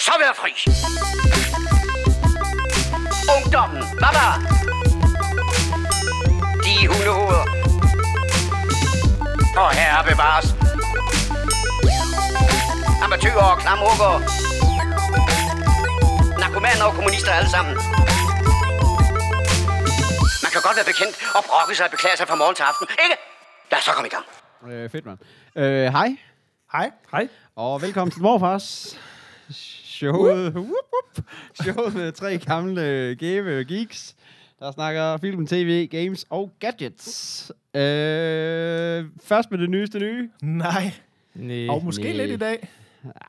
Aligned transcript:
så 0.00 0.12
være 0.22 0.34
fri. 0.40 0.52
Ungdommen, 3.36 3.82
baba. 4.02 4.26
De 6.64 6.74
hundehoveder. 6.88 7.44
Og 9.62 9.70
herre 9.78 10.04
bevares. 10.10 10.46
Amatøger 13.04 13.44
og 13.52 13.58
klamrukker. 13.58 14.12
Narkomaner 16.40 16.84
og 16.84 16.94
kommunister 16.94 17.32
alle 17.32 17.50
sammen. 17.50 17.74
Man 20.44 20.50
kan 20.52 20.60
godt 20.66 20.76
være 20.76 20.88
bekendt 20.92 21.14
og 21.36 21.42
brokke 21.48 21.74
sig 21.74 21.84
og 21.86 21.90
beklage 21.90 22.16
sig 22.16 22.28
fra 22.28 22.34
morgen 22.34 22.54
til 22.54 22.62
aften, 22.62 22.86
ikke? 23.04 23.16
Lad 23.70 23.78
os 23.78 23.84
så 23.84 23.92
komme 23.92 24.08
i 24.08 24.14
gang. 24.16 24.26
Øh, 24.68 24.90
fedt, 24.90 25.06
mand. 25.06 25.18
Øh, 25.56 25.92
hej, 25.92 26.08
Hej. 26.72 26.90
Hej. 27.12 27.28
og 27.56 27.82
velkommen 27.82 28.10
til 28.12 28.22
Morfars. 28.22 28.96
Showet, 30.04 30.52
whoop, 30.54 30.66
whoop. 30.66 31.26
Showet 31.62 31.94
med 31.94 32.12
tre 32.12 32.38
gamle 32.38 33.16
gave 33.18 33.64
geeks, 33.64 34.16
der 34.58 34.70
snakker 34.72 35.16
film, 35.16 35.46
tv, 35.46 35.86
games 35.88 36.26
og 36.30 36.50
gadgets. 36.58 37.52
Øh, 37.74 39.04
først 39.24 39.50
med 39.50 39.58
det 39.58 39.70
nyeste 39.70 39.98
nye. 39.98 40.28
Nej. 40.42 40.92
Nej. 41.34 41.68
Og 41.68 41.84
måske 41.84 42.02
nej. 42.02 42.12
lidt 42.12 42.30
i 42.30 42.36
dag. 42.36 42.68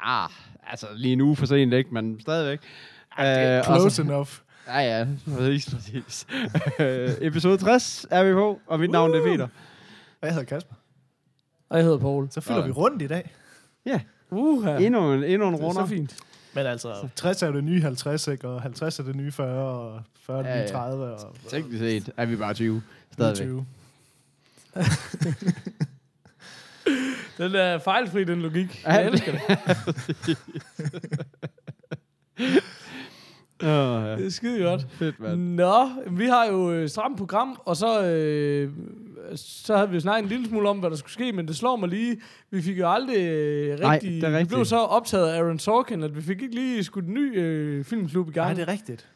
Ah, 0.03 0.29
altså 0.67 0.85
lige 0.95 1.13
en 1.13 1.21
uge 1.21 1.35
for 1.35 1.45
sent, 1.45 1.73
ikke? 1.73 1.93
Men 1.93 2.19
stadigvæk. 2.21 2.59
Det 2.61 2.67
er 3.17 3.57
Øh, 3.57 3.63
close 3.65 3.95
så- 3.95 4.01
enough. 4.01 4.29
Ja, 4.67 4.79
ja, 4.79 5.07
præcis, 5.37 5.69
præcis. 5.73 6.27
øh, 6.79 7.09
episode 7.21 7.57
60 7.57 8.05
er 8.11 8.23
vi 8.23 8.33
på, 8.33 8.59
og 8.67 8.79
mit 8.79 8.91
navn 8.91 9.11
det 9.13 9.19
er 9.19 9.23
Peter. 9.23 9.47
Og 10.21 10.27
jeg 10.27 10.29
hedder 10.33 10.45
Kasper. 10.45 10.75
Og 11.69 11.77
jeg 11.77 11.83
hedder 11.85 11.97
Paul. 11.99 12.27
Så 12.31 12.41
fylder 12.41 12.55
Sådan. 12.57 12.67
vi 12.67 12.71
rundt 12.71 13.01
i 13.01 13.07
dag. 13.07 13.31
Ja, 13.85 13.99
Uha. 14.31 14.77
endnu 14.77 15.13
en, 15.13 15.23
endnu 15.23 15.47
en 15.47 15.53
Det 15.53 15.61
er 15.61 15.65
runder. 15.65 15.85
så 15.85 15.89
fint. 15.89 16.17
Men 16.53 16.65
altså, 16.65 17.07
60 17.15 17.43
er 17.43 17.51
det 17.51 17.63
nye 17.63 17.81
50, 17.81 18.27
ikke? 18.27 18.47
Og 18.47 18.61
50 18.61 18.99
er 18.99 19.03
det 19.03 19.15
nye 19.15 19.31
40, 19.31 19.47
og 19.49 20.01
40 20.25 20.39
er 20.39 20.43
det 20.43 20.49
Ja, 20.49 20.55
nye 20.55 20.61
ja. 20.61 20.67
30, 20.71 21.13
og 21.13 21.35
Teknisk 21.49 21.79
set 21.79 22.11
er 22.17 22.25
vi 22.25 22.35
bare 22.35 22.53
20. 22.53 22.81
Stadigvæk. 23.13 23.47
20. 23.47 23.65
Den 27.37 27.55
er 27.55 27.77
fejlfri, 27.77 28.23
den 28.23 28.41
logik. 28.41 28.83
Ja, 28.85 28.91
Jeg 28.93 29.05
elsker 29.05 29.31
det. 29.31 29.41
Åh, 33.63 34.03
ja. 34.05 34.15
Det 34.15 34.25
er 34.25 34.29
skide 34.29 34.63
godt. 34.63 34.87
Fedt, 34.91 35.19
mand. 35.19 35.55
Nå, 35.55 35.89
vi 36.11 36.25
har 36.25 36.45
jo 36.45 36.67
et 36.69 36.91
stramt 36.91 37.17
program, 37.17 37.61
og 37.65 37.77
så, 37.77 38.03
øh, 38.03 38.71
så 39.35 39.75
havde 39.75 39.89
vi 39.89 39.95
jo 39.95 39.99
snakket 40.01 40.23
en 40.23 40.29
lille 40.29 40.47
smule 40.47 40.69
om, 40.69 40.77
hvad 40.79 40.89
der 40.89 40.95
skulle 40.95 41.13
ske, 41.13 41.31
men 41.31 41.47
det 41.47 41.55
slår 41.55 41.75
mig 41.75 41.89
lige. 41.89 42.17
Vi 42.51 42.61
fik 42.61 42.79
jo 42.79 42.91
aldrig 42.91 43.17
øh, 43.17 43.79
Nej, 43.79 43.93
rigtig... 43.93 44.11
det 44.11 44.23
er 44.23 44.29
Vi 44.29 44.35
rigtigt. 44.35 44.49
blev 44.49 44.65
så 44.65 44.77
optaget 44.77 45.27
af 45.27 45.37
Aaron 45.41 45.59
Sorkin, 45.59 46.03
at 46.03 46.15
vi 46.15 46.21
fik 46.21 46.41
ikke 46.41 46.55
lige 46.55 46.83
skudt 46.83 47.05
en 47.05 47.13
ny 47.13 47.39
øh, 47.39 47.83
filmklub 47.85 48.29
i 48.29 48.31
gang. 48.31 48.47
Nej, 48.47 48.53
det 48.53 48.61
er 48.61 48.67
rigtigt. 48.71 49.07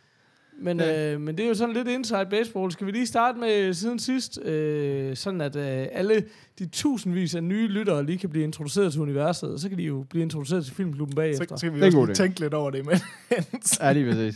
Men, 0.61 0.81
øh, 0.81 1.21
men 1.21 1.37
det 1.37 1.43
er 1.43 1.47
jo 1.47 1.53
sådan 1.55 1.75
lidt 1.75 1.87
inside 1.87 2.27
baseball. 2.29 2.71
Skal 2.71 2.87
vi 2.87 2.91
lige 2.91 3.07
starte 3.07 3.39
med 3.39 3.73
siden 3.73 3.99
sidst, 3.99 4.41
øh, 4.41 5.15
sådan 5.15 5.41
at 5.41 5.55
øh, 5.55 5.87
alle 5.91 6.23
de 6.59 6.65
tusindvis 6.65 7.35
af 7.35 7.43
nye 7.43 7.67
lyttere 7.67 8.05
lige 8.05 8.17
kan 8.17 8.29
blive 8.29 8.43
introduceret 8.43 8.91
til 8.91 9.01
universet, 9.01 9.49
og 9.53 9.59
så 9.59 9.69
kan 9.69 9.77
de 9.77 9.83
jo 9.83 10.05
blive 10.09 10.23
introduceret 10.23 10.65
til 10.65 10.73
filmklubben 10.75 11.11
Så, 11.11 11.15
bagefter. 11.15 11.55
så 11.55 11.65
kan 11.65 11.73
vi 11.73 11.79
Det 11.79 11.83
er 11.83 11.87
en 11.87 11.87
også 11.87 11.97
god 11.97 12.07
lige 12.07 12.13
idé. 12.13 12.17
tænke 12.17 12.39
lidt 12.39 12.53
over 12.53 12.71
det 12.71 12.79
imens. 12.79 13.79
Ja, 13.81 13.91
lige 13.91 14.11
præcis. 14.11 14.35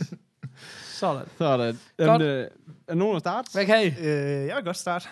Sådan. 0.86 1.22
Sådan. 1.38 1.66
Godt. 1.66 1.76
Jamen, 1.98 2.22
øh, 2.26 2.46
er 2.88 2.94
nogen 2.94 3.16
at 3.16 3.20
starte? 3.22 3.48
Hvad 3.54 3.64
kan 3.66 3.82
I? 3.82 3.86
øh, 3.86 4.06
jeg 4.46 4.56
vil 4.56 4.64
godt 4.64 4.76
starte. 4.76 5.08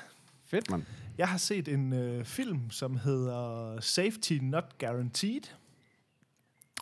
Fedt, 0.50 0.70
mand. 0.70 0.82
Jeg 1.18 1.28
har 1.28 1.38
set 1.38 1.68
en 1.68 1.92
øh, 1.92 2.24
film, 2.24 2.70
som 2.70 2.96
hedder 2.96 3.76
Safety 3.80 4.32
Not 4.32 4.64
Guaranteed. 4.80 5.40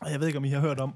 Og 0.00 0.10
jeg 0.10 0.20
ved 0.20 0.26
ikke, 0.26 0.38
om 0.38 0.44
I 0.44 0.50
har 0.50 0.60
hørt 0.60 0.80
om. 0.80 0.94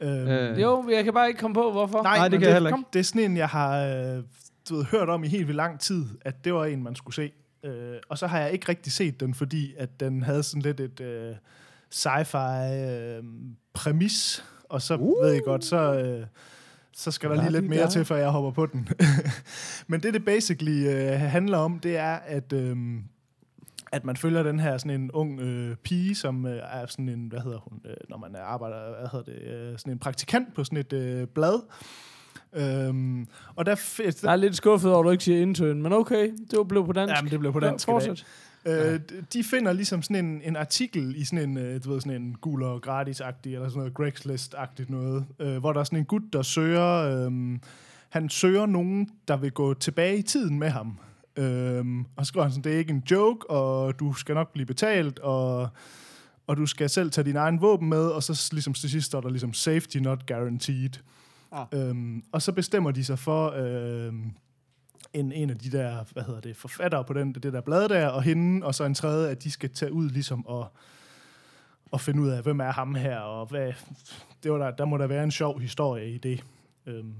Øh, 0.00 0.50
Øh, 0.50 0.60
Jo, 0.60 0.88
jeg 0.90 1.04
kan 1.04 1.14
bare 1.14 1.28
ikke 1.28 1.40
komme 1.40 1.54
på, 1.54 1.72
hvorfor. 1.72 2.02
Nej, 2.02 2.16
Nej, 2.16 2.28
det 2.28 2.38
kan 2.38 2.46
jeg 2.46 2.54
heller 2.54 2.70
ikke. 2.70 2.74
Kom. 2.76 2.86
Det 2.92 2.98
er 2.98 3.04
sådan 3.04 3.30
en, 3.30 3.36
jeg 3.36 3.48
har 3.48 3.78
øh, 3.84 4.22
du 4.68 4.76
ved, 4.76 4.84
hørt 4.84 5.08
om 5.08 5.24
i 5.24 5.28
helt 5.28 5.46
vildt 5.46 5.56
lang 5.56 5.80
tid, 5.80 6.06
at 6.20 6.44
det 6.44 6.54
var 6.54 6.64
en, 6.64 6.82
man 6.82 6.94
skulle 6.94 7.14
se. 7.14 7.32
Øh, 7.64 7.96
og 8.08 8.18
så 8.18 8.26
har 8.26 8.40
jeg 8.40 8.52
ikke 8.52 8.68
rigtig 8.68 8.92
set 8.92 9.20
den, 9.20 9.34
fordi 9.34 9.74
at 9.76 10.00
den 10.00 10.22
havde 10.22 10.42
sådan 10.42 10.62
lidt 10.62 10.80
et 10.80 11.00
øh, 11.00 11.34
sci-fi 11.94 12.72
øh, 12.72 13.24
præmis. 13.72 14.44
Og 14.68 14.82
så 14.82 14.96
uh. 14.96 15.24
ved 15.24 15.32
jeg 15.32 15.42
godt, 15.44 15.64
så, 15.64 15.94
øh, 15.94 16.26
så 16.96 17.10
skal 17.10 17.30
der 17.30 17.36
Ja, 17.36 17.42
lige 17.42 17.52
lidt 17.52 17.68
mere 17.70 17.90
til, 17.90 18.04
før 18.04 18.16
jeg 18.16 18.28
hopper 18.30 18.50
på 18.50 18.66
den. 18.66 18.88
Men 19.88 20.00
det, 20.02 20.14
det 20.14 20.24
basically 20.24 20.86
øh, 20.88 21.10
handler 21.20 21.58
om, 21.58 21.78
det 21.78 21.96
er, 21.96 22.12
at... 22.26 22.52
Øh, 22.52 22.76
at 23.92 24.04
man 24.04 24.16
følger 24.16 24.42
den 24.42 24.60
her 24.60 24.78
sådan 24.78 25.00
en 25.00 25.10
ung 25.12 25.40
øh, 25.40 25.76
pige, 25.76 26.14
som 26.14 26.46
øh, 26.46 26.56
er 26.72 26.86
sådan 26.86 27.08
en, 27.08 27.26
hvad 27.28 27.40
hedder 27.40 27.58
hun, 27.58 27.80
øh, 27.84 27.94
når 28.08 28.16
man 28.18 28.36
arbejder, 28.44 28.76
hvad 28.98 29.08
hedder 29.12 29.32
det, 29.32 29.52
øh, 29.72 29.78
sådan 29.78 29.92
en 29.92 29.98
praktikant 29.98 30.54
på 30.54 30.64
sådan 30.64 30.78
et 30.78 30.92
øh, 30.92 31.26
blad. 31.26 31.60
Øhm, 32.52 33.26
og 33.56 33.66
der, 33.66 33.76
f- 33.76 34.20
Jeg 34.22 34.32
er 34.32 34.36
lidt 34.36 34.56
skuffet 34.56 34.90
over, 34.90 35.00
at 35.00 35.04
du 35.04 35.10
ikke 35.10 35.24
siger 35.24 35.42
intern, 35.42 35.82
men 35.82 35.92
okay, 35.92 36.32
det 36.50 36.56
var 36.58 36.64
blevet 36.64 36.86
på 36.86 36.92
dansk. 36.92 37.14
Jamen, 37.16 37.30
det 37.30 37.38
blev 37.40 37.52
på 37.52 37.58
Ja, 37.62 37.66
dansk 37.66 37.88
i 37.88 37.90
dag. 37.90 37.94
fortsæt. 37.94 38.26
Øh, 38.66 39.00
de 39.32 39.44
finder 39.44 39.72
ligesom 39.72 40.02
sådan 40.02 40.24
en, 40.24 40.42
en 40.44 40.56
artikel 40.56 41.14
i 41.16 41.24
sådan 41.24 41.50
en, 41.50 41.58
øh, 41.58 41.84
du 41.84 41.92
ved, 41.92 42.00
sådan 42.00 42.22
en 42.22 42.36
gul 42.40 42.62
og 42.62 42.80
gratis-agtig, 42.82 43.54
eller 43.54 43.68
sådan 43.68 43.78
noget 43.78 43.92
Craigslist-agtigt 44.00 44.90
noget, 44.90 45.26
øh, 45.38 45.56
hvor 45.56 45.72
der 45.72 45.80
er 45.80 45.84
sådan 45.84 45.98
en 45.98 46.04
gut, 46.04 46.22
der 46.32 46.42
søger, 46.42 46.90
øh, 46.90 47.58
han 48.08 48.28
søger 48.28 48.66
nogen, 48.66 49.08
der 49.28 49.36
vil 49.36 49.52
gå 49.52 49.74
tilbage 49.74 50.18
i 50.18 50.22
tiden 50.22 50.58
med 50.58 50.68
ham. 50.68 50.98
Øh, 51.36 51.84
og 52.16 52.26
så 52.26 52.28
skriver 52.28 52.44
han 52.44 52.52
sådan, 52.52 52.64
det 52.64 52.74
er 52.74 52.78
ikke 52.78 52.92
en 52.92 53.02
joke, 53.10 53.50
og 53.50 54.00
du 54.00 54.12
skal 54.12 54.34
nok 54.34 54.52
blive 54.52 54.66
betalt, 54.66 55.18
og, 55.18 55.68
og 56.46 56.56
du 56.56 56.66
skal 56.66 56.90
selv 56.90 57.10
tage 57.10 57.24
din 57.24 57.36
egen 57.36 57.60
våben 57.60 57.88
med, 57.88 58.06
og 58.06 58.22
så 58.22 58.48
ligesom 58.52 58.74
til 58.74 58.90
sidst 58.90 59.06
står 59.06 59.20
der 59.20 59.28
ligesom 59.28 59.52
safety 59.52 59.96
not 59.96 60.26
guaranteed. 60.26 60.90
Ah. 61.52 61.66
Øhm, 61.72 62.22
og 62.32 62.42
så 62.42 62.52
bestemmer 62.52 62.90
de 62.90 63.04
sig 63.04 63.18
for, 63.18 63.50
øhm, 63.50 64.32
en, 65.14 65.32
en 65.32 65.50
af 65.50 65.58
de 65.58 65.70
der, 65.70 66.04
hvad 66.12 66.22
hedder 66.22 66.40
det, 66.40 66.56
forfattere 66.56 67.04
på 67.04 67.12
den, 67.12 67.32
det 67.32 67.52
der 67.52 67.60
blad 67.60 67.88
der, 67.88 68.06
og 68.06 68.22
hende, 68.22 68.66
og 68.66 68.74
så 68.74 68.84
en 68.84 68.94
tredje, 68.94 69.30
at 69.30 69.44
de 69.44 69.50
skal 69.50 69.70
tage 69.70 69.92
ud 69.92 70.10
ligesom 70.10 70.46
og, 70.46 70.72
og 71.90 72.00
finde 72.00 72.22
ud 72.22 72.28
af, 72.28 72.42
hvem 72.42 72.60
er 72.60 72.72
ham 72.72 72.94
her, 72.94 73.18
og 73.18 73.46
hvad, 73.46 73.72
det 74.42 74.52
var 74.52 74.58
der, 74.58 74.70
der 74.70 74.84
må 74.84 74.98
der 74.98 75.06
være 75.06 75.24
en 75.24 75.30
sjov 75.30 75.60
historie 75.60 76.10
i 76.10 76.18
det. 76.18 76.44
Øhm, 76.86 77.14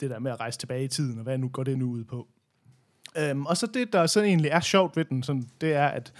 det 0.00 0.10
der 0.10 0.18
med 0.18 0.30
at 0.30 0.40
rejse 0.40 0.58
tilbage 0.58 0.84
i 0.84 0.88
tiden, 0.88 1.18
og 1.18 1.22
hvad 1.22 1.38
nu 1.38 1.48
går 1.48 1.64
det 1.64 1.78
nu 1.78 1.90
ud 1.90 2.04
på. 2.04 2.28
Øhm, 3.18 3.46
og 3.46 3.56
så 3.56 3.66
det, 3.66 3.92
der 3.92 4.06
så 4.06 4.22
egentlig 4.22 4.50
er 4.50 4.60
sjovt 4.60 4.96
ved 4.96 5.04
den, 5.04 5.22
sådan, 5.22 5.48
det 5.60 5.72
er, 5.72 5.86
at 5.86 6.12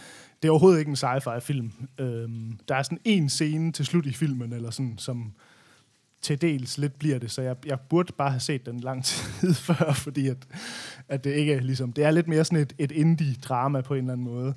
det 0.43 0.49
er 0.49 0.53
overhovedet 0.53 0.79
ikke 0.79 0.89
en 0.89 0.97
sci-fi 0.97 1.39
film. 1.39 1.73
Øhm, 1.99 2.59
der 2.69 2.75
er 2.75 2.83
sådan 2.83 3.01
en 3.05 3.29
scene 3.29 3.73
til 3.73 3.87
slut 3.87 4.07
i 4.07 4.13
filmen, 4.13 4.53
eller 4.53 4.71
sådan, 4.71 4.99
som 4.99 5.33
til 6.23 6.41
dels 6.41 6.79
lidt 6.79 6.99
bliver 6.99 7.19
det, 7.19 7.31
så 7.31 7.43
jeg, 7.43 7.57
jeg 7.67 7.81
burde 7.81 8.13
bare 8.13 8.31
have 8.31 8.41
set 8.41 8.67
den 8.67 8.81
lang 8.81 9.05
tid 9.05 9.55
før, 9.69 9.93
fordi 9.93 10.29
at, 10.29 10.37
at 11.09 11.25
det 11.25 11.35
ikke 11.35 11.53
er 11.55 11.61
ligesom, 11.61 11.93
det 11.93 12.05
er 12.05 12.11
lidt 12.11 12.29
mere 12.29 12.45
sådan 12.45 12.59
et, 12.59 12.73
et 12.79 12.93
indie-drama 12.93 13.81
på 13.81 13.95
en 13.95 14.01
eller 14.01 14.13
anden 14.13 14.27
måde. 14.27 14.55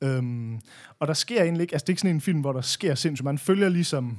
Øhm, 0.00 0.60
og 0.98 1.08
der 1.08 1.14
sker 1.14 1.42
egentlig 1.42 1.62
ikke, 1.62 1.74
altså 1.74 1.84
det 1.84 1.88
er 1.88 1.92
ikke 1.92 2.00
sådan 2.00 2.16
en 2.16 2.20
film, 2.20 2.40
hvor 2.40 2.52
der 2.52 2.60
sker 2.60 2.94
sindssygt, 2.94 3.24
man 3.24 3.38
følger 3.38 3.68
ligesom, 3.68 4.18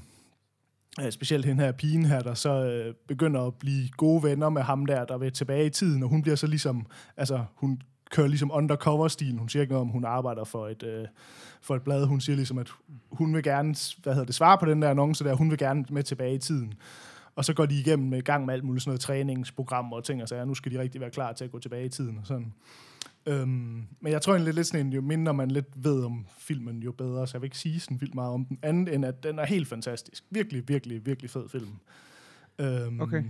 øh, 1.02 1.12
specielt 1.12 1.46
den 1.46 1.60
her 1.60 1.72
pigen 1.72 2.06
her, 2.06 2.20
der 2.20 2.34
så 2.34 2.66
øh, 2.66 2.94
begynder 3.08 3.42
at 3.42 3.56
blive 3.56 3.90
gode 3.90 4.24
venner 4.24 4.50
med 4.50 4.62
ham 4.62 4.86
der, 4.86 5.06
der 5.06 5.18
vil 5.18 5.34
tilbage 5.34 5.66
i 5.66 5.70
tiden, 5.70 6.04
og 6.04 6.10
hun 6.10 6.22
bliver 6.22 6.36
så 6.36 6.48
ligesom, 6.48 6.86
altså 7.18 7.46
hun 7.56 7.82
kører 8.12 8.28
ligesom 8.28 8.52
undercover-stil. 8.54 9.38
Hun 9.38 9.50
siger 9.50 9.62
ikke 9.62 9.74
noget 9.74 9.82
om, 9.82 9.88
hun 9.88 10.06
arbejder 10.06 10.44
for 10.44 10.68
et, 10.68 10.84
øh, 10.84 11.08
for 11.62 11.76
et 11.76 11.82
blad. 11.82 12.06
Hun 12.06 12.22
siger 12.22 12.36
ligesom, 12.36 12.58
at 12.58 12.72
hun 13.12 13.36
vil 13.36 13.44
gerne 13.44 13.76
hvad 14.04 14.14
hedder 14.14 14.26
det, 14.26 14.36
svare 14.36 14.58
på 14.58 14.66
den 14.66 14.82
der 14.82 14.90
annonce 14.90 15.24
der. 15.24 15.34
Hun 15.34 15.50
vil 15.50 15.58
gerne 15.58 15.86
med 15.90 16.04
tilbage 16.04 16.36
i 16.36 16.40
tiden. 16.40 16.74
Og 17.36 17.46
så 17.46 17.54
går 17.54 17.66
de 17.66 17.80
igennem 17.80 18.10
med 18.10 18.22
gang 18.22 18.46
med 18.46 18.54
alt 18.54 18.64
muligt 18.64 18.84
sådan 18.84 18.90
noget 18.90 19.02
træningsprogrammer 19.02 19.96
og 19.96 20.04
ting 20.04 20.22
og 20.22 20.30
sager. 20.30 20.46
Nu 20.46 20.54
skal 20.54 20.72
de 20.72 20.80
rigtig 20.80 21.02
være 21.02 21.10
klar 21.10 21.34
til 21.34 21.46
at 21.46 21.52
gå 21.52 21.60
tilbage 21.60 21.86
i 21.86 21.90
tiden 21.90 22.18
og 22.18 22.28
sådan. 22.28 22.54
Øhm, 23.26 23.88
men 24.00 24.12
jeg 24.12 24.22
tror 24.22 24.34
egentlig 24.34 24.54
lidt 24.54 24.68
sådan 24.68 24.86
en, 24.86 24.94
jo 24.94 25.02
mindre 25.02 25.34
man 25.34 25.52
lidt 25.52 25.68
ved 25.76 26.04
om 26.04 26.26
filmen, 26.38 26.84
jo 26.84 26.92
bedre. 26.92 27.28
Så 27.28 27.38
jeg 27.38 27.42
vil 27.42 27.46
ikke 27.46 27.58
sige 27.58 27.80
sådan 27.80 28.02
vildt 28.02 28.16
meget 28.16 28.34
om 28.34 28.46
den, 28.46 28.60
andet 28.62 28.94
end 28.94 29.06
at 29.06 29.24
den 29.24 29.40
er 29.40 29.46
helt 29.46 29.68
fantastisk. 29.68 30.24
Virkelig, 30.30 30.68
virkelig, 30.68 31.06
virkelig 31.06 31.30
fed 31.30 31.50
film. 31.50 31.68
Øhm, 32.60 33.02
Okay. 33.02 33.24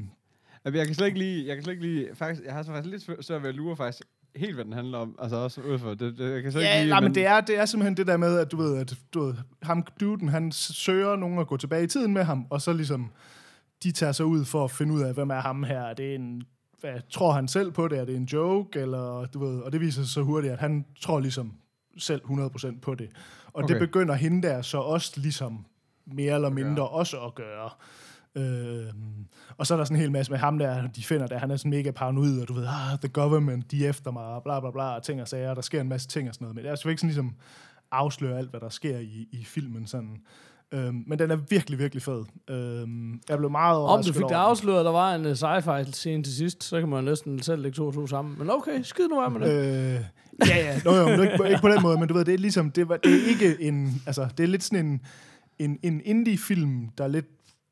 Altså, 0.65 0.77
jeg 0.77 0.85
kan 0.85 0.95
slet 0.95 1.07
ikke 1.07 1.19
lige, 1.19 1.47
jeg 1.47 1.55
kan 1.55 1.63
slet 1.63 1.73
ikke 1.73 1.85
lige, 1.85 2.15
faktisk, 2.15 2.45
jeg 2.45 2.53
har 2.53 2.63
så 2.63 2.71
faktisk 2.71 3.07
lidt 3.07 3.25
svært 3.25 3.41
ved 3.41 3.49
at 3.49 3.55
lure 3.55 3.75
faktisk 3.75 4.03
helt, 4.35 4.55
hvad 4.55 4.65
den 4.65 4.73
handler 4.73 4.97
om. 4.97 5.15
Altså 5.19 5.35
også 5.35 5.61
ud 5.61 5.79
for, 5.79 5.89
det, 5.89 6.17
det, 6.17 6.33
jeg 6.33 6.43
kan 6.43 6.51
slet 6.51 6.61
Ja, 6.63 6.73
ikke 6.73 6.83
lige, 6.83 6.89
nej, 6.89 6.99
men 6.99 7.15
det 7.15 7.25
er, 7.25 7.41
det 7.41 7.57
er 7.57 7.65
simpelthen 7.65 7.97
det 7.97 8.07
der 8.07 8.17
med, 8.17 8.37
at 8.39 8.51
du 8.51 8.57
ved, 8.57 8.77
at 8.77 8.93
du 9.13 9.25
ved, 9.25 9.33
ham, 9.63 9.85
duden, 9.99 10.29
han 10.29 10.51
søger 10.51 11.15
nogen 11.15 11.39
at 11.39 11.47
gå 11.47 11.57
tilbage 11.57 11.83
i 11.83 11.87
tiden 11.87 12.13
med 12.13 12.23
ham, 12.23 12.47
og 12.49 12.61
så 12.61 12.73
ligesom, 12.73 13.11
de 13.83 13.91
tager 13.91 14.11
sig 14.11 14.25
ud 14.25 14.45
for 14.45 14.63
at 14.63 14.71
finde 14.71 14.93
ud 14.93 15.01
af, 15.01 15.13
hvem 15.13 15.29
er 15.29 15.39
ham 15.41 15.63
her. 15.63 15.81
Er 15.81 15.93
det 15.93 16.15
en, 16.15 16.43
hvad, 16.81 16.93
tror 17.09 17.31
han 17.31 17.47
selv 17.47 17.71
på 17.71 17.87
det? 17.87 17.99
Er 17.99 18.05
det 18.05 18.15
en 18.15 18.23
joke? 18.25 18.79
Eller, 18.79 19.25
du 19.33 19.39
ved, 19.45 19.61
og 19.61 19.71
det 19.71 19.81
viser 19.81 20.01
sig 20.01 20.11
så 20.13 20.21
hurtigt, 20.21 20.53
at 20.53 20.59
han 20.59 20.85
tror 21.01 21.19
ligesom 21.19 21.53
selv 21.97 22.21
100% 22.25 22.79
på 22.81 22.95
det. 22.95 23.09
Og 23.45 23.63
okay. 23.63 23.67
det 23.67 23.75
Okay. 23.75 23.85
begynder 23.85 24.13
hende 24.13 24.47
der 24.47 24.61
så 24.61 24.77
også 24.77 25.11
ligesom 25.15 25.65
mere 26.05 26.35
eller 26.35 26.49
mindre 26.49 26.87
også 26.87 27.17
at 27.21 27.35
gøre. 27.35 27.69
Øhm, 28.35 29.25
og 29.57 29.67
så 29.67 29.73
er 29.73 29.77
der 29.77 29.85
sådan 29.85 29.97
en 29.97 30.01
hel 30.01 30.11
masse 30.11 30.31
med 30.31 30.39
ham 30.39 30.57
der, 30.57 30.87
de 30.87 31.03
finder 31.03 31.27
der, 31.27 31.37
han 31.37 31.51
er 31.51 31.57
sådan 31.57 31.71
mega 31.71 31.91
paranoid, 31.91 32.41
og 32.41 32.47
du 32.47 32.53
ved, 32.53 32.65
ah, 32.65 32.99
the 32.99 33.09
government, 33.09 33.71
de 33.71 33.85
er 33.85 33.89
efter 33.89 34.11
mig, 34.11 34.23
og 34.23 34.43
bla 34.43 34.59
bla 34.59 34.71
bla, 34.71 34.95
og 34.95 35.03
ting 35.03 35.21
og 35.21 35.27
sager, 35.27 35.49
og 35.49 35.55
der 35.55 35.61
sker 35.61 35.81
en 35.81 35.89
masse 35.89 36.07
ting 36.07 36.29
og 36.29 36.35
sådan 36.35 36.45
noget, 36.45 36.55
men 36.55 36.63
det 36.63 36.71
er 36.71 36.75
selvfølgelig 36.75 36.93
ikke 36.93 36.99
sådan 36.99 37.25
ligesom 37.25 37.35
afsløre 37.91 38.37
alt, 38.37 38.49
hvad 38.49 38.59
der 38.59 38.69
sker 38.69 38.99
i, 38.99 39.27
i 39.31 39.43
filmen 39.43 39.87
sådan. 39.87 40.17
Øhm, 40.71 41.03
men 41.07 41.19
den 41.19 41.31
er 41.31 41.37
virkelig, 41.49 41.79
virkelig 41.79 42.03
fed. 42.03 42.23
Øhm, 42.49 43.21
jeg 43.29 43.37
blev 43.37 43.51
meget 43.51 43.77
Om 43.77 43.81
du 43.81 43.87
overrasket 43.87 44.15
fik 44.15 44.23
det 44.23 44.35
afsløret, 44.35 44.79
at 44.79 44.85
der 44.85 44.91
var 44.91 45.15
en 45.15 45.25
uh, 45.25 45.31
sci-fi 45.31 45.91
scene 45.91 46.23
til 46.23 46.35
sidst, 46.35 46.63
så 46.63 46.79
kan 46.79 46.89
man 46.89 47.03
næsten 47.03 47.41
selv 47.41 47.61
lægge 47.61 47.75
to 47.75 47.87
og 47.87 47.93
to 47.93 48.07
sammen. 48.07 48.35
Men 48.39 48.49
okay, 48.49 48.81
skid 48.81 49.07
nu 49.07 49.21
af 49.21 49.31
med 49.31 49.41
det. 49.41 49.47
Øh, 49.47 50.01
ja, 50.49 50.57
ja. 50.57 50.79
Nå, 50.85 50.95
jo, 50.95 51.21
ikke, 51.21 51.49
ikke 51.49 51.61
på 51.61 51.69
den 51.69 51.81
måde, 51.81 51.97
men 51.97 52.07
du 52.07 52.13
ved, 52.13 52.25
det 52.25 52.33
er 52.33 52.37
ligesom, 52.37 52.71
det, 52.71 52.89
var, 52.89 52.97
det 52.97 53.13
er 53.13 53.27
ikke 53.27 53.61
en, 53.61 54.01
altså, 54.05 54.27
det 54.37 54.43
er 54.43 54.47
lidt 54.47 54.63
sådan 54.63 54.85
en, 54.85 55.01
en, 55.59 55.79
en 55.83 56.01
indie-film, 56.05 56.89
der 56.97 57.07
lidt 57.07 57.25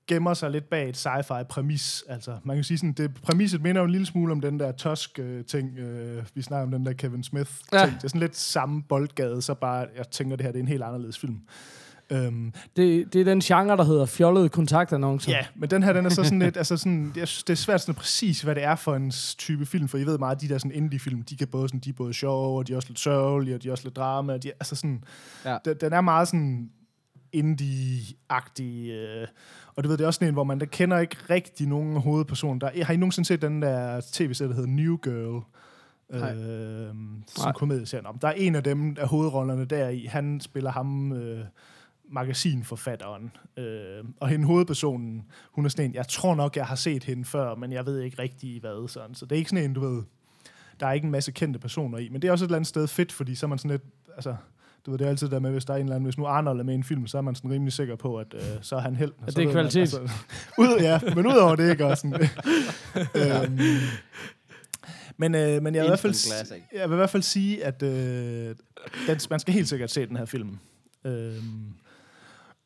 gemmer 0.07 0.33
sig 0.33 0.51
lidt 0.51 0.69
bag 0.69 0.89
et 0.89 1.07
sci-fi 1.07 1.43
præmis. 1.43 2.03
Altså, 2.09 2.37
man 2.43 2.57
kan 2.57 2.63
sige 2.63 2.77
sådan, 2.77 2.93
det 2.93 3.11
præmisset 3.23 3.61
minder 3.61 3.81
jo 3.81 3.85
en 3.85 3.91
lille 3.91 4.05
smule 4.05 4.31
om 4.31 4.41
den 4.41 4.59
der 4.59 4.71
Tusk-ting, 4.71 5.77
øh, 5.77 6.23
vi 6.35 6.41
snakker 6.41 6.65
om 6.65 6.71
den 6.71 6.85
der 6.85 6.93
Kevin 6.93 7.23
Smith-ting. 7.23 7.73
Ja. 7.73 7.85
Det 7.85 8.03
er 8.03 8.07
sådan 8.07 8.21
lidt 8.21 8.37
samme 8.37 8.83
boldgade, 8.83 9.41
så 9.41 9.53
bare, 9.53 9.87
jeg 9.97 10.09
tænker, 10.09 10.35
det 10.35 10.45
her 10.45 10.51
det 10.51 10.59
er 10.59 10.63
en 10.63 10.67
helt 10.67 10.83
anderledes 10.83 11.19
film. 11.19 11.39
Øhm, 12.09 12.53
det. 12.75 13.13
Det 13.13 13.21
er 13.21 13.25
den 13.25 13.39
genre, 13.39 13.77
der 13.77 13.83
hedder 13.83 14.05
fjollede 14.05 14.49
kontaktannoncer. 14.49 15.31
Ja, 15.31 15.45
men 15.55 15.69
den 15.69 15.83
her, 15.83 15.93
den 15.93 16.05
er 16.05 16.09
så 16.09 16.23
sådan 16.23 16.39
lidt, 16.39 16.57
altså 16.57 16.77
sådan, 16.77 17.13
jeg 17.15 17.27
synes, 17.27 17.43
det 17.43 17.53
er 17.53 17.57
svært 17.57 17.81
sådan 17.81 17.95
præcis, 17.95 18.41
hvad 18.41 18.55
det 18.55 18.63
er 18.63 18.75
for 18.75 18.95
en 18.95 19.11
type 19.37 19.65
film, 19.65 19.87
for 19.87 19.97
I 19.97 20.03
ved 20.03 20.17
meget, 20.17 20.41
de 20.41 20.49
der 20.49 20.57
sådan 20.57 20.71
indie-film, 20.71 21.23
de 21.23 21.37
kan 21.37 21.47
både 21.47 21.69
sådan, 21.69 21.79
de 21.79 21.89
er 21.89 21.93
både 21.93 22.13
sjove, 22.13 22.57
og 22.57 22.67
de 22.67 22.73
er 22.73 22.75
også 22.75 22.89
lidt 22.89 22.99
sørgelige, 22.99 23.55
og 23.55 23.63
de 23.63 23.67
er 23.67 23.71
også 23.71 23.83
lidt 23.83 23.95
drama, 23.95 24.33
og 24.33 24.43
de 24.43 24.51
altså 24.59 24.75
sådan, 24.75 25.03
ja. 25.45 25.57
den, 25.65 25.75
den, 25.81 25.93
er 25.93 26.01
meget 26.01 26.27
sådan 26.27 26.69
indie-agtig, 27.33 28.89
øh, 28.91 29.27
og 29.75 29.83
du 29.83 29.89
ved, 29.89 29.97
det 29.97 30.03
er 30.03 30.07
også 30.07 30.17
sådan 30.17 30.27
en, 30.27 30.33
hvor 30.33 30.43
man 30.43 30.59
der 30.59 30.65
kender 30.65 30.99
ikke 30.99 31.15
rigtig 31.29 31.67
nogen 31.67 31.97
hovedperson. 31.97 32.59
Der, 32.59 32.83
har 32.83 32.93
I 32.93 32.97
nogensinde 32.97 33.27
set 33.27 33.41
den 33.41 33.61
der 33.61 34.01
tv-serie, 34.11 34.49
der 34.49 34.55
hedder 34.55 34.69
New 34.69 34.97
Girl? 34.97 35.43
Nej. 36.09 36.33
Øh, 36.33 36.85
Nej. 36.85 36.95
som 37.27 37.53
komedieserien 37.53 38.05
om. 38.05 38.19
Der 38.19 38.27
er 38.27 38.31
en 38.31 38.55
af 38.55 38.63
dem 38.63 38.95
af 38.99 39.07
hovedrollerne 39.07 39.65
der 39.65 39.89
i. 39.89 40.05
Han 40.05 40.39
spiller 40.39 40.71
ham 40.71 41.13
øh, 41.13 41.45
magasinforfatteren. 42.09 43.31
Øh, 43.57 44.03
og 44.19 44.29
hende 44.29 44.45
hovedpersonen, 44.45 45.25
hun 45.51 45.65
er 45.65 45.69
sådan 45.69 45.85
en, 45.85 45.93
jeg 45.93 46.07
tror 46.07 46.35
nok, 46.35 46.55
jeg 46.55 46.65
har 46.65 46.75
set 46.75 47.03
hende 47.03 47.25
før, 47.25 47.55
men 47.55 47.71
jeg 47.71 47.85
ved 47.85 47.99
ikke 47.99 48.21
rigtig 48.21 48.59
hvad. 48.59 48.87
Sådan. 48.87 49.15
Så 49.15 49.25
det 49.25 49.31
er 49.35 49.37
ikke 49.37 49.49
sådan 49.49 49.65
en, 49.65 49.73
du 49.73 49.79
ved, 49.79 50.03
der 50.79 50.87
er 50.87 50.93
ikke 50.93 51.05
en 51.05 51.11
masse 51.11 51.31
kendte 51.31 51.59
personer 51.59 51.97
i. 51.97 52.09
Men 52.09 52.21
det 52.21 52.27
er 52.27 52.31
også 52.31 52.45
et 52.45 52.47
eller 52.47 52.57
andet 52.57 52.67
sted 52.67 52.87
fedt, 52.87 53.11
fordi 53.11 53.35
så 53.35 53.45
er 53.45 53.47
man 53.47 53.57
sådan 53.57 53.71
lidt, 53.71 53.83
altså, 54.15 54.35
du 54.85 54.91
ved, 54.91 54.99
det 54.99 55.05
er 55.05 55.09
altid 55.09 55.29
der 55.29 55.39
med, 55.39 55.51
hvis 55.51 55.65
der 55.65 55.73
er 55.73 55.77
en 55.77 55.83
eller 55.83 55.95
anden, 55.95 56.05
hvis 56.05 56.17
nu 56.17 56.25
Arnold 56.25 56.59
er 56.59 56.63
med 56.63 56.73
i 56.73 56.77
en 56.77 56.83
film, 56.83 57.07
så 57.07 57.17
er 57.17 57.21
man 57.21 57.35
sådan 57.35 57.51
rimelig 57.51 57.73
sikker 57.73 57.95
på, 57.95 58.17
at 58.17 58.33
øh, 58.33 58.41
så 58.61 58.75
er 58.75 58.79
han 58.79 58.95
held. 58.95 59.11
At 59.27 59.35
det 59.35 59.47
er 59.47 59.51
kvalitet. 59.51 59.93
ud, 60.57 60.77
ja, 60.81 60.99
men 61.15 61.27
udover 61.27 61.55
det, 61.55 61.71
ikke 61.71 61.85
også? 61.85 62.01
Sådan, 62.01 63.43
øhm, 63.51 63.59
men, 65.17 65.35
øh, 65.35 65.63
men 65.63 65.75
jeg 65.75 65.81
vil, 65.81 65.87
i 65.87 65.89
hvert 65.89 65.99
fald, 65.99 66.13
classic. 66.13 66.61
jeg 66.73 66.89
vil 66.89 66.95
i 66.95 66.97
hvert 66.97 67.09
fald 67.09 67.23
sige, 67.23 67.65
at 67.65 67.83
øh, 67.83 68.55
den, 69.07 69.19
man 69.29 69.39
skal 69.39 69.53
helt 69.53 69.69
sikkert 69.69 69.91
se 69.91 70.05
den 70.05 70.17
her 70.17 70.25
film. 70.25 70.57
Øhm, 71.05 71.73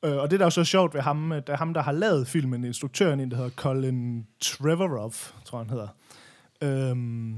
øh, 0.05 0.17
og 0.17 0.31
det, 0.31 0.39
der 0.39 0.45
er 0.45 0.49
så 0.49 0.63
sjovt 0.63 0.93
ved 0.93 1.01
ham, 1.01 1.29
det 1.29 1.49
er 1.49 1.57
ham, 1.57 1.73
der 1.73 1.81
har 1.81 1.91
lavet 1.91 2.27
filmen, 2.27 2.63
instruktøren, 2.63 3.19
en, 3.19 3.31
der 3.31 3.37
hedder 3.37 3.51
Colin 3.51 4.27
Trevorrow, 4.41 5.11
tror 5.45 5.57
han 5.57 5.69
hedder. 5.69 5.87
Øhm, 6.61 7.35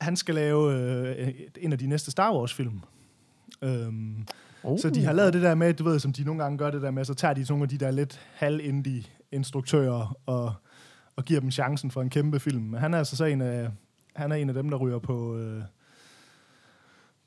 han 0.00 0.16
skal 0.16 0.34
lave 0.34 0.74
øh, 0.74 1.34
en 1.56 1.72
af 1.72 1.78
de 1.78 1.86
næste 1.86 2.10
Star 2.10 2.34
Wars-film. 2.34 2.80
Øhm, 3.62 4.26
Uh. 4.64 4.78
så 4.78 4.90
de 4.90 5.04
har 5.04 5.12
lavet 5.12 5.32
det 5.32 5.42
der 5.42 5.54
med, 5.54 5.74
du 5.74 5.84
ved, 5.84 5.98
som 5.98 6.12
de 6.12 6.24
nogle 6.24 6.42
gange 6.42 6.58
gør 6.58 6.70
det 6.70 6.82
der 6.82 6.90
med, 6.90 7.04
så 7.04 7.14
tager 7.14 7.34
de 7.34 7.44
nogle 7.48 7.62
af 7.62 7.68
de 7.68 7.78
der 7.78 7.90
lidt 7.90 8.20
halv-indie 8.34 9.04
instruktører 9.32 10.16
og, 10.26 10.52
og 11.16 11.24
giver 11.24 11.40
dem 11.40 11.50
chancen 11.50 11.90
for 11.90 12.02
en 12.02 12.10
kæmpe 12.10 12.40
film. 12.40 12.62
Men 12.62 12.80
han 12.80 12.94
er 12.94 12.98
altså 12.98 13.16
så 13.16 13.24
en 13.24 13.40
af, 13.40 13.70
han 14.16 14.32
er 14.32 14.36
en 14.36 14.48
af 14.48 14.54
dem, 14.54 14.70
der 14.70 14.76
ryger 14.76 14.98
på, 14.98 15.36
øh, 15.36 15.62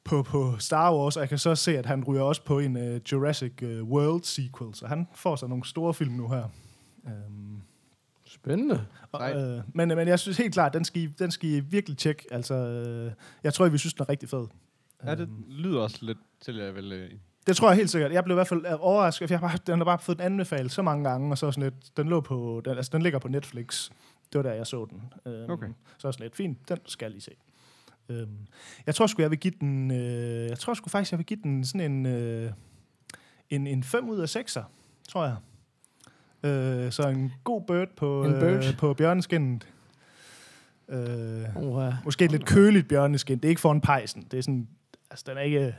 på, 0.03 0.23
på 0.23 0.55
Star 0.59 0.95
Wars, 0.95 1.15
og 1.17 1.21
jeg 1.21 1.29
kan 1.29 1.37
så 1.37 1.55
se, 1.55 1.77
at 1.77 1.85
han 1.85 2.03
ryger 2.03 2.21
også 2.21 2.43
på 2.45 2.59
en 2.59 2.77
uh, 2.77 3.11
Jurassic 3.11 3.53
uh, 3.61 3.89
World 3.89 4.23
sequel, 4.23 4.75
så 4.75 4.87
han 4.87 5.07
får 5.15 5.35
så 5.35 5.47
nogle 5.47 5.65
store 5.65 5.93
film 5.93 6.13
nu 6.13 6.29
her. 6.29 6.43
Um, 7.03 7.61
Spændende. 8.27 8.85
og, 9.11 9.31
øh, 9.31 9.61
men, 9.73 9.87
men 9.87 10.07
jeg 10.07 10.19
synes 10.19 10.37
helt 10.37 10.53
klart, 10.53 10.73
den 10.73 10.85
skal 10.85 11.01
I, 11.01 11.05
den 11.05 11.31
skal 11.31 11.49
I 11.49 11.59
virkelig 11.59 11.97
tjekke. 11.97 12.25
Altså, 12.31 12.53
øh, 12.55 13.11
jeg 13.43 13.53
tror, 13.53 13.65
I 13.65 13.69
vil 13.69 13.79
synes, 13.79 13.93
den 13.93 14.03
er 14.03 14.09
rigtig 14.09 14.29
fed. 14.29 14.47
Ja, 15.05 15.11
det 15.15 15.21
Øhm, 15.21 15.43
lyder 15.49 15.79
også 15.81 15.97
lidt 16.01 16.17
til, 16.41 16.59
at 16.59 16.65
jeg 16.65 16.75
vil... 16.75 16.91
øh, 16.91 17.11
Det 17.47 17.55
tror 17.55 17.69
jeg 17.69 17.77
helt 17.77 17.89
sikkert. 17.89 18.11
Jeg 18.11 18.23
blev 18.23 18.33
i 18.33 18.37
hvert 18.37 18.47
fald 18.47 18.65
øh, 18.65 18.73
overrasket, 18.79 19.29
for 19.29 19.33
jeg 19.33 19.39
har 19.39 19.47
bare, 19.47 19.57
den 19.67 19.77
har 19.79 19.85
bare 19.85 19.99
fået 19.99 20.17
den 20.17 20.25
anbefalet 20.25 20.71
så 20.71 20.81
mange 20.81 21.09
gange, 21.09 21.31
og 21.33 21.37
så 21.37 21.51
sådan 21.51 21.63
lidt, 21.63 21.97
den, 21.97 22.07
lå 22.09 22.21
på, 22.21 22.61
den, 22.65 22.77
altså, 22.77 22.89
den 22.93 23.01
ligger 23.01 23.19
på 23.19 23.27
Netflix. 23.27 23.89
Det 24.33 24.37
var 24.37 24.41
der, 24.43 24.53
jeg 24.53 24.67
så 24.67 24.87
den. 24.89 25.33
Øhm, 25.33 25.51
Okay. 25.51 25.67
Så 25.97 26.07
er 26.07 26.11
sådan 26.11 26.23
lidt, 26.23 26.35
fint, 26.35 26.69
den 26.69 26.77
skal 26.85 27.05
jeg 27.05 27.11
lige 27.11 27.21
se. 27.21 27.31
Øhm, 28.09 28.37
jeg 28.85 28.95
tror 28.95 29.07
sgu, 29.07 29.21
jeg 29.21 29.31
vil 29.31 29.39
give 29.39 29.53
den, 29.61 29.91
øh, 29.91 30.49
jeg 30.49 30.59
tror 30.59 30.73
sgu 30.73 30.89
faktisk, 30.89 31.11
jeg 31.11 31.17
vil 31.17 31.25
give 31.25 31.39
den 31.43 31.65
sådan 31.65 31.91
en, 31.91 32.05
øh, 32.05 32.51
en, 33.49 33.67
en 33.67 33.83
5 33.83 34.09
ud 34.09 34.19
af 34.19 34.35
6'er, 34.35 34.63
tror 35.09 35.25
jeg. 35.25 35.35
Øh, 36.51 36.91
så 36.91 37.07
en 37.07 37.33
god 37.43 37.61
bird 37.67 37.87
på, 37.95 38.23
En 38.23 38.31
bird. 38.31 38.65
Øh, 38.65 38.77
på 38.77 38.93
bjørneskinnet. 38.93 39.67
Øh, 40.89 41.55
Uh, 41.55 41.93
Måske 42.05 42.25
et 42.25 42.31
lidt 42.31 42.45
køligt 42.45 42.87
bjørneskin. 42.87 43.37
Det 43.37 43.45
er 43.45 43.49
ikke 43.49 43.61
foran 43.61 43.81
pejsen. 43.81 44.27
Det 44.31 44.37
er 44.37 44.41
sådan, 44.41 44.67
altså 45.11 45.25
den 45.29 45.37
er 45.37 45.41
ikke, 45.41 45.75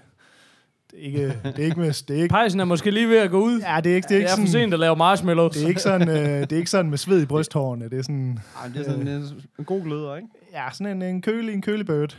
det 0.91 1.01
er 1.03 1.07
ikke, 1.07 1.27
det 1.45 1.59
er 1.59 1.65
ikke, 1.65 1.81
med, 1.81 2.07
det 2.09 2.19
er 2.19 2.23
ikke, 2.23 2.33
Pejsen 2.33 2.61
er 2.61 2.65
måske 2.65 2.91
lige 2.91 3.09
ved 3.09 3.19
at 3.19 3.31
gå 3.31 3.41
ud. 3.41 3.61
ja, 3.61 3.81
det 3.81 3.93
er 3.93 3.97
ikke, 3.97 4.09
det 4.09 4.15
er 4.15 4.19
Det 4.19 4.19
ikke 4.19 4.25
er 4.25 4.29
for 4.31 4.37
sådan, 4.37 4.47
sent 4.49 4.75
at 4.75 4.81
lave 4.81 4.97
marshmallows. 4.97 5.55
det 5.57 5.65
er 5.65 5.69
ikke 5.69 5.83
sådan, 5.83 6.09
øh, 6.09 6.17
det 6.41 6.53
er 6.53 6.57
ikke 6.57 6.71
sådan 6.71 6.91
med 6.91 6.99
sved 6.99 7.23
i 7.23 7.27
brysthårene. 7.27 7.85
Det 7.91 7.99
er 7.99 8.03
sådan, 8.03 8.39
Ej, 8.63 8.69
det 8.69 8.77
er 8.81 8.85
sådan 8.91 9.09
en, 9.09 9.43
en 9.59 9.65
god 9.65 9.83
gløder, 9.83 10.17
ikke? 10.17 10.29
ja, 10.53 10.69
sådan 10.73 10.97
en, 10.97 11.03
en 11.03 11.23
kølig, 11.23 11.55
en 11.55 11.63
kølig 11.63 11.87
bird. 11.87 12.19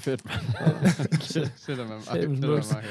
Fedt, 0.00 0.22
mand. 0.24 0.40
Sætter 1.56 1.88
man 1.88 1.96
mig. 2.12 2.84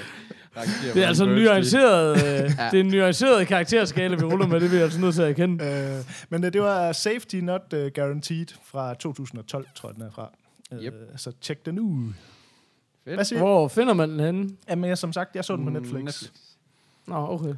Det 0.94 1.04
er 1.04 1.08
altså 1.08 1.24
en 1.26 1.30
nuanceret, 1.36 2.12
øh, 2.16 2.22
Ja. 2.24 2.70
det 2.72 2.80
er 2.80 2.84
en 2.84 2.88
nuanceret 2.88 3.48
karakterskala, 3.48 4.16
vi 4.16 4.24
ruller 4.24 4.48
med. 4.48 4.60
Det 4.60 4.70
bliver 4.70 4.80
jeg 4.80 4.84
altså 4.84 5.00
nødt 5.02 5.16
til 5.16 5.22
at 5.22 5.30
erkende. 5.30 5.66
Øh, 5.66 6.04
men 6.30 6.44
øh, 6.44 6.54
det 6.54 6.62
var 6.62 6.92
Safety 6.92 7.36
Not 7.36 7.62
uh, 7.74 7.80
Guaranteed 7.96 8.46
fra 8.64 8.94
2012, 8.94 9.68
tror 9.76 9.90
jeg, 9.90 9.96
den 9.96 10.04
er 10.04 10.12
fra. 10.12 10.32
Yep. 10.74 10.94
Øh, 10.94 11.00
så 11.18 11.32
tjek 11.42 11.66
den 11.66 11.80
ud. 11.80 12.14
Fedt. 13.06 13.16
Hvad 13.16 13.26
siger 13.26 13.40
Hvor 13.40 13.68
finder 13.68 13.94
man 13.94 14.10
den 14.10 14.20
henne? 14.20 14.50
Jamen, 14.70 14.90
jeg, 14.90 14.98
som 14.98 15.14
sagt, 15.14 15.36
jeg 15.36 15.46
så 15.46 15.56
den 15.56 15.64
på 15.66 15.70
Mm, 15.70 15.76
Netflix. 15.76 16.32
Nå, 17.08 17.16
okay. 17.16 17.54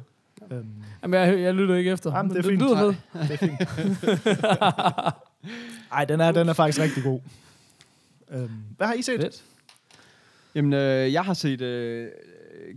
Øhm, 0.52 0.66
Jamen, 1.02 1.20
jeg, 1.20 1.40
jeg 1.40 1.54
lytter 1.54 1.74
ikke 1.76 1.90
efter. 1.90 2.16
Jamen, 2.16 2.30
det 2.32 2.38
er 2.38 2.42
fint. 2.48 2.62
lyder 2.62 2.74
Nej. 2.74 2.94
fedt. 3.22 3.42
det 3.42 3.42
er 3.42 3.46
fint. 3.46 4.18
Ej, 5.92 6.04
den 6.04 6.20
er, 6.20 6.32
den 6.32 6.48
er 6.48 6.52
faktisk 6.52 6.80
rigtig 6.80 7.02
god. 7.02 7.20
Øhm, 8.30 8.50
hvad 8.76 8.86
har 8.86 8.94
I 8.94 9.02
set? 9.02 9.20
Fedt. 9.20 9.44
Jamen, 10.54 10.72
øh, 10.72 11.12
jeg 11.12 11.24
har 11.24 11.34
set... 11.34 11.60
Øh, 11.60 12.08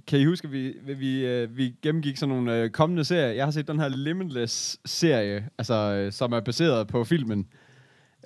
kan 0.07 0.19
I 0.19 0.25
huske, 0.25 0.45
at 0.45 0.51
vi, 0.51 0.73
vi, 0.97 1.25
øh, 1.25 1.57
vi 1.57 1.75
gennemgik 1.81 2.17
sådan 2.17 2.35
nogle 2.35 2.57
øh, 2.57 2.69
kommende 2.69 3.05
serier? 3.05 3.27
Jeg 3.31 3.45
har 3.45 3.51
set 3.51 3.67
den 3.67 3.79
her 3.79 3.87
Limitless-serie, 3.87 5.49
altså, 5.57 5.73
øh, 5.73 6.11
som 6.11 6.31
er 6.33 6.39
baseret 6.39 6.87
på 6.87 7.03
filmen 7.03 7.47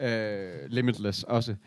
øh, 0.01 0.49
Limitless 0.67 1.23
også. 1.23 1.51
Øh, 1.51 1.57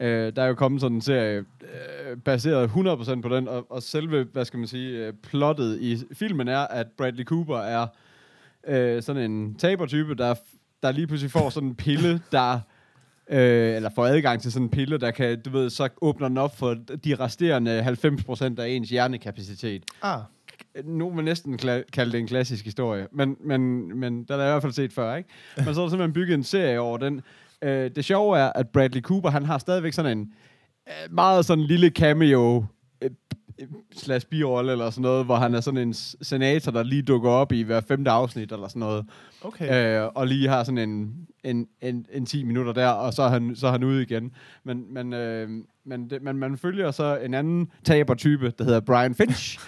der 0.00 0.42
er 0.42 0.46
jo 0.46 0.54
kommet 0.54 0.80
sådan 0.80 0.94
en 0.94 1.00
serie 1.00 1.38
øh, 1.38 2.16
baseret 2.24 2.68
100% 2.68 3.20
på 3.20 3.28
den, 3.36 3.48
og, 3.48 3.66
og 3.70 3.82
selve, 3.82 4.26
hvad 4.32 4.44
skal 4.44 4.58
man 4.58 4.68
sige, 4.68 5.06
øh, 5.06 5.12
plottet 5.22 5.80
i 5.80 6.02
filmen 6.14 6.48
er, 6.48 6.58
at 6.58 6.86
Bradley 6.98 7.24
Cooper 7.24 7.58
er 7.58 7.86
øh, 8.66 9.02
sådan 9.02 9.30
en 9.30 9.54
tabertype, 9.54 10.14
der, 10.14 10.34
der 10.82 10.92
lige 10.92 11.06
pludselig 11.06 11.30
får 11.30 11.50
sådan 11.50 11.68
en 11.68 11.74
pille, 11.74 12.20
der 12.32 12.60
øh, 13.30 13.76
eller 13.76 13.90
får 13.94 14.06
adgang 14.06 14.42
til 14.42 14.52
sådan 14.52 14.66
en 14.66 14.70
pille, 14.70 14.98
der 14.98 15.10
kan, 15.10 15.40
du 15.40 15.50
ved, 15.50 15.70
så 15.70 15.88
åbner 16.02 16.28
den 16.28 16.38
op 16.38 16.58
for 16.58 16.74
de 17.04 17.14
resterende 17.14 17.80
90% 17.80 18.60
af 18.60 18.68
ens 18.68 18.88
hjernekapacitet. 18.90 19.84
Ah, 20.02 20.20
Nogen 20.84 21.16
vil 21.16 21.24
næsten 21.24 21.58
kalde 21.92 22.12
det 22.12 22.14
en 22.20 22.26
klassisk 22.26 22.64
historie, 22.64 23.06
men, 23.12 23.36
men, 23.40 23.88
men 23.98 24.12
den 24.18 24.26
har 24.28 24.36
jeg 24.36 24.48
i 24.48 24.52
hvert 24.52 24.62
fald 24.62 24.72
set 24.72 24.92
før, 24.92 25.14
ikke? 25.16 25.28
Men 25.56 25.74
så 25.74 25.80
er 25.80 25.84
der 25.84 25.90
simpelthen 25.90 26.12
bygget 26.12 26.34
en 26.34 26.44
serie 26.44 26.80
over 26.80 26.98
den. 26.98 27.22
Øh, 27.62 27.90
det 27.96 28.04
sjove 28.04 28.38
er, 28.38 28.52
at 28.54 28.68
Bradley 28.68 29.02
Cooper, 29.02 29.30
han 29.30 29.44
har 29.44 29.58
stadigvæk 29.58 29.92
sådan 29.92 30.18
en 30.18 30.32
øh, 30.88 31.14
meget 31.14 31.44
sådan 31.44 31.64
lille 31.64 31.88
cameo 31.88 32.64
øh, 33.02 33.10
øh, 33.60 33.66
slash 33.96 34.26
birolle 34.26 34.72
eller 34.72 34.90
sådan 34.90 35.02
noget, 35.02 35.24
hvor 35.24 35.36
han 35.36 35.54
er 35.54 35.60
sådan 35.60 35.80
en 35.80 35.94
senator, 36.22 36.72
der 36.72 36.82
lige 36.82 37.02
dukker 37.02 37.30
op 37.30 37.52
i 37.52 37.62
hver 37.62 37.80
femte 37.80 38.10
afsnit 38.10 38.52
eller 38.52 38.68
sådan 38.68 38.80
noget. 38.80 39.04
okay. 39.42 40.00
Øh, 40.02 40.10
og 40.14 40.26
lige 40.26 40.48
har 40.48 40.64
sådan 40.64 40.78
en, 40.78 41.26
en, 41.44 41.66
en, 41.80 42.06
en 42.12 42.26
10 42.26 42.44
minutter 42.44 42.72
der, 42.72 42.88
og 42.88 43.12
så 43.12 43.22
er 43.22 43.28
han, 43.28 43.56
så 43.56 43.66
er 43.66 43.70
han 43.70 43.84
ude 43.84 44.02
igen. 44.02 44.32
Men, 44.64 44.94
men, 44.94 45.12
øh, 45.12 45.48
men, 45.84 46.10
det, 46.10 46.22
men 46.22 46.36
man 46.36 46.58
følger 46.58 46.90
så 46.90 47.18
en 47.18 47.34
anden 47.34 47.70
tabertype, 47.84 48.52
der 48.58 48.64
hedder 48.64 48.80
Brian 48.80 49.14
Finch. 49.14 49.58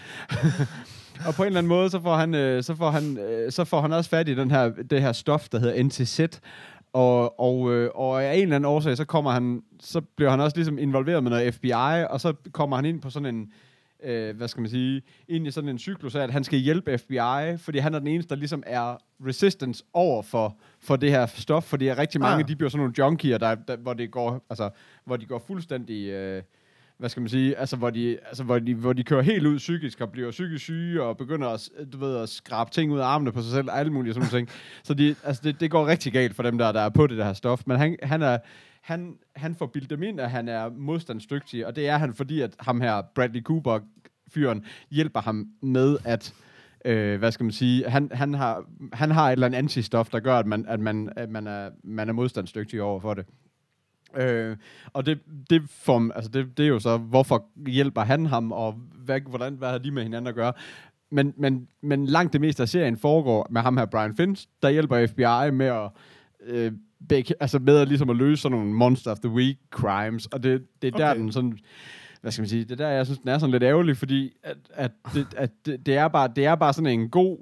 og 1.27 1.35
på 1.35 1.43
en 1.43 1.47
eller 1.47 1.59
anden 1.59 1.69
måde, 1.69 1.91
så 1.91 2.01
får 2.01 2.17
han, 2.17 2.35
øh, 2.35 2.63
så 2.63 2.75
får 2.75 2.91
han, 2.91 3.19
øh, 3.19 3.53
så 3.53 3.65
får 3.65 3.81
han 3.81 3.93
også 3.93 4.11
fat 4.11 4.29
i 4.29 4.35
den 4.35 4.51
her, 4.51 4.69
det 4.91 5.03
her 5.03 5.13
stof, 5.13 5.49
der 5.49 5.59
hedder 5.59 5.83
NTZ. 5.83 6.21
Og, 6.99 7.41
og, 7.41 7.73
øh, 7.75 7.91
og 7.95 8.25
af 8.25 8.35
en 8.37 8.43
eller 8.43 8.57
anden 8.57 8.69
årsag, 8.69 8.97
så 8.97 9.05
kommer 9.05 9.31
han, 9.31 9.63
så 9.81 10.01
bliver 10.01 10.31
han 10.31 10.41
også 10.41 10.57
ligesom 10.57 10.79
involveret 10.79 11.23
med 11.23 11.31
noget 11.31 11.55
FBI, 11.55 12.05
og 12.11 12.21
så 12.21 12.33
kommer 12.53 12.77
han 12.77 12.85
ind 12.85 13.01
på 13.01 13.11
sådan 13.11 13.35
en, 13.35 13.53
øh, 14.05 14.37
hvad 14.37 14.49
skal 14.49 14.61
man 14.61 14.71
sige, 14.71 15.03
ind 15.29 15.47
i 15.47 15.51
sådan 15.51 15.71
en 15.71 15.79
cyklus 15.79 16.15
af, 16.15 16.23
at 16.23 16.31
han 16.31 16.45
skal 16.45 16.59
hjælpe 16.59 16.99
FBI, 16.99 17.57
fordi 17.59 17.79
han 17.79 17.95
er 17.95 17.99
den 17.99 18.09
eneste, 18.09 18.31
der 18.31 18.37
ligesom 18.37 18.63
er 18.67 18.97
resistance 19.27 19.85
over 19.93 20.23
for, 20.23 20.57
for 20.81 20.97
det 20.97 21.11
her 21.11 21.27
stof, 21.27 21.65
fordi 21.65 21.93
rigtig 21.93 22.21
mange, 22.21 22.43
Ah. 22.45 22.49
de 22.49 22.57
bliver 22.57 22.71
sådan 22.71 22.79
nogle 22.81 22.95
junkier, 22.99 23.39
der, 23.39 23.55
der, 23.55 23.77
hvor, 23.77 23.93
det 23.95 24.11
går, 24.11 24.47
altså, 24.51 24.71
hvor 25.05 25.17
de 25.17 25.27
går 25.27 25.39
fuldstændig, 25.47 26.09
øh, 26.09 26.43
hvad 26.99 27.09
skal 27.09 27.21
man 27.21 27.29
sige, 27.29 27.57
altså 27.57 27.77
hvor 27.77 27.91
de, 27.91 28.19
altså, 28.27 28.45
hvor 28.45 28.59
de, 28.59 28.75
hvor 28.75 28.93
de 28.93 29.05
kører 29.05 29.23
helt 29.23 29.47
ud 29.47 29.59
psykisk 29.59 30.01
og 30.01 30.13
bliver 30.13 30.31
psykisk 30.31 30.65
syge 30.65 31.03
og 31.03 31.17
begynder 31.17 31.49
at, 31.49 31.71
du 31.93 31.99
ved, 31.99 32.17
at 32.17 32.29
skrabe 32.29 32.71
ting 32.71 32.93
ud 32.93 32.99
af 32.99 33.05
armene 33.05 33.33
på 33.33 33.43
sig 33.43 33.53
selv 33.53 33.71
og 33.71 33.79
alle 33.79 33.93
mulige 33.93 34.15
sådan 34.15 34.29
ting. 34.29 34.49
Så 34.83 34.95
de, 34.95 35.15
altså, 35.25 35.43
det, 35.45 35.61
det 35.61 35.71
går 35.71 35.87
rigtig 35.87 36.13
galt 36.13 36.37
for 36.37 36.43
dem, 36.43 36.59
der, 36.59 36.73
der 36.73 36.81
er 36.81 36.89
på 36.89 37.07
det 37.07 37.19
der 37.19 37.33
stof. 37.33 37.63
Men 37.67 37.77
han, 37.77 37.97
han 38.03 38.23
er, 38.23 38.39
han, 38.83 39.15
han 39.37 39.55
får 39.55 39.67
bildet 39.67 39.91
dem 39.91 40.03
ind, 40.03 40.21
at 40.21 40.31
han 40.31 40.49
er 40.49 40.71
modstandsdygtig, 40.77 41.67
og 41.67 41.77
det 41.77 41.89
er 41.89 41.99
han, 41.99 42.15
fordi 42.15 42.41
at 42.41 42.57
ham 42.61 42.81
her, 42.81 43.03
Bradley 43.15 43.43
Cooper, 43.43 43.81
fyren, 44.35 44.65
hjælper 44.91 45.21
ham 45.21 45.47
med 45.63 45.99
at, 46.05 46.35
øh, 46.85 47.19
hvad 47.19 47.33
skal 47.33 47.45
man 47.45 47.53
sige, 47.53 47.89
han, 47.89 48.11
han, 48.13 48.35
har, 48.35 48.65
han 48.93 49.11
har 49.11 49.29
et 49.29 49.33
eller 49.33 49.47
andet 49.47 49.59
antistof, 49.59 50.09
der 50.11 50.21
gør, 50.21 50.39
at 50.39 50.47
man, 50.47 50.67
at 50.69 50.81
man, 50.81 51.13
at 51.17 51.31
man, 51.31 51.47
er, 51.47 51.71
man 51.85 52.09
er 52.09 52.13
modstandsdygtig 52.13 52.83
over 52.83 53.01
for 53.01 53.15
det. 53.15 53.27
Øh, 54.17 54.57
og 54.93 55.07
det, 55.07 55.19
det, 55.51 55.63
får, 55.71 56.13
altså 56.15 56.31
det, 56.31 56.59
det 56.59 56.65
er 56.65 56.69
jo 56.69 56.79
så, 56.79 56.97
hvorfor 56.97 57.45
hjælper 57.67 58.03
han 58.03 58.27
ham, 58.27 58.53
og 58.53 58.73
hvad, 59.05 59.21
hvordan, 59.21 59.55
hvad 59.55 59.69
har 59.69 59.79
de 59.79 59.91
med 59.91 60.03
hinanden 60.03 60.29
at 60.29 60.35
gøre? 60.35 60.53
Men, 61.11 61.35
men, 61.37 61.69
men 61.83 62.07
langt 62.07 62.33
det 62.33 62.41
meste 62.41 62.63
af 62.63 62.69
serien 62.69 62.97
foregår 62.97 63.47
med 63.51 63.61
ham 63.61 63.77
her, 63.77 63.87
Brian 63.87 64.17
Finch, 64.17 64.47
der 64.63 64.71
hjælper 64.71 65.07
FBI 65.07 65.57
med 65.57 65.67
at, 65.67 65.91
øh, 66.47 66.73
begge, 67.09 67.35
altså 67.41 67.59
med 67.59 67.77
at, 67.77 67.89
ligesom 67.89 68.11
at 68.11 68.17
løse 68.17 68.43
sådan 68.43 68.59
nogle 68.59 68.73
Monster 68.73 69.11
of 69.11 69.19
the 69.19 69.31
Week 69.31 69.59
crimes, 69.71 70.27
og 70.27 70.43
det, 70.43 70.83
det 70.83 70.89
er 70.89 70.95
okay. 70.95 71.05
der, 71.05 71.15
den 71.15 71.33
sådan, 71.33 71.59
hvad 72.21 72.33
skal 72.33 72.43
man 72.43 72.49
sige, 72.49 72.65
det 72.65 72.73
er 72.73 72.77
der, 72.77 72.89
jeg 72.89 73.07
synes, 73.07 73.19
den 73.19 73.29
er 73.29 73.39
sådan 73.39 73.51
lidt 73.51 73.63
ærgerlig, 73.63 73.97
fordi 73.97 74.33
at, 74.43 74.57
at, 74.71 74.91
det, 75.15 75.27
at 75.37 75.51
det, 75.67 75.87
det, 75.87 75.97
er 75.97 76.09
bare, 76.09 76.31
det 76.37 76.47
er 76.47 76.55
bare 76.55 76.73
sådan 76.73 77.01
en 77.01 77.09
god, 77.09 77.39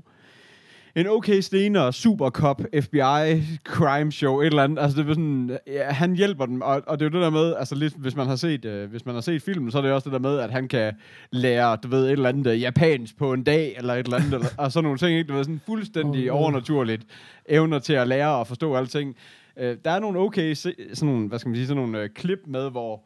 en 0.96 1.06
okay 1.06 1.40
stener, 1.40 1.90
supercop, 1.90 2.62
FBI, 2.80 3.42
crime 3.64 4.12
show, 4.12 4.40
et 4.40 4.46
eller 4.46 4.62
andet. 4.62 4.82
Altså, 4.82 5.02
det 5.02 5.08
er 5.08 5.12
sådan, 5.12 5.58
ja, 5.66 5.90
han 5.90 6.16
hjælper 6.16 6.46
dem, 6.46 6.60
og, 6.60 6.82
og 6.86 6.98
det 6.98 7.06
er 7.06 7.10
jo 7.10 7.14
det 7.18 7.24
der 7.24 7.30
med, 7.30 7.54
altså 7.58 7.74
lidt, 7.74 7.94
hvis 7.96 8.16
man 8.16 8.26
har 8.26 8.36
set, 8.36 8.64
øh, 8.64 8.90
hvis 8.90 9.06
man 9.06 9.14
har 9.14 9.22
set 9.22 9.42
filmen, 9.42 9.70
så 9.70 9.78
er 9.78 9.82
det 9.82 9.92
også 9.92 10.10
det 10.10 10.12
der 10.12 10.30
med, 10.30 10.38
at 10.38 10.50
han 10.50 10.68
kan 10.68 10.92
lære, 11.30 11.76
du 11.76 11.88
ved, 11.88 12.06
et 12.06 12.12
eller 12.12 12.28
andet 12.28 12.52
øh, 12.52 12.60
japansk 12.60 13.18
på 13.18 13.32
en 13.32 13.44
dag, 13.44 13.74
eller 13.78 13.94
et 13.94 14.04
eller 14.04 14.16
andet, 14.16 14.34
eller, 14.34 14.48
og 14.58 14.72
sådan 14.72 14.84
nogle 14.84 14.98
ting, 14.98 15.18
ikke? 15.18 15.28
Du 15.28 15.34
ved, 15.34 15.44
sådan 15.44 15.60
fuldstændig 15.66 16.32
oh, 16.32 16.40
overnaturligt 16.40 17.02
evner 17.48 17.78
til 17.78 17.92
at 17.92 18.08
lære 18.08 18.36
og 18.36 18.46
forstå 18.46 18.74
alting. 18.74 19.16
Øh, 19.56 19.76
der 19.84 19.90
er 19.90 20.00
nogle 20.00 20.18
okay, 20.18 20.54
se, 20.54 20.74
sådan 20.94 21.14
nogle, 21.14 21.28
hvad 21.28 21.38
skal 21.38 21.48
man 21.48 21.56
sige, 21.56 21.66
sådan 21.66 21.82
nogle 21.82 22.00
øh, 22.00 22.08
klip 22.08 22.40
med, 22.46 22.70
hvor 22.70 23.02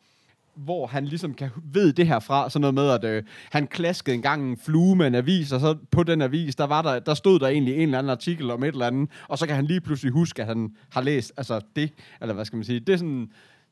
hvor 0.64 0.86
han 0.86 1.04
ligesom 1.04 1.34
kan 1.34 1.50
ved 1.72 1.92
det 1.92 2.06
her 2.06 2.18
fra, 2.18 2.50
sådan 2.50 2.60
noget 2.60 2.74
med, 2.74 2.90
at 2.90 3.04
øh, 3.04 3.22
han 3.50 3.66
klaskede 3.66 4.14
engang 4.14 4.50
en 4.50 4.56
flue 4.56 4.96
med 4.96 5.06
en 5.06 5.14
avis, 5.14 5.52
og 5.52 5.60
så 5.60 5.76
på 5.90 6.02
den 6.02 6.22
avis, 6.22 6.56
der, 6.56 6.66
var 6.66 6.82
der, 6.82 6.98
der 6.98 7.14
stod 7.14 7.38
der 7.38 7.48
egentlig 7.48 7.74
en 7.74 7.80
eller 7.80 7.98
anden 7.98 8.10
artikel 8.10 8.50
om 8.50 8.62
et 8.62 8.68
eller 8.68 8.86
andet, 8.86 9.10
og 9.28 9.38
så 9.38 9.46
kan 9.46 9.56
han 9.56 9.66
lige 9.66 9.80
pludselig 9.80 10.12
huske, 10.12 10.42
at 10.42 10.48
han 10.48 10.70
har 10.92 11.00
læst 11.00 11.32
altså 11.36 11.60
det, 11.76 11.92
eller 12.20 12.34
hvad 12.34 12.44
skal 12.44 12.56
man 12.56 12.64
sige, 12.64 12.80
det 12.80 12.92
er 12.92 12.96
sådan, 12.96 13.30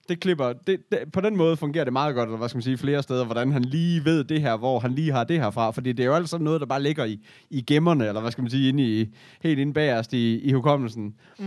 det 0.08 0.20
klipper, 0.20 0.52
det, 0.52 0.80
det, 0.92 0.98
på 1.12 1.20
den 1.20 1.36
måde 1.36 1.56
fungerer 1.56 1.84
det 1.84 1.92
meget 1.92 2.14
godt, 2.14 2.28
eller 2.28 2.38
hvad 2.38 2.48
skal 2.48 2.56
man 2.56 2.62
sige, 2.62 2.78
flere 2.78 3.02
steder, 3.02 3.24
hvordan 3.24 3.52
han 3.52 3.62
lige 3.62 4.04
ved 4.04 4.24
det 4.24 4.40
her, 4.40 4.56
hvor 4.56 4.78
han 4.78 4.92
lige 4.92 5.12
har 5.12 5.24
det 5.24 5.40
her 5.40 5.50
fra, 5.50 5.70
fordi 5.70 5.92
det 5.92 6.02
er 6.02 6.06
jo 6.06 6.14
alt 6.14 6.28
sådan 6.28 6.44
noget, 6.44 6.60
der 6.60 6.66
bare 6.66 6.82
ligger 6.82 7.04
i, 7.04 7.20
i 7.50 7.60
gemmerne, 7.62 8.06
eller 8.08 8.20
hvad 8.20 8.30
skal 8.30 8.42
man 8.42 8.50
sige, 8.50 8.68
inde 8.68 8.82
i, 8.82 9.14
helt 9.42 9.58
inde 9.58 9.72
bagerst 9.72 10.12
i, 10.12 10.40
i 10.40 10.52
hukommelsen. 10.52 11.14
Mm. 11.38 11.46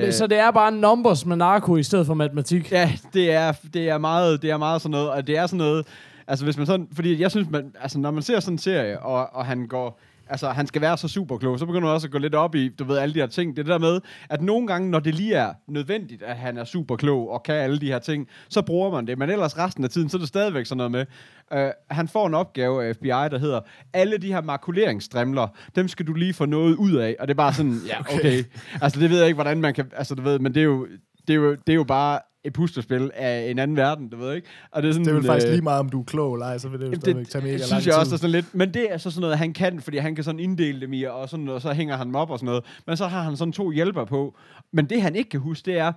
Men, 0.00 0.12
så 0.12 0.26
det 0.26 0.38
er 0.38 0.50
bare 0.50 0.72
numbers 0.72 1.26
med 1.26 1.36
narko 1.36 1.76
i 1.76 1.82
stedet 1.82 2.06
for 2.06 2.14
matematik. 2.14 2.72
Ja, 2.72 2.92
det 3.14 3.32
er, 3.32 3.52
det 3.74 3.88
er 3.88 3.98
meget, 3.98 4.42
det 4.42 4.50
er 4.50 4.56
meget 4.56 4.82
sådan 4.82 4.90
noget, 4.90 5.10
og 5.10 5.26
det 5.26 5.36
er 5.36 5.46
sådan 5.46 5.58
noget, 5.58 5.86
altså 6.26 6.44
hvis 6.44 6.56
man 6.56 6.66
sådan, 6.66 6.88
fordi 6.92 7.20
jeg 7.20 7.30
synes, 7.30 7.50
man, 7.50 7.72
altså 7.80 7.98
når 7.98 8.10
man 8.10 8.22
ser 8.22 8.40
sådan 8.40 8.54
en 8.54 8.58
serie, 8.58 9.00
og, 9.00 9.34
og 9.34 9.46
han 9.46 9.66
går, 9.66 10.00
altså 10.28 10.50
han 10.50 10.66
skal 10.66 10.82
være 10.82 10.98
så 10.98 11.08
super 11.08 11.38
klog, 11.38 11.58
så 11.58 11.66
begynder 11.66 11.86
man 11.86 11.94
også 11.94 12.06
at 12.06 12.10
gå 12.10 12.18
lidt 12.18 12.34
op 12.34 12.54
i, 12.54 12.68
du 12.68 12.84
ved, 12.84 12.98
alle 12.98 13.14
de 13.14 13.18
her 13.18 13.26
ting. 13.26 13.56
Det 13.56 13.58
er 13.58 13.62
det 13.62 13.72
der 13.72 13.92
med, 13.92 14.00
at 14.30 14.42
nogle 14.42 14.66
gange, 14.66 14.90
når 14.90 15.00
det 15.00 15.14
lige 15.14 15.34
er 15.34 15.52
nødvendigt, 15.68 16.22
at 16.22 16.36
han 16.36 16.56
er 16.56 16.64
super 16.64 16.96
klog 16.96 17.30
og 17.30 17.42
kan 17.42 17.54
alle 17.54 17.78
de 17.78 17.86
her 17.86 17.98
ting, 17.98 18.28
så 18.48 18.62
bruger 18.62 18.90
man 18.90 19.06
det. 19.06 19.18
Men 19.18 19.30
ellers 19.30 19.58
resten 19.58 19.84
af 19.84 19.90
tiden, 19.90 20.08
så 20.08 20.16
er 20.16 20.18
det 20.18 20.28
stadigvæk 20.28 20.66
sådan 20.66 20.76
noget 20.76 20.90
med, 20.90 21.06
øh, 21.52 21.70
han 21.90 22.08
får 22.08 22.26
en 22.26 22.34
opgave 22.34 22.84
af 22.84 22.96
FBI, 22.96 23.08
der 23.08 23.38
hedder, 23.38 23.60
alle 23.92 24.18
de 24.18 24.32
her 24.32 24.40
markuleringsstrimler, 24.40 25.48
dem 25.76 25.88
skal 25.88 26.06
du 26.06 26.12
lige 26.12 26.34
få 26.34 26.46
noget 26.46 26.74
ud 26.74 26.94
af. 26.94 27.16
Og 27.18 27.28
det 27.28 27.34
er 27.34 27.36
bare 27.36 27.52
sådan, 27.52 27.80
ja, 27.86 28.00
okay. 28.00 28.18
okay. 28.18 28.44
Altså 28.80 29.00
det 29.00 29.10
ved 29.10 29.18
jeg 29.18 29.26
ikke, 29.26 29.36
hvordan 29.36 29.60
man 29.60 29.74
kan, 29.74 29.90
altså 29.96 30.14
du 30.14 30.22
ved, 30.22 30.38
men 30.38 30.54
det 30.54 30.60
er 30.60 30.64
jo, 30.64 30.86
det 31.28 31.34
er 31.34 31.38
jo, 31.38 31.54
det 31.54 31.72
er 31.72 31.74
jo 31.74 31.84
bare 31.84 32.20
et 32.46 32.52
puslespil 32.52 33.10
af 33.14 33.50
en 33.50 33.58
anden 33.58 33.76
verden, 33.76 34.08
du 34.08 34.16
ved 34.16 34.34
ikke? 34.34 34.48
Og 34.70 34.82
det 34.82 34.88
er 34.88 34.92
sådan, 34.92 35.04
Det 35.04 35.10
er 35.10 35.14
vel 35.14 35.24
faktisk 35.24 35.46
øh, 35.46 35.52
lige 35.52 35.62
meget, 35.62 35.80
om 35.80 35.88
du 35.88 36.00
er 36.00 36.04
klog 36.04 36.34
eller 36.34 36.46
ej, 36.46 36.58
så 36.58 36.68
vil 36.68 36.80
det 36.80 36.86
jo 36.86 36.94
stadigvæk 36.94 37.24
det, 37.24 37.32
tage 37.32 37.42
mega 37.44 37.56
lang 37.56 37.66
synes 37.66 37.84
tid. 37.84 37.92
jeg 37.92 38.00
også 38.00 38.14
er 38.14 38.18
sådan 38.18 38.30
lidt, 38.30 38.54
men 38.54 38.74
det 38.74 38.92
er 38.92 38.98
så 38.98 39.10
sådan 39.10 39.20
noget, 39.20 39.38
han 39.38 39.52
kan, 39.52 39.80
fordi 39.80 39.96
han 39.98 40.14
kan 40.14 40.24
sådan 40.24 40.40
inddele 40.40 40.80
dem 40.80 40.92
i, 40.92 41.02
og, 41.02 41.28
sådan, 41.28 41.48
og 41.48 41.62
så 41.62 41.72
hænger 41.72 41.96
han 41.96 42.06
dem 42.06 42.14
op 42.14 42.30
og 42.30 42.38
sådan 42.38 42.46
noget. 42.46 42.64
Men 42.86 42.96
så 42.96 43.06
har 43.06 43.22
han 43.22 43.36
sådan 43.36 43.52
to 43.52 43.70
hjælper 43.70 44.04
på. 44.04 44.34
Men 44.72 44.86
det 44.86 45.02
han 45.02 45.16
ikke 45.16 45.30
kan 45.30 45.40
huske, 45.40 45.66
det 45.70 45.78
er, 45.78 45.92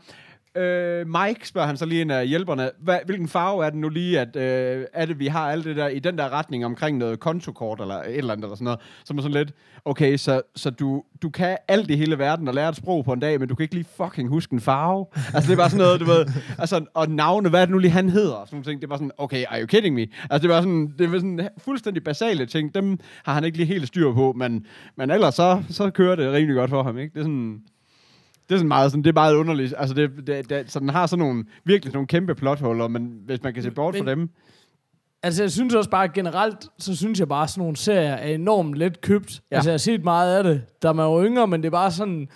Øh, 0.56 1.08
Mike 1.08 1.48
spørger 1.48 1.68
han 1.68 1.78
så 1.78 1.86
lige 1.86 2.02
en 2.02 2.12
af 2.12 2.28
hjælperne, 2.28 2.72
Hva, 2.80 3.00
hvilken 3.06 3.28
farve 3.28 3.66
er 3.66 3.70
det 3.70 3.80
nu 3.80 3.90
lige, 3.90 4.20
at 4.20 4.36
øh, 4.36 4.86
er 4.94 5.06
det, 5.06 5.20
vi 5.20 5.28
har 5.28 5.52
alt 5.52 5.66
det 5.66 5.76
der 5.76 5.88
i 5.88 6.00
den 6.00 6.18
der 6.18 6.30
retning 6.30 6.66
omkring 6.66 6.98
noget 6.98 7.20
kontokort 7.20 7.82
eller 7.82 7.96
et 7.96 8.18
eller 8.18 8.34
andet 8.34 8.44
eller 8.44 8.56
sådan 8.56 8.66
noget, 8.66 8.80
som 9.04 9.18
er 9.18 9.22
sådan 9.22 9.38
lidt, 9.38 9.54
okay, 9.86 10.18
så, 10.18 10.42
så 10.56 10.70
du, 10.70 11.04
du 11.22 11.30
kan 11.30 11.58
alt 11.68 11.90
i 11.92 11.96
hele 11.96 12.18
verden 12.18 12.48
og 12.48 12.54
lære 12.54 12.70
et 12.70 12.76
sprog 12.76 13.06
på 13.06 13.14
en 13.14 13.20
dag, 13.20 13.40
men 13.40 13.50
du 13.50 13.56
kan 13.56 13.64
ikke 13.64 13.76
lige 13.76 13.88
fucking 13.98 14.30
huske 14.30 14.54
en 14.54 14.60
farve. 14.60 15.06
altså 15.34 15.48
det 15.48 15.54
er 15.54 15.58
bare 15.58 15.70
sådan 15.70 15.86
noget, 15.86 16.00
du 16.00 16.06
ved, 16.06 16.26
altså, 16.58 16.86
og 16.94 17.10
navne, 17.10 17.50
hvad 17.50 17.62
er 17.62 17.66
det 17.66 17.72
nu 17.72 17.78
lige, 17.78 17.92
han 17.92 18.10
hedder, 18.10 18.46
sådan 18.46 18.48
nogle 18.52 18.66
ting, 18.66 18.82
det 18.82 18.88
er 18.88 18.90
bare 18.90 19.00
sådan, 19.00 19.12
okay, 19.18 19.44
are 19.50 19.62
you 19.62 19.68
kidding 19.68 19.96
me? 19.96 20.08
Altså 20.30 20.48
det 20.48 20.50
var 20.50 20.62
sådan, 20.62 20.94
det 21.00 21.12
var 21.12 21.18
sådan 21.18 21.50
fuldstændig 21.58 22.04
basale 22.04 22.46
ting, 22.46 22.76
dem 22.76 23.00
har 23.26 23.34
han 23.34 23.44
ikke 23.44 23.58
lige 23.58 23.68
helt 23.68 23.88
styr 23.88 24.14
på, 24.14 24.34
men, 24.38 24.66
men 24.96 25.12
ellers 25.12 25.36
så, 25.36 25.64
så 25.70 25.90
kører 25.90 26.16
det 26.16 26.34
rimelig 26.34 26.56
godt 26.56 26.70
for 26.70 26.84
ham, 26.84 26.98
ikke? 26.98 27.14
Det 27.14 27.20
er 27.20 27.24
sådan, 27.24 27.62
det 28.50 28.56
er 28.56 28.60
sådan 28.60 28.68
meget, 28.68 28.92
sådan, 28.92 29.04
det 29.04 29.10
er 29.10 29.14
meget 29.14 29.36
underligt. 29.36 29.74
Altså, 29.78 29.96
det, 29.96 30.12
det, 30.28 30.50
det, 30.50 30.72
så 30.72 30.80
den 30.80 30.90
har 30.90 31.08
sådan 31.08 31.26
nogle, 31.26 31.44
virkelig 31.66 31.94
nogle 31.94 32.08
kæmpe 32.08 32.36
plothuller, 32.36 32.88
men 32.88 33.14
hvis 33.26 33.44
man 33.44 33.54
kan 33.54 33.64
se 33.64 33.72
bort 33.72 33.94
Men- 33.94 34.04
fra 34.04 34.12
dem... 34.12 34.30
Altså, 35.24 35.44
jeg 35.44 35.52
synes 35.52 35.74
også 35.74 35.90
bare 35.90 36.10
generelt, 36.10 36.58
så 36.78 36.96
synes 36.96 37.20
jeg 37.20 37.28
bare, 37.28 37.44
at 37.44 37.50
sådan 37.50 37.62
nogle 37.62 37.78
serier 37.78 38.14
er 38.14 38.34
enormt 38.34 38.76
let 38.76 39.02
købt. 39.02 39.42
Ja. 39.52 39.56
Altså, 39.56 39.70
jeg 39.70 39.74
har 39.74 39.78
set 39.78 40.04
meget 40.04 40.38
af 40.38 40.44
det, 40.44 40.62
da 40.84 40.94
man 40.94 41.06
var 41.06 41.24
yngre, 41.26 41.48
men 41.48 41.62
det 41.62 41.68
er 41.68 41.72
bare 41.72 41.92
sådan... 41.92 42.28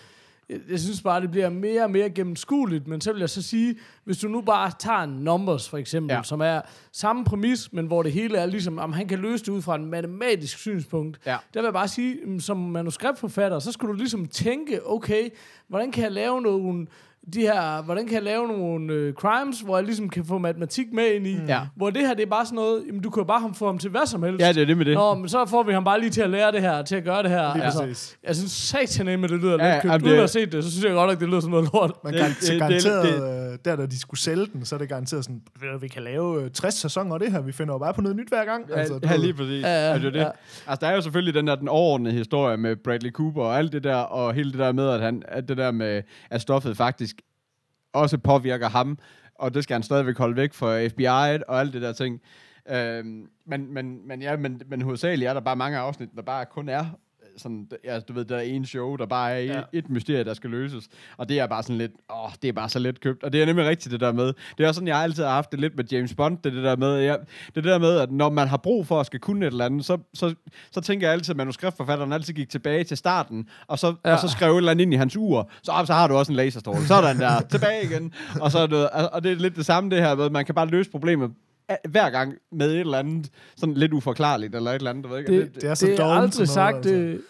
Jeg, 0.50 0.60
jeg 0.70 0.80
synes 0.80 1.02
bare, 1.02 1.22
det 1.22 1.32
bliver 1.32 1.50
mere 1.50 1.84
og 1.84 1.92
mere 1.92 2.10
gennemskueligt, 2.10 2.88
men 2.88 3.02
så 3.02 3.12
vil 3.14 3.20
jeg 3.20 3.30
så 3.30 3.42
sige, 3.42 3.76
hvis 4.04 4.18
du 4.18 4.28
nu 4.28 4.42
bare 4.42 4.72
tager 4.80 5.00
en 5.00 5.10
Numbers 5.10 5.70
for 5.70 5.78
eksempel, 5.78 6.12
Ja. 6.12 6.18
ja. 6.18 6.24
som 6.24 6.42
er 6.42 6.62
samme 6.92 7.24
præmis, 7.26 7.74
men 7.74 7.88
hvor 7.88 8.04
det 8.04 8.12
hele 8.12 8.38
er 8.38 8.46
ligesom, 8.46 8.78
om 8.80 8.94
han 8.94 9.08
kan 9.08 9.20
løse 9.20 9.46
det 9.46 9.52
ud 9.52 9.62
fra 9.62 9.76
en 9.76 9.86
matematisk 9.86 10.58
synspunkt, 10.58 11.20
Ja. 11.26 11.38
der 11.54 11.60
vil 11.60 11.64
jeg 11.68 11.74
bare 11.74 11.88
sige, 11.88 12.18
mm, 12.26 12.40
som 12.40 12.58
manuskriptforfatter, 12.58 13.60
så 13.60 13.72
skulle 13.72 13.94
du 13.94 13.98
ligesom 13.98 14.26
tænke, 14.28 14.88
okay, 14.88 15.30
hvordan 15.68 15.92
kan 15.92 16.04
jeg 16.04 16.12
lave 16.12 16.42
nogle 16.42 16.88
de 17.34 17.40
her, 17.42 17.82
hvordan 17.84 18.06
kan 18.06 18.14
jeg 18.16 18.24
lave 18.24 18.48
nogle 18.48 18.94
øh, 18.94 19.14
crimes, 19.14 19.60
hvor 19.62 19.78
jeg 19.78 19.86
ligesom 19.86 20.10
kan 20.10 20.26
få 20.26 20.38
matematik 20.38 20.94
med 20.94 21.04
ind 21.16 21.28
i, 21.28 21.38
Ja. 21.48 21.60
hvor 21.76 21.90
det 21.90 22.02
her, 22.08 22.14
det 22.14 22.24
er 22.26 22.30
bare 22.30 22.46
sådan 22.46 22.56
noget, 22.56 22.84
jamen 22.88 23.02
du 23.02 23.10
kan 23.10 23.22
jo 23.22 23.26
bare 23.26 23.54
få 23.54 23.66
ham 23.66 23.78
til 23.78 23.90
hvad 23.90 24.06
som 24.06 24.24
helst. 24.24 24.40
Ja, 24.42 24.52
det 24.54 24.62
er 24.62 24.66
det 24.66 24.78
med 24.78 24.86
det. 24.86 24.94
Nå, 24.94 25.16
men 25.16 25.30
så 25.30 25.46
får 25.46 25.64
vi 25.64 25.74
ham 25.74 25.84
bare 25.84 26.00
lige 26.00 26.10
til 26.10 26.22
at 26.22 26.30
lære 26.30 26.52
det 26.52 26.62
her, 26.62 26.82
til 26.82 26.96
at 26.96 27.04
gøre 27.04 27.24
det 27.24 27.32
her. 27.32 27.54
Lige 27.54 27.64
altså, 27.66 27.80
præcis. 27.80 28.18
jeg 28.24 28.36
synes 28.36 28.52
satan 28.52 29.20
med 29.20 29.30
det 29.30 29.40
lyder 29.40 29.66
Ja, 29.66 29.74
lidt 29.74 29.82
købt. 29.84 30.04
Uden 30.04 30.16
det- 30.18 30.24
at 30.24 30.30
set 30.30 30.52
det, 30.52 30.64
så 30.64 30.72
synes 30.72 30.86
jeg 30.86 30.94
godt, 30.94 31.12
at 31.12 31.20
det 31.20 31.28
lyder 31.30 31.40
som 31.40 31.52
noget 31.52 31.70
lort. 31.74 31.92
Man 32.04 32.14
Det- 32.14 32.22
kan 32.22 32.30
det- 32.30 32.42
det, 32.42 32.50
det- 32.52 32.60
garanteret, 32.60 33.52
øh, 33.54 33.58
der 33.66 33.76
da 33.76 33.86
de 33.86 34.00
skulle 34.00 34.20
sælge 34.20 34.46
den, 34.54 34.66
så 34.66 34.76
er 34.76 34.80
det 34.80 34.90
garanteret 34.90 35.24
sådan, 35.24 35.42
"Ved 35.62 35.70
du, 35.74 35.78
vi 35.78 35.88
kan 35.88 36.04
lave 36.04 36.44
øh, 36.44 36.50
60 36.52 36.74
sæsoner 36.74 37.14
af 37.14 37.20
det 37.20 37.32
her, 37.32 37.42
vi 37.42 37.52
finder 37.52 37.74
jo 37.74 37.78
bare 37.78 37.94
på 37.94 38.02
noget 38.02 38.18
nyt 38.18 38.28
hver 38.30 38.46
gang. 38.46 38.66
Ja, 38.70 38.76
Altså, 38.76 38.94
du 39.00 39.08
ja, 39.08 39.16
lige 39.16 39.34
præcis. 39.34 39.64
Ja, 39.64 39.90
ja, 39.92 39.98
det 39.98 40.06
er 40.06 40.10
det. 40.12 40.20
ja. 40.20 40.28
Altså, 40.68 40.86
der 40.86 40.92
er 40.92 40.96
jo 40.96 41.02
selvfølgelig 41.02 41.34
den 41.34 41.48
der 41.48 41.56
den 41.56 41.68
overordnede 41.68 42.14
historie 42.16 42.58
med 42.58 42.76
Bradley 42.76 43.12
Cooper 43.12 43.42
og 43.44 43.58
alt 43.58 43.72
det 43.72 43.84
der, 43.84 43.96
og 43.96 44.34
hele 44.34 44.52
det 44.52 44.60
der 44.60 44.72
med, 44.72 44.90
at, 44.90 45.00
han, 45.02 45.24
at 45.28 45.48
det 45.50 45.58
der 45.58 45.72
med, 45.72 46.02
at 46.30 46.42
stoffet 46.42 46.78
faktisk 46.78 47.13
også 47.94 48.18
påvirker 48.18 48.70
ham, 48.70 48.98
og 49.36 49.54
det 49.54 49.64
skal 49.64 49.74
han 49.74 49.84
stadigvæk 49.84 50.18
holde 50.18 50.36
væk 50.36 50.54
for 50.54 50.88
FBI 50.90 51.06
og 51.48 51.60
alt 51.60 51.74
det 51.74 51.82
der 51.82 51.94
ting. 51.94 52.22
Øhm, 52.70 53.30
men, 53.46 53.74
men, 53.74 54.08
men, 54.08 54.22
ja, 54.22 54.38
men, 54.38 54.62
men 54.68 54.82
hovedsageligt 54.82 55.30
er 55.30 55.34
der 55.34 55.42
bare 55.42 55.56
mange 55.56 55.78
afsnit, 55.78 56.10
der 56.16 56.22
bare 56.22 56.46
kun 56.46 56.70
er 56.70 56.86
sådan, 57.38 57.68
ja, 57.86 58.00
du 58.00 58.14
ved, 58.14 58.26
der 58.26 58.38
er 58.38 58.42
en 58.42 58.66
show, 58.66 58.96
der 58.96 59.06
bare 59.06 59.32
er 59.32 59.40
Ja. 59.40 59.54
ja. 59.58 59.62
et 59.74 59.90
mysterie, 59.90 60.24
der 60.24 60.34
skal 60.34 60.50
løses. 60.50 60.88
Og 61.18 61.30
det 61.30 61.40
er 61.40 61.48
bare 61.48 61.64
sådan 61.64 61.78
lidt, 61.78 61.92
åh, 62.12 62.30
det 62.42 62.48
er 62.48 62.54
bare 62.54 62.70
så 62.70 62.80
let 62.80 63.02
købt. 63.02 63.24
Og 63.24 63.34
det 63.34 63.42
er 63.42 63.46
nemlig 63.46 63.66
rigtigt, 63.66 63.92
det 63.92 64.00
der 64.00 64.12
med. 64.12 64.26
Det 64.58 64.64
er 64.64 64.68
også 64.68 64.78
sådan, 64.78 64.88
jeg 64.88 64.98
altid 64.98 65.24
har 65.24 65.32
haft 65.32 65.52
det 65.52 65.60
lidt 65.60 65.76
med 65.76 65.86
James 65.92 66.14
Bond, 66.14 66.38
det, 66.44 66.54
det 66.54 66.64
der 66.64 66.76
med, 66.76 66.94
jeg, 66.96 67.20
det 67.20 67.58
er 67.58 67.62
det 67.62 67.64
der 67.64 67.78
med, 67.80 67.98
at 68.00 68.12
når 68.12 68.30
man 68.30 68.48
har 68.48 68.58
brug 68.58 68.88
for 68.88 69.00
at 69.00 69.06
skal 69.06 69.20
kunne 69.20 69.46
et 69.48 69.52
eller 69.52 69.66
andet, 69.66 69.86
så, 69.86 69.98
så, 70.14 70.36
så 70.72 70.82
tænker 70.82 71.08
jeg 71.08 71.14
altid, 71.14 71.30
at 71.32 71.38
manuskriptforfatteren 71.38 72.14
altid 72.14 72.34
gik 72.34 72.50
tilbage 72.50 72.84
til 72.84 72.98
starten, 72.98 73.48
og 73.68 73.80
så, 73.80 73.88
ja. 73.88 74.10
Ja. 74.10 74.14
og 74.16 74.20
så 74.22 74.28
skrev 74.28 74.52
et 74.54 74.58
eller 74.58 74.72
andet 74.72 74.82
ind 74.82 74.94
i 74.94 74.98
hans 74.98 75.18
ur. 75.18 75.50
Så, 75.64 75.72
ah, 75.72 75.88
så 75.88 75.94
har 75.94 76.08
du 76.08 76.16
også 76.16 76.32
en 76.32 76.36
laserstråle. 76.36 76.88
Sådan 76.88 77.20
der, 77.20 77.42
tilbage 77.42 77.84
igen. 77.84 78.14
Og, 78.42 78.52
så 78.52 78.68
det, 78.68 78.90
og 78.90 79.24
det 79.24 79.32
er 79.32 79.36
lidt 79.36 79.56
det 79.56 79.66
samme 79.66 79.90
det 79.90 80.00
her 80.00 80.16
med, 80.16 80.30
man 80.30 80.46
kan 80.46 80.56
bare 80.56 80.68
løse 80.68 80.92
problemet 80.92 81.32
hver 81.90 82.10
gang 82.10 82.34
med 82.52 82.72
et 82.74 82.80
eller 82.80 82.98
andet 82.98 83.30
sådan 83.58 83.76
lidt 83.76 83.94
uforklarligt, 83.94 84.56
eller 84.56 84.72
et 84.72 84.76
eller 84.76 84.90
andet, 84.90 85.04
du 85.04 85.10
ved 85.10 85.20
ikke? 85.20 85.40
Det, 85.40 85.54
det 85.56 85.62
det 85.62 85.70
er 85.70 85.74
så 85.74 85.86
det 85.86 85.94
er 85.94 85.98
dovent 85.98 86.24
aldrig 86.24 86.48
sagt, 86.48 86.84
det, 86.84 87.22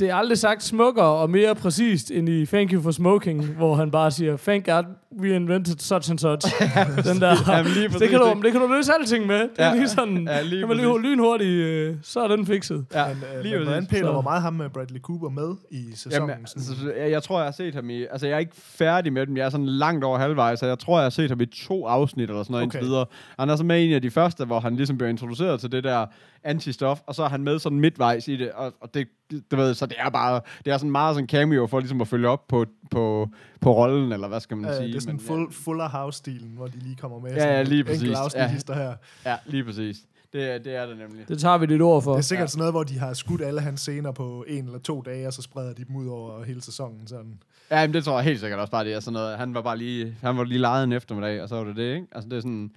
det 0.00 0.10
er 0.10 0.14
aldrig 0.14 0.38
sagt 0.38 0.62
smukkere 0.62 1.06
og 1.06 1.30
mere 1.30 1.54
præcist 1.54 2.10
end 2.10 2.28
i 2.28 2.46
Thank 2.46 2.72
You 2.72 2.82
for 2.82 2.90
Smoking, 2.90 3.46
hvor 3.46 3.74
han 3.74 3.90
bare 3.90 4.10
siger, 4.10 4.36
Thank 4.36 4.66
God 4.66 4.84
we 5.20 5.34
invented 5.36 5.78
such 5.78 6.10
and 6.10 6.18
such. 6.18 6.46
den 7.12 7.20
der, 7.20 7.52
Jamen, 7.56 7.72
lige 7.72 7.88
det, 7.88 8.08
kan 8.08 8.18
du, 8.20 8.40
det 8.42 8.52
kan 8.52 8.60
du 8.60 8.66
løse 8.66 8.92
alting 9.00 9.26
med. 9.26 9.38
Det 9.40 9.48
er 9.58 9.68
Ja, 9.68 9.74
lige 9.74 9.88
sådan, 9.88 10.28
ja, 10.28 10.42
lige 10.42 10.58
kan 10.60 10.68
man 10.68 10.76
lige 10.76 11.02
lynhurtigt, 11.02 11.50
øh, 11.50 11.96
så 12.02 12.20
er 12.20 12.28
den 12.28 12.46
fikset. 12.46 12.84
Ja, 12.94 13.04
Men, 13.08 13.16
øh, 13.36 13.42
lige 13.42 13.54
men 13.56 13.64
hvordan 13.66 13.86
Så- 13.90 14.10
hvor 14.12 14.20
meget 14.22 14.42
ham 14.42 14.52
med 14.54 14.70
Bradley 14.70 15.00
Cooper 15.00 15.28
med 15.28 15.54
i 15.70 15.84
sæsonen? 15.94 16.28
Jamen, 16.30 16.46
altså, 16.56 16.92
jeg, 16.98 17.10
jeg 17.10 17.22
tror, 17.22 17.38
jeg 17.38 17.46
har 17.46 17.52
set 17.52 17.74
ham 17.74 17.90
i... 17.90 18.02
Altså, 18.10 18.26
jeg 18.26 18.34
er 18.34 18.38
ikke 18.38 18.52
færdig 18.56 19.12
med 19.12 19.26
dem. 19.26 19.36
Jeg 19.36 19.44
er 19.46 19.50
sådan 19.50 19.66
langt 19.66 20.04
over 20.04 20.18
halvvejs, 20.18 20.58
så 20.58 20.66
jeg 20.66 20.78
tror, 20.78 20.96
jeg 20.98 21.04
har 21.04 21.10
set 21.10 21.30
ham 21.30 21.40
i 21.40 21.46
to 21.46 21.86
afsnit 21.86 22.28
eller 22.30 22.42
sådan 22.42 22.52
noget 22.52 22.66
Okay. 22.66 22.78
indtil 22.78 22.88
videre. 22.90 23.06
Han 23.38 23.50
er 23.50 23.56
så 23.56 23.64
med 23.64 23.80
i 23.80 23.86
en 23.86 23.92
af 23.94 24.02
de 24.02 24.10
første, 24.10 24.44
hvor 24.44 24.60
han 24.60 24.76
ligesom 24.76 24.98
bliver 24.98 25.10
introduceret 25.10 25.60
til 25.60 25.72
det 25.72 25.84
der 25.84 26.06
anti-stof, 26.46 27.04
og 27.06 27.14
så 27.14 27.22
er 27.24 27.28
han 27.28 27.40
med 27.44 27.58
sådan 27.58 27.80
midtvejs 27.80 28.28
i 28.28 28.36
det, 28.36 28.50
og, 28.52 28.72
og 28.80 28.94
det, 28.94 29.06
du 29.50 29.56
ved, 29.56 29.74
så 29.74 29.86
det 29.86 29.96
er 29.98 30.10
bare, 30.10 30.40
det 30.64 30.72
er 30.72 30.78
sådan 30.78 30.90
meget 30.90 31.14
sådan 31.14 31.28
cameo 31.28 31.66
for 31.66 31.80
ligesom 31.80 32.00
at 32.00 32.08
følge 32.08 32.28
op 32.28 32.48
på, 32.48 32.66
på, 32.90 33.28
på 33.60 33.72
rollen, 33.76 34.12
eller 34.12 34.28
hvad 34.28 34.40
skal 34.40 34.56
man 34.56 34.70
Øh, 34.70 34.76
sige. 34.76 34.88
det 34.88 34.96
er 34.96 35.00
sådan 35.00 35.14
men, 35.14 35.20
full, 35.26 35.52
Fuller 35.52 35.88
House-stilen, 35.88 36.50
hvor 36.56 36.66
de 36.66 36.78
lige 36.78 36.96
kommer 36.96 37.18
med. 37.20 37.30
Ja, 37.30 37.38
sådan 37.40 37.54
ja, 37.54 37.62
lige 37.62 37.84
præcis. 37.84 38.10
afsnitlister 38.18 38.74
her. 38.74 38.94
ja. 39.24 39.30
ja, 39.30 39.36
lige 39.46 39.64
præcis. 39.64 39.96
Det, 40.32 40.54
er- 40.54 40.58
det 40.58 40.76
er 40.76 40.86
det 40.86 40.98
nemlig. 40.98 41.28
Det 41.28 41.38
tager 41.38 41.58
vi 41.58 41.66
dit 41.66 41.80
ord 41.82 42.02
for. 42.02 42.12
Det 42.12 42.18
er 42.18 42.22
sikkert 42.22 42.50
sådan 42.50 42.58
noget, 42.58 42.72
hvor 42.72 42.82
de 42.82 42.98
har 42.98 43.12
skudt 43.14 43.42
alle 43.42 43.60
hans 43.60 43.80
scener 43.80 44.12
på 44.12 44.44
en 44.48 44.64
eller 44.64 44.78
to 44.78 45.00
dage, 45.00 45.26
og 45.26 45.32
så 45.32 45.42
spreder 45.42 45.72
de 45.72 45.84
dem 45.84 45.96
ud 45.96 46.06
over 46.08 46.44
hele 46.44 46.62
sæsonen. 46.62 47.06
Sådan. 47.06 47.38
Ja, 47.70 47.86
men 47.86 47.94
det 47.94 48.04
tror 48.04 48.14
jeg 48.16 48.24
helt 48.24 48.40
sikkert 48.40 48.60
også 48.60 48.70
bare, 48.70 48.84
det 48.84 48.92
er 48.94 49.00
sådan 49.00 49.12
noget. 49.12 49.38
Han 49.38 49.54
var 49.54 49.62
bare 49.62 49.78
lige, 49.78 50.16
han 50.22 50.36
var 50.36 50.44
lige 50.44 50.58
lejet 50.58 50.84
en 50.84 50.92
eftermiddag, 50.92 51.42
og 51.42 51.48
så 51.48 51.56
var 51.56 51.64
det 51.64 51.76
det, 51.76 51.94
ikke? 51.94 52.06
Altså, 52.12 52.28
det 52.28 52.36
er 52.36 52.40
sådan, 52.40 52.70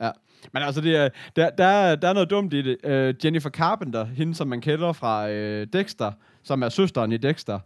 ja. 0.00 0.10
Men 0.52 0.62
altså, 0.62 0.80
det 0.80 0.96
er, 0.96 1.08
der, 1.36 1.50
der, 1.50 1.94
der 1.94 2.08
er 2.08 2.12
noget 2.12 2.30
dumt 2.30 2.52
i 2.52 2.62
det. 2.62 2.76
Uh, 2.84 3.24
Jennifer 3.24 3.50
Carpenter, 3.50 4.04
hende 4.04 4.34
som 4.34 4.48
man 4.48 4.60
kender 4.60 4.92
fra 4.92 5.26
uh, 5.26 5.66
Dexter, 5.72 6.12
som 6.42 6.62
er 6.62 6.68
søsteren 6.68 7.12
i 7.12 7.16
Dexter, 7.16 7.58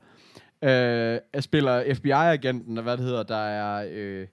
uh, 0.63 1.41
spiller 1.41 1.95
FBI-agenten, 1.95 2.79
og 2.79 2.83
hvad 2.83 2.97
det 2.97 3.05
hedder, 3.05 3.23
der 3.23 3.37
er... 3.37 3.87
Uh, 4.21 4.27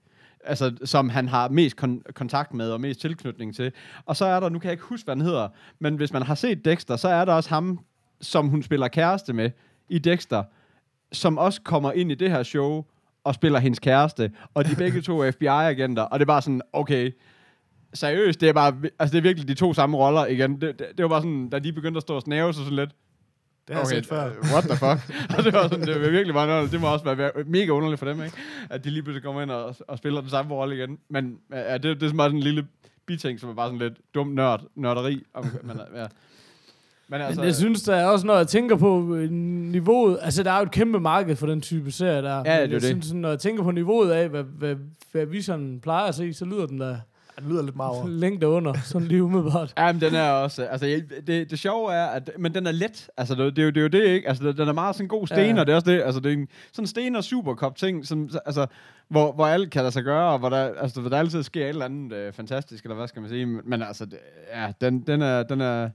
altså, 0.44 0.76
som 0.84 1.08
han 1.08 1.28
har 1.28 1.48
mest 1.48 1.82
kon- 1.82 2.12
kontakt 2.12 2.54
med 2.54 2.70
og 2.70 2.80
mest 2.80 3.00
tilknytning 3.00 3.54
til. 3.54 3.72
Og 4.06 4.16
så 4.16 4.24
er 4.24 4.40
der, 4.40 4.48
nu 4.48 4.58
kan 4.58 4.66
jeg 4.66 4.72
ikke 4.72 4.84
huske, 4.84 5.04
hvad 5.04 5.16
han 5.16 5.24
hedder, 5.24 5.48
men 5.78 5.96
hvis 5.96 6.12
man 6.12 6.22
har 6.22 6.34
set 6.34 6.64
Dexter, 6.64 6.96
så 6.96 7.08
er 7.08 7.24
der 7.24 7.32
også 7.32 7.50
ham, 7.50 7.80
som 8.20 8.48
hun 8.48 8.62
spiller 8.62 8.88
kæreste 8.88 9.32
med 9.32 9.50
i 9.88 9.98
Dexter, 9.98 10.42
som 11.12 11.38
også 11.38 11.60
kommer 11.62 11.92
ind 11.92 12.12
i 12.12 12.14
det 12.14 12.30
her 12.30 12.42
show 12.42 12.84
og 13.24 13.34
spiller 13.34 13.58
hendes 13.58 13.78
kæreste, 13.78 14.32
og 14.54 14.64
de 14.64 14.76
begge 14.76 15.00
to 15.00 15.20
er 15.20 15.30
FBI-agenter, 15.30 16.02
og 16.02 16.18
det 16.18 16.24
er 16.24 16.26
bare 16.26 16.42
sådan, 16.42 16.62
okay, 16.72 17.10
seriøst, 17.94 18.40
det 18.40 18.48
er 18.48 18.52
bare, 18.52 18.76
altså 18.98 19.12
det 19.12 19.18
er 19.18 19.22
virkelig 19.22 19.48
de 19.48 19.54
to 19.54 19.74
samme 19.74 19.96
roller 19.96 20.26
igen. 20.26 20.60
Det, 20.60 20.78
det, 20.78 20.86
det 20.96 21.02
var 21.02 21.08
bare 21.08 21.20
sådan, 21.20 21.48
da 21.48 21.58
de 21.58 21.72
begyndte 21.72 21.96
at 21.96 22.02
stå 22.02 22.14
og 22.14 22.22
snæve, 22.22 22.52
så 22.52 22.58
sådan 22.58 22.76
lidt, 22.76 22.90
Det 23.68 23.76
har 23.76 23.82
okay, 23.82 23.94
jeg 23.94 24.04
set 24.04 24.08
før. 24.08 24.30
what 24.52 24.64
the 24.64 24.76
fuck? 24.76 25.16
og 25.38 25.44
det 25.44 25.52
var 25.52 25.62
sådan, 25.62 25.86
det 25.86 26.00
var 26.00 26.10
virkelig 26.10 26.34
bare 26.34 26.46
noget, 26.46 26.72
det 26.72 26.80
må 26.80 26.92
også 26.92 27.14
være 27.14 27.30
mega 27.46 27.70
underligt 27.70 27.98
for 27.98 28.06
dem, 28.06 28.22
ikke? 28.22 28.36
At 28.70 28.84
de 28.84 28.90
lige 28.90 29.02
pludselig 29.02 29.24
kommer 29.24 29.42
ind 29.42 29.50
og, 29.50 29.76
og 29.88 29.98
spiller 29.98 30.20
den 30.20 30.30
samme 30.30 30.54
rolle 30.54 30.76
igen. 30.76 30.98
Men 31.08 31.38
ja, 31.52 31.74
det, 31.74 31.82
det 31.82 32.02
er 32.02 32.08
sådan 32.08 32.36
en 32.36 32.40
lille 32.40 32.66
biting, 33.06 33.40
som 33.40 33.50
er 33.50 33.54
bare 33.54 33.68
sådan 33.68 33.78
lidt 33.78 33.98
dum 34.14 34.26
nørd, 34.28 34.64
nørderi. 34.74 35.22
Om, 35.34 35.44
men, 35.62 35.80
ja. 35.96 36.06
Men 37.08 37.20
altså, 37.20 37.40
Men 37.40 37.46
jeg 37.46 37.54
synes, 37.54 37.82
der 37.82 37.94
er 37.96 38.06
også, 38.06 38.26
når 38.26 38.36
jeg 38.36 38.48
tænker 38.48 38.76
på 38.76 39.14
øh, 39.14 39.30
niveauet, 39.30 40.18
altså 40.22 40.42
der 40.42 40.50
er 40.50 40.56
jo 40.56 40.62
et 40.62 40.70
kæmpe 40.70 41.00
marked 41.00 41.36
for 41.36 41.46
den 41.46 41.60
type 41.60 41.90
serie 41.90 42.22
der. 42.22 42.36
Ja, 42.36 42.42
det 42.42 42.48
er 42.48 42.58
jeg 42.60 42.70
det. 42.70 42.82
Synes, 42.82 43.06
sådan, 43.06 43.20
når 43.20 43.28
jeg 43.28 43.38
tænker 43.38 43.62
på 43.62 43.70
niveauet 43.70 44.10
af, 44.10 44.28
hvad, 44.28 44.42
hvad, 44.42 44.76
hvad 45.12 45.26
vi 45.26 45.42
sådan 45.42 45.80
plejer 45.82 46.04
at 46.04 46.14
se, 46.14 46.32
så 46.34 46.44
lyder 46.44 46.66
den 46.66 46.80
der 46.80 46.96
det 47.38 47.48
lyder 47.48 47.62
lidt 47.62 47.76
meget 47.76 48.10
længde 48.10 48.48
under, 48.48 48.74
sådan 48.84 49.08
lige 49.08 49.22
umiddelbart. 49.24 49.72
Ja, 49.78 49.92
men 49.92 50.00
den 50.00 50.14
er 50.14 50.30
også... 50.30 50.64
Altså, 50.64 51.02
det, 51.26 51.50
det 51.50 51.58
sjove 51.58 51.92
er, 51.92 52.06
at... 52.06 52.30
Men 52.38 52.54
den 52.54 52.66
er 52.66 52.72
let. 52.72 53.08
Altså, 53.16 53.34
det, 53.34 53.56
det, 53.56 53.62
er 53.62 53.66
jo, 53.66 53.70
det 53.70 53.76
er 53.76 53.82
jo 53.82 53.88
det, 53.88 54.04
ikke? 54.04 54.28
Altså, 54.28 54.52
den 54.52 54.68
er 54.68 54.72
meget 54.72 54.96
sådan 54.96 55.08
god 55.08 55.26
sten, 55.26 55.38
Ja. 55.38 55.46
ja. 55.54 55.60
og 55.60 55.66
det 55.66 55.72
er 55.72 55.76
også 55.76 55.90
det. 55.90 56.02
Altså, 56.02 56.20
det 56.20 56.32
er 56.32 56.36
en 56.36 56.48
sådan 56.72 56.86
sten 56.86 57.16
og 57.16 57.24
superkop 57.24 57.76
ting, 57.76 58.06
som, 58.06 58.30
altså, 58.46 58.66
hvor, 59.08 59.32
hvor 59.32 59.46
alt 59.46 59.70
kan 59.70 59.82
lade 59.82 59.92
sig 59.92 60.04
gøre, 60.04 60.32
og 60.32 60.38
hvor 60.38 60.48
der, 60.48 60.70
altså, 60.80 61.00
hvor 61.00 61.10
der 61.10 61.18
altid 61.18 61.42
sker 61.42 61.64
et 61.64 61.68
eller 61.68 61.84
andet 61.84 62.12
øh, 62.12 62.32
fantastisk, 62.32 62.84
eller 62.84 62.96
hvad 62.96 63.08
skal 63.08 63.22
man 63.22 63.28
sige. 63.28 63.46
Men, 63.46 63.60
men 63.64 63.82
altså, 63.82 64.04
det, 64.04 64.18
ja, 64.54 64.72
den, 64.80 65.00
den 65.00 65.22
er... 65.22 65.42
Den 65.42 65.60
er 65.60 65.90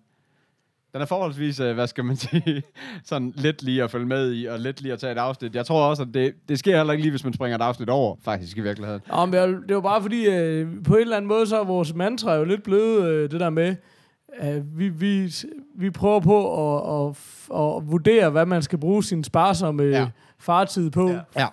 den 0.95 1.01
er 1.01 1.05
forholdsvis, 1.05 1.59
øh, 1.59 1.73
hvad 1.73 1.87
skal 1.87 2.05
man 2.05 2.15
sige, 2.25 2.63
sådan 3.03 3.33
let 3.35 3.63
lige 3.63 3.83
at 3.83 3.91
følge 3.91 4.05
med 4.05 4.33
i, 4.33 4.45
og 4.45 4.59
let 4.59 4.81
lige 4.81 4.93
at 4.93 4.99
tage 4.99 5.11
et 5.11 5.17
afsnit. 5.17 5.55
Jeg 5.55 5.65
tror 5.65 5.89
også, 5.89 6.03
at 6.03 6.09
det, 6.13 6.33
det 6.49 6.59
sker 6.59 6.77
heller 6.77 6.93
ikke 6.93 7.03
lige, 7.03 7.11
hvis 7.11 7.23
man 7.23 7.33
springer 7.33 7.57
et 7.57 7.61
afsnit 7.61 7.89
over, 7.89 8.15
faktisk 8.23 8.57
i 8.57 8.61
virkeligheden. 8.61 9.01
Nå, 9.07 9.25
men 9.25 9.33
jeg, 9.33 9.47
det 9.47 9.75
var 9.75 9.81
bare 9.81 10.01
fordi, 10.01 10.25
øh, 10.25 10.67
på 10.83 10.95
en 10.95 11.01
eller 11.01 11.17
anden 11.17 11.27
måde, 11.27 11.47
så 11.47 11.59
er 11.59 11.63
vores 11.63 11.95
mantra 11.95 12.35
jo 12.35 12.43
lidt 12.43 12.63
blevet 12.63 13.07
øh, 13.07 13.31
det 13.31 13.39
der 13.39 13.49
med, 13.49 13.75
at 14.37 14.77
vi, 14.77 14.89
vi, 14.89 15.33
vi 15.75 15.89
prøver 15.89 16.19
på 16.19 16.37
at, 16.75 17.09
at, 17.09 17.17
at 17.55 17.91
vurdere, 17.91 18.29
hvad 18.29 18.45
man 18.45 18.61
skal 18.61 18.79
bruge 18.79 19.03
sin 19.03 19.23
sparsomme 19.23 19.83
ja. 19.83 19.99
Ja. 19.99 20.07
fartid 20.39 20.89
på. 20.89 21.09
Ja. 21.09 21.19
Ja. 21.37 21.47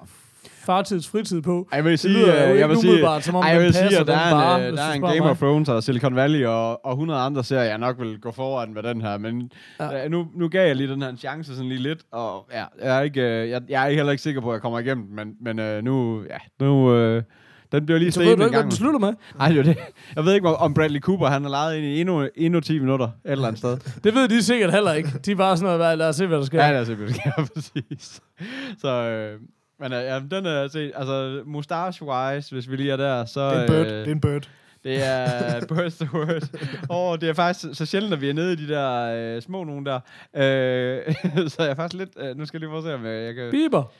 Fartids 0.66 1.08
fritid 1.08 1.42
på. 1.42 1.68
Ej, 1.72 1.76
jeg 1.76 1.84
vil 1.84 1.98
sige, 1.98 2.14
lyder 2.14 2.46
jo 2.48 2.52
øh, 2.54 2.58
jeg 2.60 2.68
vil 2.68 2.76
sige, 2.78 2.98
som 3.20 3.34
om 3.34 3.42
ej, 3.42 3.50
jeg 3.50 3.60
vil 3.60 3.74
sige, 3.74 3.98
at 3.98 4.06
der 4.06 4.16
er 4.16 4.54
en, 4.56 4.62
øh, 4.62 4.68
hvis 4.68 4.78
der 4.80 4.86
er 4.86 4.92
en 4.92 5.02
Game 5.02 5.30
of 5.30 5.38
Thrones 5.38 5.68
og 5.68 5.82
Silicon 5.82 6.16
Valley 6.16 6.44
og, 6.46 6.86
og 6.86 6.92
100 6.92 7.20
andre 7.20 7.44
serier, 7.44 7.64
jeg 7.64 7.78
nok 7.78 7.98
vil 8.00 8.18
gå 8.20 8.30
foran 8.30 8.74
med 8.74 8.82
den 8.82 9.00
her, 9.02 9.18
men 9.18 9.50
Ja. 9.80 9.96
ja. 9.96 10.08
nu, 10.08 10.26
nu 10.34 10.48
gav 10.48 10.66
jeg 10.66 10.76
lige 10.76 10.88
den 10.88 11.02
her 11.02 11.08
en 11.08 11.16
chance 11.16 11.54
sådan 11.54 11.68
lige 11.68 11.82
lidt, 11.82 12.00
og 12.12 12.46
ja, 12.52 12.64
jeg 12.84 12.98
er 12.98 13.02
ikke, 13.02 13.20
øh, 13.20 13.50
jeg, 13.50 13.62
jeg 13.68 13.86
er 13.90 13.94
heller 13.94 14.10
ikke 14.12 14.22
sikker 14.22 14.40
på, 14.40 14.50
at 14.50 14.54
jeg 14.54 14.62
kommer 14.62 14.78
igennem 14.78 15.06
men, 15.10 15.32
men 15.40 15.58
øh, 15.58 15.84
nu, 15.84 16.22
ja, 16.30 16.64
nu, 16.64 16.94
øh, 16.94 17.22
den 17.72 17.86
bliver 17.86 17.98
lige 17.98 18.12
Så 18.12 18.20
ved 18.20 18.26
stenet 18.26 18.38
du 18.38 18.42
en 18.42 18.46
ikke, 18.48 18.52
hvad 18.54 18.60
gang. 18.62 18.70
du 18.70 18.76
slutter 18.76 19.00
med? 19.00 19.12
Nej, 19.38 19.48
det 19.48 19.58
er 19.58 19.62
det. 19.62 19.76
Jeg 20.16 20.24
ved 20.24 20.34
ikke, 20.34 20.48
om 20.48 20.74
Bradley 20.74 21.00
Cooper, 21.00 21.26
han 21.26 21.42
har 21.42 21.50
lejet 21.50 21.76
ind 21.76 21.86
i 21.86 22.00
endnu, 22.00 22.28
endnu 22.36 22.60
10 22.60 22.78
minutter, 22.78 23.06
et 23.06 23.12
eller 23.24 23.46
andet 23.46 23.58
sted. 23.58 23.76
Det 24.04 24.14
ved 24.14 24.28
de 24.28 24.42
sikkert 24.42 24.72
heller 24.72 24.92
ikke. 24.92 25.08
De 25.26 25.30
er 25.30 25.36
bare 25.36 25.56
sådan 25.56 25.78
noget, 25.78 25.98
lad 25.98 26.08
os 26.08 26.16
se, 26.16 26.26
hvad 26.26 26.38
der 26.38 26.44
sker. 26.44 26.64
Ja, 26.64 26.72
det 26.72 26.80
er 26.80 26.84
simpelthen 26.84 27.20
sker, 27.20 27.44
præcis. 27.54 28.20
Så, 28.78 28.88
øh, 28.88 29.40
men 29.82 29.92
øh, 29.92 29.98
ja, 30.04 30.20
den 30.30 30.46
er 30.46 30.68
set, 30.68 30.92
altså 30.94 31.42
mustache-wise, 31.46 32.54
hvis 32.54 32.70
vi 32.70 32.76
lige 32.76 32.92
er 32.92 32.96
der, 32.96 33.24
så... 33.24 33.50
Det 33.50 33.56
er 33.56 33.62
en 33.62 33.68
bird. 33.68 33.86
øh, 33.86 33.92
Det 33.92 34.08
er 34.08 34.12
en 34.12 34.20
bird. 34.20 34.48
Det 34.84 35.02
er 35.04 35.66
Birds 35.74 35.96
the 35.96 36.08
Word. 36.14 36.42
Åh, 36.90 37.18
det 37.20 37.28
er 37.28 37.32
faktisk 37.34 37.74
så 37.78 37.86
sjældent, 37.86 38.12
at 38.14 38.20
vi 38.20 38.28
er 38.28 38.34
nede 38.34 38.52
i 38.52 38.56
de 38.56 38.68
der 38.68 39.12
øh, 39.36 39.42
små 39.42 39.64
nogen 39.64 39.86
der. 39.86 40.00
Øh, 40.34 41.14
så 41.52 41.56
jeg 41.62 41.70
er 41.70 41.74
faktisk 41.74 41.98
lidt... 41.98 42.10
Øh, 42.16 42.36
nu 42.36 42.46
skal 42.46 42.56
jeg 42.58 42.60
lige 42.60 42.68
prøve 42.68 42.78
at 42.78 42.84
se, 42.84 42.94
om 42.94 43.06
jeg, 43.06 43.24
jeg 43.24 43.34
kan... 43.34 43.50
Biber. 43.50 43.92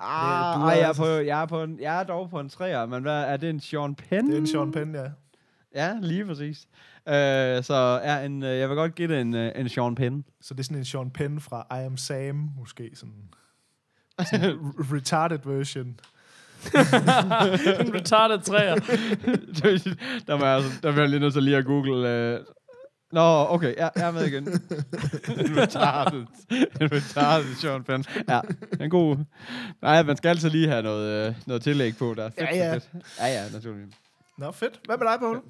Ah, 0.00 0.60
du 0.60 0.66
ej, 0.66 0.74
er 0.74 0.78
jeg, 0.80 0.88
er 0.88 0.94
på, 0.94 1.06
jeg, 1.06 1.42
er 1.42 1.46
på 1.46 1.62
en, 1.62 1.78
jeg 1.80 2.00
er 2.00 2.04
dog 2.04 2.30
på 2.30 2.40
en 2.40 2.48
træer, 2.48 2.86
men 2.86 3.02
hvad, 3.02 3.22
er 3.24 3.36
det 3.36 3.50
en 3.50 3.60
Sean 3.60 3.94
Penn? 3.94 4.26
Det 4.26 4.34
er 4.34 4.38
en 4.38 4.46
Sean 4.46 4.72
Penn, 4.72 4.94
ja. 4.94 5.04
Ja, 5.74 5.94
lige 6.02 6.24
præcis. 6.26 6.68
Øh, 7.08 7.62
så 7.64 8.00
er 8.02 8.24
en, 8.24 8.42
øh, 8.42 8.58
jeg 8.58 8.68
vil 8.68 8.76
godt 8.76 8.94
give 8.94 9.08
det 9.08 9.20
en, 9.20 9.34
øh, 9.34 9.52
en 9.56 9.68
Sean 9.68 9.94
Penn. 9.94 10.24
Så 10.40 10.54
det 10.54 10.60
er 10.60 10.64
sådan 10.64 10.76
en 10.78 10.84
Sean 10.84 11.10
Penn 11.10 11.40
fra 11.40 11.66
I 11.80 11.84
Am 11.84 11.96
Sam, 11.96 12.50
måske 12.58 12.90
sådan, 12.94 13.14
retarded 14.94 15.38
version. 15.44 16.00
En 17.80 17.94
retarded 17.94 18.38
træer. 18.38 18.74
der, 20.26 20.36
jeg, 20.36 20.54
altså, 20.54 20.70
der 20.82 20.90
vil 20.90 21.00
jeg 21.00 21.08
lige 21.08 21.20
nødt 21.20 21.32
til 21.32 21.42
lige 21.42 21.56
at 21.56 21.64
google... 21.64 22.08
Øh, 22.08 22.40
Nå, 23.12 23.46
okay, 23.48 23.74
ja, 23.76 23.88
jeg 23.96 24.06
er 24.06 24.10
med 24.10 24.26
igen. 24.26 24.48
en 24.48 25.58
retarded. 25.58 26.20
En 26.80 26.92
retarded 26.92 27.54
Sean 27.54 27.84
Penn. 27.84 28.04
Ja, 28.28 28.40
en 28.80 28.90
god... 28.90 29.16
Nej, 29.82 30.02
man 30.02 30.16
skal 30.16 30.28
altid 30.28 30.50
lige 30.50 30.68
have 30.68 30.82
noget, 30.82 31.28
øh, 31.28 31.34
noget 31.46 31.62
tillæg 31.62 31.96
på 31.96 32.14
der. 32.16 32.30
Fedt, 32.30 32.40
Ja, 32.50 32.56
ja. 32.56 32.74
fedt. 32.74 32.88
Ja, 33.20 33.26
ja, 33.26 33.44
naturligvis. 33.52 33.94
Nå, 34.38 34.52
fedt. 34.52 34.80
Hvad 34.84 34.98
med 34.98 35.06
dig, 35.06 35.18
Paul? 35.20 35.40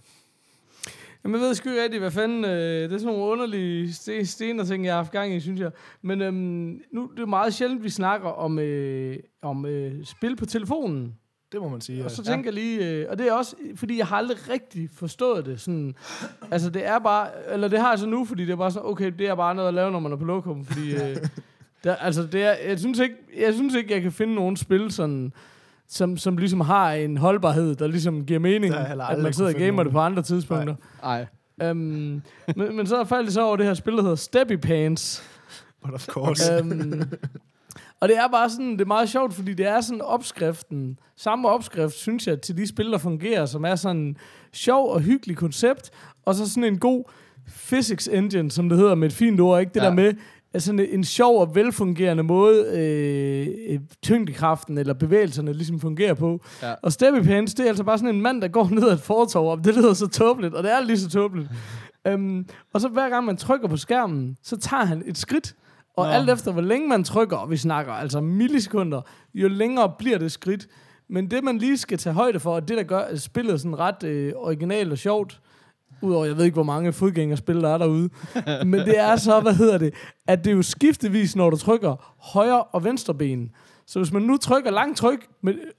Jamen, 1.25 1.41
jeg 1.41 1.47
ved 1.47 1.55
sgu 1.55 1.71
ikke 1.71 1.83
rigtig, 1.83 2.01
hvad 2.01 2.11
fanden... 2.11 2.45
Øh, 2.45 2.51
det 2.51 2.93
er 2.93 2.99
sådan 2.99 3.07
nogle 3.07 3.33
underlige 3.33 3.93
sten, 3.93 4.27
sten 4.27 4.61
og 4.61 4.67
ting, 4.67 4.85
jeg 4.85 4.93
har 4.93 4.99
haft 4.99 5.13
gang 5.13 5.35
i, 5.35 5.41
synes 5.41 5.61
jeg. 5.61 5.71
Men 6.03 6.23
øhm, 6.23 6.81
nu 6.93 7.11
det 7.17 7.23
er 7.23 7.27
meget 7.27 7.55
sjældent, 7.55 7.85
vi 7.85 7.91
snakker 7.91 8.29
om, 8.29 8.59
øh, 8.59 9.17
om 9.43 9.67
øh, 9.67 10.05
spil 10.05 10.37
på 10.37 10.47
telefonen. 10.47 11.15
Det 11.53 11.61
må 11.61 11.69
man 11.69 11.81
sige. 11.81 12.05
Og 12.05 12.11
så 12.11 12.25
tænker 12.25 12.47
jeg 12.47 12.55
lige... 12.55 12.91
Øh, 12.91 13.07
og 13.11 13.19
det 13.19 13.29
er 13.29 13.33
også, 13.33 13.57
fordi 13.77 13.99
jeg 13.99 14.07
har 14.07 14.17
aldrig 14.17 14.37
rigtig 14.51 14.91
forstået 14.95 15.47
det. 15.47 15.61
Sådan, 15.61 15.95
altså, 16.51 16.71
det 16.71 16.87
er 16.87 16.99
bare... 16.99 17.29
Eller 17.53 17.69
det 17.69 17.81
har 17.81 17.91
jeg 17.91 17.99
så 17.99 18.07
nu, 18.07 18.25
fordi 18.25 18.45
det 18.45 18.53
er 18.53 18.57
bare 18.57 18.71
sådan, 18.71 18.89
okay, 18.89 19.13
det 19.19 19.29
er 19.29 19.35
bare 19.35 19.55
noget 19.55 19.69
at 19.69 19.75
lave, 19.75 19.91
når 19.91 20.01
man 20.01 20.13
er 20.13 20.17
på 20.17 20.25
lokum. 20.25 20.65
Fordi... 20.65 20.95
Øh, 20.95 21.17
der, 21.85 21.95
altså, 21.95 22.23
det 22.23 22.43
er, 22.43 22.55
jeg, 22.69 22.79
synes 22.79 22.99
ikke, 22.99 23.15
jeg 23.39 23.55
synes 23.55 23.75
ikke, 23.75 23.95
jeg 23.95 24.03
kan 24.03 24.13
finde 24.13 24.35
nogen 24.35 24.57
spil, 24.57 24.91
sådan, 24.91 25.33
som, 25.89 26.17
som 26.17 26.37
ligesom 26.37 26.61
har 26.61 26.93
en 26.93 27.17
holdbarhed, 27.17 27.75
der 27.75 27.87
ligesom 27.87 28.25
giver 28.25 28.41
mening, 28.41 28.75
at 28.75 29.19
man 29.19 29.33
sidder 29.33 29.51
og 29.51 29.57
gamer 29.57 29.83
det 29.83 29.93
på 29.93 29.99
andre 29.99 30.23
tidspunkter. 30.23 30.75
Nej. 31.03 31.27
Um, 31.71 31.77
men, 32.57 32.77
men 32.77 32.87
så 32.87 33.05
faldt 33.05 33.25
jeg 33.25 33.33
så 33.33 33.43
over 33.43 33.57
det 33.57 33.67
her 33.67 33.75
spil, 33.75 33.93
der 33.93 34.03
hedder 34.03 34.17
Steppy 34.17 34.57
Pants. 34.57 35.23
But 35.85 35.95
of 35.95 36.07
course. 36.07 36.63
um, 36.63 37.03
og 38.01 38.09
det 38.09 38.17
er 38.17 38.29
bare 38.29 38.51
sådan, 38.51 38.73
det 38.73 38.81
er 38.81 38.87
meget 38.87 39.09
sjovt, 39.09 39.35
fordi 39.35 39.55
det 39.55 39.67
er 39.67 39.81
sådan 39.81 40.01
opskriften, 40.01 40.99
samme 41.17 41.49
opskrift, 41.49 41.95
synes 41.95 42.27
jeg, 42.27 42.41
til 42.41 42.57
de 42.57 42.67
spil, 42.67 42.93
der 42.93 42.99
fungerer, 42.99 43.47
som 43.47 43.65
er 43.65 43.75
sådan 43.75 44.17
sjov 44.53 44.91
og 44.91 45.01
hyggelig 45.01 45.37
koncept, 45.37 45.91
og 46.25 46.35
så 46.35 46.51
sådan 46.51 46.65
en 46.65 46.79
god 46.79 47.05
physics 47.49 48.09
engine, 48.09 48.51
som 48.51 48.69
det 48.69 48.79
hedder 48.79 48.95
med 48.95 49.09
et 49.09 49.15
fint 49.15 49.41
ord, 49.41 49.61
ikke? 49.61 49.73
Det 49.75 49.81
ja. 49.81 49.85
Der 49.85 49.95
med, 49.95 50.13
sådan 50.59 50.81
en 50.91 51.05
sjov 51.05 51.41
og 51.41 51.55
velfungerende 51.55 52.23
måde, 52.23 52.65
øh, 52.77 53.75
øh, 53.75 53.81
tyngdekraften 54.03 54.79
eller 54.79 54.95
bevægelserne 54.95 55.53
ligesom 55.53 55.81
fungerer 55.81 56.15
på. 56.15 56.41
Ja. 56.63 56.75
Og 56.83 56.93
Steppy 56.93 57.27
Pants, 57.27 57.55
det 57.55 57.65
er 57.65 57.69
altså 57.69 57.85
bare 57.85 57.99
sådan 57.99 58.15
en 58.15 58.23
mand, 58.23 58.43
der 58.43 58.49
går 58.49 58.69
ned 58.75 58.89
ad 58.89 58.93
et 58.93 59.01
fortov, 59.01 59.51
og 59.51 59.65
det 59.65 59.75
lyder 59.75 59.93
så 59.95 60.07
tåbeligt, 60.07 60.55
og 60.55 60.63
det 60.63 60.73
er 60.73 60.81
lige 60.81 60.99
så 60.99 61.09
tåbeligt. 61.09 61.49
um, 62.15 62.47
og 62.75 62.81
så 62.81 62.89
hver 62.89 63.09
gang 63.09 63.25
man 63.25 63.37
trykker 63.37 63.69
på 63.69 63.77
skærmen, 63.77 64.37
så 64.43 64.57
tager 64.57 64.85
han 64.85 65.03
et 65.07 65.19
skridt, 65.19 65.55
og 65.97 66.07
Nå. 66.07 66.13
alt 66.13 66.31
efter 66.31 66.53
hvor 66.53 66.63
længe 66.63 66.89
man 66.89 67.05
trykker, 67.05 67.37
og 67.37 67.51
vi 67.51 67.57
snakker 67.57 67.93
altså 67.93 68.21
millisekunder, 68.21 69.01
jo 69.35 69.49
længere 69.49 69.93
bliver 69.99 70.19
det 70.19 70.33
skridt. 70.33 70.67
Men 71.11 71.31
det, 71.31 71.45
man 71.45 71.59
lige 71.59 71.79
skal 71.79 71.99
tage 71.99 72.15
højde 72.15 72.41
for, 72.41 72.55
og 72.55 72.69
det, 72.69 72.77
der 72.77 72.83
gør 72.83 73.17
spillet 73.17 73.61
sådan 73.61 73.79
ret 73.79 74.05
øh, 74.05 74.33
originalt 74.37 74.93
og 74.93 74.99
sjovt, 74.99 75.41
udover, 76.03 76.25
jeg 76.25 76.37
ved 76.37 76.45
ikke, 76.45 76.55
hvor 76.55 76.63
mange 76.63 76.93
fodgængerspil, 76.93 77.63
der 77.63 77.69
er 77.69 77.79
derude, 77.79 78.09
men 78.65 78.81
det 78.81 78.99
er 78.99 79.17
så, 79.17 79.41
hvad 79.41 79.55
hedder 79.55 79.79
det, 79.79 79.95
at 80.27 80.45
det 80.45 80.51
er 80.51 80.55
jo 80.55 80.63
skiftevis, 80.63 81.37
når 81.37 81.51
du 81.51 81.57
trykker 81.57 82.15
højre 82.33 82.63
og 82.63 82.85
venstre 82.85 83.15
ben. 83.15 83.51
Så 83.87 83.99
hvis 83.99 84.13
man 84.13 84.23
nu 84.23 84.37
trykker 84.37 84.71
langt 84.71 84.99
tryk, 84.99 85.27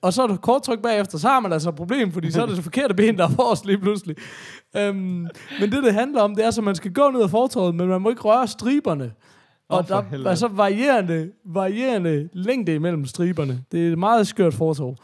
og 0.01 0.13
så 0.13 0.23
er 0.23 0.27
der 0.27 0.35
kort 0.35 0.63
tryk 0.63 0.81
bagefter, 0.81 1.17
så 1.17 1.27
har 1.27 1.39
man 1.39 1.53
altså 1.53 1.69
et 1.69 1.75
problem, 1.75 2.11
fordi 2.11 2.31
så 2.31 2.41
er 2.41 2.45
det 2.45 2.55
så 2.55 2.61
forkerte 2.61 2.93
ben, 2.93 3.17
der 3.17 3.23
er 3.23 3.29
forrest 3.29 3.65
lige 3.65 3.77
pludselig. 3.77 4.15
Øhm, 4.77 4.95
men 5.59 5.71
det, 5.71 5.83
det 5.83 5.93
handler 5.93 6.21
om, 6.21 6.35
det 6.35 6.45
er, 6.45 6.51
så 6.51 6.61
man 6.61 6.75
skal 6.75 6.93
gå 6.93 7.09
ned 7.09 7.21
ad 7.21 7.29
fortorvet, 7.29 7.75
men 7.75 7.87
man 7.87 8.01
må 8.01 8.09
ikke 8.09 8.21
røre 8.21 8.47
striberne. 8.47 9.11
Og 9.69 9.87
for 9.87 9.95
der 9.95 10.03
helvede. 10.09 10.29
er 10.29 10.35
så 10.35 10.47
varierende, 10.47 11.31
varierende 11.45 12.29
længde 12.33 12.75
imellem 12.75 13.05
striberne. 13.05 13.63
Det 13.71 13.87
er 13.87 13.91
et 13.91 13.99
meget 13.99 14.27
skørt 14.27 14.53
fortov. 14.53 14.95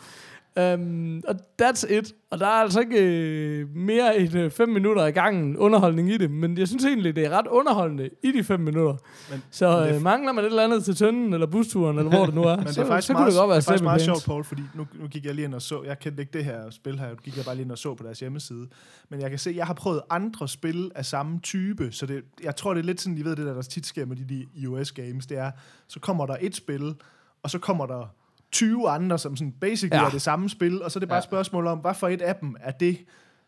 Um, 0.60 1.24
og 1.28 1.36
that's 1.62 1.94
it. 1.94 2.14
Og 2.30 2.40
der 2.40 2.46
er 2.46 2.50
altså 2.52 2.80
ikke 2.80 3.02
øh, 3.04 3.76
mere 3.76 4.18
end 4.20 4.36
øh, 4.36 4.52
fem 4.52 4.70
minutter 4.70 5.06
i 5.06 5.12
gangen 5.12 5.58
underholdning 5.58 6.10
i 6.12 6.18
det, 6.18 6.32
men 6.32 6.58
jeg 6.58 6.68
synes 6.68 6.86
egentlig, 6.86 7.16
det 7.16 7.26
er 7.26 7.30
ret 7.30 7.48
underholdende 7.48 8.10
i 8.24 8.32
de 8.32 8.44
fem 8.44 8.60
minutter. 8.60 8.96
Men- 9.32 9.44
så 9.52 9.86
men 9.86 9.96
øh, 9.96 10.02
mangler 10.02 10.32
man 10.32 10.44
et 10.44 10.50
eller 10.50 10.64
andet 10.64 10.86
til 10.86 10.96
tønden, 10.96 11.34
eller 11.34 11.48
busturen, 11.48 11.98
eller 11.98 12.10
hvor 12.10 12.26
det 12.26 12.36
nu 12.36 12.44
er, 12.44 12.56
Men 12.58 12.68
så, 12.68 12.74
det 12.74 12.86
er 12.88 12.92
faktisk 12.92 13.08
så 13.08 13.14
kunne 13.14 13.22
meget, 13.22 13.34
det 13.34 13.40
godt 13.40 13.50
være 13.50 13.58
det 13.58 13.64
er 13.66 13.70
faktisk 13.70 13.84
meget 13.84 14.02
sjovt, 14.02 14.24
Paul, 14.26 14.44
fordi 14.44 14.62
nu, 14.76 14.88
nu 15.00 15.08
gik 15.08 15.26
jeg 15.26 15.36
lige 15.36 15.46
ind 15.46 15.54
og 15.54 15.62
så, 15.62 15.84
jeg 15.84 16.00
kendte 16.00 16.22
ikke 16.22 16.34
det 16.34 16.46
her 16.46 16.70
spil 16.70 17.00
her, 17.00 17.10
nu 17.10 17.16
gik 17.16 17.38
jeg 17.38 17.46
bare 17.46 17.56
lige 17.56 17.64
ind 17.64 17.72
og 17.72 17.78
så 17.78 17.94
på 17.96 18.04
deres 18.04 18.20
hjemmeside, 18.20 18.68
men 19.10 19.22
jeg 19.22 19.30
kan 19.30 19.40
se, 19.40 19.54
jeg 19.56 19.66
har 19.66 19.74
prøvet 19.74 20.02
andre 20.10 20.48
spil 20.48 20.92
af 20.96 21.06
samme 21.06 21.40
type, 21.40 21.92
så 21.92 22.06
det, 22.06 22.24
jeg 22.44 22.56
tror, 22.56 22.74
det 22.74 22.82
er 22.82 22.86
lidt 22.86 23.02
sådan, 23.02 23.18
I 23.18 23.22
ved 23.24 23.36
det 23.36 23.46
der, 23.46 23.54
der 23.54 23.62
tit 23.62 23.86
sker 23.86 24.06
med 24.06 24.16
de, 24.16 24.24
de 24.30 24.46
iOS-games, 24.56 25.26
det 25.30 25.38
er, 25.38 25.52
så 25.88 26.00
kommer 26.00 26.26
der 26.26 26.36
et 26.42 26.56
spil, 26.56 26.96
og 27.44 27.50
så 27.50 27.60
kommer 27.60 27.86
der 27.86 28.14
20 28.56 28.90
andre, 28.90 29.20
som 29.20 29.36
sådan 29.38 29.54
basically 29.62 30.02
Ja. 30.02 30.06
er 30.06 30.10
det 30.10 30.22
samme 30.22 30.50
spil, 30.50 30.84
og 30.84 30.92
så 30.92 30.98
er 30.98 31.00
det 31.00 31.10
bare 31.10 31.16
Ja. 31.16 31.20
et 31.20 31.24
spørgsmål 31.24 31.68
om, 31.68 31.78
hvad 31.80 31.94
for 31.94 32.08
et 32.08 32.22
af 32.22 32.36
dem 32.36 32.56
er 32.60 32.72
det, 32.72 32.98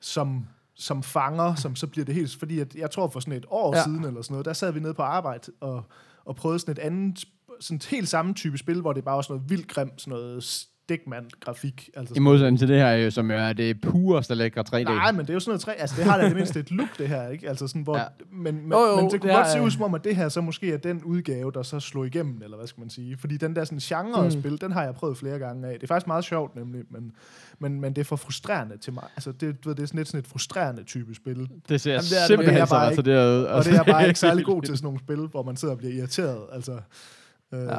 som 0.02 0.46
som 0.80 1.04
fanger, 1.04 1.56
som 1.56 1.76
så 1.76 1.88
bliver 1.88 2.06
det 2.06 2.16
helt... 2.16 2.36
Fordi 2.40 2.60
at, 2.60 2.76
jeg 2.76 2.92
tror 2.92 3.08
for 3.10 3.20
sådan 3.20 3.34
et 3.34 3.46
år 3.50 3.76
Ja. 3.76 3.84
siden 3.84 4.04
eller 4.06 4.22
sådan 4.22 4.34
noget, 4.34 4.46
der 4.46 4.54
sad 4.54 4.72
vi 4.72 4.80
nede 4.80 4.94
på 4.94 5.02
arbejde 5.02 5.52
og, 5.62 5.84
og 6.26 6.36
prøvede 6.36 6.60
sådan 6.60 6.72
et 6.72 6.80
andet, 6.80 7.26
sådan 7.60 7.76
et 7.76 7.86
helt 7.86 8.10
samme 8.10 8.34
type 8.34 8.58
spil, 8.58 8.82
hvor 8.82 8.94
det 8.94 9.04
bare 9.04 9.16
var 9.16 9.22
sådan 9.22 9.36
noget 9.36 9.50
vildt 9.50 9.68
grimt, 9.68 10.02
sådan 10.02 10.12
noget 10.12 10.44
stikmand-grafik. 10.88 11.90
Altså 11.96 12.14
I 12.18 12.20
modsætning 12.20 12.60
til 12.60 12.68
det 12.68 12.78
her, 12.80 12.92
jo, 12.92 13.12
som 13.12 13.32
jo 13.32 13.38
er 13.38 13.54
det 13.54 13.82
pureste 13.82 14.36
lækre 14.36 14.64
3D. 14.76 14.84
Nej, 14.84 15.12
men 15.12 15.22
det 15.22 15.30
er 15.30 15.34
jo 15.34 15.40
sådan 15.40 15.50
noget 15.50 15.62
træ. 15.62 15.72
Altså, 15.78 15.96
det 15.98 16.06
har 16.06 16.18
da 16.18 16.24
i 16.24 16.28
det 16.28 16.36
mindste 16.36 16.60
et 16.60 16.72
look, 16.72 16.98
det 16.98 17.08
her, 17.08 17.28
ikke? 17.30 17.50
Altså 17.50 17.68
sådan, 17.68 17.82
hvor... 17.82 17.98
Ja. 17.98 18.04
Men, 18.32 18.56
men, 18.62 18.72
Jo, 18.72 18.80
jo, 18.80 18.96
men 18.96 19.04
det 19.06 19.12
det 19.12 19.22
kunne 19.22 19.34
godt 19.34 19.48
er- 19.48 19.52
se 19.52 19.62
ud 19.62 19.72
som 19.72 19.82
om, 19.84 19.94
at 19.96 20.04
det 20.04 20.16
her 20.16 20.30
så 20.30 20.42
måske 20.42 20.74
er 20.74 20.78
den 20.78 21.04
udgave, 21.04 21.52
der 21.52 21.64
så 21.64 21.80
slog 21.80 22.06
igennem, 22.08 22.42
eller 22.44 22.58
hvad 22.58 22.68
skal 22.68 22.82
man 22.82 22.90
sige. 22.90 23.18
Fordi 23.18 23.38
den 23.38 23.56
der 23.56 23.64
sådan 23.66 23.80
genre 23.80 24.20
Mm. 24.22 24.26
mm. 24.26 24.32
spil, 24.42 24.62
den 24.62 24.72
har 24.72 24.84
jeg 24.84 24.94
prøvet 24.94 25.18
flere 25.18 25.40
gange 25.40 25.68
af. 25.68 25.74
Det 25.74 25.84
er 25.84 25.88
faktisk 25.88 26.08
meget 26.08 26.24
sjovt, 26.24 26.56
nemlig, 26.56 26.84
men, 26.90 27.12
men, 27.60 27.82
men 27.82 27.94
det 27.96 28.02
er 28.02 28.06
for 28.06 28.16
frustrerende 28.16 28.78
til 28.78 28.94
mig. 28.94 29.04
Altså, 29.16 29.32
det, 29.32 29.64
du 29.64 29.70
ved, 29.70 29.76
det 29.76 29.84
er 29.84 29.88
sådan 29.88 29.98
lidt 29.98 30.08
sådan 30.08 30.20
et 30.20 30.28
frustrerende 30.28 30.84
type 30.84 31.16
spil. 31.16 31.50
Det 31.70 31.82
ser 31.82 31.92
Jamen, 31.92 32.04
det 32.04 32.12
er 32.16 32.20
det 32.20 32.28
simpelthen 32.28 32.38
virkelig. 32.56 32.68
så 32.68 32.74
bare 32.76 32.90
retarderet 32.90 33.40
ud. 33.40 33.44
Og 33.46 33.66
det 33.66 33.74
er 33.76 33.84
bare 33.84 34.08
ikke 34.08 34.20
særlig 34.20 34.46
god 34.46 34.62
til 34.68 34.78
sådan 34.78 34.86
nogle 34.86 35.00
spil, 35.00 35.18
hvor 35.18 35.44
man 35.44 35.56
sidder 35.58 35.74
og 35.74 35.78
bliver 35.78 35.94
irriteret. 35.94 36.40
Altså, 36.52 36.72
øh, 37.54 37.60
Ja. 37.60 37.78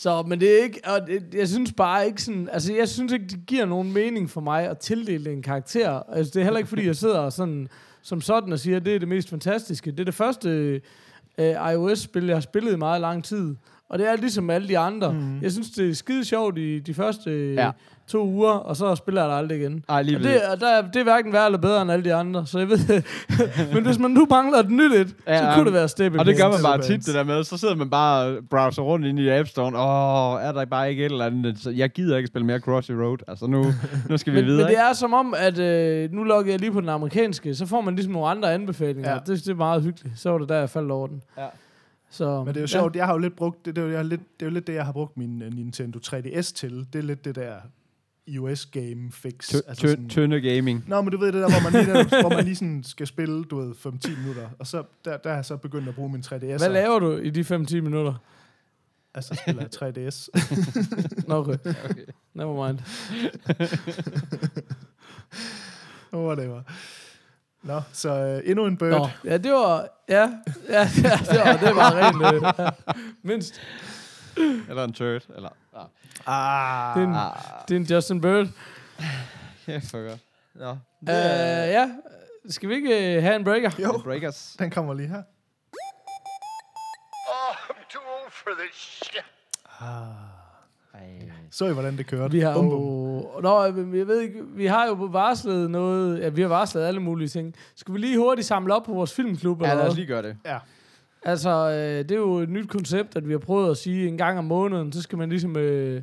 Så, 0.00 0.22
men 0.22 0.40
det 0.40 0.58
er 0.58 0.62
ikke, 0.62 0.80
og 0.84 1.06
det, 1.06 1.34
jeg 1.34 1.48
synes 1.48 1.72
bare 1.72 2.06
ikke 2.06 2.22
sådan, 2.22 2.48
altså 2.52 2.74
jeg 2.74 2.88
synes 2.88 3.12
ikke, 3.12 3.26
det 3.26 3.46
giver 3.46 3.64
nogen 3.64 3.92
mening 3.92 4.30
for 4.30 4.40
mig 4.40 4.68
at 4.68 4.78
tildele 4.78 5.32
en 5.32 5.42
karakter. 5.42 6.02
Altså 6.12 6.30
det 6.34 6.40
er 6.40 6.44
heller 6.44 6.58
ikke, 6.58 6.68
fordi 6.68 6.86
jeg 6.86 6.96
sidder 6.96 7.30
sådan, 7.30 7.68
som 8.02 8.20
sådan 8.20 8.52
og 8.52 8.58
siger, 8.58 8.76
at 8.76 8.84
det 8.84 8.94
er 8.94 8.98
det 8.98 9.08
mest 9.08 9.30
fantastiske. 9.30 9.90
Det 9.90 10.00
er 10.00 10.04
det 10.04 10.14
første 10.14 10.80
øh, 11.38 11.72
iOS-spil, 11.72 12.26
jeg 12.26 12.36
har 12.36 12.40
spillet 12.40 12.72
i 12.72 12.76
meget 12.76 13.00
lang 13.00 13.24
tid. 13.24 13.56
Og 13.90 13.98
det 13.98 14.08
er 14.08 14.16
ligesom 14.16 14.50
alle 14.50 14.68
de 14.68 14.78
andre. 14.78 15.12
Mm. 15.12 15.40
Jeg 15.42 15.52
synes, 15.52 15.70
det 15.70 15.90
er 15.90 15.94
skide 15.94 16.24
sjovt 16.24 16.58
i 16.58 16.78
de 16.78 16.94
første 16.94 17.54
Ja. 17.54 17.70
to 18.08 18.24
uger, 18.26 18.50
og 18.52 18.76
så 18.76 18.94
spiller 18.94 19.20
jeg 19.22 19.30
det 19.30 19.36
aldrig 19.36 19.60
igen. 19.60 19.84
Ej, 19.88 20.02
lige 20.02 20.16
Og 20.16 20.22
det, 20.22 20.42
og 20.52 20.60
der, 20.60 20.68
er- 20.68 20.82
det 20.90 20.96
er 20.96 21.02
hverken 21.02 21.32
værre 21.32 21.46
eller 21.46 21.58
bedre 21.58 21.82
end 21.82 21.92
alle 21.92 22.04
de 22.04 22.14
andre, 22.14 22.46
så 22.46 22.58
jeg 22.58 22.68
ved 22.68 23.02
Men 23.74 23.84
hvis 23.86 23.98
man 23.98 24.10
nu 24.10 24.26
mangler 24.30 24.58
et 24.58 24.70
nyt 24.70 24.92
et, 24.92 25.14
Ja, 25.26 25.38
så 25.38 25.50
kunne 25.54 25.64
det 25.64 25.72
være 25.72 25.88
Step 25.88 26.14
Og 26.18 26.26
det 26.26 26.36
gør 26.36 26.48
man 26.48 26.58
bare 26.62 26.82
tit, 26.82 27.06
det 27.06 27.14
der 27.14 27.24
med. 27.24 27.44
Så 27.44 27.56
sidder 27.56 27.74
man 27.74 27.90
bare 27.90 28.26
og 28.26 28.36
browser 28.50 28.82
rundt 28.82 29.06
ind 29.06 29.18
i 29.18 29.28
App 29.28 29.48
Store. 29.48 29.66
Åh, 29.66 30.42
er 30.48 30.52
der 30.52 30.64
bare 30.64 30.90
ikke 30.90 31.06
et 31.06 31.12
eller 31.12 31.26
andet? 31.26 31.58
Så 31.58 31.70
jeg 31.70 31.90
gider 31.90 32.16
ikke 32.16 32.26
spille 32.26 32.46
mere 32.46 32.58
Crossy 32.58 32.92
Road. 32.92 33.18
Altså, 33.28 33.46
nu, 33.46 33.64
nu 34.08 34.16
skal 34.16 34.32
vi 34.32 34.38
men, 34.40 34.46
videre, 34.46 34.62
men 34.64 34.70
det 34.76 34.78
er 34.80 34.92
som 34.92 35.14
om, 35.14 35.34
at 35.38 35.58
øh, 35.58 36.12
nu 36.12 36.22
logger 36.24 36.52
jeg 36.52 36.60
lige 36.60 36.72
på 36.72 36.80
den 36.80 36.88
amerikanske, 36.88 37.54
så 37.54 37.66
får 37.66 37.80
man 37.80 37.94
ligesom 37.94 38.12
nogle 38.12 38.28
andre 38.28 38.52
anbefalinger. 38.54 39.10
Ja. 39.10 39.16
Det, 39.18 39.26
det 39.44 39.48
er 39.48 39.54
meget 39.54 39.82
hyggeligt. 39.82 40.20
Så 40.20 40.30
var 40.30 40.38
det 40.38 40.48
der, 40.48 40.56
jeg 40.58 40.70
faldt 40.70 40.90
over 40.90 41.06
den. 41.06 41.22
Ja. 41.38 41.44
Så, 42.10 42.38
Men 42.44 42.46
det 42.54 42.56
er 42.56 42.60
jo 42.60 42.66
sjovt, 42.66 42.96
jeg 42.96 43.06
har 43.06 43.12
jo 43.12 43.18
lidt 43.18 43.36
brugt, 43.36 43.64
det, 43.66 43.76
det, 43.76 43.82
er 43.82 43.86
jo, 43.86 43.90
jeg 43.90 43.98
har 43.98 44.04
lidt, 44.04 44.20
det 44.40 44.46
er 44.46 44.50
jo 44.50 44.54
lidt 44.54 44.66
det, 44.66 44.74
jeg 44.74 44.84
har 44.84 44.92
brugt 44.92 45.16
min 45.16 45.42
uh, 45.42 45.48
Nintendo 45.54 45.98
3DS 46.06 46.40
til. 46.54 46.86
Det 46.92 46.98
er 46.98 47.02
lidt 47.02 47.24
det 47.24 47.34
der 47.34 47.56
iOS-game 48.26 49.12
fix. 49.12 49.48
Tø- 49.54 49.74
tø- 49.74 50.08
Tynde 50.08 50.40
gaming. 50.40 50.84
Nå, 50.88 51.02
men 51.02 51.12
du 51.12 51.18
ved 51.18 51.26
det 51.32 51.34
der, 51.42 51.50
hvor 51.50 51.70
man 51.70 51.72
lige, 51.84 51.94
der, 51.94 52.20
hvor 52.20 52.30
man 52.30 52.44
lige 52.44 52.56
sådan 52.56 52.82
skal 52.84 53.06
spille, 53.06 53.44
du 53.44 53.60
ved, 53.60 53.74
5-10 53.86 54.18
minutter. 54.20 54.48
Og 54.58 54.66
så, 54.66 54.82
der, 55.04 55.16
der 55.16 55.28
har 55.28 55.36
jeg 55.36 55.44
så 55.44 55.56
begyndt 55.56 55.88
at 55.88 55.94
bruge 55.94 56.12
min 56.12 56.20
3DS. 56.26 56.36
Hvad 56.36 56.68
laver 56.68 56.98
du 56.98 57.16
i 57.16 57.30
de 57.30 57.40
5-10 57.40 57.74
minutter? 57.80 58.14
Altså, 59.14 59.34
spiller 59.34 59.62
jeg 59.62 60.04
3DS. 60.06 60.28
Nå, 61.28 61.36
okay. 61.40 61.58
Never 62.34 62.66
mind. 62.66 62.78
Var. 66.48 66.64
Nå, 67.62 67.82
så 67.92 68.08
uh, 68.08 68.50
endnu 68.50 68.66
en 68.66 68.76
bird. 68.76 68.90
Nå, 68.90 69.08
ja, 69.24 69.36
det 69.38 69.52
var... 69.52 69.88
Ja, 70.08 70.28
ja, 70.68 70.78
ja 70.78 70.86
det 71.26 71.38
var, 71.38 71.56
det 71.60 71.76
var 71.76 71.94
rent... 72.00 72.58
Øh. 72.60 72.72
Mindst. 73.22 73.60
Eller 74.68 74.84
en 74.84 74.92
turd. 74.92 75.22
Eller, 75.36 75.48
ah. 75.72 75.86
Ah, 76.26 76.94
Det 76.96 77.02
er 77.02 77.08
en, 77.08 77.14
ah. 77.14 77.32
det 77.68 77.74
er 77.74 77.80
en 77.80 77.86
Justin 77.86 78.20
Bird. 78.20 78.46
Kæft 79.66 79.90
for 79.90 80.08
godt. 80.08 80.20
Nå. 80.54 80.70
Uh, 80.70 80.78
ja, 81.08 81.90
skal 82.48 82.68
vi 82.68 82.74
ikke 82.74 83.16
uh, 83.16 83.22
have 83.22 83.36
en 83.36 83.44
breaker? 83.44 83.70
jo, 83.78 84.00
Breakers. 84.04 84.56
den 84.58 84.70
kommer 84.70 84.94
lige 84.94 85.08
her. 85.08 85.22
Oh, 87.28 87.54
I'm 87.70 87.88
too 87.92 88.02
old 88.02 88.32
for 88.32 88.50
this 88.50 88.74
shit. 88.74 89.24
Så 91.50 91.66
I, 91.66 91.72
hvordan 91.72 91.96
det 91.96 92.06
kørte? 92.06 92.32
Vi 92.32 92.40
har 92.40 92.54
Bum, 92.54 92.66
jo... 92.68 93.40
Nå, 93.42 93.62
jeg 93.64 94.06
ved 94.06 94.20
ikke, 94.20 94.42
vi 94.54 94.66
har 94.66 94.86
jo 94.86 94.92
varslet 94.92 95.70
noget... 95.70 96.20
Ja, 96.20 96.28
vi 96.28 96.42
har 96.42 96.48
varslet 96.48 96.82
alle 96.82 97.00
mulige 97.00 97.28
ting. 97.28 97.54
Skal 97.76 97.94
vi 97.94 97.98
lige 97.98 98.18
hurtigt 98.18 98.46
samle 98.46 98.74
op 98.74 98.82
på 98.84 98.94
vores 98.94 99.12
filmklub? 99.14 99.62
Ja, 99.62 99.70
eller 99.70 99.82
lad 99.82 99.90
os 99.90 99.96
lige 99.96 100.06
gøre 100.06 100.22
det. 100.22 100.36
Ja. 100.46 100.58
Altså, 101.22 101.50
øh, 101.50 101.98
det 102.08 102.10
er 102.10 102.16
jo 102.16 102.34
et 102.34 102.48
nyt 102.48 102.68
koncept, 102.68 103.16
at 103.16 103.26
vi 103.28 103.32
har 103.32 103.38
prøvet 103.38 103.70
at 103.70 103.76
sige 103.76 104.08
en 104.08 104.18
gang 104.18 104.38
om 104.38 104.44
måneden, 104.44 104.92
så 104.92 105.02
skal 105.02 105.18
man 105.18 105.28
ligesom... 105.28 105.56
Øh, 105.56 106.02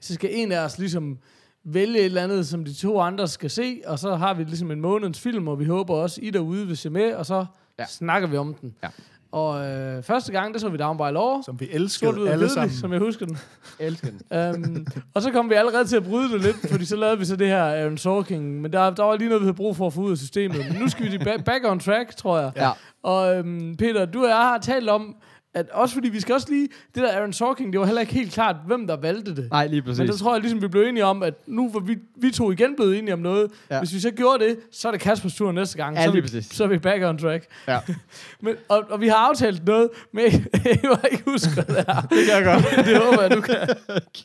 så 0.00 0.14
skal 0.14 0.30
en 0.32 0.52
af 0.52 0.64
os 0.64 0.78
ligesom 0.78 1.18
vælge 1.64 1.98
et 1.98 2.04
eller 2.04 2.22
andet, 2.22 2.46
som 2.46 2.64
de 2.64 2.74
to 2.74 3.00
andre 3.00 3.28
skal 3.28 3.50
se, 3.50 3.80
og 3.86 3.98
så 3.98 4.14
har 4.14 4.34
vi 4.34 4.44
ligesom 4.44 4.70
en 4.70 4.80
månedens 4.80 5.20
film, 5.20 5.48
og 5.48 5.58
vi 5.58 5.64
håber 5.64 5.94
også, 5.94 6.20
I 6.22 6.30
derude 6.30 6.66
vil 6.66 6.76
se 6.76 6.90
med, 6.90 7.12
og 7.14 7.26
så 7.26 7.34
Ja. 7.78 7.82
ja. 7.82 7.86
snakker 7.86 8.28
vi 8.28 8.36
om 8.36 8.54
den. 8.54 8.74
Ja. 8.82 8.88
Og 9.36 9.66
øh, 9.66 10.02
første 10.02 10.32
gang, 10.32 10.52
det 10.54 10.60
så 10.60 10.68
vi 10.68 10.76
Down 10.76 10.96
by 10.96 11.12
Law, 11.12 11.42
Som 11.42 11.60
vi 11.60 11.68
elskede 11.72 12.20
ud 12.20 12.26
alle 12.26 12.48
sammen. 12.48 12.70
som 12.76 12.92
jeg 12.92 13.00
husker 13.00 13.26
den. 13.26 13.38
Elsker 13.78 14.08
den. 14.30 14.54
um, 14.64 14.86
og 15.14 15.22
så 15.22 15.30
kom 15.30 15.50
vi 15.50 15.54
allerede 15.54 15.84
til 15.84 15.96
at 15.96 16.04
bryde 16.04 16.32
det 16.32 16.40
lidt, 16.40 16.56
fordi 16.70 16.84
så 16.84 16.96
lavede 16.96 17.18
vi 17.18 17.24
så 17.24 17.36
det 17.36 17.46
her 17.46 17.62
Aaron 17.64 17.98
Sorkin, 17.98 18.60
men 18.62 18.72
der, 18.72 18.90
der 18.90 19.02
var 19.02 19.16
lige 19.16 19.28
noget, 19.28 19.40
vi 19.42 19.44
havde 19.44 19.56
brug 19.56 19.76
for 19.76 19.86
at 19.86 19.92
få 19.92 20.00
ud 20.00 20.10
af 20.10 20.16
systemet. 20.18 20.58
Men 20.70 20.80
nu 20.80 20.88
skal 20.88 21.12
vi 21.12 21.18
back, 21.18 21.44
back 21.44 21.64
on 21.64 21.78
track, 21.80 22.16
tror 22.16 22.38
jeg. 22.38 22.52
Ja. 22.56 22.70
Og 23.02 23.36
øhm, 23.36 23.76
Peter, 23.76 24.04
du 24.04 24.22
og 24.22 24.28
jeg 24.28 24.36
har 24.36 24.58
talt 24.58 24.88
om, 24.90 25.16
at 25.56 25.70
også 25.70 25.94
fordi 25.94 26.08
vi 26.08 26.20
skal 26.20 26.34
også 26.34 26.46
lige, 26.50 26.68
det 26.94 27.02
der 27.02 27.12
Aaron 27.16 27.32
Sorkin, 27.32 27.72
det 27.72 27.80
var 27.80 27.86
heller 27.86 28.00
ikke 28.00 28.14
helt 28.14 28.32
klart, 28.32 28.56
hvem 28.66 28.86
der 28.86 28.96
valgte 28.96 29.36
det. 29.36 29.48
Nej, 29.50 29.66
lige 29.66 29.82
præcis. 29.82 29.98
Men 29.98 30.08
der 30.08 30.16
tror 30.16 30.34
jeg 30.34 30.40
ligesom, 30.40 30.62
vi 30.62 30.68
blev 30.68 30.82
enige 30.82 31.04
om, 31.04 31.22
at 31.22 31.34
nu 31.46 31.70
var 31.72 31.80
vi, 31.80 31.98
vi 32.16 32.30
to 32.30 32.50
igen 32.52 32.76
blevet 32.76 32.98
enige 32.98 33.12
om 33.14 33.18
noget. 33.18 33.50
Ja. 33.70 33.78
Hvis 33.78 33.94
vi 33.94 34.00
så 34.00 34.10
gjorde 34.10 34.44
det, 34.44 34.56
så 34.72 34.88
er 34.88 34.92
det 34.92 35.00
Kaspers 35.00 35.34
tur 35.34 35.52
næste 35.52 35.76
gang. 35.76 35.96
Ja, 35.96 36.02
så, 36.02 36.08
er 36.08 36.12
vi, 36.12 36.20
præcis. 36.20 36.46
så 36.46 36.64
er 36.64 36.68
vi 36.68 36.78
back 36.78 37.04
on 37.04 37.18
track. 37.18 37.46
Ja. 37.68 37.78
Men, 38.42 38.54
og, 38.68 38.84
og 38.90 39.00
vi 39.00 39.08
har 39.08 39.16
aftalt 39.16 39.66
noget, 39.66 39.88
men 40.12 40.24
jeg 40.24 40.78
var 40.90 41.08
ikke 41.12 41.22
huske 41.26 41.50
det 41.56 41.66
her. 41.76 42.00
Det 42.10 42.18
kan 42.26 42.34
jeg 42.34 42.44
godt. 42.44 42.86
Det 42.86 42.96
håber 42.96 43.22
jeg, 43.22 43.30
du 43.30 43.40
kan. 43.40 43.56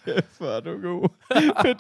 Kæft, 0.06 0.38
hvor 0.38 0.48
er 0.48 0.60
du 0.60 0.72
god. 0.82 1.10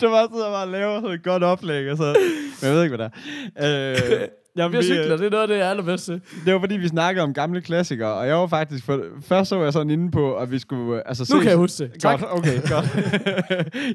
Du 0.01 0.09
bare 0.09 0.27
sidder 0.31 0.45
og 0.45 0.51
bare 0.51 0.71
laver 0.71 1.01
sådan 1.01 1.15
et 1.15 1.23
godt 1.23 1.43
oplæg, 1.43 1.91
og 1.91 1.97
så... 1.97 2.15
Men 2.61 2.67
jeg 2.67 2.75
ved 2.75 2.83
ikke, 2.83 2.95
hvad 2.95 3.05
det 3.05 3.13
er. 3.55 4.21
Øh, 4.21 4.27
jamen, 4.57 4.71
Vi 4.71 4.75
har 4.75 4.81
vi, 4.81 4.85
cykler, 4.87 5.13
øh, 5.13 5.19
det 5.19 5.25
er 5.25 5.29
noget 5.29 5.41
af 5.41 5.47
det, 5.47 5.57
jeg 5.57 5.65
er 5.65 5.69
allerbedste. 5.69 6.21
det 6.45 6.53
var 6.53 6.59
fordi, 6.59 6.77
vi 6.77 6.87
snakkede 6.87 7.23
om 7.23 7.33
gamle 7.33 7.61
klassikere, 7.61 8.13
og 8.13 8.27
jeg 8.27 8.35
var 8.35 8.47
faktisk... 8.47 8.85
For, 8.85 9.01
først 9.25 9.49
så 9.49 9.55
var 9.55 9.63
jeg 9.63 9.73
sådan 9.73 9.89
inde 9.89 10.11
på, 10.11 10.35
at 10.35 10.51
vi 10.51 10.59
skulle... 10.59 10.95
øh, 10.95 11.01
Altså, 11.05 11.23
Nu 11.33 11.39
se, 11.39 11.43
kan 11.43 11.49
jeg 11.49 11.57
huske 11.57 11.83
det. 11.83 12.01
Tak. 12.01 12.19
Godt, 12.21 12.31
okay, 12.37 12.61
godt. 12.73 12.87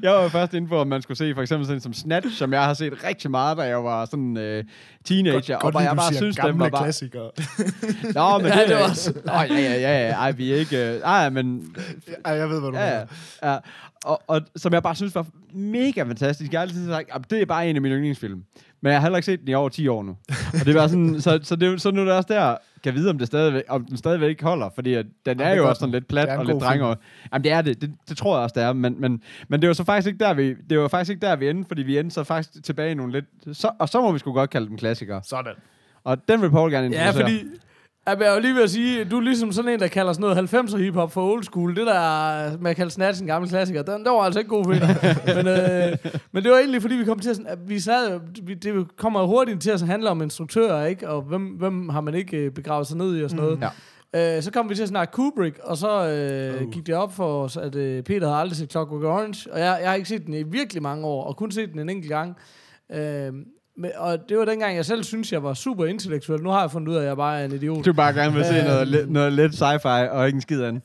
jeg 0.03 0.11
var 0.11 0.27
først 0.29 0.53
inde 0.53 0.67
på, 0.67 0.81
at 0.81 0.87
man 0.87 1.01
skulle 1.01 1.17
se 1.17 1.33
for 1.35 1.41
eksempel 1.41 1.65
sådan 1.67 1.81
som 1.81 1.93
Snatch, 1.93 2.37
som 2.37 2.53
jeg 2.53 2.63
har 2.65 2.73
set 2.73 2.93
rigtig 3.03 3.31
meget, 3.31 3.57
da 3.57 3.61
jeg 3.63 3.83
var 3.83 4.05
sådan 4.05 4.37
øh, 4.37 4.63
teenager. 5.05 5.57
og 5.57 5.73
bare, 5.73 5.83
jeg 5.83 5.95
bare 5.95 6.13
synes, 6.13 6.35
gamle 6.35 6.59
var 6.59 6.69
bare... 6.69 6.83
klassikere. 6.83 7.31
Nå, 8.15 8.37
men 8.37 8.47
Ja, 8.47 8.59
det, 8.59 8.67
det 8.67 8.75
var 8.75 8.81
er- 8.81 8.89
også- 8.89 9.13
Nå, 9.25 9.33
ja, 9.33 9.45
ja, 9.53 9.73
ja, 9.73 10.07
ja. 10.07 10.13
Ej, 10.13 10.31
vi 10.31 10.51
er 10.51 10.55
ikke... 10.55 10.93
Øh, 10.95 10.99
ej, 11.01 11.29
men 11.29 11.75
Ej, 12.25 12.33
jeg 12.33 12.49
ved, 12.49 12.59
hvad 12.59 12.71
du 12.71 12.77
ja. 12.77 12.83
mener. 12.85 13.05
ja. 13.53 13.57
Og, 14.05 14.21
og 14.27 14.41
som 14.55 14.73
jeg 14.73 14.83
bare 14.83 14.95
synes 14.95 15.15
var 15.15 15.25
mega 15.53 16.03
fantastisk. 16.03 16.51
Jeg 16.51 16.59
har 16.59 16.61
altid 16.65 16.87
sagt, 16.87 17.09
at 17.15 17.21
det 17.29 17.41
er 17.41 17.45
bare 17.45 17.69
en 17.69 17.75
af 17.75 17.81
mine 17.81 17.95
yndlingsfilm. 17.95 18.43
Men 18.81 18.91
jeg 18.91 18.99
har 18.99 19.05
heller 19.05 19.17
ikke 19.17 19.25
set 19.25 19.39
den 19.39 19.47
i 19.49 19.53
over 19.53 19.69
10 19.69 19.87
år 19.87 20.03
nu. 20.03 20.17
og 20.59 20.65
det 20.65 20.75
var 20.75 20.87
sådan, 20.87 21.21
så, 21.21 21.39
så, 21.43 21.55
det, 21.55 21.81
så 21.81 21.91
nu 21.91 22.01
er 22.01 22.05
det 22.05 22.13
også 22.13 22.33
der, 22.33 22.55
kan 22.83 22.93
vide, 22.93 23.09
om, 23.09 23.17
det 23.17 23.27
stadigvæk, 23.27 23.63
om 23.69 23.85
den 23.85 23.97
stadigvæk 23.97 24.41
holder, 24.41 24.69
fordi 24.75 24.93
at 24.93 25.05
den 25.25 25.39
Ja, 25.39 25.45
er 25.45 25.55
jo 25.55 25.69
også 25.69 25.79
sådan 25.79 25.91
lidt 25.93 26.07
plat 26.07 26.29
og 26.29 26.45
lidt 26.45 26.61
drenger. 26.61 26.95
Jamen 27.33 27.43
det 27.43 27.51
er 27.51 27.61
det. 27.61 27.81
det, 27.81 27.91
det 28.09 28.17
tror 28.17 28.35
jeg 28.35 28.43
også, 28.43 28.53
det 28.53 28.63
er, 28.63 28.73
men, 28.73 29.01
men, 29.01 29.21
men 29.47 29.61
det 29.61 29.67
var 29.67 29.73
så 29.73 29.83
faktisk 29.83 30.07
ikke 30.07 30.25
der, 30.25 30.33
vi, 30.33 30.53
det 30.69 30.79
var 30.79 30.87
faktisk 30.87 31.09
ikke 31.09 31.25
der, 31.25 31.35
vi 31.35 31.49
endte, 31.49 31.67
fordi 31.67 31.81
vi 31.81 31.97
endte 31.97 32.13
så 32.13 32.23
faktisk 32.23 32.63
tilbage 32.63 32.91
i 32.91 32.93
nogle 32.93 33.11
lidt, 33.11 33.57
så, 33.57 33.71
og 33.79 33.89
så 33.89 34.01
må 34.01 34.11
vi 34.11 34.19
sgu 34.19 34.33
godt 34.33 34.49
kalde 34.49 34.67
dem 34.67 34.77
klassikere. 34.77 35.21
Sådan. 35.23 35.53
Og 36.03 36.17
den 36.27 36.41
vil 36.41 36.49
Paul 36.49 36.71
gerne 36.71 36.95
Ja, 36.95 37.07
introducere. 37.07 37.39
Fordi... 38.15 38.23
Jeg 38.25 38.35
jo 38.35 38.39
lige 38.41 38.55
ved 38.55 38.63
at 38.63 38.69
sige, 38.69 39.03
du 39.05 39.17
er 39.17 39.21
ligesom 39.21 39.51
sådan 39.51 39.71
en, 39.71 39.79
der 39.79 39.87
kalder 39.87 40.13
sådan 40.13 40.35
noget 40.35 40.53
90'er 40.73 40.77
hiphop 40.77 41.11
for 41.11 41.31
old 41.33 41.43
school. 41.43 41.75
Det 41.75 41.87
der 41.87 42.57
med 42.57 42.69
at 42.71 42.75
kalde 42.77 42.91
Snatch 42.91 43.21
en 43.21 43.27
gammel 43.27 43.49
klassiker, 43.49 43.81
den, 43.81 43.93
den 43.93 44.05
var 44.05 44.19
altså 44.21 44.39
ikke 44.39 44.49
god 44.49 44.63
for 44.63 44.71
men, 45.37 45.47
øh, 45.47 45.97
men 46.31 46.43
det 46.43 46.51
var 46.51 46.57
egentlig, 46.57 46.81
fordi 46.81 46.95
vi 46.95 47.05
kom 47.05 47.19
til 47.19 47.29
at... 47.29 47.35
sådan- 47.35 47.51
at 47.51 47.57
Vi 47.69 47.79
sad, 47.79 48.19
vi, 48.43 48.53
det 48.53 48.97
kommer 48.97 49.23
hurtigt 49.25 49.61
til 49.61 49.69
at 49.71 49.81
handle 49.81 50.09
om 50.09 50.21
instruktører, 50.21 50.85
ikke? 50.85 51.09
Og 51.09 51.21
hvem, 51.21 51.45
hvem 51.47 51.89
har 51.89 52.01
man 52.01 52.13
ikke 52.15 52.37
øh, 52.37 52.51
begravet 52.51 52.87
sig 52.87 52.97
ned 52.97 53.17
i 53.17 53.23
og 53.23 53.29
sådan 53.29 53.43
noget. 53.45 53.59
Ja. 54.13 54.37
Øh, 54.37 54.43
så 54.43 54.51
kom 54.51 54.69
vi 54.69 54.75
til 54.75 54.83
at 54.83 54.89
snakke 54.89 55.11
Kubrick, 55.11 55.59
og 55.63 55.77
så 55.77 56.07
øh, 56.09 56.61
Oh. 56.61 56.71
gik 56.71 56.87
det 56.87 56.95
op 56.95 57.13
for 57.13 57.43
os, 57.43 57.57
at 57.57 57.75
øh, 57.75 58.03
Peter 58.03 58.27
havde 58.27 58.39
aldrig 58.39 58.57
set 58.57 58.71
Clockwork 58.71 59.03
Orange, 59.03 59.53
og 59.53 59.59
jeg, 59.59 59.77
jeg 59.81 59.89
har 59.89 59.95
ikke 59.95 60.09
set 60.09 60.25
den 60.25 60.33
i 60.33 60.43
virkelig 60.43 60.83
mange 60.83 61.05
år, 61.07 61.23
og 61.23 61.37
kun 61.37 61.51
set 61.51 61.71
den 61.71 61.79
en 61.79 61.89
enkelt 61.89 62.09
gang. 62.11 62.35
Øh, 62.91 63.31
men, 63.77 63.91
og 63.97 64.29
det 64.29 64.37
var 64.37 64.45
dengang, 64.45 64.75
jeg 64.75 64.85
selv 64.85 65.03
synes, 65.03 65.33
jeg 65.33 65.43
var 65.43 65.53
super 65.53 65.85
intellektuel. 65.85 66.41
Nu 66.43 66.49
har 66.49 66.61
jeg 66.61 66.71
fundet 66.71 66.87
ud 66.89 66.95
af, 66.95 67.01
at 67.01 67.07
jeg 67.07 67.17
bare 67.17 67.39
er 67.41 67.45
en 67.45 67.51
idiot. 67.51 67.85
Du 67.85 67.93
bare 67.93 68.13
gerne 68.13 68.33
vil 68.33 68.45
se 68.45 68.63
noget, 68.71 68.87
lidt- 68.87 69.11
noget 69.11 69.33
lidt 69.33 69.53
sci-fi 69.61 70.09
og 70.09 70.25
ikke 70.25 70.35
en 70.37 70.41
skid 70.41 70.63
andet. 70.63 70.83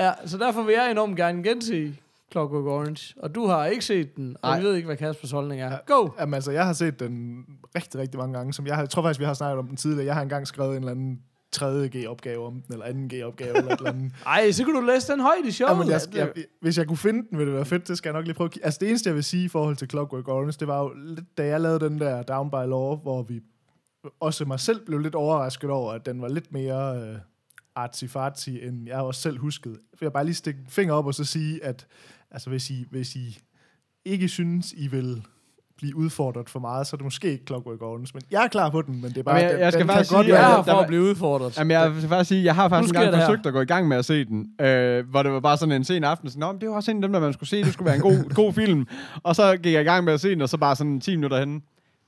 Ja, 0.00 0.12
så 0.26 0.38
derfor 0.38 0.62
vil 0.62 0.74
jeg 0.74 0.90
enormt 0.90 1.16
gerne 1.16 1.42
gense 1.42 1.94
Clockwork 2.32 2.64
Orange. 2.66 3.14
Og 3.22 3.34
du 3.34 3.46
har 3.46 3.66
ikke 3.66 3.84
set 3.84 4.16
den, 4.16 4.36
og 4.42 4.48
Nej. 4.48 4.54
jeg 4.54 4.62
ved 4.64 4.74
ikke, 4.74 4.86
hvad 4.86 4.96
Kaspers 4.96 5.30
holdning 5.30 5.60
er. 5.60 5.78
Go! 5.86 6.08
Jamen 6.20 6.34
altså, 6.34 6.50
jeg 6.52 6.66
har 6.66 6.72
set 6.72 7.00
den 7.00 7.44
rigtig, 7.76 8.00
rigtig 8.00 8.18
mange 8.18 8.34
gange. 8.34 8.52
Som 8.52 8.66
jeg, 8.66 8.74
har, 8.74 8.82
jeg 8.82 8.90
tror 8.90 9.02
faktisk, 9.02 9.20
vi 9.20 9.24
har 9.24 9.34
snakket 9.34 9.58
om 9.58 9.66
den 9.68 9.76
tidligere. 9.76 10.06
Jeg 10.06 10.14
har 10.14 10.22
engang 10.22 10.46
skrevet 10.46 10.70
en 10.70 10.76
eller 10.78 10.90
anden 10.90 11.18
3. 11.54 11.88
G-opgave 11.88 12.46
om 12.46 12.52
den, 12.62 12.72
eller 12.82 13.08
2. 13.08 13.16
G-opgave, 13.16 13.56
eller 13.58 13.70
et 13.72 13.78
eller 13.78 13.90
andet. 13.92 14.12
Ej, 14.26 14.52
så 14.52 14.64
kunne 14.64 14.80
du 14.80 14.86
læse 14.86 15.12
den 15.12 15.20
højt 15.20 15.44
i 15.46 15.50
showet. 15.52 15.70
Jamen, 15.72 15.88
jeg, 15.88 15.96
at- 15.96 16.14
jeg, 16.14 16.44
hvis 16.60 16.78
jeg 16.78 16.86
kunne 16.86 16.96
finde 16.96 17.26
den, 17.30 17.38
ville 17.38 17.46
det 17.50 17.56
være 17.56 17.64
fedt. 17.64 17.88
Det 17.88 17.98
skal 17.98 18.08
jeg 18.08 18.14
nok 18.14 18.24
lige 18.24 18.34
prøve. 18.34 18.50
Altså, 18.62 18.78
det 18.80 18.88
eneste, 18.88 19.08
jeg 19.08 19.14
vil 19.14 19.24
sige 19.24 19.44
i 19.44 19.48
forhold 19.48 19.76
til 19.76 19.90
Clockwork 19.90 20.28
Orange, 20.28 20.52
det 20.60 20.68
var 20.68 20.80
jo 20.82 20.92
lidt, 21.04 21.38
da 21.38 21.46
jeg 21.46 21.60
lavede 21.60 21.80
den 21.84 22.00
der 22.00 22.22
Down 22.22 22.50
by 22.50 22.54
Law, 22.68 22.96
hvor 22.96 23.22
vi 23.22 23.40
også 24.20 24.44
mig 24.44 24.60
selv 24.60 24.84
blev 24.86 24.98
lidt 24.98 25.14
overrasket 25.14 25.70
over, 25.70 25.92
at 25.92 26.06
den 26.06 26.22
var 26.22 26.28
lidt 26.28 26.52
mere 26.52 27.00
øh, 27.08 27.16
artsy-fartsy, 27.78 28.50
end 28.66 28.86
jeg 28.86 28.96
også 29.00 29.20
selv 29.20 29.38
huskede. 29.38 29.78
For 29.94 30.04
jeg 30.04 30.12
bare 30.12 30.24
lige 30.24 30.34
stikke 30.34 30.60
en 30.60 30.66
finger 30.68 30.94
op 30.94 31.06
og 31.06 31.14
så 31.14 31.24
sige, 31.24 31.64
at 31.64 31.86
altså, 32.30 32.50
hvis, 32.50 32.70
I, 32.70 32.84
hvis 32.90 33.16
I 33.16 33.38
ikke 34.04 34.28
synes, 34.28 34.72
I 34.76 34.86
vil 34.88 35.22
blive 35.84 35.96
udfordret 35.96 36.50
for 36.50 36.60
meget, 36.60 36.86
så 36.86 36.96
er 36.96 36.98
det 36.98 37.04
måske 37.04 37.32
ikke 37.32 37.44
Clockwork 37.46 37.82
Orange. 37.82 38.10
Men 38.14 38.22
jeg 38.30 38.44
er 38.44 38.48
klar 38.48 38.70
på 38.70 38.82
den, 38.82 38.94
men 39.02 39.10
det 39.10 39.18
er 39.18 39.22
bare... 39.22 39.34
Jamen, 39.36 39.44
jeg- 39.48 39.54
den, 39.54 39.60
jeg 39.64 39.72
skal 39.72 39.80
den 39.86 39.92
faktisk 39.92 40.10
kan 40.10 40.16
godt 40.16 40.26
sige, 40.26 40.34
jeg 40.34 40.42
er 40.44 40.48
være, 40.48 40.56
her 40.56 40.62
der 40.64 40.72
for 40.72 40.80
at 40.80 40.86
blive 40.86 41.02
udfordret. 41.02 41.58
Jamen, 41.58 41.70
jeg 41.70 41.94
vil 41.94 42.08
faktisk 42.08 42.28
sige, 42.28 42.44
jeg 42.44 42.54
har 42.54 42.68
faktisk 42.68 42.94
Nu 42.94 42.98
en 43.00 43.00
sker 43.00 43.00
gang 43.00 43.12
det 43.12 43.20
her. 43.20 43.26
forsøgt 43.26 43.46
at 43.46 43.52
gå 43.52 43.60
i 43.60 43.64
gang 43.64 43.88
med 43.88 43.96
at 43.96 44.04
se 44.04 44.24
den, 44.24 44.46
øh, 44.60 45.08
hvor 45.10 45.22
det 45.22 45.32
var 45.32 45.40
bare 45.40 45.56
sådan 45.56 45.72
en 45.72 45.84
sen 45.84 46.04
aften, 46.04 46.28
sådan, 46.28 46.40
Nå, 46.40 46.52
men 46.52 46.60
det 46.60 46.68
var 46.68 46.74
også 46.74 46.90
en 46.90 46.96
af 46.96 47.02
dem, 47.02 47.12
der 47.12 47.20
man 47.20 47.32
skulle 47.32 47.48
se, 47.50 47.64
det 47.64 47.72
skulle 47.72 47.86
være 47.86 47.96
en 47.96 48.02
god, 48.02 48.34
god 48.34 48.52
film. 48.52 48.86
Og 49.22 49.36
så 49.36 49.56
gik 49.56 49.72
jeg 49.72 49.80
i 49.82 49.84
gang 49.84 50.04
med 50.04 50.12
at 50.12 50.20
se 50.20 50.30
den, 50.30 50.40
og 50.42 50.48
så 50.48 50.56
bare 50.58 50.76
sådan 50.76 51.00
10 51.00 51.16
minutter 51.16 51.38
henne. 51.38 51.60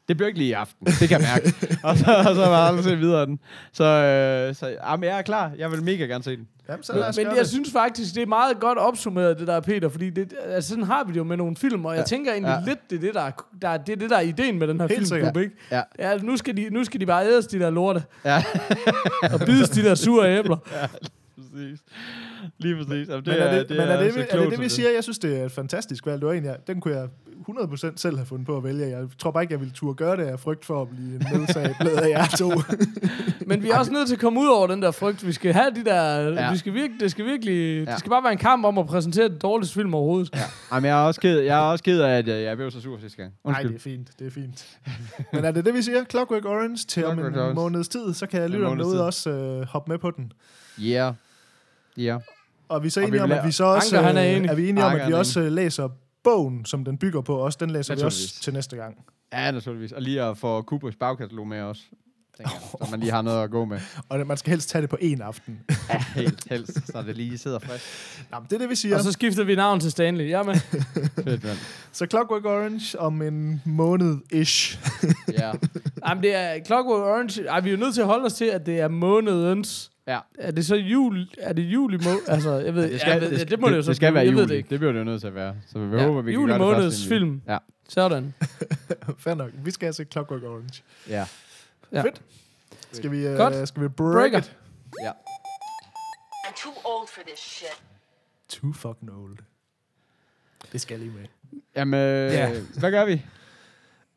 Det 0.08 0.16
bliver 0.16 0.26
ikke 0.26 0.38
lige 0.38 0.48
i 0.48 0.52
aften, 0.52 0.86
det 0.86 1.08
kan 1.08 1.20
jeg 1.20 1.28
mærke. 1.34 1.54
og, 1.88 1.96
så, 1.98 2.04
og 2.28 2.34
så 2.34 2.34
var 2.46 2.58
jeg 2.58 2.66
aldrig 2.68 2.84
set 2.84 2.98
videre 3.00 3.26
den. 3.26 3.38
Så, 3.72 3.84
øh, 3.84 4.54
så 4.54 4.66
jamen, 4.90 5.04
jeg 5.04 5.18
er 5.18 5.22
klar, 5.22 5.52
jeg 5.58 5.70
vil 5.70 5.82
mega 5.82 6.04
gerne 6.04 6.24
se 6.24 6.36
den. 6.36 6.48
Jamen, 6.68 6.82
så 6.82 6.92
Men, 6.92 7.00
lad 7.00 7.08
os 7.08 7.16
men 7.16 7.24
gøre 7.24 7.34
jeg 7.34 7.40
det. 7.40 7.48
synes 7.50 7.72
faktisk, 7.72 8.14
det 8.14 8.22
er 8.22 8.26
meget 8.26 8.60
godt 8.60 8.78
opsummeret, 8.78 9.38
det 9.38 9.46
der, 9.46 9.60
Peter, 9.60 9.88
fordi 9.88 10.10
det, 10.10 10.32
altså, 10.44 10.68
sådan 10.68 10.84
har 10.84 11.04
vi 11.04 11.12
det 11.12 11.18
jo 11.18 11.24
med 11.24 11.36
nogle 11.36 11.56
film, 11.56 11.84
og 11.84 11.92
jeg 11.94 12.00
Ja. 12.00 12.04
tænker 12.04 12.32
egentlig 12.32 12.58
Ja. 12.66 12.68
lidt, 12.70 12.90
det 12.90 12.96
er 12.96 13.00
det, 13.00 13.14
der 13.14 13.20
er, 13.20 13.30
der, 13.62 13.68
er- 13.68 13.76
det 13.76 13.92
er 13.92 13.96
det, 13.96 14.10
der 14.10 14.16
er 14.16 14.20
ideen 14.20 14.58
med 14.58 14.68
den 14.68 14.80
her 14.80 14.88
Helt 14.88 15.08
filmklub, 15.08 15.36
ikke? 15.36 15.54
Ja. 15.70 15.82
Ja, 15.98 16.16
nu 16.16 16.36
skal, 16.36 16.56
de, 16.56 16.68
nu 16.70 16.84
skal 16.84 17.00
de 17.00 17.06
bare 17.06 17.26
ædes, 17.26 17.46
de 17.46 17.58
der 17.58 17.70
lorte, 17.70 18.02
Ja, 18.24 18.44
og 19.32 19.40
bides 19.46 19.68
de 19.70 19.82
der 19.82 19.94
sure 19.94 20.38
æbler. 20.38 20.56
præcis. 20.56 21.78
Lige 22.58 22.76
præcis. 22.76 23.08
Jamen, 23.08 23.22
Men 23.26 23.34
er 23.34 23.62
det, 23.62 23.70
men 23.70 23.78
er 23.80 24.02
det, 24.02 24.12
så 24.12 24.18
er 24.18 24.22
det, 24.22 24.28
klogt, 24.30 24.50
det, 24.50 24.60
vi 24.60 24.68
siger? 24.68 24.90
Jeg 24.90 25.02
synes, 25.02 25.18
det 25.18 25.40
er 25.40 25.44
et 25.44 25.52
fantastisk 25.52 26.06
valg. 26.06 26.20
Det 26.20 26.26
var 26.26 26.32
egentlig, 26.32 26.48
jeg- 26.50 26.66
den 26.66 26.80
kunne 26.80 26.94
jeg 26.96 27.08
100% 27.48 27.92
selv 27.96 28.16
have 28.16 28.26
fundet 28.26 28.46
på 28.46 28.56
at 28.56 28.64
vælge. 28.64 28.86
Jeg 28.86 29.06
tror 29.18 29.30
bare 29.30 29.42
ikke, 29.42 29.52
jeg 29.52 29.60
ville 29.60 29.72
turde 29.74 29.94
gøre 29.94 30.16
det 30.16 30.22
af 30.22 30.40
frygt 30.40 30.64
for 30.64 30.82
at 30.82 30.88
blive 30.88 31.18
nedsablet 31.18 31.90
af 31.90 32.08
jer 32.08 32.26
to. 32.26 32.52
Men 33.48 33.62
vi 33.62 33.70
er 33.70 33.78
også 33.78 33.92
nødt 33.92 34.08
til 34.08 34.14
at 34.14 34.20
komme 34.20 34.40
ud 34.40 34.46
over 34.46 34.66
den 34.66 34.82
der 34.82 34.90
frygt. 34.90 35.26
Vi 35.26 35.32
skal 35.32 35.52
have 35.52 35.70
de 35.74 35.84
der... 35.84 36.20
Ja. 36.20 36.44
Ja. 36.44 36.52
Vi 36.52 36.58
skal 36.58 36.74
virkelig, 36.74 37.00
det 37.00 37.10
skal 37.10 37.24
virkelig... 37.24 37.84
Ja. 37.84 37.90
Det 37.90 37.98
skal 37.98 38.10
bare 38.10 38.22
være 38.22 38.32
en 38.32 38.38
kamp 38.38 38.64
om 38.64 38.78
at 38.78 38.86
præsentere 38.86 39.28
den 39.28 39.38
dårligste 39.38 39.74
film 39.74 39.94
overhovedet. 39.94 40.30
Ja. 40.34 40.40
Jamen, 40.72 40.88
jeg 40.88 41.02
er 41.02 41.06
også 41.06 41.20
ked, 41.20 41.40
jeg 41.40 41.58
er 41.58 41.62
også 41.62 41.84
ked 41.84 42.00
af, 42.00 42.18
at 42.18 42.28
jeg, 42.28 42.42
jeg 42.42 42.56
blev 42.56 42.70
så 42.70 42.80
sur 42.80 42.98
sidste 42.98 43.18
gang. 43.18 43.32
Nej, 43.44 43.62
det 43.62 43.74
er 43.74 43.78
fint. 43.78 44.10
Det 44.18 44.26
er 44.26 44.30
fint. 44.30 44.78
Men 45.32 45.44
er 45.44 45.50
det 45.50 45.64
det, 45.64 45.74
vi 45.74 45.82
siger? 45.82 46.04
Clockwork 46.04 46.44
Orange 46.44 46.86
til 46.88 47.04
om 47.06 47.18
en 47.18 47.24
Orange. 47.24 47.54
måneds 47.54 47.88
tid, 47.88 48.14
så 48.14 48.26
kan 48.26 48.40
jeg 48.40 48.50
lytte 48.50 48.64
om 48.64 48.78
derude 48.78 49.06
også 49.06 49.30
øh, 49.30 49.66
hoppe 49.66 49.90
med 49.92 49.98
på 49.98 50.10
den. 50.10 50.32
Yeah. 50.80 51.14
Yeah. 51.98 52.20
Og 52.68 52.82
vi 52.82 52.86
er 52.86 52.90
så 52.90 53.00
enige 53.00 53.22
om, 53.22 53.32
at 53.32 53.46
vi 53.46 53.50
så 53.52 53.64
også... 53.64 53.96
Anker, 53.96 54.06
han 54.06 54.16
er 54.16 54.30
øh, 54.30 54.36
enig. 54.36 54.50
er 54.50 54.54
vi 54.54 54.68
enige 54.68 54.84
om, 54.84 54.90
Anker, 54.90 55.04
at 55.04 55.08
vi 55.08 55.14
også 55.14 55.40
øh, 55.40 55.52
læser 55.52 55.88
bogen, 56.30 56.64
som 56.64 56.84
den 56.84 56.98
bygger 56.98 57.20
på 57.20 57.36
også. 57.36 57.58
Den 57.60 57.70
læser 57.70 57.94
vi 57.94 58.02
også 58.02 58.40
til 58.42 58.52
næste 58.52 58.76
gang. 58.76 58.96
Ja, 59.32 59.50
naturligvis. 59.50 59.92
Og 59.92 60.02
lige 60.02 60.22
at 60.22 60.38
få 60.38 60.62
Kubriks 60.62 60.96
bagkatalog 60.96 61.46
med 61.46 61.60
også. 61.62 61.82
tænker 62.36 62.52
jeg, 62.52 62.60
Så 62.86 62.90
man 62.90 63.00
lige 63.00 63.12
har 63.12 63.22
noget 63.22 63.44
at 63.44 63.50
gå 63.50 63.64
med. 63.64 63.80
Og 64.08 64.26
man 64.26 64.36
skal 64.36 64.50
helst 64.50 64.68
tage 64.68 64.82
det 64.82 64.90
på 64.90 64.96
én 65.02 65.22
aften. 65.22 65.60
Ja, 65.90 66.04
helt 66.14 66.44
helst, 66.50 66.86
så 66.92 67.02
det 67.02 67.16
lige 67.16 67.38
sidder 67.38 67.58
frisk. 67.58 67.84
Nå, 68.30 68.38
men 68.38 68.46
det 68.50 68.52
er 68.52 68.58
det, 68.58 68.68
vi 68.70 68.74
siger. 68.74 68.96
Og 68.96 69.02
så 69.02 69.12
skifter 69.12 69.44
vi 69.44 69.54
navn 69.54 69.80
til 69.80 69.90
Stanley. 69.90 70.28
Jamen, 70.28 70.56
Fedt, 71.24 71.44
mand. 71.44 71.58
Så 71.92 72.06
Clockwork 72.10 72.44
Orange 72.44 72.98
om 73.00 73.22
en 73.22 73.62
måned-ish. 73.64 74.78
Ja. 75.32 75.52
jamen 76.08 76.22
det 76.22 76.34
er 76.34 76.64
Clockwork 76.66 77.02
Orange. 77.02 77.44
Ej, 77.46 77.60
vi 77.60 77.68
er 77.68 77.72
jo 77.72 77.78
nødt 77.78 77.94
til 77.94 78.00
at 78.00 78.06
holde 78.06 78.24
os 78.24 78.34
til, 78.34 78.44
at 78.44 78.66
det 78.66 78.80
er 78.80 78.88
månedens... 78.88 79.90
Ja. 80.06 80.18
Er 80.38 80.50
det 80.50 80.66
så 80.66 80.76
jul? 80.76 81.28
Er 81.38 81.52
det 81.52 81.62
juli 81.62 81.96
må? 81.96 82.10
Altså, 82.34 82.50
jeg 82.58 82.74
ved, 82.74 82.90
Det 82.90 83.00
skal, 83.00 83.10
jeg 83.12 83.20
ved, 83.20 83.38
det, 83.38 83.50
det, 83.50 83.60
må 83.60 83.68
det, 83.68 83.76
jo 83.76 83.82
så 83.82 83.88
det 83.88 83.96
skal 83.96 84.14
være 84.14 84.22
jeg 84.24 84.32
juli. 84.32 84.40
ved 84.40 84.48
det 84.48 84.54
ikke. 84.54 84.70
Det 84.70 84.78
bliver 84.78 84.92
det 84.92 84.98
jo 84.98 85.04
nødt 85.04 85.20
til 85.20 85.28
at 85.28 85.34
være. 85.34 85.56
Så 85.66 85.78
vi 85.78 85.96
Ja, 85.96 86.06
håber, 86.06 86.22
vi 86.22 86.30
kan 86.32 86.40
juli 86.40 86.52
gøre 86.52 86.58
det 86.68 86.76
måneds 86.76 87.06
film. 87.08 87.42
Ja. 87.48 87.58
Sådan. 87.88 88.34
Fair 89.18 89.34
nok. 89.34 89.50
Vi 89.54 89.70
skal 89.70 89.86
have 89.86 89.92
set 89.92 90.12
Clockwork 90.12 90.42
Orange. 90.42 90.82
Ja. 91.08 91.26
Ja. 91.92 92.02
Fedt. 92.02 92.22
Skal 92.92 93.10
vi, 93.10 93.28
uh, 93.28 93.36
Godt. 93.36 93.68
skal 93.68 93.82
vi 93.82 93.88
break 93.88 94.12
Breaker. 94.12 94.38
it? 94.38 94.56
Ja. 95.02 95.10
I'm 96.46 96.62
too 96.62 96.72
old 96.84 97.08
for 97.08 97.20
this 97.26 97.38
shit. 97.38 97.82
Too 98.48 98.72
fucking 98.72 99.10
old. 99.12 99.38
Det 100.72 100.80
skal 100.80 100.98
lige 100.98 101.10
med. 101.10 101.26
Jamen, 101.76 102.00
Ja. 102.00 102.50
øh, 102.50 102.62
hvad 102.78 102.90
gør 102.90 103.04
vi? 103.04 103.12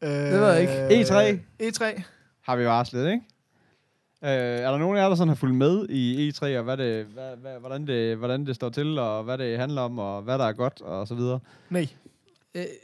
Uh, 0.02 0.10
ved 0.10 0.52
jeg 0.52 0.62
ikke. 0.62 1.02
E3. 1.02 1.40
E3. 1.64 2.02
Har 2.42 2.56
vi 2.56 2.66
varslet, 2.66 3.12
ikke? 3.12 3.24
Øh, 4.24 4.30
er 4.32 4.72
der 4.72 4.78
nogen 4.78 4.98
af 4.98 5.02
jer, 5.02 5.08
der 5.10 5.16
sådan 5.16 5.28
har 5.28 5.36
fulgt 5.36 5.56
med 5.56 5.90
i 5.90 6.30
E3, 6.30 6.58
og 6.58 6.64
hvad 6.64 6.78
det, 6.78 7.06
hvad, 7.06 7.36
hvad, 7.42 7.60
hvordan, 7.60 7.88
det, 7.88 8.18
hvordan 8.18 8.46
det 8.46 8.56
står 8.56 8.70
til, 8.70 9.00
og 9.00 9.24
hvad 9.24 9.38
det 9.38 9.58
handler 9.58 9.82
om, 9.82 10.00
og 10.00 10.22
hvad 10.22 10.38
der 10.38 10.46
er 10.46 10.54
godt, 10.54 10.82
og 10.82 11.08
så 11.08 11.16
videre? 11.16 11.40
Nej, 11.70 11.88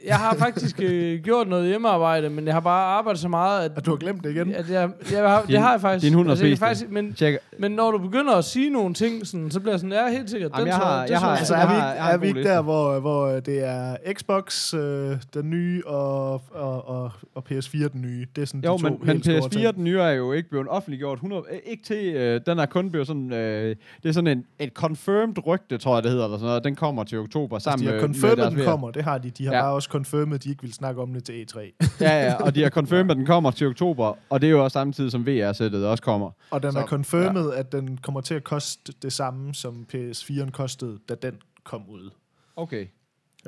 jeg 0.06 0.16
har 0.16 0.34
faktisk 0.34 0.80
øh, 0.82 1.20
gjort 1.22 1.48
noget 1.48 1.66
hjemmearbejde, 1.68 2.30
men 2.30 2.46
jeg 2.46 2.54
har 2.54 2.60
bare 2.60 2.84
arbejdet 2.84 3.20
så 3.20 3.28
meget, 3.28 3.64
at, 3.64 3.72
at 3.76 3.86
du 3.86 3.90
har 3.90 3.96
glemt 3.98 4.24
det 4.24 4.30
igen. 4.30 4.54
at 4.54 4.70
jeg, 4.70 4.90
jeg 5.12 5.28
har, 5.30 5.40
Din- 5.42 5.50
det 5.54 5.60
har 5.60 5.70
jeg 5.70 5.80
faktisk. 5.80 6.04
din 6.04 6.14
hund 6.14 6.26
har 6.26 6.30
altså, 6.32 6.46
jeg 6.46 6.58
faktisk 6.58 6.90
men, 6.90 7.14
Tjek. 7.14 7.38
men 7.58 7.72
når 7.72 7.90
du 7.90 7.98
begynder 7.98 8.34
at 8.34 8.44
sige 8.44 8.70
nogle 8.70 8.94
ting, 8.94 9.26
sådan, 9.26 9.50
så 9.50 9.60
bliver 9.60 9.72
jeg 9.72 9.80
sådan, 9.80 9.92
ja, 9.92 10.10
helt 10.10 10.30
sikkert. 10.30 10.50
Jamen, 10.52 10.60
den 10.60 10.66
jeg 10.68 10.74
så- 10.80 10.86
har- 10.86 11.02
det 11.02 11.10
jeg 11.10 11.18
så- 11.18 11.24
har- 11.26 11.36
Altså, 11.36 11.54
jeg 11.54 11.62
er 11.64 11.68
vi 11.68 11.74
ikke, 11.74 11.86
jeg 11.86 12.12
er 12.12 12.16
vi 12.16 12.26
ikke 12.26 12.42
der, 12.42 12.62
hvor, 12.62 13.00
hvor 13.00 13.26
det 13.26 13.64
er 13.64 13.96
Xbox, 14.12 14.74
øh, 14.74 15.16
den 15.34 15.50
nye, 15.50 15.82
og, 15.86 16.32
og, 16.50 16.88
og, 16.88 17.10
og 17.34 17.44
PS4, 17.50 17.88
den 17.88 18.02
nye? 18.02 18.26
Det 18.36 18.42
er 18.42 18.46
sådan 18.46 18.64
Jo, 18.64 18.76
de 18.76 18.82
to 18.82 18.88
men, 18.88 18.98
men 19.00 19.08
helt 19.08 19.24
store 19.24 19.38
PS4, 19.38 19.48
ting. 19.50 19.74
den 19.76 19.84
nye, 19.84 19.98
er 20.00 20.10
jo 20.10 20.32
ikke 20.32 20.50
blevet 20.50 20.66
offentliggjort 20.68 21.16
100, 21.16 21.42
øh, 21.52 21.58
ikke 21.66 21.82
til, 21.84 22.14
øh, 22.14 22.40
den 22.46 22.58
er 22.58 22.66
kun 22.66 22.90
blevet 22.90 23.06
sådan, 23.06 23.32
øh, 23.32 23.76
det 24.02 24.08
er 24.08 24.12
sådan 24.12 24.26
en, 24.38 24.44
et 24.58 24.70
confirmed 24.74 25.46
rygte, 25.46 25.78
tror 25.78 25.94
jeg 25.96 26.02
det 26.02 26.10
hedder, 26.10 26.24
eller 26.24 26.38
sådan 26.38 26.46
noget. 26.48 26.64
Den 26.64 26.74
kommer 26.76 27.04
til 27.04 27.18
oktober 27.18 27.56
Altså, 27.56 27.70
sammen 27.70 27.86
de 27.86 27.92
har 27.92 28.00
med, 28.00 28.00
confirmed, 28.08 28.36
med 28.36 28.44
at 28.46 28.52
den 28.52 28.64
kommer. 28.64 28.90
Det 28.90 29.04
har 29.04 29.18
de. 29.18 29.30
De 29.30 29.46
har 29.46 29.55
Ja. 29.56 29.62
bare 29.62 29.72
også 29.72 29.88
confirmed, 29.88 30.34
at 30.34 30.44
de 30.44 30.50
ikke 30.50 30.62
vil 30.62 30.72
snakke 30.72 31.02
om 31.02 31.12
det 31.14 31.24
til 31.24 31.34
E 31.34 31.46
E3. 31.50 31.58
Ja, 32.00 32.24
ja, 32.26 32.34
og 32.34 32.54
de 32.54 32.62
har 32.62 32.70
confirmed, 32.70 33.10
at 33.10 33.16
den 33.16 33.26
kommer 33.26 33.50
til 33.50 33.66
oktober, 33.66 34.14
og 34.30 34.40
det 34.40 34.46
er 34.46 34.50
jo 34.50 34.64
også 34.64 34.72
samtidig 34.72 35.10
som 35.12 35.26
VR-sættet 35.26 35.86
også 35.86 36.02
kommer. 36.02 36.30
Og 36.50 36.62
den 36.62 36.72
Så, 36.72 36.78
er 36.78 36.86
confirmed, 36.86 37.50
ja. 37.52 37.58
at 37.58 37.72
den 37.72 37.98
kommer 38.02 38.20
til 38.20 38.34
at 38.34 38.44
koste 38.44 38.92
det 39.02 39.12
samme, 39.12 39.54
som 39.54 39.86
PS4'en 39.94 40.50
kostede, 40.50 40.98
da 41.08 41.14
den 41.22 41.34
kom 41.64 41.82
ud. 41.88 42.10
Okay. 42.56 42.86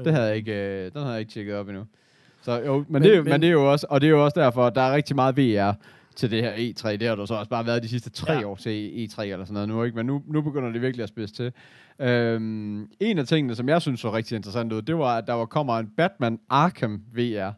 Det 0.05 0.13
havde 0.13 0.27
jeg 0.27 0.37
ikke, 0.37 0.53
øh, 0.53 0.85
den 0.93 1.01
havde 1.01 1.11
jeg 1.13 1.21
ikke 1.21 1.33
tjekket 1.33 1.55
op 1.55 1.69
endnu. 1.69 1.85
Så 2.43 2.61
jo, 2.61 2.77
men, 2.77 2.87
men, 2.89 3.03
det, 3.03 3.13
er 3.17 3.23
men, 3.23 3.31
men- 3.31 3.41
det 3.41 3.49
er 3.49 3.53
jo 3.53 3.73
også, 3.73 3.87
og 3.91 4.01
det 4.01 4.07
er 4.07 4.11
jo 4.11 4.25
også 4.25 4.41
derfor, 4.41 4.67
at 4.67 4.75
der 4.75 4.81
er 4.83 4.95
rigtig 4.95 5.17
meget 5.17 5.37
VR 5.37 5.73
til 6.17 6.31
det 6.31 6.43
her 6.43 6.53
E3. 6.53 6.91
Det 6.97 7.09
har 7.09 7.15
der 7.15 7.27
så 7.27 7.35
også 7.35 7.51
bare 7.51 7.67
været 7.67 7.83
de 7.83 7.89
sidste 7.89 8.11
tre 8.11 8.33
ja. 8.33 8.45
år 8.47 8.57
til 8.57 8.71
E3 9.11 9.23
eller 9.23 9.45
sådan 9.45 9.55
noget 9.55 9.69
nu, 9.69 9.83
ikke? 9.85 9.97
Men 9.97 10.07
nu, 10.07 10.23
nu 10.27 10.43
begynder 10.43 10.71
det 10.73 10.83
virkelig 10.83 11.03
at 11.03 11.09
spidse 11.09 11.35
til. 11.35 11.53
Øhm, 12.01 12.89
en 13.01 13.19
af 13.19 13.27
tingene, 13.27 13.55
som 13.55 13.69
jeg 13.69 13.83
synes 13.83 14.01
så 14.01 14.13
rigtig 14.13 14.37
interessant 14.37 14.73
ud, 14.73 14.83
det 14.83 14.99
var, 14.99 15.17
at 15.17 15.27
der 15.27 15.33
var, 15.33 15.45
kommer 15.47 15.79
en 15.79 15.89
Batman 15.97 16.39
Arkham 16.51 17.03
VR. 17.13 17.51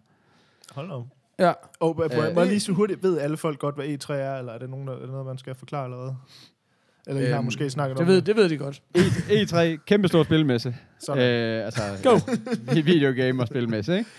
Hold 0.75 0.91
op. 0.91 1.07
Ja. 1.39 1.53
Og 1.81 1.97
må, 1.97 2.09
må 2.17 2.23
Øh, 2.23 2.37
jeg 2.37 2.47
lige 2.47 2.61
så 2.61 2.73
hurtigt, 2.73 3.03
ved 3.03 3.19
alle 3.19 3.37
folk 3.37 3.59
godt, 3.59 3.75
hvad 3.75 3.85
E3 3.87 4.13
er, 4.13 4.39
eller 4.39 4.53
er 4.53 4.59
det, 4.59 4.71
nogen, 4.71 4.87
der, 4.87 4.95
er 4.95 5.01
det 5.01 5.11
noget, 5.11 5.27
man 5.27 5.39
skal 5.39 5.55
forklare 5.55 5.85
allerede? 5.85 6.17
Eller 7.07 7.23
I 7.23 7.25
har 7.25 7.37
Øhm, 7.37 7.45
måske 7.45 7.71
snakket 7.71 7.97
Det 7.99 8.03
om 8.03 8.09
ved, 8.09 8.23
det 8.23 8.37
ved 8.37 8.49
de 8.49 8.57
godt. 8.59 8.83
E, 8.95 9.01
E3, 9.43 9.77
kæmpe 9.87 10.09
stor 10.09 10.23
spilmesse. 10.23 10.77
Sådan. 10.99 11.23
Øh, 11.23 11.65
altså, 11.65 11.83
Go. 12.03 12.19
videogame 12.83 13.43
og 13.43 13.47
spilmesse, 13.47 13.99
ikke? 13.99 14.11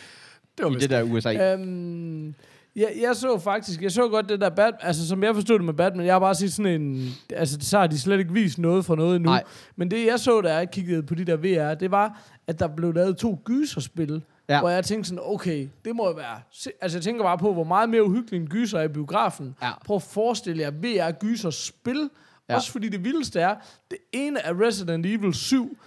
det 0.57 0.65
var 0.65 0.71
I 0.71 0.75
det 0.75 0.89
der 0.89 1.03
USA. 1.03 1.53
Øhm, 1.53 2.35
Jeg, 2.75 2.93
jeg 3.01 3.15
så 3.15 3.39
faktisk, 3.39 3.81
jeg 3.81 3.91
så 3.91 4.07
godt 4.07 4.29
det 4.29 4.41
der 4.41 4.49
Batman, 4.49 4.79
altså 4.81 5.07
som 5.07 5.23
jeg 5.23 5.35
forstod 5.35 5.55
det 5.57 5.65
med 5.65 5.73
Batman, 5.73 6.05
jeg 6.05 6.13
har 6.13 6.19
bare 6.19 6.35
set 6.35 6.53
sådan 6.53 6.81
en, 6.81 7.09
altså 7.29 7.57
så 7.61 7.79
har 7.79 7.87
de 7.87 7.99
slet 7.99 8.19
ikke 8.19 8.33
vist 8.33 8.57
noget 8.59 8.85
fra 8.85 8.95
noget 8.95 9.15
endnu. 9.15 9.29
Nej. 9.29 9.43
Men 9.75 9.91
det 9.91 10.05
jeg 10.05 10.19
så, 10.19 10.41
da 10.41 10.55
jeg 10.55 10.71
kiggede 10.71 11.03
på 11.03 11.15
de 11.15 11.25
der 11.25 11.35
VR, 11.37 11.75
det 11.75 11.91
var, 11.91 12.21
at 12.47 12.59
der 12.59 12.67
blev 12.67 12.93
lavet 12.93 13.17
to 13.17 13.41
gyserspil, 13.45 14.21
Ja. 14.49 14.59
hvor 14.59 14.69
jeg 14.69 14.85
tænkte 14.85 15.09
sådan, 15.09 15.23
okay, 15.25 15.67
det 15.85 15.95
må 15.95 16.07
jo 16.07 16.13
være, 16.13 16.39
altså 16.81 16.97
jeg 16.97 17.03
tænker 17.03 17.23
bare 17.23 17.37
på, 17.37 17.53
hvor 17.53 17.63
meget 17.63 17.89
mere 17.89 18.03
uhyggelig 18.03 18.39
en 18.41 18.47
gyser 18.47 18.79
er 18.79 18.83
i 18.83 18.87
biografen. 18.87 19.55
Ja. 19.61 19.71
Prøv 19.85 19.95
at 19.95 20.01
forestille 20.01 20.61
jer 20.61 20.71
VR 20.71 21.11
gyserspil, 21.11 22.09
Ja. 22.49 22.55
også 22.55 22.71
fordi 22.71 22.89
det 22.89 23.03
vildeste 23.03 23.39
er, 23.39 23.55
det 23.91 23.97
ene 24.13 24.39
er 24.39 24.61
Resident 24.61 25.05
Evil 25.05 25.33
7, 25.33 25.77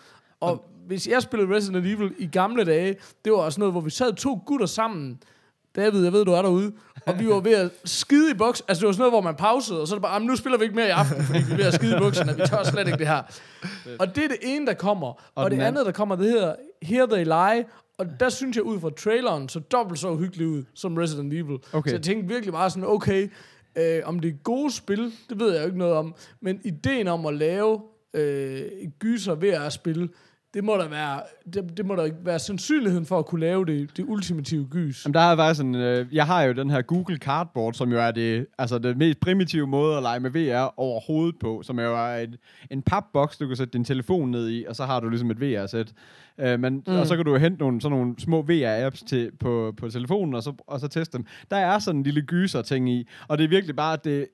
og 0.40 0.64
hvis 0.86 1.08
jeg 1.08 1.22
spillede 1.22 1.54
Resident 1.56 1.86
Evil 1.86 2.14
i 2.18 2.26
gamle 2.26 2.64
dage, 2.64 2.96
det 3.24 3.32
var 3.32 3.38
også 3.38 3.60
noget, 3.60 3.74
hvor 3.74 3.80
vi 3.80 3.90
sad 3.90 4.12
to 4.12 4.42
gutter 4.46 4.66
sammen, 4.66 5.18
David, 5.76 6.04
jeg 6.04 6.12
ved, 6.12 6.24
du 6.24 6.32
er 6.32 6.42
derude. 6.42 6.72
Og 7.06 7.18
vi 7.18 7.28
var 7.28 7.40
ved 7.40 7.52
at 7.54 7.70
skide 7.84 8.30
i 8.30 8.34
buks. 8.34 8.62
Altså, 8.68 8.80
det 8.80 8.86
var 8.86 8.92
sådan 8.92 9.00
noget, 9.00 9.12
hvor 9.12 9.20
man 9.20 9.34
pausede, 9.34 9.80
og 9.80 9.88
så 9.88 9.94
er 9.94 9.96
det 9.96 10.02
bare, 10.02 10.12
"Jamen, 10.12 10.26
nu 10.26 10.36
spiller 10.36 10.58
vi 10.58 10.64
ikke 10.64 10.76
mere 10.76 10.86
i 10.86 10.90
aften, 10.90 11.22
fordi 11.22 11.38
vi 11.46 11.52
er 11.52 11.56
ved 11.56 11.64
at 11.64 11.74
skide 11.74 11.96
i 11.96 11.98
bukserne. 11.98 12.36
Vi 12.36 12.42
tør 12.46 12.62
slet 12.64 12.86
ikke 12.86 12.98
det 12.98 13.06
her. 13.06 13.22
Og 13.98 14.14
det 14.16 14.24
er 14.24 14.28
det 14.28 14.36
ene, 14.42 14.66
der 14.66 14.74
kommer. 14.74 15.06
Og, 15.06 15.18
og 15.34 15.50
det 15.50 15.60
andet, 15.60 15.86
der 15.86 15.92
kommer, 15.92 16.16
det 16.16 16.30
hedder 16.30 16.54
Here 16.82 17.06
They 17.06 17.24
Lie. 17.24 17.64
Og 17.98 18.06
der 18.20 18.28
synes 18.28 18.56
jeg 18.56 18.64
ud 18.64 18.80
fra 18.80 18.90
traileren, 18.90 19.48
så 19.48 19.60
dobbelt 19.60 20.00
så 20.00 20.08
uhyggeligt 20.10 20.48
ud 20.48 20.64
som 20.74 20.96
Resident 20.96 21.32
Evil. 21.32 21.58
Okay. 21.72 21.90
Så 21.90 21.94
jeg 21.96 22.02
tænkte 22.02 22.28
virkelig 22.28 22.52
bare 22.52 22.70
sådan, 22.70 22.88
okay, 22.88 23.30
øh, 23.78 24.00
om 24.04 24.18
det 24.20 24.28
er 24.28 24.34
gode 24.44 24.72
spil, 24.72 25.12
det 25.28 25.40
ved 25.40 25.52
jeg 25.52 25.60
jo 25.60 25.66
ikke 25.66 25.78
noget 25.78 25.94
om. 25.94 26.14
Men 26.40 26.60
ideen 26.64 27.08
om 27.08 27.26
at 27.26 27.34
lave 27.34 27.80
øh, 28.14 28.62
gyser 28.98 29.34
ved 29.34 29.48
at 29.48 29.72
spille, 29.72 30.08
det 30.54 30.64
må 30.64 30.76
der 30.76 30.88
være, 30.88 31.22
det, 31.54 31.76
det 31.76 31.86
må 31.86 31.96
der 31.96 32.10
være 32.24 32.38
sandsynligheden 32.38 33.06
for 33.06 33.18
at 33.18 33.26
kunne 33.26 33.40
lave 33.40 33.64
det, 33.64 33.96
det 33.96 34.04
ultimative 34.08 34.66
gys. 34.70 35.04
Jamen, 35.04 35.14
der 35.14 35.20
er 35.20 35.36
faktisk 35.36 35.64
en, 35.64 35.74
øh, 35.74 36.06
jeg 36.12 36.26
har 36.26 36.42
jo 36.42 36.52
den 36.52 36.70
her 36.70 36.82
Google 36.82 37.16
Cardboard, 37.16 37.74
som 37.74 37.92
jo 37.92 37.98
er 37.98 38.10
det, 38.10 38.46
altså 38.58 38.78
det 38.78 38.96
mest 38.96 39.20
primitive 39.20 39.66
måde 39.66 39.96
at 39.96 40.02
lege 40.02 40.20
med 40.20 40.30
VR 40.30 40.74
overhovedet 40.76 41.38
på, 41.40 41.62
som 41.64 41.80
jo 41.80 41.96
er 41.96 42.16
en, 42.16 42.36
en 42.70 42.82
papboks, 42.82 43.36
du 43.36 43.46
kan 43.46 43.56
sætte 43.56 43.72
din 43.72 43.84
telefon 43.84 44.30
ned 44.30 44.50
i, 44.50 44.64
og 44.68 44.76
så 44.76 44.84
har 44.84 45.00
du 45.00 45.08
ligesom 45.08 45.30
et 45.30 45.40
VR-sæt. 45.40 45.92
Øh, 46.38 46.60
men, 46.60 46.82
mm. 46.86 46.94
Og 46.94 47.06
så 47.06 47.16
kan 47.16 47.24
du 47.24 47.36
hente 47.36 47.58
nogle, 47.58 47.80
sådan 47.80 47.98
nogle 47.98 48.14
små 48.18 48.42
VR-apps 48.42 49.04
til, 49.06 49.30
på, 49.40 49.74
på 49.76 49.88
telefonen, 49.88 50.34
og 50.34 50.42
så, 50.42 50.52
og 50.66 50.80
så 50.80 50.88
teste 50.88 51.18
dem. 51.18 51.26
Der 51.50 51.56
er 51.56 51.78
sådan 51.78 51.98
en 51.98 52.04
lille 52.04 52.22
gyser-ting 52.22 52.90
i, 52.90 53.08
og 53.28 53.38
det 53.38 53.44
er 53.44 53.48
virkelig 53.48 53.76
bare, 53.76 53.92
at 53.92 54.04
det, 54.04 54.26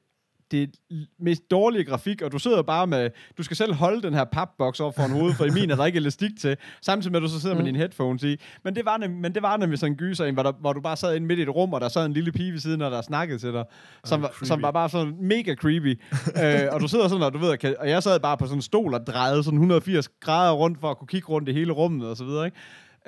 det 0.50 0.70
mest 1.18 1.50
dårlige 1.50 1.84
grafik, 1.84 2.22
og 2.22 2.32
du 2.32 2.38
sidder 2.38 2.62
bare 2.62 2.86
med, 2.86 3.10
du 3.38 3.42
skal 3.42 3.56
selv 3.56 3.74
holde 3.74 4.02
den 4.02 4.14
her 4.14 4.24
papboks 4.24 4.80
over 4.80 4.92
for 4.92 5.02
en 5.02 5.10
hoved, 5.10 5.34
for 5.34 5.44
i 5.44 5.50
min 5.50 5.70
er 5.70 5.76
der 5.76 5.84
ikke 5.84 5.96
elastik 5.96 6.30
til, 6.40 6.56
samtidig 6.82 7.12
med, 7.12 7.20
at 7.20 7.22
du 7.22 7.28
så 7.28 7.40
sidder 7.40 7.54
mm. 7.54 7.58
med 7.58 7.66
dine 7.66 7.78
headphones 7.78 8.22
i. 8.22 8.36
Men 8.64 8.74
det 8.74 8.84
var, 8.84 8.96
nem, 8.96 9.10
men 9.10 9.34
det 9.34 9.42
var 9.42 9.56
nemlig 9.56 9.78
sådan 9.78 9.92
en 9.92 9.96
gyser, 9.96 10.24
en, 10.24 10.34
hvor, 10.34 10.42
der, 10.42 10.52
hvor 10.60 10.72
du 10.72 10.80
bare 10.80 10.96
sad 10.96 11.16
inde 11.16 11.26
midt 11.26 11.38
i 11.38 11.42
et 11.42 11.48
rum, 11.48 11.72
og 11.72 11.80
der 11.80 11.88
sad 11.88 12.06
en 12.06 12.12
lille 12.12 12.32
pige 12.32 12.52
ved 12.52 12.60
siden 12.60 12.82
af, 12.82 12.90
der 12.90 13.02
snakkede 13.02 13.38
til 13.38 13.52
dig, 13.52 13.64
som, 14.04 14.22
var, 14.22 14.38
som 14.44 14.62
var 14.62 14.70
bare 14.70 14.88
sådan 14.88 15.14
mega 15.20 15.54
creepy. 15.54 16.00
øh, 16.42 16.68
og 16.72 16.80
du 16.80 16.88
sidder 16.88 17.08
sådan, 17.08 17.24
og 17.24 17.32
du 17.32 17.38
ved, 17.38 17.58
kan, 17.58 17.76
og 17.78 17.88
jeg 17.88 18.02
sad 18.02 18.20
bare 18.20 18.36
på 18.36 18.44
sådan 18.44 18.58
en 18.58 18.62
stol 18.62 18.94
og 18.94 19.06
drejede 19.06 19.44
sådan 19.44 19.56
180 19.56 20.08
grader 20.20 20.52
rundt, 20.52 20.80
for 20.80 20.90
at 20.90 20.98
kunne 20.98 21.08
kigge 21.08 21.28
rundt 21.28 21.48
i 21.48 21.52
hele 21.52 21.72
rummet, 21.72 22.08
og 22.08 22.16
så 22.16 22.24
videre, 22.24 22.46
ikke? 22.46 22.58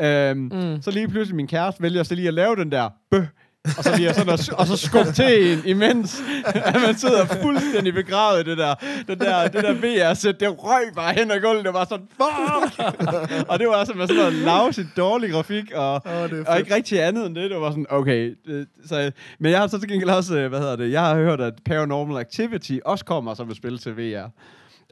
Øhm, 0.00 0.38
mm. 0.38 0.83
Så 0.83 0.90
lige 0.90 1.09
pludselig 1.09 1.37
min 1.37 1.46
kæreste 1.46 1.83
vælger 1.83 2.02
så 2.02 2.14
lige 2.14 2.28
at 2.28 2.35
lave 2.35 2.57
den 2.57 2.72
der 2.72 2.88
bøh, 3.11 3.26
og 3.64 3.85
så 3.85 3.96
lige 3.96 4.14
sådan 4.14 4.33
at, 4.33 4.48
og 4.53 4.66
så 4.66 4.77
skubbe 4.77 5.12
til 5.12 5.53
en, 5.53 5.62
imens 5.64 6.22
at 6.55 6.81
man 6.87 6.94
sidder 6.96 7.27
fuldstændig 7.27 7.94
begravet 7.94 8.46
i 8.46 8.51
det 8.51 8.59
der, 8.59 8.75
det 9.09 9.20
der, 9.20 9.48
det 9.48 9.64
der 9.64 9.75
VR-sæt, 9.75 10.40
det 10.40 10.48
røg 10.64 10.83
bare 10.94 11.14
hen 11.14 11.31
ad 11.31 11.40
gulvet, 11.40 11.64
det 11.64 11.75
var 11.75 11.85
sådan, 11.85 12.07
fuck! 12.16 12.79
og 13.48 13.59
det 13.59 13.68
var 13.68 13.75
altså 13.75 13.94
med 13.94 14.07
sådan 14.07 14.22
noget 14.22 14.33
lavsigt 14.35 14.88
dårlig 14.96 15.31
grafik, 15.31 15.72
og, 15.75 16.03
er 16.05 16.44
og 16.46 16.59
ikke 16.59 16.75
rigtig 16.75 17.03
andet 17.03 17.27
end 17.27 17.35
det, 17.35 17.51
det 17.51 17.61
var 17.61 17.70
sådan, 17.70 17.87
okay. 17.90 18.35
Det, 18.46 18.66
så, 18.87 19.12
men 19.38 19.53
jeg 19.53 19.61
har 19.61 19.66
så 19.66 19.79
til 19.79 19.88
gengæld 19.88 20.11
også, 20.11 20.38
øh, 20.38 20.48
hvad 20.48 20.61
hedder 20.61 20.77
det, 20.77 20.92
jeg 20.92 21.03
har 21.03 21.14
hørt, 21.14 21.40
at 21.40 21.55
Paranormal 21.64 22.20
Activity 22.20 22.79
også 22.85 23.05
kommer 23.05 23.35
som 23.35 23.51
et 23.51 23.57
spil 23.57 23.79
til 23.79 23.96
VR. 23.96 24.29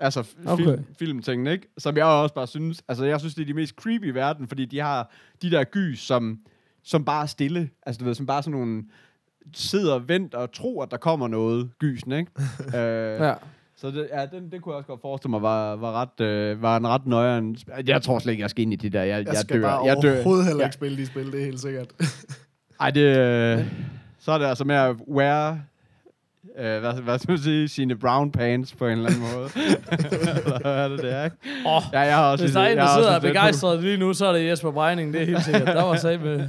Altså 0.01 0.25
Okay. 0.47 0.65
film, 0.65 0.85
filmtingene, 0.99 1.53
ikke? 1.53 1.69
Som 1.79 1.97
jeg 1.97 2.05
også 2.05 2.35
bare 2.35 2.47
synes, 2.47 2.83
altså 2.89 3.05
jeg 3.05 3.21
synes, 3.21 3.35
det 3.35 3.43
er 3.43 3.47
de 3.47 3.55
mest 3.55 3.75
creepy 3.75 4.07
i 4.07 4.11
verden, 4.15 4.49
fordi 4.49 4.65
de 4.65 4.79
har 4.81 5.11
de 5.43 5.51
der 5.51 5.65
gys, 5.65 6.01
som, 6.01 6.39
som 6.85 7.05
bare 7.05 7.23
er 7.23 7.27
stille. 7.27 7.71
Altså 7.87 7.99
du 7.99 8.05
ved, 8.05 8.15
som 8.15 8.27
bare 8.27 8.43
sådan 8.43 8.59
nogle 8.61 8.83
sidder 9.55 9.95
og 9.95 10.09
venter 10.09 10.39
og 10.39 10.53
tror, 10.53 10.83
at 10.83 10.91
der 10.91 10.97
kommer 10.97 11.29
noget 11.29 11.71
gysen, 11.79 12.13
ikke? 12.13 12.31
øh, 12.79 13.21
Ja. 13.21 13.35
Så 13.77 13.91
det, 13.91 14.09
ja, 14.13 14.27
den, 14.27 14.51
det 14.53 14.63
kunne 14.63 14.73
jeg 14.73 14.77
også 14.77 14.87
godt 14.87 15.01
forestille 15.01 15.31
mig 15.31 15.43
var, 15.43 15.77
var, 15.77 15.93
ret, 15.93 16.25
øh, 16.27 16.63
var 16.63 16.77
en 16.77 16.89
ret 16.89 17.07
nøjeren... 17.07 17.57
Jeg 17.87 18.03
tror 18.03 18.19
slet 18.19 18.33
ikke, 18.33 18.43
jeg 18.43 18.51
skal 18.51 18.63
ind 18.63 18.73
i 18.73 18.77
det 18.77 18.93
der. 18.93 19.03
Jeg, 19.03 19.27
Jeg 19.27 19.37
skal 19.37 19.57
dør. 19.63 19.69
bare 19.69 19.85
jeg 19.85 19.97
dør. 20.03 20.15
overhovedet 20.15 20.47
heller 20.47 20.61
Ja. 20.63 20.67
ikke 20.67 20.75
spille 20.75 20.97
de 20.97 21.07
spil, 21.07 21.33
det 21.33 21.41
er 21.41 21.45
helt 21.45 21.61
sikkert. 21.61 21.87
Ej, 22.81 22.91
det... 22.91 23.01
Øh, 23.59 23.65
så 24.19 24.33
er 24.33 24.39
det 24.39 24.45
altså 24.47 24.65
med 24.65 24.75
at 24.77 24.97
wear... 25.09 25.59
Øh, 26.59 26.81
hvad, 26.81 26.93
hvad 26.93 27.19
skal 27.19 27.33
man 27.33 27.39
sige? 27.39 27.69
Sine 27.69 27.97
brown 27.99 28.33
pants 28.33 28.75
på 28.75 28.87
en 28.87 28.93
eller 28.93 29.07
anden 29.11 29.21
måde. 29.35 29.49
eller 29.93 30.59
hvad 30.61 30.73
er 30.85 30.89
det, 30.89 30.99
det 31.03 31.13
er, 31.13 31.25
ikke? 31.25 31.37
Åh, 31.67 31.83
Ja, 31.93 32.01
jeg 32.01 32.17
har 32.17 32.33
også... 32.33 32.45
Hvis 32.45 32.55
der 32.55 32.61
er 32.61 32.69
en, 32.69 32.79
jeg 32.79 32.87
der 32.87 32.95
sidder 32.95 33.09
og 33.09 33.15
er 33.15 33.21
begejstret 33.21 33.81
lige 33.83 33.97
nu, 33.97 34.15
så 34.15 34.27
er 34.27 34.33
det 34.33 34.47
Jesper 34.47 34.71
Breining, 34.71 35.13
det 35.13 35.23
er 35.23 35.27
helt 35.27 35.45
sikkert. 35.45 35.67
Der 35.67 35.83
var 35.83 35.97
sag 35.97 36.21
med. 36.21 36.49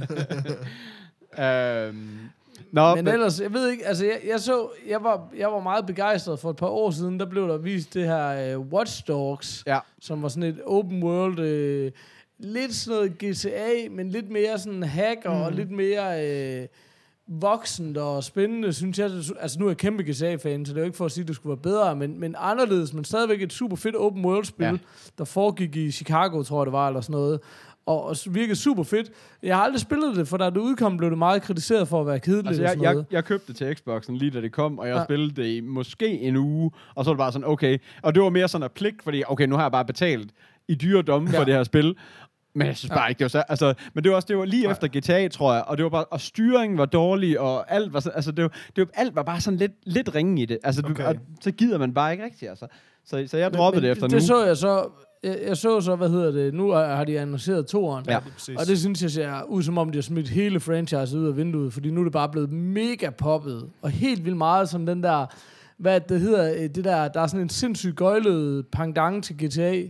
Øhm, 1.38 2.18
Nå, 2.72 2.94
Men 2.94 3.08
ellers, 3.08 3.40
jeg 3.40 3.52
ved 3.52 3.70
ikke, 3.70 3.86
altså 3.86 4.04
jeg, 4.04 4.18
jeg 4.28 4.40
så, 4.40 4.68
jeg 4.88 5.02
var, 5.04 5.28
jeg 5.36 5.52
var 5.52 5.60
meget 5.60 5.86
begejstret 5.86 6.38
for 6.38 6.50
et 6.50 6.56
par 6.56 6.66
år 6.66 6.90
siden, 6.90 7.20
der 7.20 7.26
blev 7.26 7.48
der 7.48 7.56
vist 7.56 7.94
det 7.94 8.04
her 8.06 8.56
uh, 8.56 8.72
Watch 8.72 9.08
Dogs, 9.08 9.64
Ja. 9.66 9.78
som 10.00 10.22
var 10.22 10.28
sådan 10.28 10.42
et 10.42 10.60
open 10.66 11.02
world, 11.02 11.38
uh, 11.38 11.92
lidt 12.38 12.74
sådan 12.74 12.96
noget 12.98 13.18
GTA, 13.18 13.88
men 13.90 14.08
lidt 14.10 14.30
mere 14.30 14.58
sådan 14.58 14.82
hacker 14.82 15.34
mm. 15.34 15.40
og 15.42 15.52
lidt 15.52 15.70
mere 15.70 16.60
uh, 16.60 16.66
voksent 17.28 17.96
og 17.96 18.24
spændende, 18.24 18.72
synes 18.72 18.98
jeg. 18.98 19.10
Altså 19.40 19.58
nu 19.58 19.64
er 19.66 19.70
jeg 19.70 19.76
kæmpe 19.76 20.02
GTA-fan, 20.02 20.66
så 20.66 20.72
det 20.72 20.78
er 20.78 20.82
jo 20.82 20.86
ikke 20.86 20.96
for 20.96 21.04
at 21.04 21.12
sige, 21.12 21.22
at 21.22 21.28
det 21.28 21.36
skulle 21.36 21.50
være 21.50 21.62
bedre, 21.62 21.96
men, 21.96 22.20
men 22.20 22.34
anderledes, 22.38 22.94
men 22.94 23.04
stadigvæk 23.04 23.42
et 23.42 23.52
super 23.52 23.76
fedt 23.76 23.96
open 23.96 24.24
world-spil, 24.24 24.66
Ja. 24.66 24.72
der 25.18 25.24
foregik 25.24 25.76
i 25.76 25.90
Chicago, 25.90 26.42
tror 26.42 26.60
jeg 26.62 26.66
det 26.66 26.72
var, 26.72 26.88
eller 26.88 27.00
sådan 27.00 27.12
noget. 27.12 27.40
Og, 27.86 28.04
og 28.04 28.16
virkede 28.30 28.56
super 28.56 28.82
fedt. 28.82 29.10
Jeg 29.42 29.56
har 29.56 29.62
aldrig 29.64 29.80
spillet 29.80 30.16
det, 30.16 30.28
for 30.28 30.36
da 30.36 30.44
det 30.50 30.56
udkom, 30.56 30.96
blev 30.96 31.10
det 31.10 31.18
meget 31.18 31.42
kritiseret 31.42 31.88
for 31.88 32.00
at 32.00 32.06
være 32.06 32.20
kedeligt. 32.20 32.46
Altså, 32.48 32.62
jeg, 32.62 32.82
jeg, 32.82 32.92
noget. 32.92 33.06
jeg 33.10 33.24
købte 33.24 33.46
det 33.48 33.56
til 33.56 33.76
Xboxen 33.76 34.16
lige 34.16 34.30
da 34.30 34.40
det 34.40 34.52
kom, 34.52 34.78
og 34.78 34.88
jeg 34.88 34.96
ja. 34.96 35.04
Spillede 35.04 35.42
det 35.42 35.46
i 35.56 35.60
måske 35.60 36.08
en 36.20 36.36
uge, 36.36 36.70
og 36.94 37.04
så 37.04 37.10
var 37.10 37.14
det 37.14 37.18
bare 37.18 37.32
sådan, 37.32 37.48
okay. 37.48 37.78
Og 38.02 38.14
det 38.14 38.22
var 38.22 38.30
mere 38.30 38.48
sådan 38.48 38.64
en 38.64 38.70
pligt, 38.74 39.02
fordi, 39.02 39.22
okay, 39.28 39.46
nu 39.46 39.54
har 39.56 39.62
jeg 39.62 39.72
bare 39.72 39.84
betalt 39.84 40.30
i 40.68 40.74
dyre 40.74 41.02
domme 41.02 41.30
ja. 41.32 41.38
for 41.38 41.44
det 41.44 41.54
her 41.54 41.64
spil. 41.64 41.96
Men 42.54 42.66
jeg 42.66 42.76
synes 42.76 42.90
bare 42.90 43.00
Ja. 43.00 43.08
ikke, 43.08 43.18
det 43.18 43.24
var 43.24 43.28
så... 43.28 43.42
Altså, 43.48 43.74
men 43.94 44.04
det 44.04 44.10
var 44.10 44.16
også 44.16 44.26
det 44.26 44.38
var 44.38 44.44
lige 44.44 44.70
efter 44.70 44.88
GTA, 44.98 45.28
tror 45.28 45.54
jeg, 45.54 45.64
og 45.66 45.76
det 45.76 45.82
var 45.82 45.90
bare... 45.90 46.04
Og 46.04 46.20
styringen 46.20 46.78
var 46.78 46.86
dårlig, 46.86 47.40
og 47.40 47.72
alt 47.72 47.92
var 47.92 48.00
sådan... 48.00 48.16
Altså, 48.16 48.32
det 48.32 48.42
var, 48.42 48.48
det 48.76 48.78
var, 48.78 48.88
alt 48.94 49.16
var 49.16 49.22
bare 49.22 49.40
sådan 49.40 49.58
lidt, 49.58 49.72
lidt 49.84 50.14
ringe 50.14 50.42
i 50.42 50.46
det. 50.46 50.58
Altså, 50.64 50.82
okay. 50.84 51.02
Du, 51.04 51.08
og 51.08 51.14
så 51.40 51.50
gider 51.50 51.78
man 51.78 51.94
bare 51.94 52.12
ikke 52.12 52.24
rigtigt, 52.24 52.50
altså. 52.50 52.66
Så, 53.04 53.24
så 53.26 53.36
jeg 53.38 53.52
droppede 53.52 53.80
Men 53.80 53.84
det 53.84 53.92
efter 53.92 54.06
det 54.06 54.14
nu. 54.14 54.20
så 54.26 54.44
jeg 54.44 54.56
så, 54.56 54.88
jeg, 55.22 55.38
jeg 55.46 55.56
så 55.56 55.80
så, 55.80 55.96
hvad 55.96 56.08
hedder 56.08 56.30
det, 56.30 56.54
nu 56.54 56.70
har 56.70 57.04
de 57.04 57.20
annonceret 57.20 57.66
toeren. 57.66 58.04
Ja. 58.08 58.18
præcis. 58.20 58.56
Og 58.60 58.66
det 58.66 58.78
synes 58.78 59.02
jeg 59.02 59.10
ser 59.10 59.42
ud 59.42 59.62
som 59.62 59.78
om, 59.78 59.90
de 59.90 59.96
har 59.98 60.02
smidt 60.02 60.28
hele 60.28 60.60
franchise 60.60 61.18
ud 61.18 61.26
af 61.26 61.36
vinduet, 61.36 61.72
fordi 61.72 61.90
nu 61.90 62.00
er 62.00 62.04
det 62.04 62.12
bare 62.12 62.28
blevet 62.28 62.52
mega 62.52 63.10
poppet. 63.10 63.70
Og 63.82 63.90
helt 63.90 64.24
vildt 64.24 64.38
meget 64.38 64.68
som 64.68 64.86
den 64.86 65.02
der, 65.02 65.26
hvad 65.78 66.00
det 66.00 66.20
hedder, 66.20 66.54
øh, 66.54 66.60
det 66.74 66.84
der, 66.84 67.08
der 67.08 67.20
er 67.20 67.26
sådan 67.26 67.40
en 67.40 67.48
sindssygt 67.48 67.96
gøjlet 67.96 68.66
pendant 68.72 69.24
til 69.24 69.36
GTA. 69.46 69.82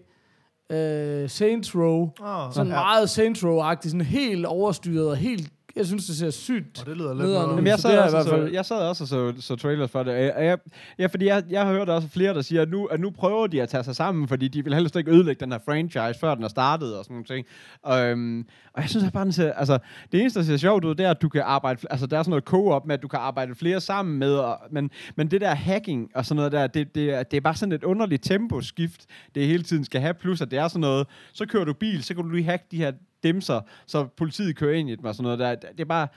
Uh, 0.73 1.29
Saints 1.31 1.75
Row. 1.75 2.11
Oh, 2.21 2.53
Sådan 2.53 2.69
meget 2.73 3.11
Saints 3.11 3.45
Row-agtigt, 3.45 3.89
sådan 3.91 4.01
helt 4.01 4.47
overstyret 4.47 5.09
og 5.09 5.17
helt, 5.17 5.49
jeg 5.77 5.87
synes, 5.87 6.07
det 6.07 6.17
ser 6.17 6.31
sygt. 6.31 6.81
Og 6.81 6.87
det 6.87 6.97
lyder 6.97 7.15
lidt 7.15 7.19
Nederen 7.19 7.33
noget... 7.35 7.49
ud. 7.49 7.55
Jamen, 7.55 7.67
jeg 7.67 7.77
Så 7.79 7.83
sad, 7.83 7.93
det 7.93 7.99
også, 8.03 8.17
i 8.17 8.21
og 8.21 8.25
hvert 8.25 8.31
så, 8.35 8.43
fald- 8.43 8.53
jeg 8.55 8.65
sad 8.65 8.77
også 8.77 9.05
og 9.05 9.09
så, 9.09 9.33
så 9.41 9.57
trailers 9.57 9.91
for 9.91 10.03
det. 10.03 10.13
Jeg, 10.13 10.35
jeg, 10.39 10.59
ja, 10.99 11.07
fordi 11.07 11.27
jeg, 11.27 11.43
jeg 11.51 11.67
har 11.67 11.73
hørt 11.73 11.89
også 11.89 12.09
flere, 12.09 12.35
der 12.35 12.43
siger, 12.43 12.63
at 12.63 12.71
nu, 12.71 12.85
at 12.85 13.01
nu 13.01 13.11
prøver 13.11 13.47
de 13.47 13.63
at 13.63 13.69
tage 13.69 13.85
sig 13.85 13.97
sammen, 13.97 14.29
fordi 14.29 14.49
de 14.49 14.65
vil 14.65 14.75
helst 14.75 14.97
ikke 14.97 15.11
ødelægge 15.11 15.41
den 15.45 15.53
her 15.53 15.59
franchise, 15.65 16.21
før 16.21 16.35
den 16.35 16.45
er 16.45 16.49
startet 16.49 16.97
og 16.99 17.05
sådan 17.05 17.15
nogle 17.15 17.25
ting. 17.25 17.47
Og, 17.83 18.01
øhm, 18.07 18.47
og 18.73 18.83
jeg 18.83 18.89
synes 18.91 19.05
at 19.07 19.13
bare, 19.13 19.25
den 19.25 19.33
ser, 19.33 19.53
altså, 19.53 19.79
det 20.13 20.21
eneste, 20.21 20.39
der 20.41 20.47
ser 20.47 20.57
sjovt 20.57 20.85
ud, 20.85 20.95
det 20.95 21.07
er, 21.07 21.11
at 21.11 21.23
du 21.23 21.29
kan 21.29 21.43
arbejde, 21.45 21.81
altså 21.91 22.07
der 22.07 22.19
er 22.19 22.23
sådan 22.23 22.31
noget 22.31 22.45
co-op 22.45 22.87
med, 22.87 22.95
at 22.95 23.03
du 23.03 23.09
kan 23.09 23.19
arbejde 23.19 23.55
flere 23.55 23.81
sammen 23.81 24.19
med, 24.19 24.35
og, 24.35 24.59
men, 24.71 24.91
men 25.17 25.31
det 25.31 25.41
der 25.41 25.55
hacking 25.55 26.11
og 26.15 26.27
sådan 26.27 26.37
noget 26.37 26.53
der, 26.53 26.67
det, 26.67 26.95
det, 26.95 27.11
er- 27.11 27.23
det 27.23 27.37
er 27.37 27.41
bare 27.41 27.55
sådan 27.55 27.73
et 27.73 27.85
underligt 27.85 28.25
temposkift, 28.25 29.07
det 29.35 29.47
hele 29.47 29.63
tiden 29.63 29.85
skal 29.85 30.01
have, 30.01 30.15
plus 30.15 30.41
at 30.41 30.51
det 30.51 30.59
er 30.59 30.69
sådan 30.69 30.81
noget, 30.81 31.07
så 31.33 31.47
kører 31.47 31.65
du 31.65 31.73
bil, 31.73 32.03
så 32.05 32.15
kan 32.15 32.25
du 32.25 32.31
lige 32.31 32.45
hacke 32.45 32.65
de 32.71 32.77
her 32.77 32.93
dimser, 33.23 33.61
så 33.87 34.05
politiet 34.17 34.57
kører 34.57 34.75
ind 34.75 34.91
i 34.91 34.95
dem 34.95 35.05
og 35.05 35.15
sådan 35.15 35.23
noget 35.23 35.39
der. 35.39 35.55
Det 35.55 35.81
er 35.81 35.85
bare, 35.85 36.09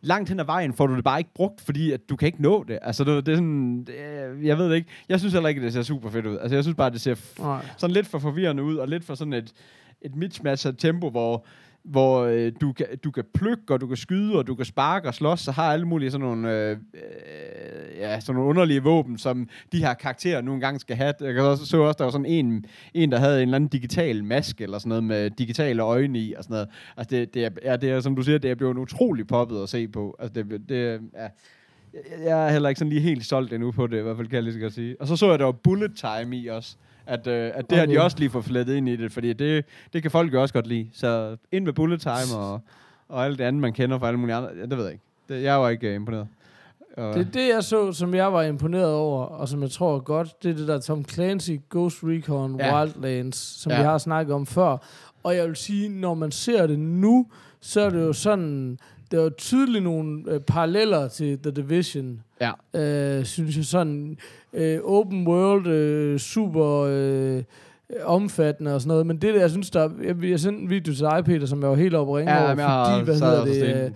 langt 0.00 0.28
hen 0.28 0.40
ad 0.40 0.44
vejen 0.44 0.72
får 0.72 0.86
du 0.86 0.96
det 0.96 1.04
bare 1.04 1.20
ikke 1.20 1.30
brugt, 1.34 1.60
fordi 1.60 1.92
at 1.92 2.00
du 2.08 2.16
kan 2.16 2.26
ikke 2.26 2.42
nå 2.42 2.64
det. 2.68 2.78
Altså, 2.82 3.04
det, 3.04 3.26
det 3.26 3.32
er 3.32 3.36
sådan, 3.36 3.84
det, 3.84 3.94
jeg 4.46 4.58
ved 4.58 4.68
det 4.70 4.76
ikke. 4.76 4.88
Jeg 5.08 5.18
synes 5.18 5.32
heller 5.32 5.48
ikke, 5.48 5.62
det 5.62 5.72
ser 5.72 5.82
super 5.82 6.10
fedt 6.10 6.26
ud. 6.26 6.38
Altså, 6.38 6.54
jeg 6.56 6.64
synes 6.64 6.76
bare, 6.76 6.90
det 6.90 7.00
ser 7.00 7.14
f- 7.14 7.42
sådan 7.76 7.94
lidt 7.94 8.06
for 8.06 8.18
forvirrende 8.18 8.62
ud, 8.62 8.76
og 8.76 8.88
lidt 8.88 9.04
for 9.04 9.14
sådan 9.14 9.32
et, 9.32 9.52
et 10.02 10.16
mismatch 10.16 10.66
af 10.66 10.74
tempo, 10.78 11.10
hvor 11.10 11.44
hvor 11.86 12.20
øh, 12.24 12.52
du, 12.60 12.72
kan, 12.72 12.86
du 13.04 13.10
kan 13.10 13.24
plukke, 13.34 13.74
og 13.74 13.80
du 13.80 13.86
kan 13.86 13.96
skyde, 13.96 14.38
og 14.38 14.46
du 14.46 14.54
kan 14.54 14.64
sparke 14.64 15.08
og 15.08 15.14
slås, 15.14 15.40
så 15.40 15.52
har 15.52 15.72
alle 15.72 15.86
mulige 15.86 16.10
sådan 16.10 16.26
nogle, 16.26 16.52
øh, 16.52 16.70
øh, 16.94 17.98
ja, 17.98 18.20
sådan 18.20 18.34
nogle 18.34 18.50
underlige 18.50 18.82
våben, 18.82 19.18
som 19.18 19.48
de 19.72 19.78
her 19.78 19.94
karakterer 19.94 20.40
nu 20.40 20.54
engang 20.54 20.80
skal 20.80 20.96
have. 20.96 21.14
Jeg 21.20 21.34
kan 21.34 21.42
også, 21.42 21.66
så 21.66 21.78
også, 21.78 21.96
der 21.98 22.04
var 22.04 22.10
sådan 22.10 22.26
en, 22.26 22.64
en, 22.94 23.12
der 23.12 23.18
havde 23.18 23.36
en 23.36 23.48
eller 23.48 23.56
anden 23.56 23.68
digital 23.68 24.24
maske, 24.24 24.64
eller 24.64 24.78
sådan 24.78 24.88
noget 24.88 25.04
med 25.04 25.30
digitale 25.30 25.82
øjne 25.82 26.18
i, 26.18 26.34
og 26.34 26.44
sådan 26.44 26.54
noget. 26.54 26.68
Altså, 26.96 27.16
det, 27.16 27.34
det, 27.34 27.44
er, 27.44 27.50
ja, 27.64 27.76
det 27.76 27.90
er, 27.90 28.00
som 28.00 28.16
du 28.16 28.22
siger, 28.22 28.38
det 28.38 28.50
er 28.50 28.54
blevet 28.54 28.78
utrolig 28.78 29.26
poppet 29.26 29.62
at 29.62 29.68
se 29.68 29.88
på. 29.88 30.16
Altså, 30.18 30.42
det, 30.42 30.68
det 30.68 31.00
ja, 31.14 31.20
jeg- 31.94 32.24
jeg 32.24 32.46
er 32.46 32.52
heller 32.52 32.68
ikke 32.68 32.78
sådan 32.78 32.88
lige 32.92 33.00
helt 33.02 33.26
solgt 33.26 33.52
endnu 33.52 33.70
på 33.70 33.86
det, 33.86 33.98
i 33.98 34.02
hvert 34.02 34.16
fald 34.16 34.26
kan 34.28 34.34
jeg 34.34 34.42
lige 34.42 34.54
så 34.54 34.60
godt 34.60 34.72
sige. 34.74 34.96
Og 35.00 35.06
så 35.06 35.16
så 35.16 35.30
jeg, 35.30 35.38
der 35.38 35.44
var 35.44 35.52
bullet 35.52 35.92
time 35.96 36.36
i 36.36 36.46
også. 36.46 36.76
At, 37.06 37.26
øh, 37.26 37.50
at 37.54 37.70
det 37.70 37.78
har 37.78 37.86
de 37.86 38.00
også 38.02 38.18
lige 38.18 38.30
fået 38.30 38.44
flettet 38.44 38.74
ind 38.74 38.88
i 38.88 38.96
det, 38.96 39.12
fordi 39.12 39.32
det, 39.32 39.64
det 39.92 40.02
kan 40.02 40.10
folk 40.10 40.32
jo 40.32 40.42
også 40.42 40.54
godt 40.54 40.66
lide. 40.66 40.88
Så 40.92 41.36
ind 41.52 41.64
med 41.64 41.72
bullet 41.72 42.00
time 42.00 42.36
og, 42.36 42.60
og 43.08 43.24
alt 43.24 43.38
det 43.38 43.44
andet, 43.44 43.60
man 43.60 43.72
kender 43.72 43.98
fra 43.98 44.06
alle 44.06 44.20
mulige 44.20 44.36
andre. 44.36 44.48
Ja, 44.56 44.62
det 44.62 44.76
ved 44.76 44.84
jeg 44.84 44.92
ikke. 44.92 45.04
Det, 45.28 45.42
jeg 45.42 45.60
var 45.60 45.68
ikke 45.68 45.88
uh, 45.88 45.94
imponeret. 45.94 46.28
Og, 46.96 47.14
Det 47.14 47.26
er 47.26 47.30
det, 47.30 47.48
jeg 47.48 47.64
så, 47.64 47.92
som 47.92 48.14
jeg 48.14 48.32
var 48.32 48.42
imponeret 48.42 48.94
over, 48.94 49.24
og 49.24 49.48
som 49.48 49.62
jeg 49.62 49.70
tror 49.70 49.98
godt, 49.98 50.42
det 50.42 50.50
er 50.50 50.54
det 50.54 50.68
der 50.68 50.80
Tom 50.80 51.04
Clancy, 51.04 51.50
Ghost 51.70 51.98
Recon, 52.02 52.56
Ja. 52.60 52.80
Wildlands, 52.80 53.36
som 53.36 53.72
ja. 53.72 53.78
vi 53.78 53.84
har 53.84 53.98
snakket 53.98 54.34
om 54.34 54.46
før. 54.46 54.76
Og 55.22 55.36
jeg 55.36 55.46
vil 55.46 55.56
sige, 55.56 55.88
når 55.88 56.14
man 56.14 56.30
ser 56.30 56.66
det 56.66 56.78
nu, 56.78 57.26
så 57.60 57.80
er 57.80 57.90
det 57.90 58.00
jo 58.00 58.12
sådan, 58.12 58.78
der 59.10 59.18
er 59.18 59.22
jo 59.22 59.30
tydeligt 59.38 59.84
nogle 59.84 60.22
øh, 60.28 60.40
paralleller 60.40 61.08
til 61.08 61.38
The 61.38 61.50
Division, 61.50 62.20
ja. 62.40 62.52
øh, 63.18 63.24
synes 63.24 63.56
jeg 63.56 63.64
sådan, 63.64 64.18
øh, 64.52 64.80
open 64.84 65.28
world, 65.28 65.66
øh, 65.66 66.18
super 66.18 66.86
øh, 66.88 67.42
omfattende 68.04 68.74
og 68.74 68.80
sådan 68.80 68.88
noget, 68.88 69.06
men 69.06 69.16
det 69.16 69.34
der, 69.34 69.40
jeg 69.40 69.50
synes, 69.50 69.70
der, 69.70 69.90
jeg, 70.04 70.24
jeg 70.24 70.40
sendte 70.40 70.62
en 70.62 70.70
video 70.70 70.94
til 70.94 71.02
dig, 71.02 71.22
Peter, 71.24 71.46
som 71.46 71.60
jeg 71.62 71.70
var 71.70 71.76
helt 71.76 71.94
oppe 71.94 72.18
ringe 72.18 72.32
Ja, 72.32 72.40
over, 72.40 72.54
jeg 72.56 72.66
har 72.66 72.90
fordi, 72.90 73.04
hvad 73.04 73.14
hedder 73.14 73.44
det, 73.44 73.84
øh, 73.84 73.90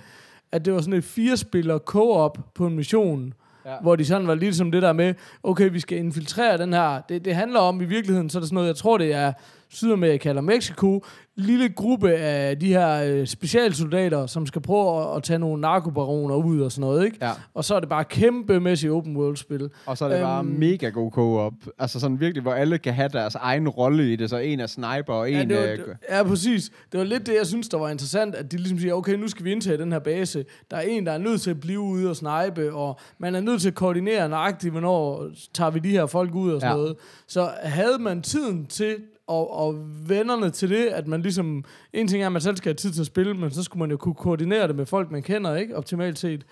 at 0.53 0.65
det 0.65 0.73
var 0.73 0.81
sådan 0.81 0.95
et 0.95 1.05
fire-spiller 1.05 1.79
co-op 1.79 2.39
på 2.55 2.67
en 2.67 2.77
mission, 2.77 3.35
ja. 3.67 3.75
hvor 3.83 3.97
de 3.97 4.05
sådan 4.05 4.27
var 4.27 4.35
ligesom 4.35 4.71
det 4.71 4.83
der 4.83 4.93
med, 4.93 5.15
okay, 5.43 5.71
vi 5.73 5.81
skal 5.81 5.99
infiltrere 5.99 6.59
den 6.59 6.73
her. 6.73 7.01
Det, 7.09 7.25
det 7.25 7.35
handler 7.35 7.61
om 7.61 7.81
i 7.81 7.85
virkeligheden, 7.85 8.31
så 8.31 8.39
er 8.39 8.41
det 8.41 8.49
sådan 8.49 8.55
noget, 8.55 8.69
jeg 8.69 8.77
tror, 8.77 8.99
det 8.99 9.15
er 9.15 9.33
Sydamerika 9.71 10.29
eller 10.29 10.43
Mexico, 10.43 11.05
lille 11.37 11.69
gruppe 11.69 12.13
af 12.13 12.59
de 12.59 12.67
her 12.67 13.03
øh, 13.05 13.27
specialsoldater, 13.27 14.27
som 14.27 14.47
skal 14.47 14.63
prøve 14.63 15.11
at, 15.11 15.17
at 15.17 15.23
tage 15.23 15.39
nogle 15.39 15.61
narkobaroner 15.61 16.35
ud 16.37 16.61
og 16.61 16.73
sådan 16.73 16.81
noget, 16.81 17.05
ikke? 17.05 17.17
ja. 17.23 17.31
Og 17.55 17.65
så 17.65 17.75
er 17.75 17.81
det 17.81 17.89
bare 17.89 18.05
kæmpemæssigt 18.05 18.93
open 18.93 19.17
world-spil. 19.17 19.71
Og 19.87 19.99
så 19.99 20.05
er 20.05 20.09
det 20.09 20.21
bare 20.21 20.39
Øhm. 20.45 20.49
mega 20.59 20.89
god 20.89 21.11
co-op. 21.11 21.53
Altså 21.79 22.01
sådan 22.01 22.21
virkelig, 22.21 22.43
hvor 22.43 22.53
alle 22.53 22.79
kan 22.79 22.95
have 22.95 23.09
deres 23.09 23.35
egen 23.35 23.69
rolle 23.69 24.13
i 24.13 24.17
det. 24.17 24.31
Så 24.31 24.37
en 24.39 24.61
er 24.61 24.67
sniper, 24.67 25.13
og 25.13 25.31
en... 25.31 25.37
Ja, 25.37 25.45
det 25.45 25.57
var, 25.57 25.73
øh, 25.73 25.79
det, 25.79 25.87
ja, 26.11 26.23
præcis. 26.23 26.71
Det 26.93 26.99
var 26.99 27.05
lidt 27.07 27.27
det, 27.27 27.35
jeg 27.39 27.47
synes, 27.47 27.69
der 27.69 27.79
var 27.79 27.89
interessant, 27.89 28.35
at 28.35 28.53
de 28.53 28.57
ligesom 28.57 28.79
siger, 28.79 28.95
okay, 28.95 29.15
nu 29.15 29.29
skal 29.29 29.45
vi 29.45 29.53
indtage 29.53 29.79
den 29.79 29.93
her 29.93 29.99
base. 29.99 30.45
Der 30.71 30.77
er 30.77 30.81
en, 30.81 31.07
der 31.07 31.13
er 31.13 31.19
nødt 31.19 31.41
til 31.41 31.51
at 31.51 31.61
blive 31.61 31.81
ude 31.81 32.11
og 32.11 32.17
snipe, 32.17 32.73
og 32.75 32.99
man 33.19 33.35
er 33.35 33.41
nødt 33.41 33.61
til 33.61 33.69
at 33.69 33.75
koordinere 33.75 34.29
nøjagtigt, 34.29 34.73
hvornår 34.73 35.27
tager 35.55 35.71
vi 35.71 35.79
de 35.79 35.91
her 35.91 36.07
folk 36.07 36.35
ud 36.35 36.53
og 36.53 36.61
sådan 36.61 36.77
ja. 36.77 36.81
noget. 36.83 36.97
Så 37.29 37.51
havde 37.63 37.99
man 38.01 38.23
tiden 38.23 38.67
til, 38.67 38.97
og, 39.31 39.57
og 39.57 39.75
vennerne 40.09 40.51
til 40.51 40.71
det, 40.71 40.87
at 40.87 41.07
man 41.07 41.23
ligesom, 41.23 41.65
en 41.93 42.09
ting 42.09 42.23
er, 42.23 42.27
at 42.27 42.33
man 42.33 42.43
selv 42.43 42.57
skal 42.57 42.69
have 42.71 42.75
tid 42.77 42.91
til 42.91 43.01
at 43.01 43.07
spille, 43.07 43.35
men 43.35 43.51
så 43.51 43.63
skulle 43.63 43.81
man 43.81 43.91
jo 43.91 43.97
kunne 43.97 44.15
koordinere 44.15 44.69
det 44.69 44.77
med 44.77 44.87
folk, 44.87 45.11
man 45.11 45.23
kender, 45.23 45.57
ikke? 45.57 45.77
Optimalt 45.77 46.19
set. 46.19 46.45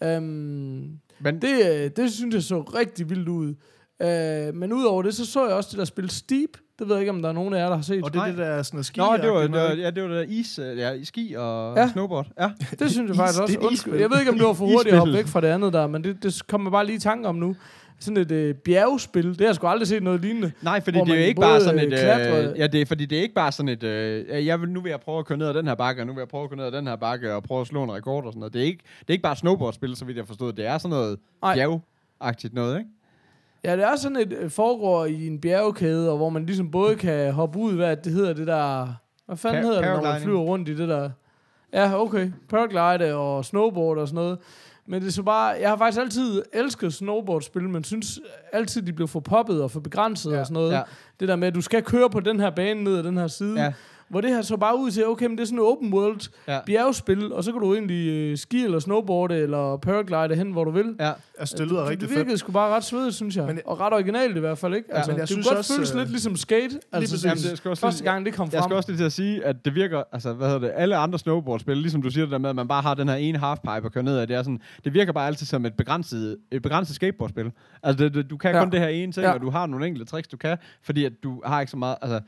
Um, 0.00 0.20
men 1.20 1.42
det, 1.42 1.96
det 1.96 2.12
synes 2.12 2.34
jeg 2.34 2.42
så 2.42 2.60
rigtig 2.60 3.10
vildt 3.10 3.28
ud. 3.28 3.54
Uh, 4.04 4.54
men 4.56 4.72
udover 4.72 5.02
det, 5.02 5.14
så 5.14 5.26
så 5.26 5.46
jeg 5.46 5.54
også 5.56 5.68
det 5.70 5.78
der 5.78 5.84
spil 5.84 6.10
Steep. 6.10 6.50
Det 6.78 6.88
ved 6.88 6.94
jeg 6.94 7.02
ikke, 7.02 7.10
om 7.10 7.22
der 7.22 7.28
er 7.28 7.32
nogen 7.32 7.54
af 7.54 7.58
jer, 7.58 7.68
der 7.68 7.74
har 7.74 7.82
set. 7.82 8.04
Og 8.04 8.12
det 8.12 8.20
er 8.20 8.26
det 8.26 8.36
der 8.38 8.62
sådan 8.62 8.76
noget 8.76 8.86
ski. 8.86 9.00
Nå, 9.00 9.16
det 9.22 9.30
var, 9.30 9.40
det 9.42 9.52
var, 9.52 9.58
ja, 9.72 9.90
det 9.90 10.02
var 10.02 10.08
det 10.08 10.16
der 10.28 10.34
is, 10.34 10.58
øh, 10.58 10.78
ja, 10.78 11.04
ski 11.04 11.34
og 11.38 11.76
ja. 11.76 11.80
Ja. 11.82 11.88
snowboard. 11.92 12.26
Ja. 12.40 12.50
Det 12.78 12.90
synes 12.90 13.08
jeg 13.08 13.10
Is- 13.10 13.18
faktisk 13.18 13.36
det 13.36 13.42
også. 13.42 13.54
er 13.54 13.60
et 13.60 13.66
Undskyld. 13.66 13.72
isspil. 13.92 14.00
Jeg 14.00 14.10
ved 14.10 14.18
ikke, 14.18 14.30
om 14.30 14.38
det 14.38 14.46
var 14.46 14.52
for 14.52 14.66
hurtigt 14.66 14.92
at 14.92 14.98
hoppe 14.98 15.12
væk 15.14 15.26
fra 15.26 15.40
det 15.40 15.46
andet 15.48 15.72
der, 15.72 15.86
men 15.86 16.04
det, 16.04 16.22
det 16.22 16.42
kommer 16.48 16.70
bare 16.70 16.86
lige 16.86 16.96
i 16.96 17.00
tanke 17.00 17.28
om 17.28 17.34
nu. 17.36 17.56
Sådan 18.00 18.16
et 18.16 18.30
øh, 18.30 18.54
bjergspil, 18.54 19.28
det 19.28 19.40
har 19.40 19.46
jeg 19.46 19.54
sgu 19.54 19.66
aldrig 19.66 19.88
set 19.88 20.02
noget 20.02 20.20
lignende. 20.20 20.52
Nej, 20.62 20.80
fordi 20.80 20.98
det 21.00 21.08
er 21.08 21.14
jo 21.14 21.20
ikke 21.20 21.40
bare 21.40 21.60
sådan 21.60 21.78
et... 21.78 21.92
øh, 21.92 22.58
ja, 22.58 22.66
det 22.66 22.80
er, 22.80 22.86
fordi 22.86 23.06
det 23.06 23.18
er 23.18 23.22
ikke 23.22 23.34
bare 23.34 23.52
sådan 23.52 23.68
et... 23.68 23.82
Øh, 23.82 24.46
jeg 24.46 24.60
vil, 24.60 24.68
nu 24.68 24.80
vil 24.80 24.90
jeg 24.90 25.00
prøve 25.00 25.18
at 25.18 25.26
køre 25.26 25.38
ned 25.38 25.46
ad 25.46 25.54
den 25.54 25.66
her 25.66 25.74
bakke, 25.74 26.02
og 26.02 26.06
nu 26.06 26.12
vil 26.12 26.20
jeg 26.20 26.28
prøve 26.28 26.44
at 26.44 26.50
køre 26.50 26.56
ned 26.56 26.66
ad 26.66 26.72
den 26.72 26.86
her 26.86 26.96
bakke, 26.96 27.34
og 27.34 27.42
prøve 27.42 27.60
at 27.60 27.66
slå 27.66 27.82
en 27.82 27.92
rekord 27.92 28.24
og 28.24 28.32
sådan 28.32 28.40
noget. 28.40 28.54
Det 28.54 28.60
er 28.60 28.66
ikke, 28.66 28.82
det 29.00 29.08
er 29.08 29.12
ikke 29.12 29.22
bare 29.22 29.36
snowboardspil, 29.36 29.96
så 29.96 30.04
vidt 30.04 30.16
jeg 30.16 30.26
forstod. 30.26 30.52
Det 30.52 30.66
er 30.66 30.78
sådan 30.78 30.90
noget 30.90 31.18
bjergagtigt 31.42 32.54
noget, 32.54 32.78
ikke? 32.78 32.90
Ja, 33.64 33.76
det 33.76 33.84
er 33.84 33.96
sådan 33.96 34.16
et 34.16 34.32
øh, 34.32 34.50
foregår 34.50 35.04
i 35.04 35.26
en 35.26 35.40
bjergkæde, 35.40 36.10
og 36.10 36.16
hvor 36.16 36.28
man 36.28 36.46
ligesom 36.46 36.70
både 36.70 36.96
kan 36.96 37.32
hoppe 37.32 37.58
ud, 37.58 37.74
hvad 37.74 37.96
det 37.96 38.12
hedder 38.12 38.32
det 38.32 38.46
der... 38.46 38.86
Hvad 39.26 39.36
fanden 39.36 39.62
Pa- 39.62 39.66
hedder 39.66 39.80
det, 39.80 39.90
når 40.02 40.02
man 40.12 40.20
flyver 40.20 40.40
rundt 40.40 40.68
i 40.68 40.76
det 40.76 40.88
der... 40.88 41.10
Ja, 41.72 42.00
okay. 42.00 42.30
Paraglide 42.48 43.14
og 43.14 43.44
snowboard 43.44 43.98
og 43.98 44.08
sådan 44.08 44.14
noget. 44.14 44.38
Men 44.88 45.02
det 45.02 45.08
er 45.08 45.12
så 45.12 45.22
bare... 45.22 45.46
Jeg 45.60 45.68
har 45.68 45.76
faktisk 45.76 46.00
altid 46.00 46.42
elsket 46.52 46.94
snowboardspil, 46.94 47.62
men 47.68 47.84
synes 47.84 48.20
altid, 48.52 48.82
de 48.82 48.92
blev 48.92 49.08
for 49.08 49.20
poppet 49.20 49.62
og 49.62 49.70
for 49.70 49.80
begrænset 49.80 50.32
Ja, 50.32 50.40
og 50.40 50.46
sådan 50.46 50.54
noget. 50.54 50.72
ja. 50.72 50.82
Det 51.20 51.28
der 51.28 51.36
med, 51.36 51.48
at 51.48 51.54
du 51.54 51.60
skal 51.60 51.82
køre 51.82 52.10
på 52.10 52.20
den 52.20 52.40
her 52.40 52.50
bane 52.50 52.84
ned 52.84 52.96
ad 52.98 53.02
den 53.02 53.16
her 53.18 53.26
side. 53.26 53.62
Ja. 53.64 53.72
Hvor 54.08 54.20
det 54.20 54.30
her 54.30 54.42
så 54.42 54.56
bare 54.56 54.78
ud 54.78 54.90
til, 54.90 55.06
okay, 55.06 55.26
men 55.26 55.36
det 55.38 55.42
er 55.42 55.46
sådan 55.46 55.58
en 55.58 55.64
open 55.64 55.92
world 55.94 56.20
Ja. 56.48 56.58
bjergspil, 56.66 57.32
og 57.32 57.44
så 57.44 57.52
kan 57.52 57.60
du 57.60 57.74
egentlig 57.74 58.08
øh, 58.08 58.36
ski 58.38 58.64
eller 58.64 58.78
snowboarde 58.78 59.36
eller 59.38 59.76
paraglide 59.76 60.34
hen, 60.36 60.52
hvor 60.52 60.64
du 60.64 60.70
vil. 60.70 60.96
Ja. 61.00 61.12
Altså, 61.38 61.54
det 61.58 61.66
lyder 61.66 61.80
det, 61.80 61.88
rigtig 61.88 62.00
det 62.00 62.08
fedt. 62.08 62.18
virkede 62.18 62.38
sgu 62.38 62.52
bare 62.52 62.74
ret 62.76 62.84
svedigt, 62.84 63.14
synes 63.14 63.36
jeg. 63.36 63.46
Men- 63.46 63.60
og 63.66 63.80
ret 63.80 63.92
originalt 63.92 64.36
i 64.36 64.40
hvert 64.40 64.58
fald, 64.58 64.74
ikke? 64.74 64.94
Altså, 64.94 65.10
men 65.10 65.16
jeg 65.18 65.22
det 65.22 65.28
synes 65.28 65.46
godt 65.46 65.58
også, 65.58 65.74
føles 65.74 65.90
øh, 65.92 65.98
lidt 65.98 66.10
ligesom 66.10 66.36
skate. 66.36 66.80
Altså, 66.92 67.18
sådan, 67.20 67.36
Jamen, 67.36 67.50
det 67.50 67.58
skal 67.58 67.68
også 67.68 67.80
første 67.80 68.02
lige- 68.02 68.12
gang 68.12 68.26
det 68.26 68.34
kom 68.34 68.48
Jeg 68.52 68.60
frem. 68.60 68.68
skal 68.68 68.76
også 68.76 68.90
lige 68.90 68.98
til 68.98 69.04
at 69.04 69.12
sige, 69.12 69.44
at 69.44 69.64
det 69.64 69.74
virker, 69.74 70.02
altså, 70.12 70.32
hvad 70.32 70.46
hedder 70.46 70.60
det, 70.60 70.72
alle 70.76 70.96
andre 70.96 71.18
snowboardspil, 71.18 71.76
ligesom 71.76 72.02
du 72.02 72.10
siger 72.10 72.24
det 72.24 72.32
der 72.32 72.38
med, 72.38 72.50
at 72.50 72.56
man 72.56 72.68
bare 72.68 72.82
har 72.82 72.94
den 72.94 73.08
her 73.08 73.16
ene 73.16 73.38
halfpipe 73.38 73.70
og 73.70 73.92
kører 73.92 74.04
ned 74.04 74.26
det 74.26 74.36
er 74.36 74.42
sådan, 74.42 74.60
det 74.84 74.94
virker 74.94 75.12
bare 75.12 75.26
altid 75.26 75.46
som 75.46 75.66
et 75.66 75.74
begrænset, 75.74 76.36
et 76.52 76.62
begrænset 76.62 76.94
skateboardspil. 76.96 77.50
Altså, 77.82 78.04
det, 78.04 78.14
det, 78.14 78.30
du 78.30 78.36
kan 78.36 78.50
ja. 78.50 78.56
Ja. 78.56 78.62
kun 78.64 78.72
det 78.72 78.80
her 78.80 78.88
ene 78.88 79.12
ting, 79.12 79.22
ja. 79.24 79.28
Ja. 79.28 79.34
og 79.34 79.40
du 79.40 79.50
har 79.50 79.66
nogle 79.66 79.86
enkelte 79.86 80.10
tricks, 80.10 80.28
du 80.28 80.36
kan, 80.36 80.56
fordi 80.82 81.04
at 81.04 81.12
du 81.22 81.42
har 81.44 81.60
ikke 81.60 81.70
så 81.70 81.76
meget, 81.76 81.96
altså, 82.02 82.20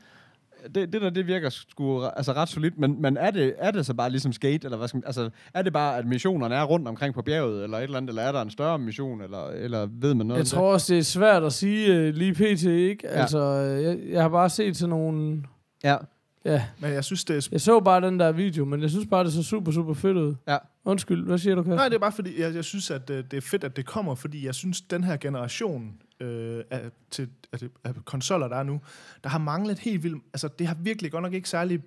det, 0.75 0.93
det 0.93 1.01
der, 1.01 1.09
det 1.09 1.27
virker 1.27 1.49
sgu 1.49 2.03
altså, 2.03 2.33
ret 2.33 2.49
solidt, 2.49 2.77
men, 2.77 3.01
men 3.01 3.17
er, 3.17 3.31
det, 3.31 3.53
er 3.57 3.71
det 3.71 3.85
så 3.85 3.93
bare 3.93 4.09
ligesom 4.09 4.33
skate, 4.33 4.65
eller 4.65 4.77
hvad 4.77 4.87
skal 4.87 4.97
man, 4.97 5.03
altså, 5.05 5.29
er 5.53 5.61
det 5.61 5.73
bare, 5.73 5.97
at 5.97 6.05
missionerne 6.05 6.55
er 6.55 6.63
rundt 6.63 6.87
omkring 6.87 7.13
på 7.13 7.21
bjerget, 7.21 7.63
eller 7.63 7.77
et 7.77 7.83
eller 7.83 7.97
andet, 7.97 8.09
eller 8.09 8.21
er 8.21 8.31
der 8.31 8.41
en 8.41 8.49
større 8.49 8.79
mission, 8.79 9.21
eller, 9.21 9.47
eller 9.47 9.87
ved 9.91 10.13
man 10.13 10.27
noget 10.27 10.37
Jeg 10.37 10.59
om 10.59 10.61
tror 10.61 10.73
også, 10.73 10.93
det 10.93 10.99
er 10.99 11.03
svært 11.03 11.43
at 11.43 11.53
sige 11.53 12.07
uh, 12.07 12.15
lige 12.15 12.33
pt, 12.33 12.63
ikke? 12.63 13.07
Ja. 13.07 13.21
Altså, 13.21 13.39
øh, 13.39 13.83
jeg, 13.83 13.99
jeg 14.09 14.21
har 14.21 14.29
bare 14.29 14.49
set 14.49 14.77
sådan 14.77 14.89
nogle... 14.89 15.31
det? 15.31 15.45
Ja. 15.83 15.97
Ja, 16.45 16.65
Men 16.79 16.91
jeg 16.91 17.03
synes, 17.03 17.23
det 17.23 17.37
er... 17.37 17.49
jeg 17.51 17.61
så 17.61 17.79
bare 17.79 18.01
den 18.01 18.19
der 18.19 18.31
video, 18.31 18.65
men 18.65 18.81
jeg 18.81 18.89
synes 18.89 19.07
bare, 19.09 19.23
det 19.23 19.33
så 19.33 19.43
super, 19.43 19.71
super 19.71 19.93
fedt 19.93 20.17
ud. 20.17 20.35
Ja. 20.47 20.57
Undskyld, 20.85 21.25
hvad 21.25 21.37
siger 21.37 21.55
du, 21.55 21.63
Kasper? 21.63 21.75
Nej, 21.75 21.89
det 21.89 21.95
er 21.95 21.99
bare 21.99 22.11
fordi, 22.11 22.41
jeg, 22.41 22.55
jeg 22.55 22.63
synes, 22.63 22.91
at 22.91 23.09
øh, 23.09 23.23
det 23.31 23.37
er 23.37 23.41
fedt, 23.41 23.63
at 23.63 23.75
det 23.75 23.85
kommer, 23.85 24.15
fordi 24.15 24.45
jeg 24.45 24.55
synes, 24.55 24.81
den 24.81 25.03
her 25.03 25.17
generation 25.17 25.93
øh, 26.19 26.63
af, 26.69 26.81
til, 27.11 27.29
af, 27.53 27.59
af 27.83 27.95
konsoller, 28.05 28.47
der 28.47 28.55
er 28.55 28.63
nu, 28.63 28.81
der 29.23 29.29
har 29.29 29.39
manglet 29.39 29.79
helt 29.79 30.03
vildt... 30.03 30.23
Altså, 30.33 30.47
det 30.59 30.67
har 30.67 30.75
virkelig 30.75 31.11
godt 31.11 31.21
nok 31.23 31.33
ikke 31.33 31.49
særlig 31.49 31.79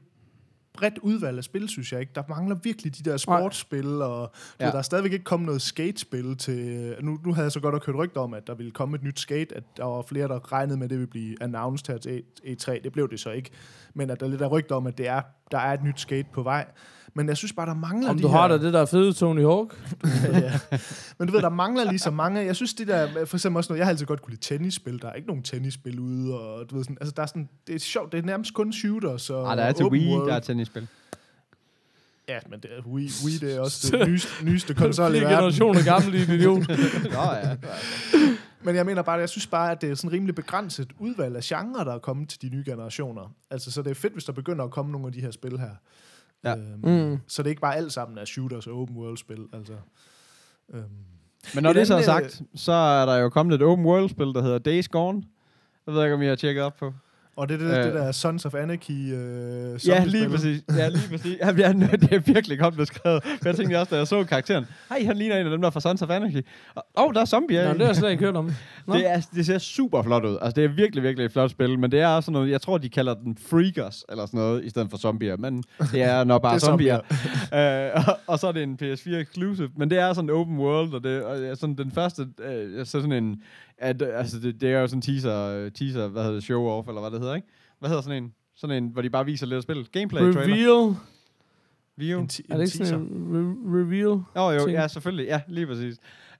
bredt 0.73 0.99
udvalg 0.99 1.39
af 1.39 1.45
spil, 1.45 1.69
synes 1.69 1.93
jeg 1.93 2.01
ikke. 2.01 2.13
Der 2.15 2.23
mangler 2.29 2.55
virkelig 2.63 2.99
de 2.99 3.11
der 3.11 3.17
sportsspil, 3.17 4.03
og 4.03 4.33
Ja. 4.61 4.65
ved, 4.65 4.73
der 4.73 4.79
er 4.79 4.83
stadigvæk 4.83 5.13
ikke 5.13 5.25
kommet 5.25 5.47
noget 5.47 5.63
skatespil 5.63 6.37
til... 6.37 6.95
Nu, 7.01 7.19
nu 7.25 7.33
havde 7.33 7.45
jeg 7.45 7.53
så 7.53 7.61
godt 7.61 7.73
nok 7.73 7.87
hørt 7.87 7.97
rygter 7.97 8.21
om, 8.21 8.35
at 8.35 8.47
der 8.47 8.55
ville 8.55 8.73
komme 8.73 8.97
et 8.97 9.03
nyt 9.03 9.21
skate, 9.21 9.57
at 9.57 9.65
der 9.77 9.85
var 9.85 10.03
flere, 10.03 10.29
der 10.29 10.53
regnede 10.53 10.77
med, 10.77 10.85
at 10.85 10.91
det 10.91 10.99
ville 10.99 11.11
blive 11.11 11.43
announced 11.43 11.89
her 11.93 11.99
til 11.99 12.23
E- 12.45 12.49
E3. 12.51 12.83
Det 12.85 12.93
blev 12.93 13.11
det 13.11 13.21
så 13.21 13.31
ikke. 13.31 13.51
Men 13.95 14.11
at 14.11 14.21
der 14.21 14.27
er 14.27 14.31
lidt 14.31 14.43
af 14.43 14.51
rygter 14.51 14.75
om, 14.75 14.87
at 14.87 14.99
det 14.99 15.09
er, 15.09 15.23
der 15.51 15.59
er 15.59 15.75
et 15.75 15.83
nyt 15.83 16.01
skate 16.01 16.29
på 16.33 16.43
vej. 16.43 16.67
Men 17.15 17.29
jeg 17.29 17.37
synes 17.37 17.53
bare, 17.53 17.67
der 17.67 17.75
mangler 17.75 18.11
Om 18.11 18.17
de 18.17 18.23
du 18.23 18.29
her... 18.29 18.37
har 18.39 18.49
da 18.49 18.59
det 18.59 18.73
der 18.73 18.85
fede 18.87 19.13
Tony 19.13 19.41
Hawk? 19.43 19.77
ja. 20.33 20.59
Men 21.19 21.29
du 21.29 21.33
ved, 21.35 21.43
der 21.43 21.49
mangler 21.49 21.85
lige 21.85 21.99
så 21.99 22.11
mange. 22.11 22.41
Jeg 22.41 22.57
synes, 22.57 22.75
det 22.75 22.89
der, 22.89 23.25
for 23.27 23.37
eksempel 23.37 23.57
også 23.57 23.73
noget, 23.73 23.79
jeg 23.79 23.87
har 23.87 23.91
altid 23.91 24.07
godt 24.07 24.23
kunne 24.23 24.31
lide 24.31 24.41
tennisspil. 24.41 25.03
Der 25.03 25.09
er 25.09 25.13
ikke 25.13 25.29
nogen 25.29 25.43
tennisspil 25.43 25.99
ude, 26.01 26.41
og 26.41 26.71
du 26.71 26.75
ved 26.77 26.85
sådan, 26.85 26.97
altså 27.01 27.15
der 27.17 27.23
er 27.23 27.27
sådan, 27.27 27.49
det 27.67 27.75
er 27.75 27.79
sjovt, 27.79 28.13
det 28.13 28.19
er 28.19 28.23
nærmest 28.23 28.55
kun 28.55 28.73
shooters 28.73 29.31
og 29.31 29.51
Ah, 29.51 29.57
der 29.57 29.65
er 29.65 29.73
til 29.73 29.87
Wii, 29.87 30.09
world. 30.09 30.29
der 30.29 30.35
er 30.37 30.41
tennisspil. 30.41 30.89
Ja, 32.29 32.39
men 32.51 32.61
det 32.61 32.71
er, 32.79 32.83
Wii, 32.87 33.11
Wii, 33.25 33.39
det 33.39 33.57
er 33.57 33.61
også 33.61 33.89
det 33.97 34.09
nyeste, 34.09 34.45
nyeste 34.45 34.75
konsol 34.75 35.11
i 35.15 35.21
verden. 35.21 35.29
generationer 35.37 35.85
gammel 35.85 36.15
idiot. 36.15 36.69
Nå 37.13 37.23
ja. 37.33 37.57
Men 38.65 38.77
jeg 38.77 38.87
mener 38.87 39.03
bare, 39.03 39.19
jeg 39.19 39.29
synes 39.29 39.47
bare, 39.47 39.71
at 39.73 39.81
det 39.81 39.91
er 39.91 39.95
sådan 39.95 40.13
rimelig 40.13 40.35
begrænset 40.35 40.91
udvalg 40.99 41.37
af 41.37 41.43
genre, 41.43 41.85
der 41.85 41.95
er 41.95 41.99
kommet 41.99 42.29
til 42.29 42.43
de 42.43 42.49
nye 42.49 42.63
generationer. 42.67 43.35
Altså, 43.51 43.71
så 43.71 43.83
det 43.83 43.91
er 43.91 43.95
fedt, 43.95 44.13
hvis 44.13 44.25
der 44.25 44.33
begynder 44.33 44.65
at 44.65 44.71
komme 44.71 44.93
nogle 44.93 45.07
af 45.07 45.13
de 45.13 45.21
her 45.21 45.31
spil 45.31 45.59
her. 45.59 45.71
Ja. 46.45 46.57
Øhm, 46.57 46.81
Mm. 46.83 47.19
Så 47.27 47.43
det 47.43 47.47
er 47.47 47.51
ikke 47.51 47.61
bare 47.61 47.77
alt 47.77 47.93
sammen 47.93 48.19
er 48.19 48.25
shooters 48.25 48.67
og 48.67 48.81
open 48.81 48.97
world 48.97 49.17
spil. 49.17 49.47
Altså. 49.53 49.73
Øhm. 50.75 50.83
Men 51.55 51.63
når 51.63 51.71
Et 51.71 51.77
det 51.77 51.87
så 51.87 51.95
er 51.95 52.03
sagt, 52.03 52.43
så 52.55 52.73
er 52.73 53.07
der 53.07 53.17
jo 53.17 53.29
kommet 53.29 53.55
et 53.55 53.63
open 53.63 53.87
world 53.87 54.09
spil, 54.09 54.27
der 54.27 54.43
hedder 54.43 54.59
Days 54.59 54.89
Gone. 54.89 55.23
Jeg 55.87 55.95
ved 55.95 56.03
ikke, 56.05 56.15
om 56.15 56.23
I 56.23 56.27
har 56.27 56.35
tjekket 56.35 56.63
op 56.63 56.77
på. 56.77 56.93
Og 57.37 57.49
det 57.49 57.63
er 57.63 57.69
det, 57.69 57.79
Øh. 57.79 57.85
det 57.85 57.95
der 57.95 58.13
Sons 58.13 58.47
of 58.47 58.55
Anarchy 58.55 59.15
øh, 59.15 59.89
Ja, 59.89 60.05
lige 60.05 60.29
præcis. 60.29 60.63
Ja, 60.77 60.89
lige 60.89 61.09
præcis. 61.11 61.37
Ja, 61.41 61.53
det, 61.53 61.65
er, 61.67 61.73
det 61.73 62.13
er 62.13 62.19
virkelig 62.19 62.59
godt 62.59 62.77
beskrevet. 62.77 63.23
For 63.23 63.49
jeg 63.49 63.57
tænkte 63.57 63.81
også, 63.81 63.91
da 63.91 63.97
jeg 63.97 64.07
så 64.07 64.25
karakteren, 64.25 64.67
hej, 64.89 65.05
han 65.05 65.17
ligner 65.17 65.37
en 65.37 65.47
af 65.47 65.51
dem, 65.51 65.61
der 65.61 65.67
er 65.67 65.71
fra 65.71 65.81
Sons 65.81 66.03
of 66.03 66.11
Anarchy. 66.11 66.47
Åh, 66.77 66.83
oh, 66.95 67.15
der 67.15 67.21
er 67.21 67.25
zombier. 67.25 67.65
Nå, 67.65 67.71
i. 67.71 67.73
det 67.73 67.81
har 67.81 67.87
jeg 67.87 67.97
slet 67.97 68.11
ikke 68.11 68.25
hørt 68.25 68.37
om. 68.37 68.51
Nå. 68.87 68.95
Det, 68.95 69.11
er, 69.11 69.21
det 69.35 69.47
ser 69.47 69.59
super 69.59 70.03
flot 70.03 70.25
ud. 70.25 70.39
Altså, 70.43 70.61
det 70.61 70.65
er 70.65 70.69
virkelig, 70.69 71.03
virkelig 71.03 71.25
et 71.25 71.33
flot 71.33 71.51
spil. 71.51 71.79
Men 71.79 71.91
det 71.93 72.01
er 72.01 72.07
også 72.09 72.31
noget, 72.31 72.51
jeg 72.51 72.61
tror, 72.61 72.79
de 72.79 72.89
kalder 72.89 73.15
den 73.15 73.39
Freakers, 73.51 74.05
eller 74.09 74.27
sådan 74.27 74.41
noget, 74.41 74.65
i 74.65 74.71
stedet 74.71 74.91
for 74.91 74.97
zombier. 74.97 75.37
Men 75.37 75.65
det 75.93 76.03
er 76.03 76.25
nok 76.33 76.43
bare 76.43 76.55
er 76.55 76.59
zombier. 76.59 77.01
øh, 77.97 78.05
og, 78.09 78.19
og, 78.27 78.39
så 78.39 78.47
er 78.47 78.53
det 78.53 78.63
en 78.63 78.79
PS4 78.83 79.15
exclusive. 79.15 79.69
Men 79.77 79.91
det 79.91 79.99
er 79.99 80.13
sådan 80.13 80.31
open 80.31 80.59
world, 80.59 80.95
og 80.95 81.05
det 81.05 81.23
og 81.23 81.39
er 81.39 81.55
sådan 81.55 81.75
den 81.75 81.91
første, 81.91 82.27
øh, 82.45 82.87
så 82.87 82.91
sådan 82.91 83.13
en, 83.13 83.43
at, 83.83 84.03
altså, 84.03 84.39
det, 84.41 84.61
det 84.61 84.73
er 84.73 84.81
jo 84.81 84.87
sådan 84.87 84.99
en 84.99 85.03
teaser, 85.03 85.37
øh, 85.47 85.71
teaser, 85.71 86.09
hvad 86.09 86.23
hedder 86.23 86.35
det, 86.35 86.45
show-off, 86.45 86.89
eller 86.89 87.01
hvad 87.01 87.11
det 87.11 87.21
hedder, 87.21 87.35
ikke? 87.35 87.49
Hvad 87.79 87.89
hedder 87.89 88.03
sådan 88.03 88.23
en? 88.23 88.35
Sådan 88.55 88.83
en, 88.85 88.91
hvor 88.91 89.03
de 89.03 89.11
bare 89.11 89.25
viser 89.25 89.47
lidt 89.47 89.57
af 89.57 89.63
spillet. 89.63 89.93
Gameplay-trailer. 89.93 90.55
Reveal. 90.55 90.95
View. 91.97 92.21
En, 92.21 92.29
ti- 92.29 92.43
Er 92.51 92.55
en 92.55 92.61
det 92.61 92.67
ikke 92.67 92.79
teaser. 92.79 92.95
sådan 92.95 93.07
en 93.07 93.57
re- 93.67 93.77
reveal? 93.79 94.21
Jo, 94.37 94.51
jo, 94.61 94.65
ting. 94.67 94.71
ja, 94.79 94.89
selvfølgelig. 94.89 95.27
Ja, 95.27 95.41
lige 95.49 95.67
præcis. 95.67 95.97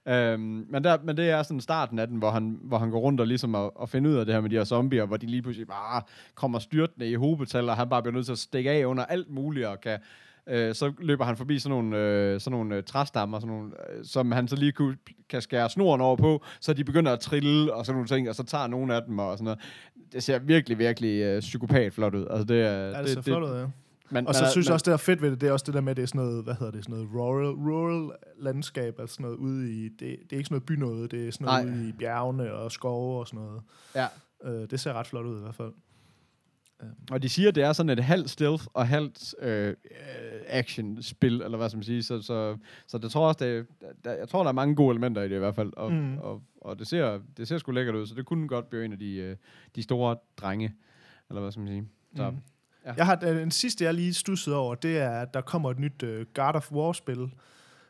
Øhm, 0.07 0.65
men, 0.69 0.83
der, 0.83 0.97
men 1.03 1.17
det 1.17 1.29
er 1.29 1.43
sådan 1.43 1.61
starten 1.61 1.99
af 1.99 2.07
den, 2.07 2.17
hvor 2.17 2.31
han, 2.31 2.59
hvor 2.63 2.77
han 2.77 2.89
går 2.91 2.99
rundt 2.99 3.21
og 3.21 3.27
ligesom 3.27 3.55
og, 3.55 3.77
og 3.81 3.89
finder 3.89 4.11
ud 4.11 4.15
af 4.15 4.25
det 4.25 4.33
her 4.33 4.41
med 4.41 4.49
de 4.49 4.55
her 4.55 4.63
zombier, 4.63 5.05
hvor 5.05 5.17
de 5.17 5.25
lige 5.25 5.41
pludselig 5.41 5.67
bare 5.67 6.01
kommer 6.35 6.59
styrtende 6.59 7.09
i 7.09 7.13
hobetal, 7.15 7.69
og 7.69 7.75
han 7.77 7.89
bare 7.89 8.01
bliver 8.01 8.13
nødt 8.13 8.25
til 8.25 8.31
at 8.31 8.37
stikke 8.39 8.71
af 8.71 8.85
under 8.85 9.05
alt 9.05 9.29
muligt, 9.29 9.65
og 9.65 9.81
kan, 9.81 9.99
øh, 10.49 10.75
så 10.75 10.93
løber 10.99 11.25
han 11.25 11.37
forbi 11.37 11.59
sådan 11.59 11.77
nogle, 11.77 11.97
øh, 11.97 12.39
sådan 12.41 12.57
nogle 12.59 12.75
øh, 12.75 12.83
træstammer, 12.83 13.39
sådan 13.39 13.55
nogle, 13.55 13.71
øh, 13.97 14.05
som 14.05 14.31
han 14.31 14.47
så 14.47 14.55
lige 14.55 14.71
kunne, 14.71 14.97
kan 15.29 15.41
skære 15.41 15.69
snoren 15.69 16.01
over 16.01 16.15
på, 16.15 16.43
så 16.61 16.73
de 16.73 16.83
begynder 16.83 17.11
at 17.11 17.19
trille 17.19 17.73
og 17.73 17.85
sådan 17.85 17.95
nogle 17.95 18.07
ting, 18.07 18.29
og 18.29 18.35
så 18.35 18.43
tager 18.43 18.67
nogle 18.67 18.95
af 18.95 19.01
dem 19.07 19.19
og 19.19 19.37
sådan 19.37 19.43
noget. 19.43 19.59
Det 20.13 20.23
ser 20.23 20.39
virkelig, 20.39 20.77
virkelig 20.79 21.21
øh, 21.21 21.39
psykopat 21.39 21.93
flot 21.93 22.15
ud. 22.15 22.27
Altså, 22.29 22.43
det, 22.43 22.61
er, 22.61 22.71
Ja, 22.73 23.01
det 23.01 23.09
ser 23.09 23.21
flot 23.21 23.43
ud, 23.43 23.57
ja. 23.59 23.65
Men, 24.09 24.27
Og 24.27 24.35
så 24.35 24.43
men- 24.43 24.51
synes 24.51 24.67
jeg 24.67 24.73
også, 24.73 24.83
det 24.85 24.93
er 24.93 24.97
fedt 24.97 25.21
ved 25.21 25.31
det, 25.31 25.41
det 25.41 25.49
er 25.49 25.53
også 25.53 25.63
det 25.67 25.73
der 25.73 25.81
med, 25.81 25.95
det 25.95 26.01
er 26.01 26.05
sådan 26.05 26.21
noget, 26.21 26.43
hvad 26.43 26.53
hedder 26.53 26.71
det, 26.71 26.83
sådan 26.83 26.95
noget 26.95 27.09
rural, 27.15 27.45
rural 27.53 28.11
landskab, 28.39 28.95
altså 28.99 29.13
sådan 29.13 29.23
noget 29.23 29.37
ude 29.37 29.71
i, 29.71 29.83
det, 29.89 29.99
det 29.99 30.07
er 30.07 30.15
ikke 30.15 30.27
sådan 30.29 30.45
noget 30.49 30.63
bynåde, 30.65 31.07
det 31.07 31.27
er 31.27 31.31
sådan 31.31 31.45
noget 31.45 31.65
Nej. 31.65 31.75
ude 31.75 31.89
i 31.89 31.91
bjergene 31.91 32.53
og 32.53 32.71
skove 32.71 33.19
og 33.19 33.27
sådan 33.27 33.39
noget. 33.45 33.61
Ja. 33.95 34.07
Øh, 34.45 34.69
det 34.71 34.79
ser 34.79 34.93
ret 34.93 35.07
flot 35.07 35.25
ud 35.25 35.37
i 35.37 35.41
hvert 35.41 35.55
fald. 35.55 35.71
Og 37.11 37.23
de 37.23 37.29
siger, 37.29 37.49
at 37.49 37.55
det 37.55 37.63
er 37.63 37.73
sådan 37.73 37.89
et 37.89 38.03
halvt 38.03 38.29
stealth 38.29 38.63
og 38.73 38.87
halvt 38.87 39.35
øh, 39.41 39.67
øh, 39.67 39.75
action-spil, 40.47 41.41
eller 41.41 41.57
hvad 41.57 41.69
skal 41.69 41.77
man 41.77 41.83
sige. 41.83 42.03
Så, 42.03 42.21
så, 42.21 42.57
så 42.87 42.97
det 42.97 43.11
tror 43.11 43.27
også, 43.27 43.45
det, 43.45 43.65
der, 44.03 44.13
jeg 44.13 44.29
tror, 44.29 44.43
der 44.43 44.49
er 44.49 44.53
mange 44.53 44.75
gode 44.75 44.91
elementer 44.91 45.21
i 45.21 45.29
det 45.29 45.35
i 45.35 45.39
hvert 45.39 45.55
fald. 45.55 45.73
Og, 45.77 45.91
Mm. 45.91 46.17
og, 46.17 46.41
og 46.61 46.79
det, 46.79 46.87
ser, 46.87 47.19
det 47.37 47.47
ser 47.47 47.57
sgu 47.57 47.71
lækkert 47.71 47.95
ud, 47.95 48.05
så 48.07 48.15
det 48.15 48.25
kunne 48.25 48.47
godt 48.47 48.69
blive 48.69 48.85
en 48.85 48.91
af 48.91 48.99
de, 48.99 49.15
øh, 49.15 49.35
de 49.75 49.83
store 49.83 50.17
drenge, 50.37 50.73
eller 51.29 51.41
hvad 51.41 51.51
skal 51.51 51.63
man 51.63 51.67
sige. 51.73 51.87
Så, 52.15 52.29
Mm. 52.29 52.37
Ja. 52.85 52.93
Jeg 52.97 53.05
har, 53.05 53.15
den 53.15 53.51
sidste, 53.51 53.83
jeg 53.85 53.93
lige 53.93 54.13
stusset 54.13 54.53
over, 54.53 54.75
det 54.75 54.97
er, 54.97 55.09
at 55.09 55.33
der 55.33 55.41
kommer 55.41 55.71
et 55.71 55.79
nyt 55.79 56.03
uh, 56.03 56.09
God 56.33 56.55
of 56.55 56.71
War-spil. 56.71 57.33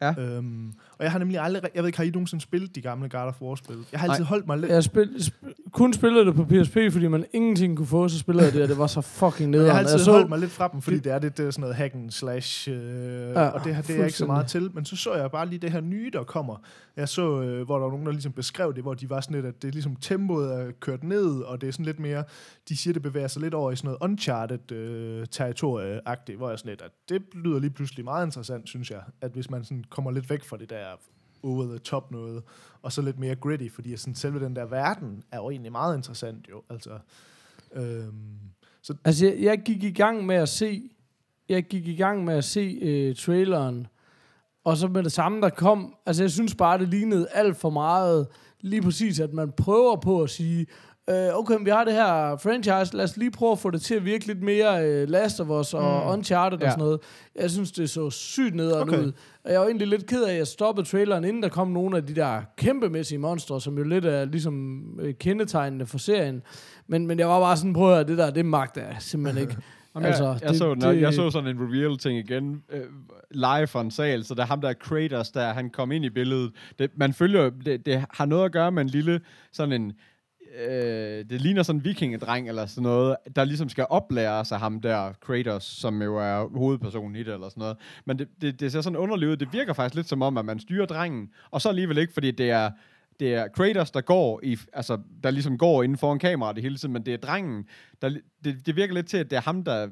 Ja. 0.02 0.14
Øhm, 0.22 0.74
og 1.04 1.06
jeg 1.06 1.12
har 1.12 1.20
nemlig 1.20 1.40
aldrig, 1.40 1.62
jeg 1.76 1.84
ved 1.84 1.88
ikke, 1.88 1.98
har 1.98 2.06
I 2.06 2.10
nogensinde 2.10 2.44
spillet 2.44 2.76
de 2.76 2.82
gamle 2.82 3.10
God 3.10 3.22
of 3.22 3.42
War-spil? 3.42 3.76
Jeg 3.92 4.00
har 4.00 4.08
altid 4.08 4.24
Nej. 4.24 4.30
holdt 4.30 4.48
mig 4.48 4.58
lidt... 4.58 4.72
Jeg 4.72 4.84
spil, 4.84 5.10
sp- 5.18 5.70
kun 5.72 5.94
spillede 5.94 6.26
det 6.26 6.36
på 6.36 6.46
PSP, 6.46 6.78
fordi 6.92 7.08
man 7.08 7.26
ingenting 7.34 7.78
kunne 7.78 7.88
få, 7.88 8.08
så 8.08 8.20
spillede 8.20 8.46
jeg 8.46 8.54
det, 8.54 8.64
og 8.64 8.70
det 8.70 8.78
var 8.78 8.88
så 8.88 9.02
fucking 9.02 9.50
nederen. 9.50 9.66
Jeg 9.66 9.76
har 9.76 9.80
altid 9.80 10.00
så, 10.00 10.12
holdt 10.12 10.30
mig 10.30 10.40
lidt 10.40 10.52
fra 10.52 10.68
dem, 10.68 10.82
fordi 10.82 11.00
det 11.00 11.12
er 11.12 11.20
lidt 11.20 11.38
det 11.38 11.54
sådan 11.54 11.62
noget 11.62 11.76
hack 11.76 11.94
and 11.96 12.12
slash, 12.12 12.70
øh, 12.70 12.76
ja, 12.76 13.48
og 13.48 13.64
det, 13.64 13.76
her, 13.76 13.82
det 13.82 13.90
er 13.90 13.96
jeg 13.96 14.06
ikke 14.06 14.18
så 14.18 14.26
meget 14.26 14.48
til. 14.48 14.70
Men 14.74 14.86
så 14.86 14.96
så 14.96 15.14
jeg 15.14 15.32
bare 15.32 15.46
lige 15.46 15.60
det 15.60 15.72
her 15.72 15.82
nye, 15.82 16.10
der 16.14 16.24
kommer. 16.24 16.56
Jeg 16.98 17.10
så, 17.10 17.42
øh, 17.42 17.66
hvor 17.66 17.76
der 17.76 17.84
var 17.84 17.92
nogen, 17.92 18.06
der 18.06 18.12
ligesom 18.12 18.32
beskrev 18.32 18.74
det, 18.76 18.84
hvor 18.84 18.94
de 18.94 19.10
var 19.10 19.22
sådan 19.22 19.36
lidt, 19.36 19.46
at 19.46 19.62
det 19.62 19.68
er 19.68 19.72
ligesom 19.72 19.96
tempoet 19.96 20.54
er 20.54 20.72
kørt 20.80 21.04
ned, 21.04 21.42
og 21.42 21.62
det 21.62 21.68
er 21.68 21.72
sådan 21.72 21.86
lidt 21.86 22.00
mere, 22.00 22.24
de 22.70 22.78
siger, 22.78 22.94
det 22.94 23.02
bevæger 23.02 23.28
sig 23.28 23.42
lidt 23.42 23.54
over 23.54 23.72
i 23.72 23.76
sådan 23.76 23.88
noget 23.88 24.12
uncharted 24.12 24.72
øh, 24.72 25.26
territorie-agtigt, 25.32 26.38
hvor 26.38 26.50
jeg 26.50 26.60
sådan 26.60 26.70
lidt, 26.70 26.82
at 26.82 26.92
det 27.10 27.22
lyder 27.34 27.60
lige 27.60 27.70
pludselig 27.70 28.06
meget 28.06 28.26
interessant, 28.26 28.70
synes 28.70 28.92
jeg, 28.92 29.00
at 29.22 29.32
hvis 29.32 29.50
man 29.50 29.64
sådan 29.64 29.84
kommer 29.90 30.12
lidt 30.12 30.30
væk 30.30 30.44
fra 30.44 30.58
det 30.58 30.70
der 30.70 30.86
over 31.44 31.66
the 31.66 31.78
top 31.78 32.12
noget, 32.12 32.44
og 32.82 32.92
så 32.92 33.02
lidt 33.02 33.20
mere 33.20 33.36
gritty, 33.36 33.68
fordi 33.70 33.98
sådan, 33.98 34.16
selve 34.16 34.46
den 34.46 34.56
der 34.56 34.66
verden 34.66 35.24
er 35.32 35.38
jo 35.38 35.50
egentlig 35.50 35.72
meget 35.72 35.98
interessant 35.98 36.50
jo, 36.50 36.64
altså. 36.70 37.00
Øhm, 37.74 38.40
så 38.82 38.94
Altså, 39.06 39.26
jeg, 39.26 39.40
jeg 39.40 39.62
gik 39.66 39.84
i 39.84 39.92
gang 39.92 40.26
med 40.26 40.36
at 40.36 40.50
se, 40.50 40.90
jeg 41.50 41.64
gik 41.64 41.88
i 41.88 41.96
gang 41.96 42.24
med 42.24 42.34
at 42.34 42.44
se 42.44 42.80
øh, 42.82 43.16
traileren, 43.16 43.88
og 44.64 44.78
så 44.78 44.88
med 44.88 45.04
det 45.04 45.12
samme, 45.12 45.42
der 45.42 45.50
kom, 45.50 45.96
altså 46.06 46.24
jeg 46.24 46.32
synes 46.32 46.56
bare, 46.56 46.78
det 46.78 46.90
lignede 46.90 47.28
alt 47.32 47.58
for 47.58 47.70
meget, 47.70 48.28
lige 48.62 48.82
præcis, 48.82 49.20
at 49.20 49.34
man 49.34 49.52
prøver 49.52 49.96
på 49.96 50.22
at 50.22 50.30
sige, 50.30 50.68
øh, 51.10 51.16
okay, 51.40 51.56
vi 51.64 51.70
har 51.70 51.84
det 51.84 51.94
her 51.94 52.38
franchise, 52.38 52.96
lad 52.98 53.04
os 53.04 53.18
lige 53.18 53.32
prøve 53.32 53.52
at 53.52 53.60
få 53.60 53.72
det 53.72 53.82
til 53.82 53.96
at 53.96 54.06
virke 54.06 54.28
lidt 54.28 54.44
mere 54.44 54.86
øh, 54.88 55.10
Last 55.10 55.40
of 55.42 55.50
Us 55.50 55.74
og 55.74 56.04
Mm. 56.06 56.12
Uncharted 56.14 56.60
Ja. 56.60 56.66
og 56.66 56.72
sådan 56.72 56.84
noget. 56.84 57.00
Jeg 57.36 57.52
synes, 57.52 57.72
det 57.72 57.90
så 57.90 58.10
sygt 58.10 58.56
nederen 58.56 58.90
Okay. 58.90 59.00
ud. 59.00 59.12
Og 59.46 59.52
jeg 59.52 59.60
var 59.60 59.66
egentlig 59.66 59.88
lidt 59.88 60.06
ked 60.08 60.24
af, 60.24 60.32
at 60.32 60.38
jeg 60.38 60.48
stoppede 60.48 60.88
traileren, 60.88 61.24
inden 61.24 61.44
der 61.44 61.50
kom 61.50 61.68
nogle 61.68 61.98
af 61.98 62.06
de 62.06 62.16
der 62.16 62.42
kæmpemæssige 62.58 63.18
monstre, 63.20 63.62
som 63.62 63.78
jo 63.78 63.84
lidt 63.84 64.06
er 64.06 64.26
ligesom 64.26 64.82
øh, 65.02 65.14
kendetegnende 65.20 65.86
for 65.86 65.98
serien. 65.98 66.42
Men, 66.88 67.08
men 67.08 67.20
jeg 67.20 67.28
var 67.28 67.40
bare 67.40 67.58
sådan, 67.58 67.74
prøv 67.74 68.00
at 68.00 68.08
det 68.08 68.18
der, 68.18 68.30
det 68.32 68.46
magter 68.46 68.82
jeg 68.82 68.96
simpelthen 69.00 69.42
ikke. 69.42 69.58
Jamen, 69.96 70.08
altså, 70.08 70.24
jeg, 70.26 70.40
jeg, 70.42 70.50
det- 70.50 70.58
så, 70.58 70.74
det, 70.74 70.82
det- 70.84 71.02
jeg 71.02 71.14
så 71.14 71.30
sådan 71.30 71.50
en 71.58 71.62
reveal-ting 71.62 72.18
igen, 72.20 72.64
øh, 72.72 72.82
live 73.32 73.68
fra 73.68 73.82
en 73.82 73.92
sal, 73.92 74.24
så 74.24 74.34
der 74.34 74.46
ham 74.46 74.62
der 74.62 74.74
Kratos, 74.74 75.32
der 75.32 75.54
han 75.54 75.70
kom 75.70 75.92
ind 75.92 76.06
i 76.06 76.10
billedet. 76.10 76.52
Det, 76.80 76.92
man 76.96 77.14
følger, 77.14 77.50
det, 77.66 77.86
det 77.86 78.06
har 78.14 78.26
noget 78.26 78.46
at 78.46 78.52
gøre 78.52 78.72
med 78.72 78.82
en 78.82 78.90
lille, 78.90 79.22
sådan 79.52 79.82
en, 79.82 79.94
øh, 80.60 81.26
det 81.30 81.42
ligner 81.42 81.64
sådan 81.64 81.80
en 81.80 81.86
vikingedreng 81.86 82.48
eller 82.48 82.66
sådan 82.66 82.84
noget, 82.84 83.16
der 83.36 83.44
ligesom 83.44 83.70
skal 83.70 83.86
oplære 83.90 84.46
sig 84.46 84.60
ham 84.60 84.82
der, 84.82 85.14
Kratos, 85.22 85.64
som 85.64 86.02
jo 86.02 86.18
er 86.18 86.58
hovedpersonen 86.58 87.16
i 87.16 87.20
det 87.20 87.34
eller 87.34 87.50
sådan 87.50 87.62
noget. 87.62 87.78
Men 88.06 88.20
det, 88.20 88.28
det, 88.42 88.60
det 88.60 88.72
ser 88.72 88.82
sådan 88.82 88.98
underligt 88.98 89.32
ud. 89.32 89.38
Det 89.38 89.54
virker 89.54 89.74
faktisk 89.74 89.96
lidt 89.96 90.10
som 90.10 90.22
om, 90.22 90.38
at 90.38 90.46
man 90.46 90.60
styrer 90.60 90.86
drengen, 90.86 91.30
og 91.52 91.62
så 91.62 91.70
alligevel 91.70 91.98
ikke, 91.98 92.14
fordi 92.14 92.32
det 92.32 92.50
er, 92.50 92.72
det 93.20 93.34
er 93.34 93.48
Kratos, 93.48 93.92
der 93.92 94.02
går 94.02 94.40
i, 94.44 94.58
altså, 94.74 94.98
der 95.24 95.32
ligesom 95.32 95.58
går 95.58 95.84
inden 95.84 95.98
foran 95.98 96.20
kameraet 96.20 96.56
det 96.56 96.64
hele 96.64 96.78
tiden, 96.78 96.94
men 96.94 97.06
det 97.06 97.14
er 97.14 97.18
drengen, 97.18 97.66
der, 98.02 98.10
det, 98.44 98.66
det 98.66 98.76
virker 98.76 98.94
lidt 98.94 99.08
til, 99.08 99.18
at 99.18 99.30
det 99.30 99.38
er 99.38 99.42
ham, 99.42 99.64
der, 99.64 99.90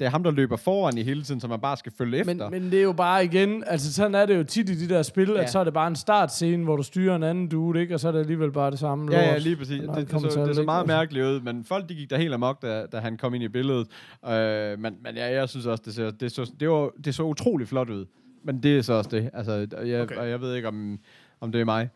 det 0.00 0.06
er 0.06 0.10
ham, 0.10 0.22
der 0.22 0.30
løber 0.30 0.56
foran 0.56 0.98
i 0.98 1.02
hele 1.02 1.22
tiden, 1.22 1.40
så 1.40 1.48
man 1.48 1.60
bare 1.60 1.76
skal 1.76 1.92
følge 1.98 2.18
efter. 2.18 2.34
Men, 2.50 2.62
men 2.62 2.70
det 2.72 2.78
er 2.78 2.82
jo 2.82 2.92
bare 2.92 3.24
igen, 3.24 3.64
altså 3.66 3.92
sådan 3.92 4.14
er 4.14 4.26
det 4.26 4.36
jo 4.36 4.44
tit 4.44 4.68
i 4.68 4.74
de 4.86 4.94
der 4.94 5.02
spil, 5.02 5.28
Ja. 5.28 5.42
at 5.42 5.50
så 5.50 5.58
er 5.58 5.64
det 5.64 5.72
bare 5.72 5.88
en 5.88 5.96
startscene, 5.96 6.64
hvor 6.64 6.76
du 6.76 6.82
styrer 6.82 7.16
en 7.16 7.22
anden 7.22 7.48
dude, 7.48 7.80
ikke? 7.80 7.94
og 7.94 8.00
så 8.00 8.08
er 8.08 8.12
det 8.12 8.18
alligevel 8.20 8.52
bare 8.52 8.70
det 8.70 8.78
samme 8.78 9.12
Ja, 9.12 9.20
ja, 9.20 9.38
lige 9.38 9.56
præcis. 9.56 9.82
Når 9.82 9.94
Det, 9.94 10.10
det, 10.10 10.32
så, 10.32 10.40
at 10.40 10.48
det 10.48 10.56
så 10.56 10.62
meget 10.62 10.86
mærkeligt 10.86 11.26
ud, 11.26 11.40
men 11.40 11.64
folk 11.64 11.88
de 11.88 11.94
gik 11.94 12.10
der 12.10 12.16
helt 12.18 12.34
amok, 12.34 12.62
da, 12.62 12.86
da 12.86 12.98
han 12.98 13.16
kom 13.16 13.34
ind 13.34 13.44
i 13.44 13.48
billedet. 13.48 13.86
Øh, 14.28 14.78
men, 14.78 14.96
men 15.02 15.14
ja, 15.16 15.32
jeg 15.40 15.48
synes 15.48 15.66
også, 15.66 15.82
det, 15.86 15.94
ser, 15.94 16.10
det, 16.10 16.32
så, 16.32 16.52
det, 16.60 16.70
var, 16.70 16.90
det 17.04 17.14
så 17.14 17.22
utrolig 17.22 17.68
flot 17.68 17.90
ud. 17.90 18.06
Men 18.42 18.62
det 18.62 18.78
er 18.78 18.82
så 18.82 18.92
også 18.92 19.10
det. 19.10 19.30
Altså, 19.34 19.66
jeg, 19.84 20.02
Okay. 20.02 20.16
og 20.16 20.28
jeg 20.28 20.40
ved 20.40 20.54
ikke, 20.54 20.68
om, 20.68 20.98
om 21.40 21.52
det 21.52 21.60
er 21.60 21.64
mig. 21.64 21.88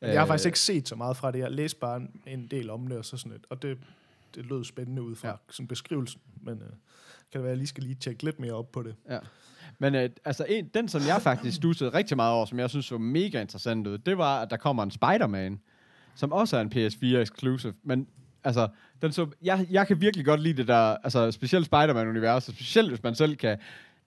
Men 0.00 0.10
jeg 0.10 0.18
har 0.20 0.24
Øh, 0.24 0.28
faktisk 0.28 0.46
ikke 0.46 0.58
set 0.58 0.88
så 0.88 0.96
meget 0.96 1.16
fra 1.16 1.30
det. 1.30 1.38
Jeg 1.38 1.50
læste 1.50 1.78
bare 1.80 1.96
en, 1.96 2.10
en 2.26 2.46
del 2.50 2.70
om 2.70 2.86
det, 2.86 2.98
og 2.98 3.04
så 3.04 3.16
sådan 3.16 3.32
et, 3.32 3.44
og 3.50 3.62
det, 3.62 3.78
det 4.34 4.46
lød 4.46 4.64
spændende 4.64 5.02
ud 5.02 5.14
fra. 5.14 5.28
Ja. 5.28 5.34
sådan 5.50 5.66
beskrivelsen. 5.66 6.20
Men 6.42 6.54
øh, 6.54 6.68
kan 7.32 7.38
det 7.38 7.42
være, 7.42 7.50
at 7.50 7.54
jeg 7.54 7.58
lige 7.58 7.66
skal 7.66 7.82
lige 7.82 7.94
tjekke 7.94 8.24
lidt 8.24 8.40
mere 8.40 8.52
op 8.52 8.72
på 8.72 8.82
det. 8.82 8.94
Ja. 9.10 9.18
Men 9.78 9.94
øh, 9.94 10.10
altså, 10.24 10.44
en, 10.48 10.68
den, 10.74 10.88
som 10.88 11.02
jeg 11.06 11.22
faktisk 11.22 11.56
stussede 11.60 11.90
rigtig 11.90 12.16
meget 12.16 12.34
over, 12.34 12.46
som 12.46 12.58
jeg 12.58 12.70
synes 12.70 12.92
var 12.92 12.98
mega 12.98 13.40
interessant 13.40 13.86
ud, 13.86 13.98
det 13.98 14.18
var, 14.18 14.42
at 14.42 14.50
der 14.50 14.56
kommer 14.56 14.82
en 14.82 14.90
Spider-Man, 14.90 15.60
som 16.14 16.32
også 16.32 16.56
er 16.56 16.60
en 16.60 16.72
PS4 16.74 17.16
exclusive. 17.16 17.74
Men 17.82 18.06
altså, 18.44 18.68
den 19.02 19.12
så, 19.12 19.26
jeg, 19.42 19.66
jeg 19.70 19.86
kan 19.86 20.00
virkelig 20.00 20.26
godt 20.26 20.40
lide 20.40 20.56
det 20.56 20.68
der, 20.68 20.96
altså 21.04 21.30
specielt 21.30 21.66
Spider-Man-universet, 21.66 22.54
specielt 22.54 22.88
hvis 22.88 23.02
man 23.02 23.14
selv 23.14 23.36
kan 23.36 23.58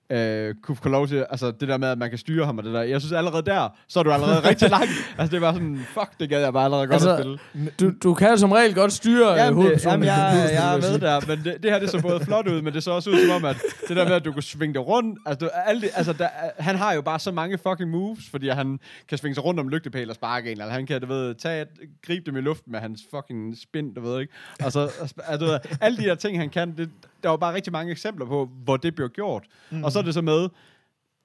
øh, 0.09 0.55
kunne 0.63 0.75
få 0.75 0.89
lov 0.89 1.07
til, 1.07 1.25
altså 1.29 1.51
det 1.51 1.67
der 1.67 1.77
med, 1.77 1.87
at 1.87 1.97
man 1.97 2.09
kan 2.09 2.17
styre 2.19 2.45
ham 2.45 2.57
og 2.57 2.63
det 2.63 2.73
der. 2.73 2.81
Jeg 2.81 3.01
synes 3.01 3.11
allerede 3.13 3.43
der, 3.45 3.69
så 3.87 3.99
er 3.99 4.03
du 4.03 4.11
allerede 4.11 4.39
rigtig 4.49 4.69
langt. 4.69 4.89
Altså 5.17 5.31
det 5.31 5.41
var 5.41 5.53
sådan, 5.53 5.79
fuck, 5.93 6.09
det 6.19 6.29
gad 6.29 6.41
jeg 6.41 6.53
bare 6.53 6.63
allerede 6.65 6.87
godt 6.87 6.93
Altså, 6.93 7.15
at 7.15 7.19
spille. 7.19 7.39
Du, 7.79 7.91
du 8.03 8.13
kan 8.13 8.37
som 8.37 8.51
regel 8.51 8.75
godt 8.75 8.93
styre 8.93 9.31
øh, 9.31 9.37
Jamen, 9.37 9.47
det, 9.47 9.55
hovedpersonen. 9.55 10.03
jamen 10.03 10.05
jeg, 10.07 10.49
jeg 10.53 10.73
er 10.75 10.91
med 10.91 10.99
der, 10.99 11.21
men 11.27 11.43
det, 11.43 11.63
det 11.63 11.71
her 11.71 11.79
det 11.79 11.89
så 11.89 12.01
både 12.01 12.19
flot 12.19 12.47
ud, 12.47 12.61
men 12.61 12.73
det 12.73 12.83
så 12.83 12.91
også 12.91 13.09
ud 13.09 13.25
som 13.27 13.35
om, 13.35 13.45
at 13.45 13.57
det 13.87 13.97
der 13.97 14.03
med, 14.05 14.13
at 14.13 14.25
du 14.25 14.31
kan 14.31 14.41
svinge 14.41 14.73
det 14.73 14.87
rundt, 14.87 15.19
altså, 15.25 15.45
du, 15.45 15.51
alle, 15.65 15.81
de- 15.81 15.89
altså 15.95 16.13
der, 16.13 16.27
han 16.59 16.75
har 16.75 16.93
jo 16.93 17.01
bare 17.01 17.19
så 17.19 17.31
mange 17.31 17.57
fucking 17.57 17.89
moves, 17.89 18.29
fordi 18.31 18.49
han 18.49 18.79
kan 19.09 19.17
svinge 19.17 19.35
sig 19.35 19.43
rundt 19.45 19.59
om 19.59 19.69
lygtepæl 19.69 20.09
og 20.09 20.15
sparke 20.15 20.51
en, 20.51 20.61
eller 20.61 20.73
han 20.73 20.85
kan, 20.85 21.01
du 21.01 21.07
ved, 21.07 21.35
tage 21.35 21.61
et, 21.61 21.67
gribe 22.05 22.25
dem 22.25 22.37
i 22.37 22.41
luften 22.41 22.71
med 22.71 22.79
hans 22.79 23.01
fucking 23.15 23.57
spin, 23.57 23.93
du 23.93 24.01
ved 24.01 24.21
ikke. 24.21 24.33
Altså, 24.59 24.81
altså 24.99 25.37
du 25.39 25.45
ved, 25.45 25.59
alle 25.81 25.97
de 25.97 26.03
der 26.03 26.15
ting, 26.15 26.39
han 26.39 26.49
kan, 26.49 26.73
det, 26.77 26.89
der 27.23 27.29
var 27.29 27.37
bare 27.37 27.53
rigtig 27.53 27.73
mange 27.73 27.91
eksempler 27.91 28.25
på, 28.25 28.49
hvor 28.63 28.77
det 28.77 28.95
bliver 28.95 29.07
gjort. 29.07 29.43
Mm. 29.71 29.83
Og 29.83 29.91
så 29.91 29.99
er 29.99 30.03
det 30.03 30.13
så 30.13 30.21
med, 30.21 30.49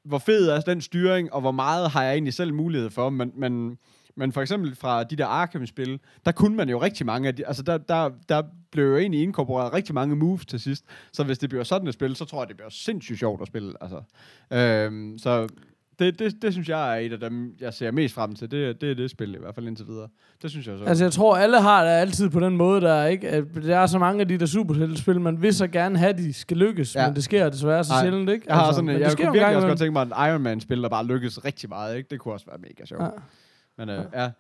hvor 0.05 0.19
fed 0.19 0.49
er 0.49 0.61
den 0.61 0.81
styring, 0.81 1.33
og 1.33 1.41
hvor 1.41 1.51
meget 1.51 1.91
har 1.91 2.03
jeg 2.03 2.13
egentlig 2.13 2.35
selv 2.35 2.55
mulighed 2.55 2.91
for, 2.91 3.11
men, 3.11 3.33
men, 3.37 3.79
men 4.17 4.33
for 4.33 4.41
eksempel 4.41 4.77
fra 4.77 5.05
de 5.05 5.17
der 5.17 5.27
Arkham-spil, 5.27 6.01
der 6.25 6.33
kunne 6.33 6.57
man 6.57 6.69
jo 6.69 6.83
rigtig 6.83 7.07
mange 7.07 7.29
af 7.29 7.37
de, 7.37 7.47
altså 7.47 7.63
der, 7.63 7.79
der, 7.79 8.11
der 8.29 8.43
blev 8.71 8.85
jo 8.85 8.97
egentlig 8.97 9.23
inkorporeret 9.23 9.73
rigtig 9.73 9.95
mange 9.95 10.17
moves 10.17 10.47
til 10.47 10.61
sidst, 10.61 10.85
så 11.13 11.25
hvis 11.25 11.39
det 11.39 11.49
bliver 11.49 11.65
sådan 11.65 11.89
et 11.89 11.95
spil, 11.95 12.17
så 12.17 12.25
tror 12.25 12.41
jeg, 12.41 12.49
det 12.49 12.57
bliver 12.57 12.71
sindssygt 12.71 13.19
sjovt 13.19 13.41
at 13.41 13.47
spille, 13.47 13.75
altså. 13.81 14.03
Øhm, 14.53 15.19
så 15.19 15.49
Det, 15.99 16.19
det, 16.19 16.43
det 16.43 16.53
synes 16.53 16.69
jeg 16.69 16.97
er 16.97 17.01
et 17.01 17.13
af 17.13 17.21
dem, 17.21 17.55
jeg 17.61 17.75
ser 17.75 17.91
mest 17.91 18.15
frem 18.15 18.35
til. 18.35 18.51
Det, 18.51 18.81
det 18.81 18.91
er 18.91 18.95
det 18.95 19.11
spil 19.11 19.35
i 19.35 19.39
hvert 19.39 19.55
fald 19.55 19.67
indtil 19.67 19.87
videre. 19.87 20.09
Det 20.43 20.51
synes 20.51 20.67
jeg 20.67 20.79
så. 20.79 20.85
Altså, 20.85 21.05
jeg 21.05 21.13
tror, 21.13 21.37
alle 21.37 21.61
har 21.61 21.85
det 21.85 21.91
altid 21.91 22.31
på 22.31 22.41
den 22.41 22.57
måde, 22.57 22.81
der 22.81 22.93
er 22.93 23.07
ikke... 23.07 23.29
At 23.29 23.45
der 23.63 23.79
er 23.79 23.87
så 23.87 23.99
mange 23.99 24.21
af 24.21 24.29
de 24.29 24.39
der 24.39 24.47
superheltespil, 24.47 25.21
man 25.21 25.43
vil 25.43 25.55
så 25.55 25.67
gerne 25.67 25.99
have, 25.99 26.13
de 26.13 26.33
skal 26.33 26.57
lykkes, 26.57 26.95
Ja. 26.95 27.07
men 27.07 27.17
det 27.17 27.25
sker 27.25 27.49
desværre 27.49 27.85
så 27.85 27.93
Nej. 27.93 28.03
sjældent, 28.03 28.31
ikke? 28.31 28.45
jeg 28.49 28.57
har 28.57 28.63
altså, 28.63 28.77
sådan, 28.79 28.91
jeg, 28.91 29.01
jeg 29.01 29.17
kunne 29.17 29.33
virkelig 29.33 29.57
også 29.57 29.69
godt 29.69 29.79
tænke 29.79 29.93
mig 29.93 30.03
en 30.03 30.09
Iron 30.31 30.43
Man-spil, 30.43 30.83
der 30.83 30.89
bare 30.89 31.07
lykkes 31.07 31.45
rigtig 31.45 31.69
meget. 31.69 31.97
Ikke? 31.97 32.09
Det 32.11 32.21
kunne 32.21 32.35
også 32.35 32.47
være 32.47 32.59
mega 32.59 32.85
sjovt. 32.85 33.03
Ja. 33.03 33.09
Men 33.79 33.89
øh, 33.89 34.05
ja. 34.15 34.31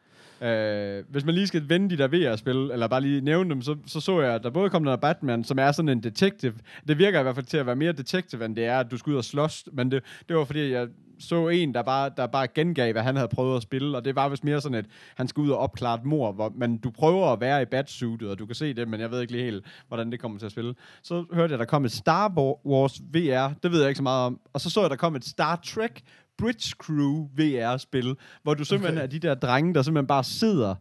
Øh, 0.42 1.04
hvis 1.08 1.24
man 1.24 1.34
lige 1.34 1.46
skal 1.46 1.68
vende 1.68 1.90
de 1.90 1.98
der 1.98 2.08
VR-spil, 2.08 2.56
eller 2.56 2.88
bare 2.88 3.00
lige 3.00 3.20
nævne 3.20 3.50
dem, 3.50 3.62
så, 3.62 3.76
så 3.86 4.00
så 4.00 4.20
jeg, 4.20 4.34
at 4.34 4.42
der 4.42 4.50
både 4.50 4.70
kom 4.70 4.84
der 4.84 4.96
Batman, 4.96 5.44
som 5.44 5.58
er 5.58 5.72
sådan 5.72 5.88
en 5.88 6.02
detective. 6.02 6.54
Det 6.88 6.98
virker 6.98 7.20
i 7.20 7.22
hvert 7.22 7.34
fald 7.34 7.46
til 7.46 7.56
at 7.56 7.66
være 7.66 7.76
mere 7.76 7.92
detective, 7.92 8.44
end 8.44 8.56
det 8.56 8.64
er, 8.64 8.80
at 8.80 8.90
du 8.90 8.96
skal 8.96 9.10
ud 9.10 9.16
og 9.16 9.24
slås. 9.24 9.64
Men 9.72 9.90
det, 9.90 10.02
det 10.28 10.36
var 10.36 10.44
fordi, 10.44 10.72
jeg 10.72 10.88
så 11.18 11.48
en, 11.48 11.74
der 11.74 11.82
bare, 11.82 12.10
der 12.16 12.26
bare 12.26 12.48
gengav, 12.54 12.92
hvad 12.92 13.02
han 13.02 13.16
havde 13.16 13.28
prøvet 13.28 13.56
at 13.56 13.62
spille, 13.62 13.96
og 13.96 14.04
det 14.04 14.16
var 14.16 14.28
vist 14.28 14.44
mere 14.44 14.60
sådan, 14.60 14.78
at 14.78 14.86
han 15.16 15.28
skulle 15.28 15.46
ud 15.48 15.52
og 15.52 15.58
opklare 15.58 15.94
et 15.94 16.04
mor, 16.04 16.32
hvor, 16.32 16.52
men 16.56 16.78
du 16.78 16.90
prøver 16.90 17.32
at 17.32 17.40
være 17.40 17.62
i 17.62 17.64
batsuitet, 17.64 18.30
og 18.30 18.38
du 18.38 18.46
kan 18.46 18.54
se 18.54 18.74
det, 18.74 18.88
men 18.88 19.00
jeg 19.00 19.10
ved 19.10 19.20
ikke 19.20 19.32
lige 19.32 19.44
helt, 19.44 19.64
hvordan 19.88 20.12
det 20.12 20.20
kommer 20.20 20.38
til 20.38 20.46
at 20.46 20.52
spille. 20.52 20.74
Så 21.02 21.24
hørte 21.32 21.50
jeg, 21.50 21.58
der 21.58 21.64
kom 21.64 21.84
et 21.84 21.92
Star 21.92 22.32
Wars 22.66 23.00
VR, 23.12 23.52
det 23.62 23.72
ved 23.72 23.80
jeg 23.80 23.88
ikke 23.88 23.96
så 23.96 24.02
meget 24.02 24.26
om, 24.26 24.40
og 24.52 24.60
så 24.60 24.70
så 24.70 24.80
jeg, 24.80 24.90
der 24.90 24.96
kom 24.96 25.16
et 25.16 25.24
Star 25.24 25.60
Trek 25.64 26.02
Bridge 26.38 26.74
Crew 26.78 27.28
VR-spil, 27.36 28.16
hvor 28.42 28.54
du 28.54 28.64
simpelthen 28.64 28.98
Okay. 28.98 29.02
er 29.02 29.10
de 29.10 29.18
der 29.18 29.34
drenge, 29.34 29.74
der 29.74 29.82
simpelthen 29.82 30.06
bare 30.06 30.24
sidder 30.24 30.74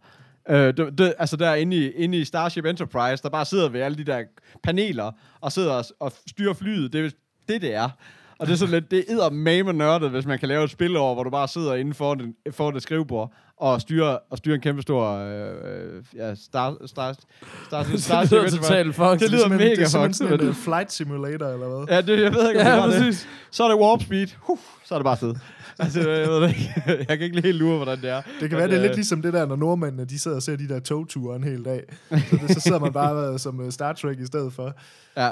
Øh, 0.49 0.78
det, 0.78 0.97
det, 0.97 1.14
altså 1.20 1.38
der 1.38 1.53
inde 1.55 1.78
i, 1.78 1.91
inde 1.91 2.18
i 2.18 2.26
Starship 2.26 2.66
Enterprise, 2.66 3.24
der 3.24 3.30
bare 3.30 3.45
sidder 3.45 3.70
ved 3.70 3.82
alle 3.82 3.97
de 3.97 4.03
der 4.03 4.24
paneler, 4.64 5.12
og 5.41 5.51
sidder 5.51 5.74
og, 5.74 5.86
og 5.99 6.14
styrer 6.28 6.53
flyet. 6.53 6.93
Det 6.93 7.05
er 7.05 7.10
det, 7.49 7.62
det 7.62 7.74
er. 7.74 7.89
Og 8.40 8.48
det 8.48 8.54
er 8.54 8.58
sådan 8.58 8.74
lidt, 8.74 8.92
det 8.92 9.06
er 9.10 9.30
mame 9.30 9.74
nørdet, 9.74 10.10
hvis 10.10 10.26
man 10.26 10.40
kan 10.40 10.48
lave 10.50 10.64
et 10.64 10.70
spil 10.72 10.98
over, 10.98 11.14
hvor 11.14 11.24
du 11.24 11.30
bare 11.30 11.48
sidder 11.48 11.74
inde 11.74 11.94
for 11.94 12.16
det, 12.16 12.34
for 12.52 12.72
det 12.72 12.82
skrivebord, 12.82 13.34
og 13.58 13.82
styrer, 13.82 14.18
og 14.32 14.38
styrer 14.38 14.56
en 14.56 14.62
kæmpe 14.62 14.82
stor, 14.82 15.10
øh, 15.10 15.96
øh, 15.96 16.04
ja, 16.16 16.36
Star, 16.36 16.76
Star, 16.86 17.14
Star, 17.14 17.84
Star, 17.84 17.98
Starship 17.98 18.32
lyder 18.32 18.50
totalt 18.50 18.96
fucked. 18.96 19.20
Det 19.20 19.32
lyder 19.32 19.48
mega 19.48 19.70
det 19.76 19.96
er 19.96 20.14
fucked, 20.14 20.40
en 20.42 20.48
øh, 20.48 20.54
flight 20.54 20.92
simulator, 20.92 21.48
eller 21.48 21.68
hvad? 21.68 21.96
Ja, 21.96 22.02
det, 22.02 22.24
jeg 22.24 22.34
ved 22.34 22.50
ikke, 22.50 22.62
om 22.62 22.68
Ja, 22.68 22.76
det 22.86 22.94
det. 22.94 23.02
præcis. 23.04 23.28
Så 23.52 23.64
er 23.64 23.68
det 23.68 23.78
warp 23.78 24.02
speed. 24.02 24.28
Huh, 24.40 24.58
så 24.86 24.96
er 24.96 25.00
det 25.00 25.04
bare 25.04 25.18
fedt. 25.18 25.38
altså, 25.80 26.10
jeg 26.10 26.28
ved 26.28 26.42
det 26.42 26.50
ikke. 26.50 26.74
Jeg 27.10 27.18
kan 27.18 27.22
ikke 27.22 27.42
helt 27.42 27.58
lure, 27.58 27.76
hvordan 27.76 28.02
det 28.02 28.10
er. 28.10 28.22
Det 28.40 28.50
kan 28.50 28.58
være, 28.58 28.68
det 28.68 28.74
er 28.74 28.80
øh, 28.80 28.84
lidt 28.84 28.96
ligesom 28.96 29.22
det 29.22 29.34
der, 29.34 29.46
når 29.46 29.56
nordmændene 29.56 30.06
de 30.06 30.20
sidder 30.20 30.38
og 30.38 30.44
ser 30.44 30.56
de 30.56 30.68
der 30.70 30.80
togture 30.80 31.36
en 31.36 31.44
hel 31.44 31.66
dag. 31.66 31.84
Så, 32.10 32.38
det, 32.42 32.52
så 32.54 32.60
sidder 32.60 32.80
man 32.80 32.94
bare 32.94 33.34
øh, 33.34 33.40
som 33.40 33.62
øh, 33.66 33.72
Star 33.72 33.94
Trek 33.94 34.20
i 34.20 34.26
stedet 34.26 34.54
for. 34.54 34.74
Ja. 35.18 35.30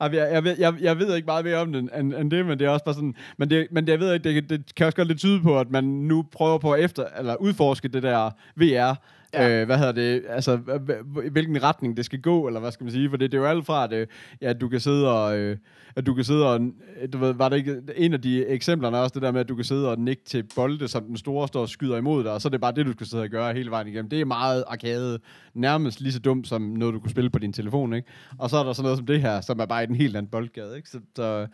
Jeg, 0.00 0.12
jeg, 0.14 0.58
jeg, 0.58 0.74
jeg, 0.80 0.98
ved 0.98 1.16
ikke 1.16 1.26
meget 1.26 1.44
mere 1.44 1.56
om 1.56 1.72
den 1.72 1.90
end, 1.98 2.14
end 2.14 2.30
det, 2.30 2.46
men 2.46 2.58
det 2.58 2.66
er 2.66 2.70
også 2.70 2.84
bare 2.84 2.94
sådan... 2.94 3.14
Men, 3.36 3.50
det, 3.50 3.66
men 3.70 3.86
det, 3.86 3.92
jeg 3.92 4.00
ved 4.00 4.14
ikke, 4.14 4.40
det, 4.40 4.50
det 4.50 4.74
kan 4.74 4.86
også 4.86 4.96
godt 4.96 5.08
lidt 5.08 5.18
tyde 5.18 5.40
på, 5.40 5.60
at 5.60 5.70
man 5.70 5.84
nu 5.84 6.24
prøver 6.32 6.58
på 6.58 6.72
at 6.72 6.84
efter, 6.84 7.04
eller 7.18 7.36
udforske 7.36 7.88
det 7.88 8.02
der 8.02 8.30
VR. 8.56 9.00
Ja. 9.34 9.60
Øh, 9.60 9.66
hvad 9.66 9.78
hedder 9.78 9.92
det? 9.92 10.22
Altså, 10.28 10.58
i 11.24 11.28
hvilken 11.28 11.62
retning 11.62 11.96
det 11.96 12.04
skal 12.04 12.20
gå, 12.20 12.46
eller 12.46 12.60
hvad 12.60 12.72
skal 12.72 12.84
man 12.84 12.92
sige? 12.92 13.10
For 13.10 13.16
det, 13.16 13.32
det 13.32 13.38
er 13.38 13.42
jo 13.42 13.48
alt 13.48 13.66
fra, 13.66 13.84
at, 13.84 13.92
øh, 13.92 14.06
ja, 14.42 14.50
at 14.50 14.60
du 14.60 14.68
kan 14.68 14.80
sidde 14.80 15.12
og... 15.12 15.38
Øh, 15.38 15.56
at 15.96 16.06
du 16.06 16.14
kan 16.14 16.24
sidde 16.24 16.52
og... 16.52 16.60
Du 17.12 17.18
ved, 17.18 17.34
var 17.34 17.48
det 17.48 17.56
ikke 17.56 17.80
en 17.96 18.12
af 18.12 18.22
de 18.22 18.46
eksemplerne 18.46 18.98
også, 18.98 19.14
det 19.14 19.22
der 19.22 19.32
med, 19.32 19.40
at 19.40 19.48
du 19.48 19.54
kan 19.54 19.64
sidde 19.64 19.90
og 19.90 19.98
nikke 19.98 20.22
til 20.24 20.44
bolde, 20.56 20.88
som 20.88 21.04
den 21.04 21.16
store 21.16 21.48
står 21.48 21.60
og 21.60 21.68
skyder 21.68 21.96
imod 21.96 22.24
dig, 22.24 22.32
og 22.32 22.40
så 22.40 22.48
er 22.48 22.50
det 22.50 22.60
bare 22.60 22.72
det, 22.72 22.86
du 22.86 22.92
skal 22.92 23.06
sidde 23.06 23.22
og 23.22 23.28
gøre 23.28 23.54
hele 23.54 23.70
vejen 23.70 23.88
igennem. 23.88 24.10
Det 24.10 24.20
er 24.20 24.24
meget 24.24 24.64
arkade, 24.68 25.18
nærmest 25.54 26.00
lige 26.00 26.12
så 26.12 26.18
dumt 26.18 26.48
som 26.48 26.62
noget, 26.62 26.94
du 26.94 27.00
kunne 27.00 27.10
spille 27.10 27.30
på 27.30 27.38
din 27.38 27.52
telefon, 27.52 27.92
ikke? 27.92 28.08
Og 28.38 28.50
så 28.50 28.56
er 28.56 28.64
der 28.64 28.72
sådan 28.72 28.84
noget 28.84 28.98
som 28.98 29.06
det 29.06 29.20
her, 29.20 29.40
som 29.40 29.60
er 29.60 29.66
bare 29.66 29.82
i 29.82 29.86
den 29.86 29.94
helt 29.94 30.16
anden 30.16 30.30
boldgade, 30.30 30.76
ikke? 30.76 30.88
Så, 30.88 31.00
så 31.16 31.46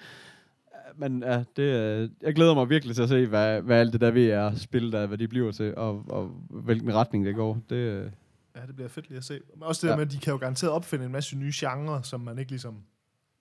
men 0.97 1.23
ja, 1.23 1.45
det, 1.57 1.63
øh, 1.63 2.09
jeg 2.23 2.35
glæder 2.35 2.55
mig 2.55 2.69
virkelig 2.71 2.95
til 2.97 3.03
at 3.03 3.09
se, 3.09 3.27
hvad, 3.27 3.61
hvad 3.61 3.77
alt 3.77 3.93
det 3.93 4.01
der 4.01 4.11
VR-spil, 4.11 4.93
der, 4.93 5.07
hvad 5.07 5.19
de 5.19 5.29
bliver 5.29 5.53
til, 5.53 5.75
og, 5.77 6.05
og 6.09 6.27
hvilken 6.51 6.95
retning 6.95 7.27
det 7.27 7.35
går. 7.35 7.61
Det, 7.71 7.77
øh, 7.77 8.11
Ja, 8.57 8.61
det 8.67 8.75
bliver 8.75 8.89
fedt 8.89 9.09
lige 9.09 9.19
at 9.19 9.25
se. 9.25 9.41
Men 9.55 9.63
også 9.63 9.81
det 9.81 9.89
der 9.89 9.93
Ja. 9.95 9.97
med, 9.97 10.07
at 10.07 10.13
de 10.13 10.19
kan 10.19 10.31
jo 10.33 10.37
garanteret 10.39 10.73
opfinde 10.73 11.05
en 11.07 11.13
masse 11.13 11.37
nye 11.37 11.53
genrer, 11.55 12.03
som 12.03 12.21
man 12.21 12.39
ikke 12.39 12.51
ligesom 12.51 12.77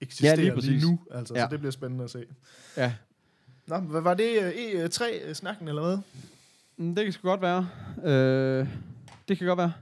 eksisterer 0.01 0.35
Ja, 0.41 0.41
lige 0.53 0.61
lige, 0.61 0.81
nu. 0.91 0.99
Altså, 1.11 1.33
Ja. 1.35 1.41
Så 1.41 1.47
det 1.51 1.59
bliver 1.59 1.71
spændende 1.71 2.03
at 2.03 2.09
se. 2.09 2.23
ja, 2.77 2.93
Nå, 3.67 3.77
hvad 3.77 4.01
var 4.01 4.13
det 4.13 4.29
øh, 4.43 4.85
E3-snakken, 4.85 5.67
eller 5.67 5.81
hvad? 5.81 5.97
Mm, 6.77 6.95
det 6.95 7.03
kan 7.03 7.13
sgu 7.13 7.27
godt 7.27 7.41
være. 7.41 7.67
Øh, 8.03 8.67
det 9.27 9.37
kan 9.37 9.47
godt 9.47 9.57
være. 9.57 9.73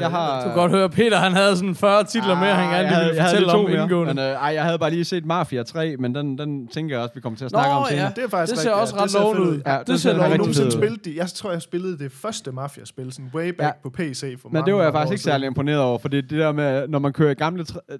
Jeg 0.00 0.10
har- 0.10 0.40
Du 0.42 0.48
kan 0.48 0.54
godt 0.54 0.70
høre, 0.72 0.88
Peter 0.90 1.16
han 1.18 1.32
havde 1.32 1.56
sådan 1.56 1.74
40 1.74 2.04
titler 2.04 2.34
mere, 2.34 2.54
han 2.54 2.64
Ah, 2.64 2.70
gerne 2.70 2.72
jeg 2.74 2.82
lige 2.82 2.94
havde- 2.94 3.04
ville 3.06 3.16
jeg 3.16 3.24
havde 3.24 3.36
fortælle 3.36 3.46
lige 3.46 3.58
om 3.58 3.64
to 3.66 3.72
mere, 3.72 3.82
indgående. 3.82 4.14
Men, 4.14 4.24
øh, 4.24 4.30
ej, 4.30 4.54
jeg 4.54 4.64
havde 4.64 4.78
bare 4.78 4.90
lige 4.90 5.04
set 5.04 5.24
Mafia 5.26 5.62
3, 5.62 5.96
men 5.96 6.14
den, 6.14 6.38
den 6.38 6.68
tænker 6.68 6.94
jeg 6.96 7.02
også, 7.02 7.14
vi 7.14 7.20
kommer 7.20 7.36
til 7.36 7.44
at 7.44 7.50
snakke 7.50 7.70
Nå, 7.70 7.76
om 7.76 7.86
senere. 7.88 8.04
ja. 8.04 8.12
Det 8.16 8.24
er 8.24 8.28
faktisk 8.28 8.52
Det 8.54 8.62
ser 8.62 8.70
rigtig- 8.70 8.82
også 8.82 8.94
ja, 8.96 9.02
ret 9.02 9.12
lovende 9.14 9.42
ud. 9.42 9.62
Ja, 9.66 9.78
det 9.78 9.86
det 9.86 10.00
ser 10.00 10.12
lovende 10.16 10.44
ud. 10.44 10.48
ud. 10.48 10.70
spillet 10.70 11.04
det? 11.04 11.16
Jeg 11.16 11.28
tror, 11.28 11.52
jeg 11.52 11.62
spillede 11.62 11.98
det 11.98 12.12
første 12.12 12.52
Mafia-spil, 12.52 13.12
sådan 13.12 13.30
way 13.34 13.48
back 13.48 13.60
Ja. 13.62 13.70
på 13.82 13.90
PC 13.90 14.20
for 14.40 14.48
Men 14.48 14.52
mange 14.54 14.66
det 14.66 14.74
var 14.74 14.82
jeg 14.82 14.92
faktisk 14.92 15.12
ikke 15.12 15.22
særlig 15.24 15.46
imponeret 15.46 15.80
over, 15.80 15.98
fordi 15.98 16.16
det 16.20 16.30
der 16.30 16.52
med, 16.52 16.88
når 16.88 16.98
man 16.98 17.12
kører 17.12 17.34
gamle, 17.34 17.64
øh, 17.90 17.98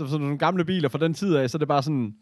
øh, 0.00 0.08
sådan 0.08 0.20
nogle 0.20 0.38
gamle 0.38 0.64
biler 0.64 0.88
fra 0.88 0.98
den 0.98 1.14
tid 1.14 1.36
af, 1.36 1.50
så 1.50 1.56
er 1.56 1.58
det 1.58 1.68
bare 1.68 1.82
sådan, 1.82 2.14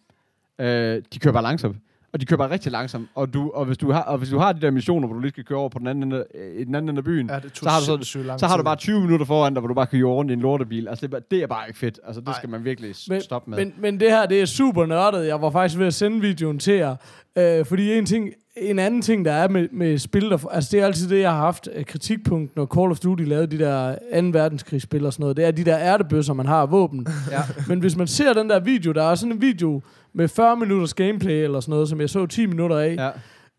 øh, 0.60 1.02
de 1.14 1.18
kører 1.18 1.32
bare 1.32 1.42
langsomt. 1.42 1.76
Og 2.12 2.20
de 2.20 2.26
kører 2.26 2.38
bare 2.38 2.50
rigtig 2.50 2.72
langsomt. 2.72 3.08
Og, 3.14 3.34
du, 3.34 3.50
og, 3.54 3.64
hvis 3.64 3.78
du 3.78 3.92
har, 3.92 4.02
og 4.02 4.18
hvis 4.18 4.28
du 4.30 4.38
har 4.38 4.52
de 4.52 4.60
der 4.60 4.70
missioner, 4.70 5.06
hvor 5.06 5.14
du 5.14 5.20
lige 5.20 5.30
skal 5.30 5.44
køre 5.44 5.58
over 5.58 5.68
på 5.68 5.78
den 5.78 5.86
anden 5.86 6.02
ende, 6.04 6.24
øh, 6.34 6.60
i 6.60 6.64
den 6.64 6.74
anden 6.74 6.88
ende 6.88 6.98
af 6.98 7.04
byen, 7.04 7.30
Ja, 7.30 7.40
så 7.54 7.68
har 7.68 7.80
du, 7.96 8.04
så, 8.04 8.34
så 8.38 8.46
har 8.46 8.56
du 8.56 8.62
bare 8.62 8.76
20 8.76 9.00
minutter 9.00 9.26
foran 9.26 9.54
dig, 9.54 9.60
hvor 9.60 9.68
du 9.68 9.74
bare 9.74 9.86
kører 9.86 10.04
rundt 10.10 10.30
i 10.30 10.34
en 10.34 10.40
lortebil. 10.40 10.88
Altså, 10.88 11.06
det, 11.06 11.12
er 11.14 11.18
bare- 11.18 11.26
det 11.30 11.42
er 11.42 11.46
bare 11.46 11.68
ikke 11.68 11.78
fedt. 11.78 11.98
Altså, 12.06 12.20
det 12.20 12.26
Nej. 12.28 12.36
skal 12.38 12.48
man 12.48 12.64
virkelig 12.64 12.94
Men, 13.08 13.20
stoppe 13.20 13.50
med. 13.50 13.58
men, 13.58 13.74
men 13.78 14.00
det 14.00 14.10
her, 14.10 14.26
det 14.26 14.40
er 14.42 14.46
super 14.46 14.86
nørdet. 14.86 15.26
Jeg 15.26 15.42
var 15.42 15.50
faktisk 15.50 15.78
ved 15.78 15.86
at 15.86 15.94
sende 15.94 16.20
videoen 16.20 16.58
til 16.58 16.74
jer. 16.74 16.96
Øh, 17.38 17.64
fordi 17.66 17.92
en, 17.98 18.06
ting, 18.06 18.28
en 18.56 18.78
anden 18.78 19.02
ting, 19.02 19.24
der 19.24 19.32
er 19.32 19.48
med, 19.48 19.68
med 19.72 19.98
spil, 19.98 20.30
der, 20.30 20.48
altså 20.48 20.68
det 20.72 20.80
er 20.80 20.86
altid 20.86 21.08
det, 21.08 21.20
jeg 21.20 21.30
har 21.30 21.38
haft 21.38 21.68
øh, 21.74 21.84
kritikpunkt, 21.84 22.56
når 22.56 22.66
Call 22.66 22.90
of 22.90 22.98
Duty 22.98 23.22
lavede 23.22 23.46
de 23.46 23.58
der 23.58 23.96
2. 24.20 24.28
verdenskrigsspil 24.38 25.06
og 25.06 25.12
sådan 25.12 25.22
noget. 25.22 25.36
Det 25.36 25.44
er 25.44 25.50
de 25.50 25.64
der 25.64 25.78
ærtebøsser, 25.78 26.34
man 26.34 26.46
har 26.46 26.62
af 26.62 26.70
våben. 26.70 27.06
ja. 27.30 27.42
Men 27.68 27.80
hvis 27.80 27.96
man 27.96 28.06
ser 28.06 28.32
den 28.32 28.50
der 28.50 28.60
video, 28.60 28.92
der 28.92 29.02
er 29.02 29.14
sådan 29.14 29.32
en 29.32 29.40
video 29.40 29.82
med 30.14 30.28
40 30.28 30.56
minutters 30.56 30.94
gameplay 30.94 31.44
eller 31.44 31.60
sådan 31.60 31.72
noget, 31.72 31.88
som 31.88 32.00
jeg 32.00 32.10
så 32.10 32.26
10 32.26 32.46
minutter 32.46 32.78
af, 32.78 33.12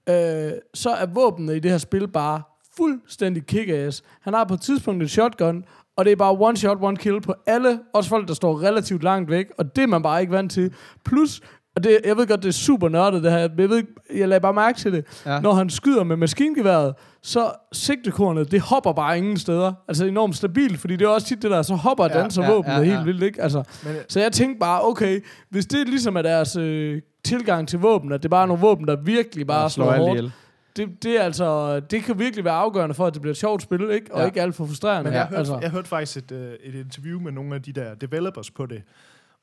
ja. 0.07 0.47
øh, 0.47 0.53
så 0.73 0.89
er 0.89 1.05
våbnene 1.05 1.55
i 1.55 1.59
det 1.59 1.71
her 1.71 1.77
spil 1.77 2.07
bare 2.07 2.41
fuldstændig 2.77 3.43
kick-ass. 3.51 4.01
Han 4.21 4.33
har 4.33 4.43
på 4.43 4.53
et 4.53 4.61
tidspunkt 4.61 5.03
et 5.03 5.11
shotgun, 5.11 5.63
og 5.97 6.05
det 6.05 6.11
er 6.11 6.15
bare 6.15 6.37
one 6.39 6.57
shot, 6.57 6.77
one 6.81 6.97
kill 6.97 7.21
på 7.21 7.33
alle, 7.45 7.79
også 7.93 8.09
folk, 8.09 8.27
der 8.27 8.33
står 8.33 8.61
relativt 8.61 9.03
langt 9.03 9.29
væk, 9.29 9.45
og 9.57 9.75
det 9.75 9.81
er 9.81 9.87
man 9.87 10.03
bare 10.03 10.21
ikke 10.21 10.33
vant 10.33 10.51
til. 10.51 10.73
Plus, 11.05 11.41
og 11.75 11.83
det, 11.83 11.99
jeg 12.05 12.17
ved 12.17 12.27
godt, 12.27 12.43
det 12.43 12.49
er 12.49 12.53
super 12.53 12.89
nørdet 12.89 13.23
det 13.23 13.31
her, 13.31 13.49
men 13.49 13.59
jeg, 13.59 13.69
ved, 13.69 13.83
jeg 14.15 14.27
lader 14.27 14.39
bare 14.39 14.53
mærke 14.53 14.79
til 14.79 14.93
det. 14.93 15.05
Ja. 15.25 15.39
Når 15.39 15.53
han 15.53 15.69
skyder 15.69 16.03
med 16.03 16.15
maskingeværet, 16.15 16.93
så 17.21 17.51
sigtekornet, 17.71 18.51
det 18.51 18.61
hopper 18.61 18.93
bare 18.93 19.17
ingen 19.17 19.37
steder. 19.37 19.73
Altså 19.87 20.05
enormt 20.05 20.35
stabilt, 20.35 20.79
fordi 20.79 20.95
det 20.95 21.05
er 21.05 21.09
også 21.09 21.27
tit 21.27 21.41
det 21.41 21.51
der, 21.51 21.61
så 21.61 21.75
hopper 21.75 22.03
og 22.03 22.09
Ja, 22.09 22.19
danser 22.19 22.43
ja, 22.43 22.51
våbnet 22.51 22.73
ja, 22.73 22.81
helt 22.81 22.97
ja. 22.97 23.03
vildt, 23.03 23.23
ikke? 23.23 23.41
Altså, 23.41 23.63
Men, 23.83 23.95
så 24.09 24.19
jeg 24.19 24.31
tænkte 24.31 24.59
bare, 24.59 24.85
okay, 24.85 25.23
hvis 25.49 25.65
det 25.65 25.87
ligesom 25.89 26.15
er 26.15 26.21
deres 26.21 26.55
øh, 26.55 27.01
tilgang 27.25 27.67
til 27.67 27.79
våben, 27.79 28.11
at 28.11 28.23
det 28.23 28.31
bare 28.31 28.41
er 28.43 28.47
nogle 28.47 28.61
våben, 28.61 28.87
der 28.87 28.95
virkelig 28.95 29.47
bare 29.47 29.69
slår 29.69 29.91
alt 29.91 30.01
hårdt, 30.01 30.31
det, 30.77 31.03
det, 31.03 31.19
er 31.19 31.23
altså, 31.23 31.79
det 31.79 32.03
kan 32.03 32.19
virkelig 32.19 32.45
være 32.45 32.53
afgørende 32.53 32.95
for, 32.95 33.05
at 33.05 33.13
det 33.13 33.21
bliver 33.21 33.33
et 33.33 33.37
sjovt 33.37 33.61
spil, 33.61 33.89
ikke? 33.91 34.13
Og 34.15 34.19
Ja. 34.21 34.25
ikke 34.25 34.41
alt 34.41 34.55
for 34.55 34.65
frustrerende. 34.65 35.03
Men 35.03 35.13
jeg, 35.13 35.25
hørte, 35.25 35.37
altså. 35.37 35.59
jeg 35.61 35.69
hørte 35.71 35.87
faktisk 35.87 36.17
et, 36.17 36.31
øh, 36.31 36.51
et 36.63 36.75
interview 36.75 37.19
med 37.19 37.31
nogle 37.31 37.55
af 37.55 37.61
de 37.61 37.71
der 37.73 37.93
developers 37.93 38.51
på 38.51 38.65
det, 38.65 38.81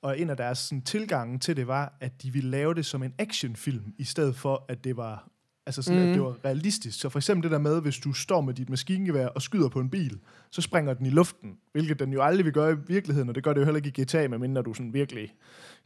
og 0.02 0.20
en 0.20 0.30
af 0.30 0.36
deres 0.36 0.58
sådan, 0.58 0.82
tilgange 0.82 1.38
til 1.38 1.56
det 1.56 1.66
var, 1.66 1.96
at 2.00 2.22
de 2.22 2.32
ville 2.32 2.50
lave 2.50 2.74
det 2.74 2.86
som 2.86 3.02
en 3.02 3.14
actionfilm, 3.18 3.94
i 3.98 4.04
stedet 4.04 4.36
for, 4.36 4.64
at 4.68 4.84
det 4.84 4.96
var 4.96 5.30
Altså 5.66 5.82
sådan, 5.82 5.98
mm. 5.98 6.02
Mhm. 6.02 6.10
at 6.10 6.14
det 6.14 6.24
var 6.24 6.36
realistisk. 6.44 7.00
Så 7.00 7.08
for 7.08 7.18
eksempel 7.18 7.42
det 7.42 7.50
der 7.50 7.58
med, 7.58 7.82
hvis 7.82 7.98
du 7.98 8.12
står 8.12 8.40
med 8.40 8.54
dit 8.54 8.70
maskingevær 8.70 9.26
og 9.26 9.42
skyder 9.42 9.68
på 9.68 9.80
en 9.80 9.90
bil, 9.90 10.18
så 10.50 10.60
springer 10.60 10.94
den 10.94 11.06
i 11.06 11.10
luften, 11.10 11.56
hvilket 11.72 11.98
den 11.98 12.12
jo 12.12 12.22
aldrig 12.22 12.44
vil 12.44 12.52
gøre 12.52 12.72
i 12.72 12.76
virkeligheden, 12.86 13.28
og 13.28 13.34
det 13.34 13.44
gør 13.44 13.52
det 13.52 13.60
jo 13.60 13.64
heller 13.64 13.80
ikke 13.84 14.02
i 14.02 14.04
GTA, 14.04 14.28
medmindre 14.28 14.62
du 14.62 14.74
sådan 14.74 14.94
virkelig 14.94 15.34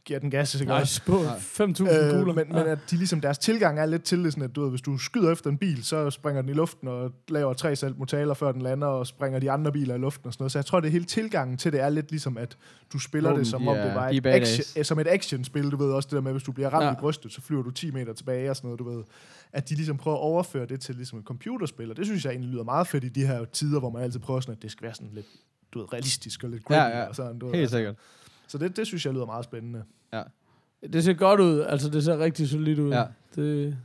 giver 0.05 0.19
den 0.19 0.31
gas. 0.31 0.55
Ikke? 0.55 0.65
Nej, 0.65 0.83
på 1.05 1.17
5.000 1.17 1.63
Øh, 1.63 2.11
kugler. 2.11 2.33
men, 2.33 2.47
men 2.49 2.57
at 2.67 2.79
de 2.91 2.95
ligesom, 2.97 3.21
deres 3.21 3.37
tilgang 3.37 3.79
er 3.79 3.85
lidt 3.85 4.03
til 4.03 4.23
det, 4.23 4.33
sådan 4.33 4.43
at 4.49 4.55
du 4.55 4.61
ved, 4.61 4.69
hvis 4.69 4.81
du 4.81 4.97
skyder 4.97 5.31
efter 5.31 5.49
en 5.49 5.57
bil, 5.57 5.83
så 5.83 6.09
springer 6.09 6.41
den 6.41 6.49
i 6.49 6.53
luften 6.53 6.87
og 6.87 7.11
laver 7.27 7.53
tre 7.53 7.75
saltmotaler, 7.75 8.33
før 8.33 8.51
den 8.51 8.61
lander, 8.61 8.87
og 8.87 9.07
springer 9.07 9.39
de 9.39 9.51
andre 9.51 9.71
biler 9.71 9.95
i 9.95 9.97
luften 9.97 10.27
og 10.27 10.33
sådan 10.33 10.41
noget. 10.43 10.51
Så 10.51 10.57
jeg 10.59 10.65
tror, 10.65 10.79
det 10.79 10.91
hele 10.91 11.05
tilgangen 11.05 11.57
til 11.57 11.71
det 11.71 11.81
er 11.81 11.89
lidt 11.89 12.09
ligesom, 12.11 12.37
at 12.37 12.57
du 12.93 12.99
spiller 12.99 13.29
Våben, 13.29 13.39
det, 13.43 13.47
som 13.51 13.61
de 13.61 13.67
om 13.67 13.75
det 13.75 13.95
var 13.95 14.05
er 14.07 14.09
et 14.09 14.25
action, 14.25 14.63
eh, 14.79 14.85
som 14.85 14.99
et 14.99 15.07
actionspil. 15.07 15.71
Du 15.71 15.77
ved 15.77 15.91
også 15.91 16.07
det 16.07 16.15
der 16.15 16.21
med, 16.21 16.31
hvis 16.31 16.43
du 16.43 16.51
bliver 16.51 16.69
ramt 16.69 16.83
Ja. 16.83 16.87
ja. 16.87 16.93
i 16.93 16.99
brystet, 16.99 17.31
så 17.31 17.41
flyver 17.41 17.63
du 17.63 17.71
10 17.71 17.91
meter 17.91 18.13
tilbage 18.13 18.49
og 18.49 18.55
sådan 18.55 18.67
noget, 18.67 18.79
du 18.79 18.89
ved. 18.89 19.03
At 19.53 19.69
de 19.69 19.75
ligesom 19.75 19.97
prøver 19.97 20.17
at 20.17 20.21
overføre 20.21 20.65
det 20.65 20.81
til 20.81 20.95
ligesom 20.95 21.19
et 21.19 21.25
computerspil, 21.25 21.89
og 21.91 21.97
det 21.97 22.05
synes 22.05 22.25
jeg 22.25 22.31
egentlig 22.31 22.51
lyder 22.51 22.63
meget 22.63 22.87
fedt 22.87 23.03
i 23.03 23.09
de 23.09 23.27
her 23.27 23.45
tider, 23.45 23.79
hvor 23.79 23.89
man 23.89 24.03
altid 24.03 24.19
prøver 24.19 24.39
sådan, 24.39 24.55
at 24.55 24.61
det 24.61 24.71
skal 24.71 24.83
være 24.85 24.93
sådan 24.95 25.11
lidt 25.13 25.25
du 25.73 25.79
ved, 25.79 25.93
realistisk 25.93 26.43
og 26.43 26.49
lidt 26.49 26.63
Ja, 26.69 26.75
gritty 26.75 26.97
ja. 26.97 27.03
og 27.03 27.15
sådan. 27.15 27.39
Du 27.39 27.45
ved. 27.45 27.55
Helt 27.55 27.69
sikkert. 27.71 27.95
Så 28.47 28.57
det, 28.57 28.77
det 28.77 28.87
synes 28.87 29.05
jeg 29.05 29.13
lyder 29.13 29.25
meget 29.25 29.43
spændende. 29.45 29.83
Det 30.93 31.03
ser 31.03 31.13
godt 31.13 31.39
ud. 31.39 31.59
Altså, 31.61 31.89
det 31.89 32.03
ser 32.03 32.19
rigtig 32.19 32.49
solidt 32.49 32.79
ud. 32.79 32.91
Ja. 32.91 33.03
Det, 33.35 33.77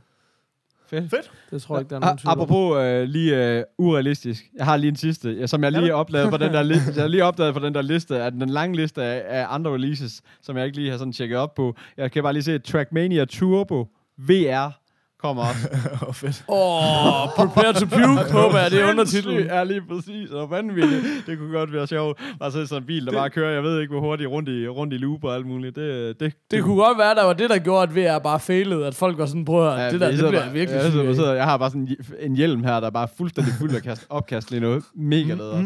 Fedt. 0.87 1.09
Fedt. 1.09 1.31
det 1.51 1.61
tror 1.61 1.75
jeg 1.75 1.81
ikke, 1.81 1.89
der 1.89 1.95
er 1.95 1.99
nogen 1.99 2.13
A- 2.13 2.17
tvivl 2.17 2.31
apropos 2.31 2.77
øh, 2.77 3.03
lige 3.03 3.57
øh, 3.57 3.63
urealistisk. 3.77 4.43
Jeg 4.57 4.65
har 4.65 4.77
lige 4.77 4.89
en 4.89 4.95
sidste, 4.95 5.31
ja, 5.31 5.47
som 5.47 5.63
jeg 5.63 5.71
lige 5.71 5.85
Ja. 5.85 5.93
opdagede 5.93 6.29
på 6.29 6.37
den 6.37 6.53
der 6.53 6.63
liste. 6.63 6.91
Jeg 6.95 7.03
har 7.03 7.07
lige 7.07 7.23
opdaget 7.23 7.53
på 7.53 7.59
den 7.59 7.73
der 7.75 7.81
liste, 7.81 8.21
at 8.23 8.33
den 8.33 8.49
lange 8.49 8.75
liste 8.75 9.03
af, 9.03 9.39
af 9.41 9.45
andre 9.49 9.71
releases, 9.73 10.21
som 10.41 10.57
jeg 10.57 10.65
ikke 10.65 10.77
lige 10.77 10.91
har 10.91 10.97
sådan 10.97 11.13
tjekket 11.13 11.37
op 11.37 11.55
på. 11.55 11.75
Jeg 11.97 12.11
kan 12.11 12.23
bare 12.23 12.33
lige 12.33 12.43
se, 12.43 12.59
Trackmania 12.59 13.25
Turbo 13.25 13.87
VR 14.17 14.80
kommer 15.21 15.43
også. 15.43 15.67
og 16.07 16.15
fedt. 16.15 16.43
Åh, 16.47 17.23
oh, 17.23 17.29
prepare 17.35 17.73
to 17.73 17.85
puke, 17.85 18.31
håber 18.41 18.57
jeg, 18.59 18.71
det 18.71 18.81
er 18.81 18.89
undertitlen. 18.89 19.43
Ja, 19.45 19.63
lige 19.63 19.81
præcis. 19.89 20.29
Og 20.31 20.49
vanvittigt. 20.51 21.01
Det 21.27 21.37
kunne 21.37 21.51
godt 21.51 21.73
være 21.73 21.87
sjovt. 21.87 22.19
Bare 22.39 22.51
se 22.51 22.67
sådan 22.67 22.81
en 22.83 22.87
bil, 22.87 23.05
der 23.05 23.11
bare 23.11 23.29
kører, 23.29 23.51
jeg 23.51 23.63
ved 23.63 23.79
ikke, 23.81 23.91
hvor 23.91 24.01
hurtigt 24.01 24.29
rundt 24.29 24.49
i, 24.49 24.67
rundt 24.67 24.93
i 24.93 24.97
loop 24.97 25.23
og 25.23 25.35
alt 25.35 25.45
muligt. 25.45 25.75
Det, 25.75 26.19
det, 26.19 26.33
Det 26.51 26.63
kunne 26.63 26.75
godt 26.75 26.97
være, 26.97 27.15
der 27.15 27.23
var 27.23 27.33
det, 27.33 27.49
der 27.49 27.57
gjorde, 27.59 27.83
at 27.83 27.95
VR 28.15 28.19
bare 28.19 28.39
failede, 28.39 28.85
at 28.87 28.95
folk 28.95 29.17
var 29.17 29.25
sådan, 29.25 29.45
prøv 29.45 29.67
at 29.67 29.75
høre, 29.79 29.91
det 29.91 29.99
der, 30.01 30.07
det 30.11 30.17
bliver 30.17 30.31
bare- 30.31 30.51
virkelig 30.51 30.77
ja, 30.77 30.83
jeg, 30.83 30.91
sidder, 30.91 30.91
syg 30.91 30.99
jeg, 31.03 31.09
af." 31.09 31.15
sidder, 31.15 31.33
jeg 31.33 31.43
har 31.45 31.57
bare 31.57 31.69
sådan 31.69 31.81
en 31.81 31.87
hj- 31.87 32.25
en 32.25 32.35
hjelm 32.35 32.63
her, 32.63 32.79
der 32.79 32.87
er 32.87 32.91
bare 32.91 33.07
fuldstændig 33.17 33.53
fuld 33.53 33.75
af 33.75 33.81
kast, 33.81 34.05
opkast 34.09 34.51
lige 34.51 34.59
nu. 34.61 34.81
Mega 34.95 35.33
leder. 35.33 35.63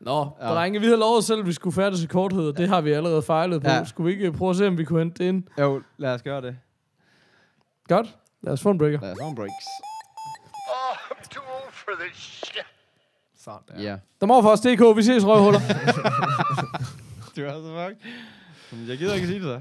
Nå, 0.00 0.28
Ja. 0.40 0.48
ja. 0.48 0.54
drenge, 0.54 0.80
vi 0.80 0.86
havde 0.86 0.98
lovet 0.98 1.24
selv, 1.24 1.40
at 1.40 1.46
vi 1.46 1.52
skulle 1.52 1.74
færdes 1.74 2.04
i 2.04 2.06
korthed, 2.06 2.48
og 2.48 2.58
det 2.58 2.68
har 2.68 2.80
vi 2.80 2.90
allerede 2.92 3.22
fejlet 3.22 3.62
på. 3.62 3.68
Ja. 3.68 3.76
Ja. 3.76 3.84
Skulle 3.84 4.06
vi 4.06 4.12
ikke 4.24 4.32
prøve 4.38 4.50
at 4.50 4.56
se, 4.56 4.66
om 4.68 4.78
vi 4.78 4.84
kunne 4.84 4.98
hente 4.98 5.24
det 5.24 5.28
ind? 5.28 5.42
Jo, 5.60 5.80
lad 5.98 6.14
os 6.14 6.22
gøre 6.22 6.40
det. 6.40 6.56
Godt. 7.88 8.16
Lad 8.42 8.52
os 8.52 8.62
få 8.62 8.70
en 8.70 8.78
breaker. 8.78 9.00
Lad 9.00 9.12
os 9.12 9.18
have 9.20 9.28
en 9.30 9.34
breaks. 9.36 9.66
Oh, 10.68 10.96
I'm 11.10 11.28
too 11.34 11.42
old 11.42 11.72
for 11.72 11.92
this 12.00 12.16
shit. 12.16 12.66
Sådan 13.38 13.60
der. 13.68 13.82
Ja. 13.82 13.96
Der 14.20 14.26
må 14.26 14.42
for 14.42 14.48
os 14.48 14.60
DK, 14.60 14.96
vi 14.96 15.02
ses 15.02 15.24
røvhuller. 15.26 15.60
Du 17.36 17.40
er 17.42 17.52
så 17.52 17.88
fuck. 17.88 18.12
Men 18.72 18.88
Jeg 18.88 18.98
gider 18.98 19.14
ikke 19.14 19.26
sige 19.26 19.40
det 19.40 19.44
så. 19.44 19.60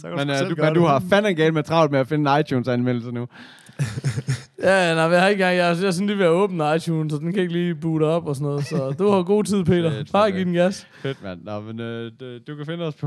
Så 0.00 0.08
kan 0.08 0.16
Men, 0.16 0.28
sgu 0.28 0.32
uh, 0.32 0.38
selv 0.38 0.56
du, 0.56 0.62
men 0.62 0.74
du 0.74 0.84
har 0.84 1.02
fandme 1.10 1.34
galt 1.34 1.54
med 1.54 1.62
travlt 1.62 1.92
med 1.92 2.00
at 2.00 2.08
finde 2.08 2.30
en 2.34 2.40
iTunes-anmeldelse 2.40 3.10
nu. 3.12 3.28
Ja, 4.62 4.94
nej, 4.94 5.04
jeg 5.04 5.20
har 5.20 5.28
ikke 5.28 5.42
engang, 5.44 5.56
jeg, 5.56 5.70
er- 5.70 5.74
jeg 5.80 5.86
er 5.86 5.90
sådan 5.90 6.06
lige 6.06 6.18
ved 6.18 6.24
at 6.24 6.30
åbne 6.30 6.74
iTunes, 6.76 7.12
så 7.12 7.18
den 7.18 7.32
kan 7.32 7.42
ikke 7.42 7.52
lige 7.52 7.74
boote 7.74 8.04
op 8.04 8.26
og 8.26 8.36
sådan 8.36 8.46
noget. 8.46 8.66
Så 8.66 8.90
du 8.98 9.10
har 9.10 9.22
god 9.22 9.44
tid, 9.44 9.64
Peter. 9.64 9.90
Fedt, 9.90 10.12
Bare 10.12 10.32
giv 10.32 10.44
den 10.44 10.52
gas. 10.52 10.86
Fedt, 11.02 11.22
mand. 11.22 11.42
Nå, 11.44 11.60
men 11.60 11.80
øh, 11.80 12.12
du, 12.46 12.56
kan 12.56 12.66
finde 12.66 12.84
os 12.84 12.94
på, 12.94 13.06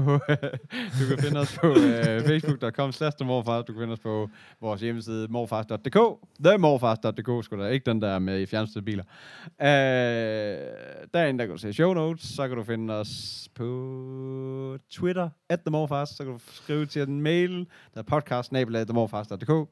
du 0.99 1.05
kan 1.09 1.17
finde 1.19 1.39
os 1.39 1.57
på 1.61 1.67
øh, 1.67 2.21
facebook.com 2.21 2.91
slash 2.91 3.17
morfar. 3.25 3.61
Du 3.61 3.73
kan 3.73 3.79
finde 3.81 3.93
os 3.93 3.99
på 3.99 4.29
vores 4.61 4.81
hjemmeside 4.81 5.27
morfars.dk. 5.29 5.97
Themorfars.dk, 6.45 7.45
skulle 7.45 7.63
der 7.63 7.69
ikke 7.69 7.85
den 7.91 8.01
der 8.01 8.19
med 8.19 8.39
i 8.41 8.45
fjernstødte 8.45 8.85
biler. 8.85 9.03
Øh, 9.61 9.67
derinde, 11.13 11.39
der 11.39 11.45
kan 11.45 11.49
du 11.49 11.57
se 11.57 11.73
show 11.73 11.93
notes. 11.93 12.23
Så 12.23 12.47
kan 12.47 12.57
du 12.57 12.63
finde 12.63 12.93
os 12.93 13.47
på 13.55 14.77
Twitter, 14.91 15.29
at 15.49 15.59
themorfars. 15.59 16.09
Så 16.09 16.23
kan 16.23 16.33
du 16.33 16.39
skrive 16.53 16.85
til 16.85 17.01
en 17.01 17.21
mail, 17.21 17.67
der 17.93 17.99
er 17.99 18.03
podcast, 18.03 18.49
themorfars.dk. 18.51 19.69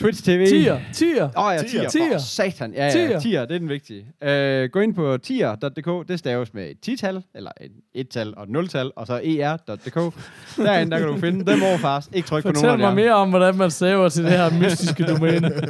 Twitch 0.00 0.22
TV. 0.24 0.46
Tier, 0.46 0.80
tier. 0.92 1.24
Åh 1.36 1.46
oh, 1.46 1.54
ja, 1.54 1.62
Tier. 1.62 1.88
tier. 1.88 2.12
For 2.12 2.18
satan. 2.18 2.74
Ja, 2.74 2.84
ja, 2.84 2.90
Tier. 2.90 3.20
tier. 3.20 3.44
det 3.44 3.54
er 3.54 3.58
den 3.58 3.68
vigtige. 3.68 4.00
Uh, 4.00 4.70
gå 4.70 4.80
ind 4.80 4.94
på 4.94 5.16
tier.dk. 5.16 6.08
Det 6.08 6.18
staves 6.18 6.54
med 6.54 6.70
et 6.70 6.88
10-tal, 6.88 7.22
eller 7.34 7.50
et 7.60 8.06
1-tal 8.06 8.34
og 8.36 8.42
et 8.42 8.48
0-tal, 8.56 8.90
og 8.96 9.06
så 9.06 9.14
er.dk. 9.14 9.94
Derinde, 10.56 10.90
der 10.90 10.98
kan 10.98 11.08
du 11.08 11.18
finde 11.18 11.52
dem 11.52 11.62
overfast. 11.62 12.10
Ikke 12.14 12.28
tryk 12.28 12.42
på 12.42 12.48
nogen 12.48 12.56
Fortæl 12.56 12.70
af 12.70 12.78
mig 12.78 12.86
dem. 12.88 12.96
mere 12.96 13.14
om, 13.14 13.30
hvordan 13.30 13.56
man 13.56 13.70
staver 13.70 14.08
til 14.08 14.24
det 14.24 14.32
her 14.32 14.50
mystiske 14.60 15.04
domæne. 15.04 15.50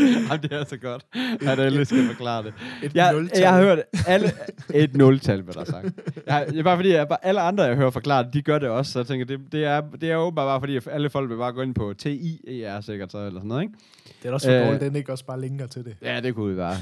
Jamen, 0.30 0.42
det 0.42 0.52
er 0.52 0.64
så 0.64 0.76
godt, 0.76 1.06
at 1.48 1.58
alle 1.58 1.84
skal 1.84 2.06
forklare 2.06 2.42
det. 2.42 2.54
Et 2.82 2.94
Jeg, 2.94 3.12
nultal. 3.12 3.40
jeg 3.40 3.52
har 3.52 3.62
hørt 3.62 3.78
alle... 4.06 4.32
Et 4.74 4.90
0-tal, 4.90 5.42
hvad 5.42 5.54
der 5.54 5.60
er 5.60 5.64
sagt. 5.64 5.86
Jeg, 6.26 6.46
det 6.48 6.58
er 6.58 6.62
bare 6.62 6.76
fordi, 6.76 6.92
jeg, 6.92 7.08
bare, 7.08 7.18
alle 7.26 7.40
andre, 7.40 7.64
jeg 7.64 7.76
hører 7.76 7.90
forklare 7.90 8.24
det, 8.24 8.34
de 8.34 8.42
gør 8.42 8.58
det 8.58 8.68
også. 8.68 8.92
Så 8.92 8.98
jeg 8.98 9.06
tænker, 9.06 9.26
det, 9.26 9.40
det, 9.52 9.64
er, 9.64 9.82
det 10.00 10.10
er 10.10 10.16
åbenbart 10.16 10.46
bare 10.46 10.60
fordi, 10.60 10.76
at 10.76 10.88
alle 10.90 11.10
folk 11.10 11.30
vil 11.30 11.36
bare 11.36 11.52
gå 11.52 11.62
ind 11.62 11.74
på 11.74 11.94
TIER 11.98 12.80
sikkert 12.80 13.12
så, 13.12 13.18
eller 13.18 13.40
sådan 13.40 13.48
noget, 13.48 13.62
ikke? 13.62 13.74
Det 14.22 14.28
er 14.28 14.32
også 14.32 14.46
for 14.48 14.54
Øh. 14.54 14.64
dårligt, 14.64 14.80
den 14.82 14.96
ikke 14.96 15.12
også 15.12 15.24
bare 15.24 15.40
linker 15.40 15.66
til 15.66 15.84
det. 15.84 15.96
Ja, 16.02 16.20
det 16.20 16.34
kunne 16.34 16.50
vi 16.50 16.56
være. 16.56 16.74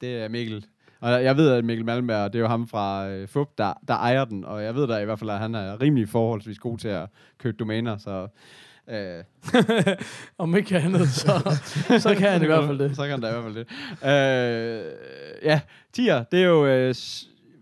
Det 0.00 0.22
er 0.22 0.28
Mikkel. 0.28 0.64
Og 1.00 1.24
jeg 1.24 1.36
ved, 1.36 1.50
at 1.50 1.64
Mikkel 1.64 1.84
Malmberg, 1.86 2.32
det 2.32 2.38
er 2.38 2.42
jo 2.42 2.48
ham 2.48 2.68
fra 2.68 3.08
øh, 3.08 3.28
FUP, 3.28 3.48
der, 3.58 3.72
der 3.88 3.94
ejer 3.94 4.24
den. 4.24 4.44
Og 4.44 4.64
jeg 4.64 4.74
ved 4.74 4.86
da 4.86 4.98
i 4.98 5.04
hvert 5.04 5.18
fald, 5.18 5.30
at 5.30 5.38
han 5.38 5.54
er 5.54 5.80
rimelig 5.80 6.08
forholdsvis 6.08 6.58
god 6.58 6.78
til 6.78 6.88
at 6.88 7.06
købe 7.38 7.56
domæner. 7.58 7.96
Så, 7.98 8.26
øh, 8.90 9.24
Om 10.38 10.56
ikke 10.56 10.78
andet, 10.78 11.08
så, 11.08 11.58
så 11.98 12.14
kan 12.18 12.30
han 12.30 12.42
i 12.42 12.46
hvert 12.46 12.64
fald 12.64 12.78
det. 12.78 12.96
Så 12.96 13.02
kan 13.02 13.10
han 13.10 13.20
da 13.20 13.28
i 13.28 13.32
hvert 13.32 13.44
fald 13.44 13.54
det. 13.54 13.66
Øh, 14.04 14.92
ja, 15.42 15.60
tier, 15.92 16.24
det 16.24 16.42
er 16.42 16.46
jo... 16.46 16.66
Øh, 16.66 16.94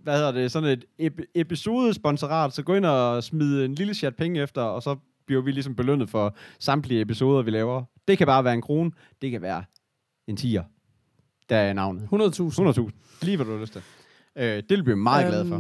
hvad 0.03 0.17
hedder 0.17 0.33
det, 0.33 0.53
sådan 0.53 0.69
et 0.69 0.85
ep- 1.11 1.33
episodesponsorat, 1.35 2.55
så 2.55 2.63
gå 2.63 2.75
ind 2.75 2.85
og 2.87 3.25
smid 3.25 3.65
en 3.65 3.75
lille 3.75 3.95
chat 3.95 4.17
penge 4.17 4.43
efter, 4.43 4.63
og 4.63 4.83
så 4.83 4.97
bliver 5.27 5.43
vi 5.43 5.51
ligesom 5.51 5.75
belønnet 5.75 6.11
for 6.11 6.37
samtlige 6.59 7.01
episoder, 7.01 7.43
vi 7.43 7.51
laver. 7.51 7.85
Det 8.09 8.19
kan 8.19 8.27
bare 8.27 8.45
være 8.45 8.55
en 8.55 8.63
krone, 8.63 8.91
det 9.23 9.31
kan 9.31 9.43
være 9.43 9.65
en 10.27 10.37
tier. 10.37 10.63
Der 11.49 11.57
er 11.57 11.73
navnet. 11.73 12.03
100.000. 12.13 12.81
100.000. 12.81 12.91
Lige 13.23 13.37
hvad 13.37 13.47
du 13.47 13.53
har 13.53 13.61
lyst 13.61 13.73
til. 13.73 13.83
Øh, 14.37 14.45
det 14.69 14.71
vil 14.71 14.87
vi 14.87 14.95
meget 14.95 15.27
glade 15.29 15.49
for. 15.49 15.57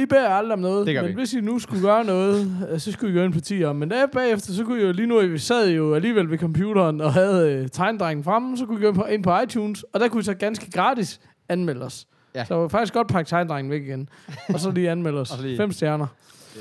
Vi 0.00 0.06
beder 0.06 0.28
aldrig 0.30 0.52
om 0.52 0.58
noget, 0.58 0.86
men 1.02 1.08
vi 1.08 1.14
hvis 1.14 1.32
I 1.34 1.40
nu 1.40 1.58
skulle 1.58 1.82
gøre 1.82 2.04
noget, 2.04 2.52
øh, 2.72 2.80
så 2.80 2.92
skulle 2.92 3.12
I 3.12 3.16
gå 3.16 3.22
ind 3.24 3.32
på 3.32 3.38
10'er. 3.46 3.72
Men 3.72 3.90
der 3.90 4.06
bagefter, 4.06 4.52
så 4.52 4.64
kunne 4.64 4.80
I 4.82 4.86
jo 4.86 4.92
lige 4.92 5.06
nu, 5.06 5.20
vi 5.20 5.38
sad 5.38 5.70
jo 5.70 5.94
alligevel 5.94 6.30
ved 6.30 6.38
computeren 6.38 7.00
og 7.00 7.12
havde 7.12 7.52
øh, 7.52 7.68
tegndrengen 7.68 8.24
fremme, 8.24 8.56
så 8.58 8.66
kunne 8.66 8.78
I 8.78 8.82
gå 8.82 8.88
ind 8.88 8.94
på, 8.96 9.04
ind 9.04 9.22
på 9.24 9.40
iTunes, 9.40 9.82
og 9.82 10.00
der 10.00 10.08
kunne 10.08 10.20
I 10.20 10.24
så 10.24 10.34
ganske 10.34 10.70
gratis 10.70 11.20
anmelde 11.48 11.82
os. 11.84 12.06
Ja. 12.34 12.44
Så 12.44 12.54
jeg 12.54 12.62
vil 12.62 12.70
faktisk 12.70 12.92
godt 12.94 13.08
pakke 13.08 13.28
tegndrengen 13.28 13.70
væk 13.70 13.82
igen. 13.82 14.08
og 14.54 14.60
så 14.60 14.70
lige 14.70 14.90
anmelde 14.90 15.20
os. 15.20 15.32
Lige- 15.42 15.56
Fem 15.56 15.72
stjerner. 15.72 16.06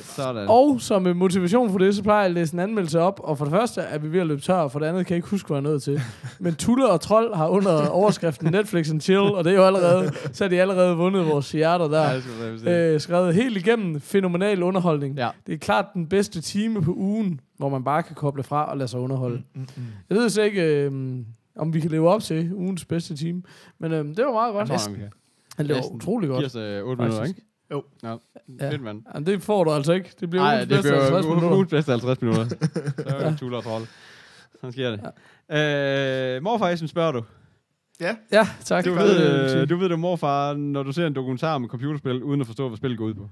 Sådan. 0.04 0.46
Og 0.50 0.82
som 0.82 1.08
en 1.08 1.18
motivation 1.18 1.72
for 1.72 1.78
det, 1.78 1.96
så 1.96 2.04
plejer 2.04 2.20
jeg 2.20 2.26
at 2.26 2.32
læse 2.32 2.54
en 2.54 2.60
anmeldelse 2.60 3.00
op. 3.00 3.20
Og 3.24 3.38
for 3.38 3.46
det 3.46 3.52
første 3.52 3.82
er 3.82 3.98
vi 3.98 4.12
ved 4.12 4.20
at 4.20 4.28
løbe 4.28 4.42
tør, 4.42 4.56
og 4.56 4.72
for 4.72 4.80
det 4.80 4.86
andet 4.86 5.06
kan 5.06 5.14
jeg 5.14 5.18
ikke 5.18 5.30
huske, 5.30 5.48
hvad 5.48 5.58
jeg 5.58 5.66
er 5.66 5.70
nødt 5.72 5.84
til. 5.84 6.02
Men 6.40 6.56
Tulle 6.56 6.90
og 6.90 7.02
Trold 7.02 7.36
har 7.36 7.48
under 7.48 7.88
overskriften 7.88 8.52
Netflix 8.52 8.92
and 8.92 9.02
Chill, 9.02 9.20
og 9.20 9.44
det 9.44 9.52
er 9.52 9.56
jo 9.56 9.66
allerede, 9.66 10.12
så 10.34 10.44
har 10.44 10.50
de 10.50 10.62
allerede 10.62 10.96
vundet 10.96 11.26
vores 11.28 11.52
hjerter 11.52 11.88
der. 11.88 12.22
Ja. 12.66 12.94
Øh, 12.94 13.00
skrevet 13.00 13.36
helt 13.36 13.58
igennem 13.58 14.02
fænomenal 14.02 14.64
underholdning. 14.64 15.18
Ja. 15.18 15.30
Det 15.48 15.54
er 15.54 15.58
klart 15.58 15.86
den 15.94 16.08
bedste 16.08 16.42
time 16.42 16.82
på 16.82 16.92
ugen, 16.94 17.40
hvor 17.58 17.70
man 17.70 17.84
bare 17.84 18.04
kan 18.04 18.16
koble 18.16 18.44
fra 18.44 18.66
og 18.72 18.78
lade 18.78 18.88
sig 18.88 19.00
underholde. 19.00 19.42
Mm, 19.56 19.62
mm. 19.62 19.84
Jeg 20.10 20.18
ved 20.18 20.30
så 20.30 20.42
ikke, 20.42 20.62
øh, 20.62 20.92
om 21.58 21.74
vi 21.74 21.80
kan 21.80 21.92
leve 21.92 22.10
op 22.10 22.22
til 22.22 22.54
ugens 22.54 22.86
bedste 22.86 23.16
time. 23.16 23.44
Men 23.80 23.92
øh, 23.92 24.06
det 24.06 24.26
var 24.26 24.32
meget 24.32 24.54
godt. 24.54 24.70
Jeg 24.70 24.80
tror, 24.80 24.92
var 25.58 25.64
Næsten. 25.76 25.96
utrolig 25.96 26.30
godt. 26.30 26.46
os 26.46 26.56
øh, 26.56 26.84
8 26.84 27.02
minutter, 27.04 27.24
ikke? 27.26 27.42
Jo. 27.72 27.84
Ja. 28.04 28.16
Ja. 28.60 28.70
Fedt, 28.72 28.82
mand. 28.82 29.04
Jamen, 29.14 29.26
det 29.28 29.42
får 29.42 29.64
du 29.64 29.72
altså 29.72 29.94
ikke. 29.94 30.12
Det 30.20 30.30
bliver 30.30 30.44
Nej, 30.44 30.54
ugens 30.56 30.70
det 30.70 30.78
bedste 30.78 30.92
50 30.92 31.10
bliver 31.26 31.36
minutter. 31.36 31.56
ugens 31.56 31.70
bedste 31.70 31.92
50 31.92 32.22
minutter. 32.22 32.46
Så 33.10 33.16
er 33.18 33.30
det 33.30 33.40
tuller 33.40 33.58
og 33.58 33.64
trold. 33.64 33.86
Sådan 34.56 34.72
sker 34.72 34.90
det. 34.92 35.02
Ja. 35.50 36.36
Øh, 36.36 36.44
morfar, 36.44 36.70
Esben, 36.70 36.88
spørger 36.88 37.12
du. 37.12 37.24
Ja, 38.00 38.16
Ja, 38.32 38.48
tak. 38.64 38.86
Du 38.86 38.94
ved, 38.94 39.62
øh, 39.62 39.70
du 39.70 39.78
ved 39.78 39.90
det, 39.90 40.00
morfar, 40.00 40.54
når 40.54 40.84
du 40.84 40.92
ser 40.92 41.08
en 41.08 41.16
dokumentar 41.16 41.56
om 41.56 41.68
computerspil, 41.68 42.24
uden 42.24 42.42
at 42.42 42.48
forstå, 42.48 42.68
hvad 42.68 42.78
spillet 42.78 42.98
går 42.98 43.06
ud 43.06 43.14
på. 43.14 43.30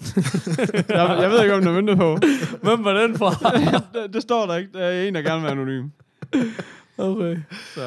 jeg, 0.88 1.18
jeg 1.20 1.30
ved 1.30 1.42
ikke, 1.42 1.54
om 1.54 1.86
du 1.86 1.92
er 1.92 1.96
på. 1.96 2.18
Hvem 2.62 2.84
var 2.84 2.92
den 2.92 3.16
fra? 3.18 3.30
det, 4.02 4.14
det, 4.14 4.22
står 4.22 4.46
der 4.46 4.56
ikke. 4.56 4.72
Der 4.72 4.84
er 4.84 5.02
en, 5.08 5.14
der 5.14 5.22
gerne 5.22 5.34
vil 5.40 5.42
være 5.42 5.52
anonym. 5.52 5.88
Okay. 6.98 7.36
Så... 7.74 7.80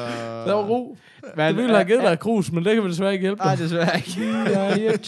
Der 0.46 0.52
var 0.52 0.62
ro. 0.62 0.98
Men, 1.36 1.46
Det 1.48 1.56
ville 1.56 1.74
have 1.74 1.84
givet 1.84 2.02
dig 2.02 2.18
krus, 2.18 2.52
men 2.52 2.64
det 2.64 2.74
kan 2.74 2.84
vi 2.84 2.88
desværre 2.88 3.12
ikke 3.12 3.22
hjælpe 3.22 3.42
Nej, 3.42 3.54
dig. 3.54 3.64
desværre 3.64 3.96
ikke. 3.96 4.20
Ja, 4.50 4.76
ja. 4.76 4.92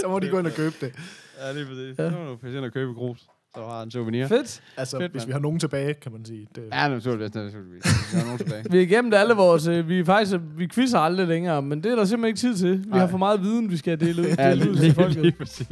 så 0.00 0.08
må 0.08 0.18
de 0.18 0.28
gå 0.28 0.38
ind 0.38 0.46
og 0.46 0.52
købe 0.52 0.74
det. 0.80 0.92
Ja, 1.40 1.52
lige 1.52 1.66
præcis. 1.66 1.98
Ja. 1.98 2.04
Ja. 2.04 2.10
Så 2.10 2.16
må 2.16 2.24
du 2.24 2.36
finde 2.42 2.56
ind 2.56 2.64
og 2.64 2.72
købe 2.72 2.92
grus. 2.94 3.18
Så 3.56 3.62
har 3.68 3.82
en 3.82 3.90
souvenir. 3.90 4.26
Fedt. 4.28 4.62
Altså, 4.76 4.98
Fedt, 4.98 5.12
hvis 5.12 5.20
mand. 5.22 5.26
vi 5.26 5.32
har 5.32 5.40
nogen 5.40 5.58
tilbage, 5.58 5.94
kan 5.94 6.12
man 6.12 6.24
sige. 6.24 6.46
Det, 6.54 6.64
Ja, 6.72 6.88
naturligvis. 6.88 7.34
naturligvis. 7.34 7.84
Jeg 8.12 8.20
har 8.20 8.24
nogen 8.26 8.38
tilbage. 8.38 8.64
Vi 8.70 8.78
er 8.78 8.82
igennem 8.82 9.12
alle 9.14 9.34
vores... 9.34 9.66
Øh, 9.66 9.88
vi 9.88 9.98
er 10.00 10.04
faktisk... 10.04 10.36
Vi 10.56 10.66
quizzer 10.74 10.98
aldrig 10.98 11.28
længere, 11.28 11.62
men 11.62 11.82
det 11.82 11.92
er 11.92 11.96
der 11.96 12.04
simpelthen 12.04 12.28
ikke 12.28 12.38
tid 12.38 12.56
til. 12.56 12.84
Vi 12.84 12.90
Nej. 12.90 12.98
har 12.98 13.06
for 13.06 13.18
meget 13.18 13.42
viden, 13.42 13.70
vi 13.70 13.76
skal 13.76 14.00
dele 14.00 14.22
ud, 14.22 14.26
Ja, 14.38 14.54
lige, 14.54 14.72
lige, 14.72 14.94
folket. 14.94 15.16
lige 15.16 15.32
præcis. 15.32 15.68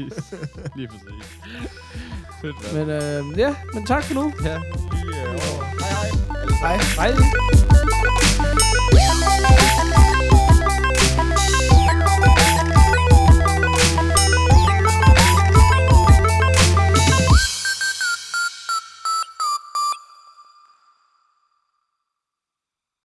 Lige 0.76 0.88
præcis. 0.88 1.38
Fedt, 2.44 2.74
mand. 2.74 2.86
Men 2.86 3.32
øh, 3.32 3.38
ja, 3.38 3.54
men 3.74 3.86
tak 3.86 4.04
for 4.04 4.14
nu. 4.14 4.32
Ja, 4.44 4.58
lige 4.92 5.20
øh. 5.20 5.40
Hej, 6.60 6.76
hej. 6.76 6.76
Hej. 6.96 7.12
Hej. 7.12 7.73